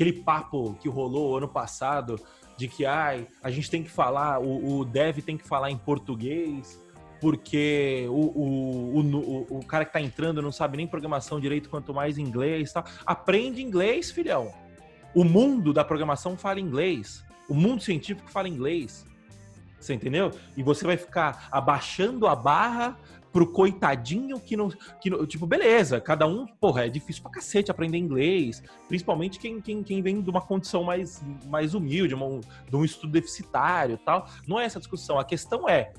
aquele 0.00 0.14
papo 0.14 0.74
que 0.80 0.88
rolou 0.88 1.36
ano 1.36 1.46
passado 1.46 2.18
de 2.56 2.66
que 2.66 2.86
ai, 2.86 3.28
a 3.42 3.50
gente 3.50 3.70
tem 3.70 3.82
que 3.82 3.90
falar, 3.90 4.40
o, 4.40 4.78
o 4.78 4.84
dev 4.84 5.18
tem 5.18 5.36
que 5.36 5.46
falar 5.46 5.70
em 5.70 5.76
português, 5.76 6.80
porque 7.20 8.06
o, 8.08 8.12
o, 8.12 9.00
o, 9.00 9.58
o, 9.58 9.64
cara 9.66 9.84
que 9.84 9.92
tá 9.92 10.00
entrando 10.00 10.40
não 10.40 10.50
sabe 10.50 10.78
nem 10.78 10.86
programação 10.86 11.38
direito, 11.38 11.68
quanto 11.68 11.92
mais 11.92 12.16
inglês 12.16 12.72
tal. 12.72 12.82
Aprende 13.04 13.62
inglês, 13.62 14.10
filhão. 14.10 14.54
O 15.14 15.22
mundo 15.22 15.70
da 15.70 15.84
programação 15.84 16.34
fala 16.34 16.60
inglês. 16.60 17.22
O 17.46 17.54
mundo 17.54 17.82
científico 17.82 18.30
fala 18.30 18.48
inglês. 18.48 19.06
Você 19.78 19.92
entendeu? 19.92 20.30
E 20.56 20.62
você 20.62 20.86
vai 20.86 20.96
ficar 20.96 21.48
abaixando 21.50 22.26
a 22.26 22.34
barra 22.34 22.98
pro 23.32 23.46
coitadinho 23.46 24.40
que 24.40 24.56
não, 24.56 24.70
que 25.00 25.10
não. 25.10 25.24
Tipo, 25.26 25.46
beleza, 25.46 26.00
cada 26.00 26.26
um, 26.26 26.46
porra, 26.46 26.86
é 26.86 26.88
difícil 26.88 27.22
pra 27.22 27.30
cacete 27.30 27.70
aprender 27.70 27.98
inglês. 27.98 28.62
Principalmente 28.88 29.38
quem, 29.38 29.60
quem, 29.60 29.82
quem 29.82 30.02
vem 30.02 30.20
de 30.20 30.30
uma 30.30 30.40
condição 30.40 30.82
mais, 30.82 31.22
mais 31.46 31.74
humilde, 31.74 32.14
uma, 32.14 32.40
de 32.68 32.76
um 32.76 32.84
estudo 32.84 33.12
deficitário 33.12 33.98
tal. 33.98 34.28
Não 34.46 34.58
é 34.58 34.64
essa 34.64 34.78
a 34.78 34.80
discussão. 34.80 35.18
A 35.18 35.24
questão 35.24 35.68
é: 35.68 35.92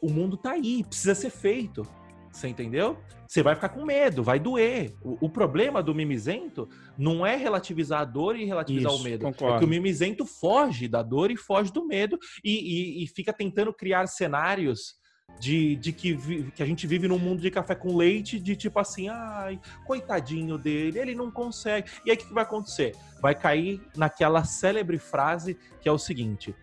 o 0.00 0.10
mundo 0.10 0.36
tá 0.36 0.52
aí, 0.52 0.84
precisa 0.84 1.14
ser 1.14 1.30
feito. 1.30 1.86
Você 2.30 2.48
entendeu? 2.48 2.96
Você 3.28 3.42
vai 3.42 3.54
ficar 3.54 3.70
com 3.70 3.84
medo, 3.84 4.22
vai 4.22 4.38
doer. 4.38 4.94
O, 5.02 5.26
o, 5.26 5.28
problema 5.28 5.82
do 5.82 5.94
mimizento 5.94 6.68
não 6.98 7.24
é 7.24 7.36
relativizar 7.36 8.00
a 8.00 8.04
dor 8.04 8.36
e 8.36 8.44
relativizar 8.44 8.92
Isso, 8.92 9.00
o 9.00 9.04
medo. 9.04 9.24
Concordo. 9.24 9.56
É 9.56 9.58
que 9.58 9.64
o 9.64 9.68
mimizento 9.68 10.26
foge 10.26 10.88
da 10.88 11.02
dor 11.02 11.30
e 11.30 11.36
foge 11.36 11.72
do 11.72 11.86
medo 11.86 12.18
e, 12.42 12.52
e, 13.00 13.04
e 13.04 13.06
fica 13.06 13.32
tentando 13.32 13.72
criar 13.72 14.06
cenários 14.06 14.96
de, 15.38 15.76
de 15.76 15.92
que, 15.92 16.12
vi, 16.14 16.50
que 16.52 16.62
a 16.62 16.66
gente 16.66 16.86
vive 16.86 17.08
num 17.08 17.18
mundo 17.18 17.40
de 17.40 17.50
café 17.50 17.74
com 17.74 17.96
leite, 17.96 18.38
de 18.38 18.54
tipo 18.54 18.78
assim, 18.78 19.08
ai, 19.08 19.60
coitadinho 19.84 20.56
dele, 20.56 20.98
ele 20.98 21.14
não 21.14 21.30
consegue. 21.30 21.90
E 22.04 22.10
aí 22.10 22.16
o 22.16 22.20
que, 22.20 22.26
que 22.26 22.34
vai 22.34 22.44
acontecer? 22.44 22.94
Vai 23.20 23.34
cair 23.34 23.80
naquela 23.96 24.44
célebre 24.44 24.98
frase 24.98 25.56
que 25.80 25.88
é 25.88 25.92
o 25.92 25.98
seguinte: 25.98 26.54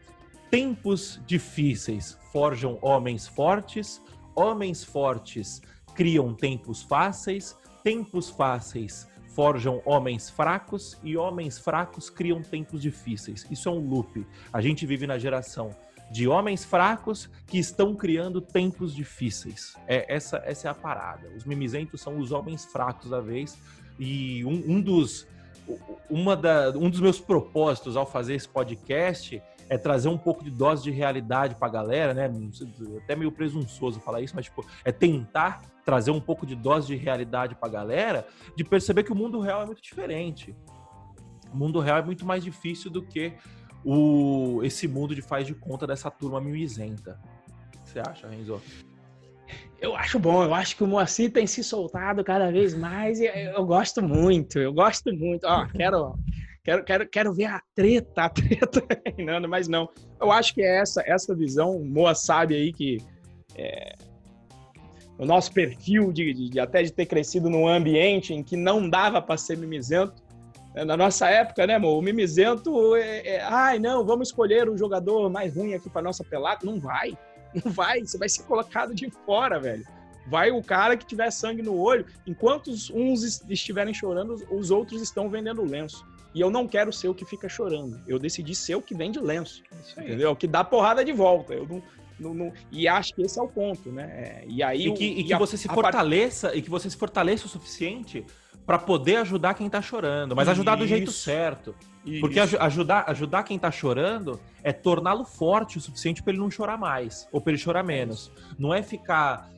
tempos 0.50 1.20
difíceis 1.26 2.18
forjam 2.32 2.80
homens 2.82 3.28
fortes, 3.28 4.02
homens 4.36 4.84
fortes 4.84 5.62
criam 5.94 6.34
tempos 6.34 6.82
fáceis, 6.82 7.58
tempos 7.84 8.30
fáceis 8.30 9.08
forjam 9.40 9.82
homens 9.86 10.30
fracos 10.30 10.98
e 11.04 11.16
homens 11.16 11.58
fracos 11.58 12.10
criam 12.10 12.42
tempos 12.42 12.82
difíceis. 12.82 13.46
Isso 13.50 13.70
é 13.70 13.72
um 13.72 13.80
loop. 13.80 14.26
A 14.52 14.60
gente 14.60 14.86
vive 14.86 15.08
na 15.08 15.18
geração 15.18 15.72
de 16.12 16.28
homens 16.28 16.66
fracos 16.66 17.30
que 17.46 17.58
estão 17.58 17.96
criando 17.96 18.42
tempos 18.42 18.94
difíceis. 18.96 19.76
É, 19.88 20.14
essa, 20.14 20.42
essa 20.46 20.68
é 20.68 20.72
a 20.72 20.74
parada. 20.74 21.30
Os 21.36 21.46
mimizentos 21.46 22.02
são 22.02 22.18
os 22.18 22.32
homens 22.32 22.66
fracos 22.66 23.10
da 23.10 23.22
vez. 23.22 23.58
E 24.00 24.44
um, 24.46 24.76
um 24.76 24.82
dos, 24.82 25.28
uma 26.10 26.36
da, 26.36 26.72
um 26.72 26.90
dos 26.90 27.00
meus 27.00 27.20
propósitos 27.20 27.96
ao 27.96 28.06
fazer 28.06 28.36
esse 28.36 28.48
podcast 28.48 29.42
é 29.70 29.78
trazer 29.78 30.10
um 30.10 30.18
pouco 30.18 30.44
de 30.44 30.50
dose 30.50 30.84
de 30.84 30.90
realidade 30.90 31.54
pra 31.56 31.70
galera, 31.70 32.14
né? 32.14 32.32
Até 33.04 33.16
meio 33.16 33.32
presunçoso 33.32 34.00
falar 34.00 34.22
isso, 34.22 34.36
mas 34.36 34.46
tipo, 34.46 34.66
é 34.84 34.92
tentar 34.92 35.62
trazer 35.86 36.12
um 36.12 36.20
pouco 36.20 36.46
de 36.46 36.56
dose 36.56 36.88
de 36.88 36.96
realidade 36.96 37.56
pra 37.56 37.70
galera, 37.70 38.28
de 38.56 38.64
perceber 38.64 39.04
que 39.04 39.12
o 39.12 39.16
mundo 39.16 39.40
real 39.40 39.62
é 39.62 39.66
muito 39.66 39.82
diferente. 39.82 40.56
O 41.54 41.58
mundo 41.58 41.80
real 41.80 42.00
é 42.00 42.02
muito 42.02 42.26
mais 42.26 42.44
difícil 42.44 42.90
do 42.90 43.02
que 43.02 43.34
o, 43.84 44.62
esse 44.64 44.88
mundo 44.88 45.16
de 45.16 45.22
faz 45.22 45.48
de 45.48 45.54
conta 45.54 45.88
dessa 45.88 46.12
turma 46.12 46.42
mimizenta. 46.42 47.20
O 47.68 47.72
que 47.72 47.90
você 47.90 48.00
acha, 48.00 48.28
Renzo? 48.28 48.62
Eu 49.82 49.96
acho 49.96 50.20
bom, 50.20 50.44
eu 50.44 50.54
acho 50.54 50.76
que 50.76 50.84
o 50.84 50.88
Moacir 50.88 51.32
tem 51.32 51.48
se 51.48 51.64
soltado 51.64 52.24
cada 52.24 52.52
vez 52.52 52.74
mais 52.74 53.20
e 53.20 53.26
eu 53.26 53.66
gosto 53.66 54.02
muito, 54.02 54.60
eu 54.60 54.74
gosto 54.74 55.14
muito. 55.14 55.46
Ó, 55.46 55.66
quero, 55.74 56.16
quero, 56.64 56.84
quero, 56.84 57.10
quero 57.10 57.34
ver 57.34 57.46
a 57.46 57.62
treta, 57.74 58.24
a 58.24 58.30
treta 58.30 58.86
reinando, 59.16 59.48
mas 59.48 59.68
não. 59.68 59.90
Eu 60.20 60.32
acho 60.32 60.54
que 60.54 60.62
é 60.62 60.80
essa, 60.80 61.02
essa 61.06 61.34
visão, 61.34 61.80
Moa 61.84 62.14
sabe 62.14 62.56
aí 62.56 62.74
que 62.74 62.98
é, 63.56 63.96
o 65.18 65.26
nosso 65.26 65.52
perfil 65.54 66.12
de, 66.12 66.34
de, 66.34 66.50
de, 66.50 66.60
até 66.60 66.84
de 66.84 66.92
ter 66.92 67.06
crescido 67.06 67.50
num 67.50 67.68
ambiente 67.68 68.34
em 68.34 68.44
que 68.44 68.56
não 68.56 68.90
dava 68.90 69.22
para 69.22 69.38
ser 69.38 69.58
mimizento, 69.58 70.22
na 70.74 70.96
nossa 70.96 71.30
época, 71.30 71.66
né, 71.66 71.76
amor? 71.76 71.98
O 71.98 72.02
mimizento 72.02 72.96
é, 72.96 73.28
é, 73.28 73.42
ai, 73.42 73.80
não, 73.80 74.06
vamos 74.06 74.30
escolher 74.30 74.70
o 74.70 74.78
jogador 74.78 75.30
mais 75.30 75.56
ruim 75.56 75.74
aqui 75.74 75.90
para 75.90 76.02
nossa 76.02 76.24
pelada. 76.24 76.60
Não 76.64 76.80
vai, 76.80 77.18
não 77.64 77.72
vai, 77.72 78.02
você 78.02 78.18
vai 78.18 78.30
ser 78.30 78.44
colocado 78.44 78.94
de 78.94 79.10
fora, 79.26 79.60
velho. 79.60 79.84
Vai 80.28 80.52
o 80.52 80.64
cara 80.64 80.96
que 80.96 81.06
tiver 81.06 81.32
sangue 81.32 81.64
no 81.64 81.76
olho. 81.76 82.06
Enquanto 82.26 82.72
uns 82.94 83.42
estiverem 83.50 83.94
chorando, 83.94 84.36
os 84.52 84.70
outros 84.70 85.02
estão 85.02 85.28
vendendo 85.28 85.64
lenço. 85.64 86.06
E 86.36 86.42
eu 86.42 86.52
não 86.52 86.68
quero 86.68 86.94
ser 86.94 87.08
o 87.08 87.16
que 87.16 87.26
fica 87.26 87.50
chorando. 87.50 88.00
Eu 88.08 88.20
decidi 88.20 88.54
ser 88.54 88.76
o 88.76 88.82
que 88.82 88.94
vende 88.94 89.20
lenço. 89.20 89.64
Entendeu? 89.98 90.32
O 90.32 90.36
que 90.36 90.46
dá 90.46 90.64
porrada 90.64 91.04
de 91.04 91.12
volta. 91.12 91.56
Eu 91.56 91.68
não, 91.68 91.82
não, 92.20 92.34
não, 92.34 92.54
e 92.72 92.88
acho 92.88 93.16
que 93.16 93.24
esse 93.24 93.40
é 93.40 93.42
o 93.42 93.48
ponto, 93.48 93.92
né? 93.92 94.04
É, 94.04 94.46
e 94.48 94.62
aí 94.62 94.88
e 94.88 94.94
que, 94.94 95.06
e 95.06 95.24
que 95.24 95.34
a, 95.34 95.38
você 95.40 95.58
se 95.58 95.68
fortaleça 95.68 96.48
part... 96.48 96.60
e 96.60 96.62
que 96.62 96.70
você 96.70 96.90
se 96.90 96.98
fortaleça 96.98 97.46
o 97.46 97.50
suficiente 97.50 98.26
para 98.70 98.78
poder 98.78 99.16
ajudar 99.16 99.56
quem 99.56 99.68
tá 99.68 99.82
chorando, 99.82 100.36
mas 100.36 100.48
ajudar 100.48 100.74
Isso. 100.74 100.84
do 100.84 100.88
jeito 100.88 101.12
certo. 101.12 101.74
Isso. 102.06 102.22
Porque 102.22 102.40
ajudar, 102.40 103.06
ajudar 103.08 103.42
quem 103.42 103.58
tá 103.58 103.72
chorando 103.72 104.40
é 104.62 104.72
torná-lo 104.72 105.26
forte 105.26 105.80
o 105.80 105.82
suficiente 105.82 106.22
para 106.22 106.34
ele 106.34 106.40
não 106.40 106.52
chorar 106.52 106.78
mais 106.78 107.28
ou 107.32 107.42
para 107.42 107.52
ele 107.52 107.58
chorar 107.58 107.82
menos. 107.82 108.32
Não 108.60 108.72
é 108.72 108.84
ficar 108.84 109.50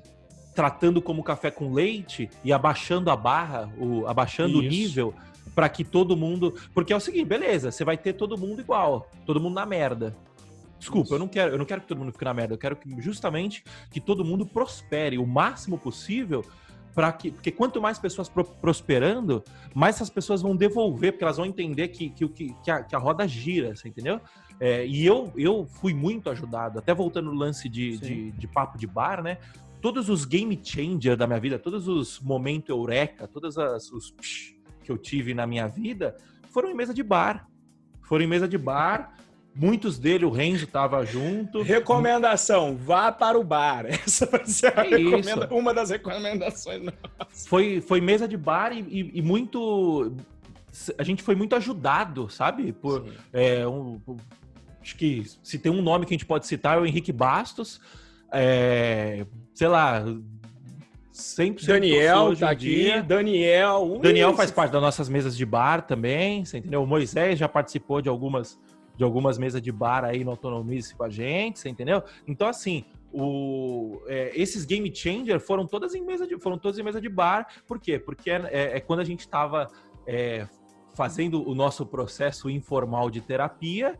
tratando 0.55 1.01
como 1.01 1.21
café 1.25 1.51
com 1.51 1.73
leite 1.73 2.29
e 2.41 2.53
abaixando 2.53 3.11
a 3.11 3.15
barra, 3.17 3.69
o, 3.77 4.07
abaixando 4.07 4.51
Isso. 4.51 4.59
o 4.59 4.61
nível 4.61 5.13
para 5.53 5.67
que 5.67 5.83
todo 5.83 6.15
mundo, 6.15 6.55
porque 6.73 6.93
é 6.93 6.95
o 6.95 7.01
seguinte, 7.01 7.25
beleza, 7.25 7.69
você 7.69 7.83
vai 7.83 7.97
ter 7.97 8.13
todo 8.13 8.37
mundo 8.37 8.61
igual, 8.61 9.11
todo 9.25 9.41
mundo 9.41 9.55
na 9.55 9.65
merda. 9.65 10.15
Desculpa, 10.79 11.15
eu 11.15 11.19
não 11.19 11.27
quero, 11.27 11.51
eu 11.51 11.57
não 11.57 11.65
quero 11.65 11.81
que 11.81 11.87
todo 11.87 11.97
mundo 11.97 12.13
fique 12.13 12.23
na 12.23 12.33
merda, 12.33 12.53
eu 12.53 12.57
quero 12.57 12.77
que 12.77 12.89
justamente 13.01 13.61
que 13.91 13.99
todo 13.99 14.23
mundo 14.23 14.45
prospere 14.45 15.17
o 15.17 15.27
máximo 15.27 15.77
possível 15.77 16.45
para 16.93 17.11
que 17.11 17.31
porque 17.31 17.51
quanto 17.51 17.81
mais 17.81 17.97
pessoas 17.97 18.27
pro, 18.27 18.43
prosperando, 18.43 19.43
mais 19.73 19.95
essas 19.95 20.09
pessoas 20.09 20.41
vão 20.41 20.55
devolver, 20.55 21.13
porque 21.13 21.23
elas 21.23 21.37
vão 21.37 21.45
entender 21.45 21.89
que, 21.89 22.09
que, 22.09 22.27
que, 22.27 22.71
a, 22.71 22.83
que 22.83 22.95
a 22.95 22.99
roda 22.99 23.27
gira, 23.27 23.75
você 23.75 23.87
entendeu? 23.87 24.19
É, 24.59 24.85
e 24.85 25.05
eu, 25.05 25.31
eu 25.35 25.65
fui 25.65 25.93
muito 25.93 26.29
ajudado, 26.29 26.79
até 26.79 26.93
voltando 26.93 27.31
no 27.31 27.37
lance 27.37 27.67
de, 27.67 27.97
de, 27.97 28.31
de, 28.31 28.47
papo 28.47 28.77
de 28.77 28.85
bar, 28.85 29.23
né? 29.23 29.37
Todos 29.81 30.09
os 30.09 30.25
game 30.25 30.59
changer 30.61 31.17
da 31.17 31.25
minha 31.25 31.39
vida, 31.39 31.57
todos 31.57 31.87
os 31.87 32.19
momentos 32.19 32.69
eureka, 32.69 33.27
todos 33.27 33.57
as, 33.57 33.91
os 33.91 34.11
psh, 34.11 34.55
que 34.83 34.91
eu 34.91 34.97
tive 34.97 35.33
na 35.33 35.47
minha 35.47 35.67
vida 35.67 36.15
foram 36.51 36.69
em 36.69 36.75
mesa 36.75 36.93
de 36.93 37.01
bar. 37.01 37.47
Foram 38.01 38.25
em 38.25 38.27
mesa 38.27 38.47
de 38.47 38.57
bar, 38.57 39.13
Muitos 39.53 39.99
dele, 39.99 40.23
o 40.23 40.29
Renzo 40.29 40.63
estava 40.63 41.05
junto. 41.05 41.61
Recomendação: 41.61 42.77
vá 42.77 43.11
para 43.11 43.37
o 43.37 43.43
bar. 43.43 43.85
Essa 43.91 44.25
vai 44.25 44.45
ser 44.45 44.73
recomenda... 44.73 45.47
uma 45.51 45.73
das 45.73 45.89
recomendações. 45.89 46.89
Foi, 47.47 47.81
foi 47.81 47.99
mesa 47.99 48.27
de 48.27 48.37
bar 48.37 48.71
e, 48.71 48.79
e, 48.79 49.19
e, 49.19 49.21
muito. 49.21 50.15
A 50.97 51.03
gente 51.03 51.21
foi 51.21 51.35
muito 51.35 51.53
ajudado, 51.55 52.29
sabe? 52.29 52.71
Por, 52.71 53.05
é, 53.33 53.67
um, 53.67 53.99
acho 54.81 54.95
que 54.95 55.25
se 55.43 55.59
tem 55.59 55.71
um 55.71 55.81
nome 55.81 56.05
que 56.05 56.13
a 56.13 56.17
gente 56.17 56.25
pode 56.25 56.47
citar 56.47 56.77
é 56.77 56.81
o 56.81 56.85
Henrique 56.85 57.11
Bastos. 57.11 57.81
É, 58.31 59.25
sei 59.53 59.67
lá, 59.67 60.01
100% 61.13 61.65
Daniel 61.65 62.37
tá 62.37 62.51
aqui, 62.51 62.83
dia. 62.83 63.03
Daniel. 63.03 63.99
Daniel 64.01 64.33
faz 64.33 64.49
parte 64.49 64.71
das 64.71 64.81
nossas 64.81 65.09
mesas 65.09 65.35
de 65.35 65.45
bar 65.45 65.81
também, 65.81 66.45
você 66.45 66.59
entendeu? 66.59 66.81
O 66.81 66.87
Moisés 66.87 67.37
já 67.37 67.49
participou 67.49 68.01
de 68.01 68.07
algumas 68.07 68.57
de 68.95 69.03
algumas 69.03 69.37
mesas 69.37 69.61
de 69.61 69.71
bar 69.71 70.03
aí 70.03 70.23
no 70.23 70.31
Autonomize 70.31 70.93
com 70.95 71.03
a 71.03 71.09
gente, 71.09 71.59
você 71.59 71.69
entendeu? 71.69 72.03
Então, 72.27 72.47
assim, 72.47 72.85
o, 73.11 74.01
é, 74.07 74.31
esses 74.33 74.65
game 74.65 74.93
changer 74.93 75.39
foram 75.39 75.65
todas 75.65 75.93
em 75.93 76.01
mesa 76.01 76.25
de 76.25 76.37
foram 76.39 76.57
todas 76.57 76.79
em 76.79 76.83
mesa 76.83 77.01
de 77.01 77.09
bar. 77.09 77.47
Por 77.67 77.79
quê? 77.79 77.99
Porque 77.99 78.29
é, 78.29 78.49
é, 78.51 78.77
é 78.77 78.79
quando 78.79 78.99
a 78.99 79.05
gente 79.05 79.21
estava 79.21 79.69
é, 80.07 80.47
fazendo 80.93 81.47
o 81.47 81.53
nosso 81.53 81.85
processo 81.85 82.49
informal 82.49 83.09
de 83.09 83.21
terapia 83.21 83.97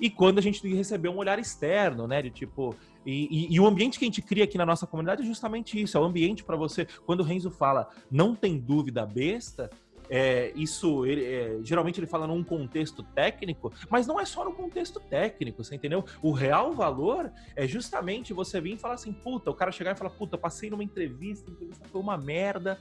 e 0.00 0.10
quando 0.10 0.38
a 0.38 0.42
gente 0.42 0.66
recebeu 0.74 1.12
um 1.12 1.16
olhar 1.16 1.38
externo, 1.38 2.06
né? 2.06 2.20
De 2.22 2.30
tipo. 2.30 2.74
E, 3.06 3.28
e, 3.30 3.54
e, 3.54 3.60
o 3.60 3.66
ambiente 3.66 3.98
que 3.98 4.04
a 4.04 4.08
gente 4.08 4.22
cria 4.22 4.44
aqui 4.44 4.56
na 4.56 4.64
nossa 4.64 4.86
comunidade 4.86 5.22
é 5.22 5.24
justamente 5.24 5.80
isso. 5.80 5.96
É 5.96 6.00
o 6.00 6.04
ambiente 6.04 6.42
para 6.42 6.56
você. 6.56 6.86
Quando 7.04 7.20
o 7.20 7.22
Renzo 7.22 7.50
fala, 7.50 7.88
não 8.10 8.34
tem 8.34 8.58
dúvida 8.58 9.04
besta, 9.04 9.70
é, 10.08 10.52
isso, 10.54 11.06
ele, 11.06 11.24
é, 11.24 11.58
geralmente 11.62 11.98
ele 11.98 12.06
fala 12.06 12.26
num 12.26 12.44
contexto 12.44 13.02
técnico, 13.02 13.72
mas 13.88 14.06
não 14.06 14.20
é 14.20 14.24
só 14.24 14.44
no 14.44 14.52
contexto 14.52 15.00
técnico, 15.00 15.62
você 15.64 15.74
entendeu? 15.74 16.04
O 16.22 16.32
real 16.32 16.72
valor 16.72 17.32
é 17.56 17.66
justamente 17.66 18.32
você 18.32 18.60
vir 18.60 18.74
e 18.74 18.78
falar 18.78 18.94
assim, 18.94 19.12
puta, 19.12 19.50
o 19.50 19.54
cara 19.54 19.72
chegar 19.72 19.92
e 19.92 19.98
falar, 19.98 20.10
puta, 20.10 20.36
passei 20.36 20.70
numa 20.70 20.84
entrevista, 20.84 21.50
a 21.50 21.54
entrevista 21.54 21.88
foi 21.88 22.00
uma 22.00 22.16
merda, 22.16 22.78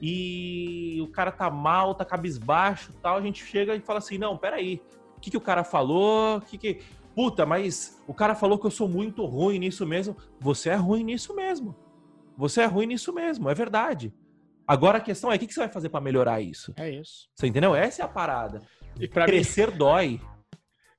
e 0.00 1.00
o 1.00 1.08
cara 1.08 1.30
tá 1.30 1.48
mal, 1.48 1.94
tá 1.94 2.04
cabisbaixo 2.04 2.92
tal, 3.00 3.16
a 3.16 3.22
gente 3.22 3.44
chega 3.44 3.74
e 3.74 3.80
fala 3.80 3.98
assim, 3.98 4.18
não, 4.18 4.36
peraí, 4.36 4.82
o 5.16 5.20
que, 5.20 5.30
que 5.30 5.36
o 5.36 5.40
cara 5.40 5.64
falou, 5.64 6.40
que 6.40 6.58
que... 6.58 6.80
Puta, 7.14 7.46
mas 7.46 8.02
o 8.08 8.12
cara 8.12 8.34
falou 8.34 8.58
que 8.58 8.66
eu 8.66 8.72
sou 8.72 8.88
muito 8.88 9.24
ruim 9.24 9.60
nisso 9.60 9.86
mesmo. 9.86 10.16
Você 10.40 10.70
é 10.70 10.74
ruim 10.74 11.04
nisso 11.04 11.32
mesmo. 11.32 11.76
Você 12.36 12.62
é 12.62 12.66
ruim 12.66 12.86
nisso 12.86 13.12
mesmo, 13.12 13.48
é 13.48 13.54
verdade. 13.54 14.12
Agora 14.66 14.98
a 14.98 15.00
questão 15.00 15.30
é 15.30 15.36
o 15.36 15.38
que 15.38 15.52
você 15.52 15.60
vai 15.60 15.68
fazer 15.68 15.88
para 15.88 16.00
melhorar 16.00 16.40
isso? 16.40 16.72
É 16.76 16.90
isso. 16.90 17.28
Você 17.34 17.46
entendeu? 17.46 17.74
Essa 17.74 18.02
é 18.02 18.04
a 18.04 18.08
parada. 18.08 18.62
E 18.98 19.06
Crescer 19.06 19.70
mim, 19.70 19.78
dói. 19.78 20.20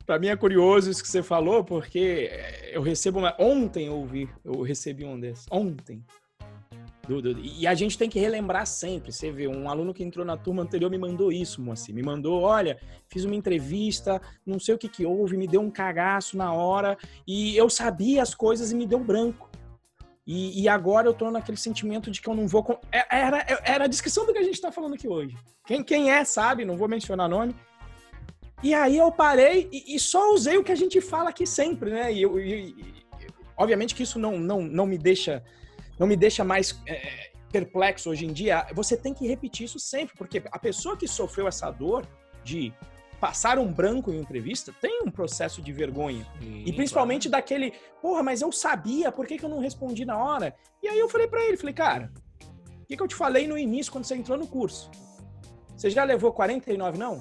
Para 0.06 0.20
mim 0.20 0.28
é 0.28 0.36
curioso 0.36 0.92
isso 0.92 1.02
que 1.02 1.10
você 1.10 1.24
falou, 1.24 1.64
porque 1.64 2.30
eu 2.72 2.82
recebo 2.82 3.20
uma. 3.20 3.36
Ontem 3.40 3.88
eu 3.88 3.96
ouvi, 3.96 4.30
eu 4.44 4.62
recebi 4.62 5.04
um 5.04 5.20
desses. 5.20 5.48
Ontem. 5.50 6.04
Do, 7.08 7.22
do, 7.22 7.40
e 7.40 7.68
a 7.68 7.74
gente 7.74 7.98
tem 7.98 8.10
que 8.10 8.20
relembrar 8.20 8.66
sempre. 8.68 9.12
Você 9.12 9.32
vê, 9.32 9.48
um 9.48 9.70
aluno 9.70 9.94
que 9.94 10.04
entrou 10.04 10.26
na 10.26 10.38
turma 10.38 10.64
anterior 10.64 10.90
me 10.90 10.98
mandou 10.98 11.32
isso, 11.32 11.62
Moacir. 11.62 11.94
Me 11.94 12.04
mandou, 12.04 12.42
olha, 12.42 12.80
fiz 13.08 13.26
uma 13.26 13.36
entrevista, 13.36 14.22
não 14.46 14.60
sei 14.60 14.76
o 14.76 14.78
que 14.78 14.90
que 14.90 15.06
houve, 15.06 15.38
me 15.38 15.48
deu 15.48 15.62
um 15.62 15.72
cagaço 15.72 16.38
na 16.38 16.52
hora, 16.54 16.98
e 17.28 17.56
eu 17.56 17.70
sabia 17.70 18.22
as 18.22 18.34
coisas 18.34 18.72
e 18.72 18.76
me 18.76 18.86
deu 18.86 19.00
branco. 19.00 19.50
E, 20.26 20.64
e, 20.64 20.68
agora 20.68 21.08
eu 21.08 21.14
tô 21.14 21.30
naquele 21.30 21.58
sentimento 21.58 22.10
de 22.10 22.20
que 22.20 22.28
eu 22.28 22.34
não 22.34 22.48
vou. 22.48 22.80
É, 22.92 23.06
era, 23.16 23.46
era 23.64 23.84
a 23.84 23.88
descrição 23.88 24.26
do 24.26 24.34
que 24.34 24.40
a 24.40 24.44
gente 24.44 24.60
tá 24.60 24.72
falando 24.72 24.96
aqui 24.96 25.08
hoje. 25.08 25.38
Quem, 25.68 25.84
quem 25.84 26.12
é, 26.12 26.24
sabe, 26.26 26.66
não 26.66 26.76
vou 26.76 26.88
mencionar 26.88 27.30
nome. 27.30 27.56
E 28.64 28.74
aí 28.74 28.98
eu 28.98 29.12
parei 29.12 29.70
e, 29.72 29.96
e 29.96 30.00
só 30.00 30.34
usei 30.34 30.58
o 30.58 30.64
que 30.64 30.72
a 30.72 30.76
gente 30.76 31.00
fala 31.00 31.30
aqui 31.30 31.46
sempre, 31.46 31.92
né? 31.92 32.12
E, 32.12 32.24
eu, 32.24 32.40
e 32.40 32.76
obviamente 33.56 33.94
que 33.94 34.02
isso 34.02 34.18
não, 34.18 34.40
não, 34.40 34.64
não 34.64 34.88
me 34.88 34.98
deixa 34.98 35.44
não 36.00 36.08
me 36.08 36.16
deixa 36.16 36.44
mais 36.44 36.82
é, 36.88 37.32
perplexo 37.52 38.10
hoje 38.10 38.26
em 38.26 38.34
dia. 38.34 38.66
Você 38.74 38.98
tem 38.98 39.14
que 39.14 39.28
repetir 39.28 39.66
isso 39.66 39.80
sempre, 39.80 40.16
porque 40.18 40.42
a 40.52 40.60
pessoa 40.60 40.98
que 40.98 41.08
sofreu 41.08 41.48
essa 41.48 41.70
dor 41.70 42.06
de 42.44 42.74
passar 43.26 43.58
um 43.58 43.74
branco 43.74 44.12
em 44.12 44.20
entrevista 44.20 44.72
tem 44.80 45.02
um 45.04 45.10
processo 45.10 45.60
de 45.60 45.74
vergonha. 45.74 46.24
Sim, 46.40 46.64
e 46.64 46.72
principalmente 46.72 47.28
claro. 47.28 47.42
daquele, 47.42 47.74
porra, 48.00 48.22
mas 48.22 48.40
eu 48.40 48.52
sabia, 48.52 49.12
por 49.12 49.26
que, 49.26 49.40
que 49.40 49.44
eu 49.44 49.50
não 49.50 49.60
respondi 49.60 50.06
na 50.06 50.16
hora? 50.16 50.56
E 50.84 50.88
aí 50.88 51.00
eu 51.00 51.10
falei 51.10 51.28
para 51.28 51.44
ele, 51.44 51.58
falei, 51.58 51.74
cara, 51.74 52.12
o 52.84 52.86
que, 52.86 52.96
que 52.96 53.02
eu 53.02 53.08
te 53.08 53.16
falei 53.16 53.48
no 53.48 53.58
início 53.58 53.92
quando 53.92 54.06
você 54.06 54.14
entrou 54.16 54.38
no 54.38 54.46
curso? 54.46 54.92
Você 55.76 55.90
já 55.90 56.04
levou 56.04 56.32
49 56.34 57.00
não? 57.00 57.20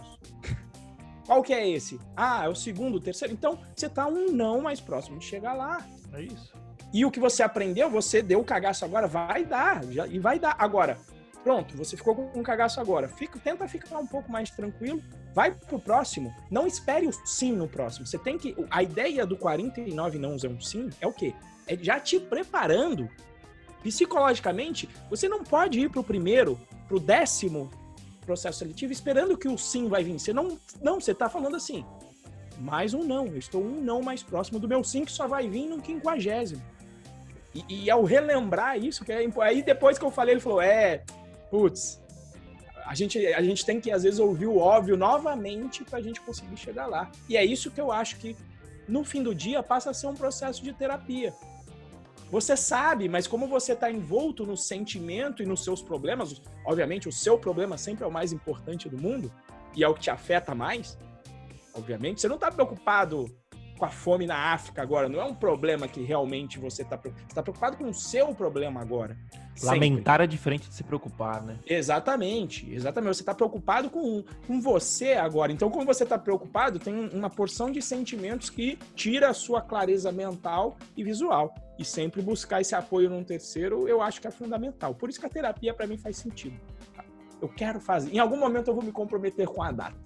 Qual 1.25 1.43
que 1.43 1.55
é 1.55 1.67
esse? 1.71 1.99
Ah, 2.15 2.45
é 2.45 2.49
o 2.51 2.55
segundo, 2.55 2.97
o 2.97 3.01
terceiro. 3.01 3.33
Então, 3.33 3.59
você 3.75 3.89
tá 3.89 4.07
um 4.07 4.31
não 4.31 4.61
mais 4.61 4.83
próximo 4.83 5.19
de 5.19 5.25
chegar 5.25 5.55
lá. 5.55 5.87
É 6.13 6.21
isso. 6.21 6.53
E 6.93 7.03
o 7.07 7.11
que 7.11 7.19
você 7.19 7.43
aprendeu, 7.43 7.89
você 7.89 8.21
deu 8.21 8.41
o 8.41 8.45
cagaço 8.45 8.85
agora, 8.85 9.07
vai 9.07 9.43
dar. 9.43 9.83
Já, 9.87 10.07
e 10.07 10.19
vai 10.19 10.39
dar. 10.39 10.55
Agora, 10.59 10.99
pronto, 11.43 11.75
você 11.75 11.97
ficou 11.97 12.15
com 12.15 12.39
um 12.39 12.43
cagaço 12.43 12.79
agora. 12.79 13.09
Fica, 13.09 13.39
tenta 13.39 13.67
ficar 13.67 13.99
um 13.99 14.07
pouco 14.07 14.31
mais 14.31 14.51
tranquilo. 14.51 15.03
Vai 15.35 15.51
pro 15.51 15.81
próximo. 15.81 16.33
Não 16.51 16.67
espere 16.67 17.09
o 17.09 17.13
sim 17.13 17.53
no 17.53 17.67
próximo. 17.67 18.07
Você 18.07 18.17
tem 18.17 18.39
que. 18.39 18.55
A 18.71 18.83
ideia 18.83 19.27
do 19.27 19.37
49 19.37 20.19
não 20.19 20.37
é 20.43 20.49
um 20.49 20.61
sim 20.61 20.91
é 21.01 21.07
o 21.07 21.13
quê? 21.13 21.35
É 21.67 21.77
já 21.77 21.99
te 21.99 22.21
preparando 22.21 23.11
psicologicamente. 23.83 24.89
Você 25.11 25.29
não 25.29 25.43
pode 25.43 25.81
ir 25.81 25.91
pro 25.91 26.05
primeiro, 26.05 26.59
pro 26.87 27.01
décimo 27.01 27.69
processo 28.25 28.61
seletivo 28.61 28.93
esperando 28.93 29.37
que 29.37 29.49
o 29.49 29.59
sim 29.59 29.89
vai 29.89 30.05
vir. 30.05 30.19
Você 30.19 30.33
não, 30.33 30.59
não, 30.81 31.01
você 31.01 31.13
tá 31.13 31.29
falando 31.29 31.57
assim, 31.57 31.85
mais 32.59 32.95
um 32.95 33.03
não. 33.03 33.27
Eu 33.27 33.39
estou 33.39 33.63
um 33.63 33.81
não 33.81 34.01
mais 34.03 34.23
próximo 34.23 34.61
do 34.61 34.69
meu 34.69 34.85
sim 34.85 35.05
que 35.05 35.13
só 35.13 35.27
vai 35.27 35.49
vir 35.49 35.67
no 35.67 35.83
quinquagésimo. 35.83 36.63
E, 37.53 37.85
e 37.85 37.91
ao 37.91 38.05
relembrar 38.05 38.79
isso, 38.79 39.05
que 39.05 39.13
é, 39.13 39.27
aí 39.41 39.63
depois 39.63 39.99
que 39.99 40.05
eu 40.05 40.11
falei, 40.11 40.35
ele 40.35 40.41
falou, 40.41 40.61
é, 40.61 41.03
putz, 41.51 42.01
a 42.87 42.95
gente, 42.95 43.19
a 43.27 43.43
gente 43.43 43.65
tem 43.65 43.81
que 43.81 43.91
às 43.91 44.03
vezes 44.03 44.19
ouvir 44.19 44.47
o 44.47 44.59
óbvio 44.59 44.97
novamente 44.97 45.85
para 45.85 45.99
a 45.99 46.03
gente 46.03 46.21
conseguir 46.21 46.57
chegar 46.57 46.87
lá. 46.87 47.11
E 47.29 47.37
é 47.37 47.45
isso 47.45 47.71
que 47.71 47.81
eu 47.81 47.91
acho 47.91 48.17
que 48.17 48.37
no 48.87 49.05
fim 49.05 49.23
do 49.23 49.35
dia 49.35 49.63
passa 49.63 49.91
a 49.91 49.95
ser 49.95 50.07
um 50.07 50.15
processo 50.15 50.63
de 50.63 50.73
terapia. 50.73 51.35
Você 52.31 52.57
sabe, 52.57 53.09
mas 53.09 53.27
como 53.27 53.47
você 53.47 53.73
está 53.73 53.91
envolto 53.91 54.45
no 54.45 54.57
sentimento 54.57 55.43
e 55.43 55.47
nos 55.47 55.63
seus 55.63 55.81
problemas, 55.81 56.41
obviamente 56.65 57.09
o 57.09 57.13
seu 57.13 57.39
problema 57.39 57.79
sempre 57.79 58.05
é 58.05 58.07
o 58.07 58.11
mais 58.11 58.33
importante 58.33 58.89
do 58.89 58.99
mundo 58.99 59.33
e 59.75 59.85
é 59.85 59.89
o 59.89 59.95
que 59.95 60.01
te 60.01 60.11
afeta 60.11 60.55
mais. 60.55 60.99
Obviamente, 61.75 62.21
você 62.21 62.29
não 62.29 62.37
está 62.37 62.51
preocupado 62.51 63.27
com 63.79 63.85
a 63.85 63.89
fome 63.89 64.27
na 64.27 64.53
África 64.53 64.83
agora, 64.83 65.09
não 65.09 65.21
é 65.21 65.25
um 65.25 65.35
problema 65.35 65.89
que 65.89 66.03
realmente 66.03 66.59
você 66.59 66.83
está 66.83 66.97
preocupado. 66.97 67.27
Você 67.27 67.33
está 67.33 67.43
preocupado 67.43 67.77
com 67.77 67.85
o 67.85 67.95
seu 67.95 68.35
problema 68.35 68.81
agora. 68.81 69.17
Lamentar 69.63 70.15
sempre. 70.15 70.25
é 70.25 70.27
diferente 70.27 70.69
de 70.69 70.75
se 70.75 70.85
preocupar, 70.85 71.43
né? 71.43 71.57
Exatamente, 71.67 72.73
exatamente. 72.73 73.17
Você 73.17 73.23
está 73.23 73.35
preocupado 73.35 73.91
com, 73.91 74.25
com 74.47 74.61
você 74.61 75.15
agora. 75.15 75.53
Então, 75.53 75.71
como 75.71 75.85
você 75.85 76.05
está 76.05 76.19
preocupado, 76.19 76.79
tem 76.79 76.95
uma 76.95 77.31
porção 77.31 77.71
de 77.71 77.81
sentimentos 77.83 78.51
que 78.51 78.79
tira 78.95 79.31
a 79.31 79.35
sua 79.35 79.61
clareza 79.61 80.11
mental 80.11 80.77
e 80.97 81.05
visual. 81.05 81.55
E 81.79 81.85
sempre 81.85 82.23
buscar 82.23 82.61
esse 82.61 82.75
apoio 82.75 83.11
num 83.11 83.25
terceiro, 83.25 83.89
eu 83.89 84.01
acho 84.01 84.21
que 84.21 84.29
é 84.29 84.31
fundamental. 84.31 84.95
Por 84.95 85.09
isso 85.09 85.19
que 85.19 85.27
a 85.27 85.31
terapia, 85.31 85.75
para 85.75 85.87
mim, 85.87 85.97
faz 85.97 86.17
sentido. 86.17 86.57
Eu 87.41 87.49
quero 87.49 87.81
fazer. 87.81 88.13
Em 88.13 88.19
algum 88.19 88.39
momento 88.39 88.69
eu 88.69 88.75
vou 88.75 88.83
me 88.83 88.93
comprometer 88.93 89.47
com 89.47 89.63
a 89.63 89.71
data. 89.71 89.97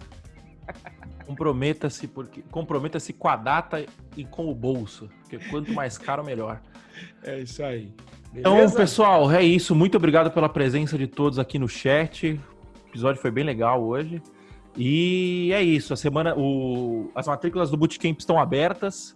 Comprometa-se 1.29 2.09
porque 2.09 2.43
comprometa-se 2.51 3.13
com 3.13 3.29
a 3.29 3.37
data 3.37 3.85
e 4.17 4.25
com 4.25 4.51
o 4.51 4.55
bolso, 4.55 5.11
porque 5.21 5.39
quanto 5.51 5.71
mais 5.75 5.99
caro 5.99 6.25
melhor. 6.25 6.59
É 7.23 7.41
isso 7.41 7.63
aí. 7.63 7.93
Então, 8.35 8.55
Beleza? 8.55 8.73
Então, 8.73 8.77
pessoal, 8.81 9.31
é 9.31 9.43
isso. 9.43 9.75
Muito 9.75 9.99
obrigado 9.99 10.31
pela 10.31 10.49
presença 10.49 10.97
de 10.97 11.07
todos 11.07 11.39
aqui 11.39 11.59
no 11.59 11.69
chat. 11.69 12.33
O 12.33 12.89
episódio 12.89 13.21
foi 13.21 13.31
bem 13.31 13.45
legal 13.45 13.85
hoje. 13.85 14.23
E 14.75 15.51
é 15.53 15.63
isso. 15.63 15.93
A 15.93 15.97
semana, 15.97 16.35
o, 16.35 17.11
as 17.15 17.27
matrículas 17.27 17.71
do 17.71 17.77
Bootcamp 17.77 18.19
estão 18.19 18.41
abertas 18.41 19.15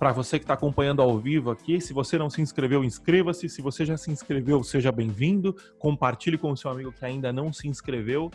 para 0.00 0.10
você 0.10 0.40
que 0.40 0.44
está 0.44 0.54
acompanhando 0.54 1.00
ao 1.00 1.16
vivo 1.16 1.52
aqui. 1.52 1.80
Se 1.80 1.92
você 1.92 2.18
não 2.18 2.28
se 2.28 2.42
inscreveu, 2.42 2.82
inscreva-se. 2.82 3.48
Se 3.48 3.62
você 3.62 3.84
já 3.84 3.96
se 3.96 4.10
inscreveu, 4.10 4.64
seja 4.64 4.90
bem-vindo. 4.90 5.54
Compartilhe 5.78 6.36
com 6.36 6.50
o 6.50 6.56
seu 6.56 6.72
amigo 6.72 6.90
que 6.90 7.04
ainda 7.04 7.32
não 7.32 7.52
se 7.52 7.68
inscreveu 7.68 8.32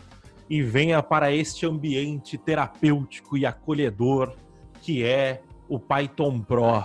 e 0.48 0.62
venha 0.62 1.02
para 1.02 1.32
este 1.32 1.66
ambiente 1.66 2.38
terapêutico 2.38 3.36
e 3.36 3.44
acolhedor 3.44 4.34
que 4.80 5.04
é 5.04 5.42
o 5.68 5.78
Python 5.78 6.40
Pro. 6.40 6.82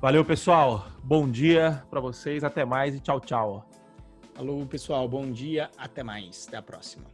Valeu, 0.00 0.24
pessoal. 0.24 0.86
Bom 1.02 1.28
dia 1.28 1.84
para 1.90 2.00
vocês. 2.00 2.44
Até 2.44 2.64
mais 2.64 2.94
e 2.94 3.00
tchau, 3.00 3.20
tchau. 3.20 3.68
Alô, 4.38 4.64
pessoal. 4.66 5.08
Bom 5.08 5.30
dia. 5.30 5.70
Até 5.76 6.02
mais. 6.02 6.46
Até 6.46 6.56
a 6.58 6.62
próxima. 6.62 7.04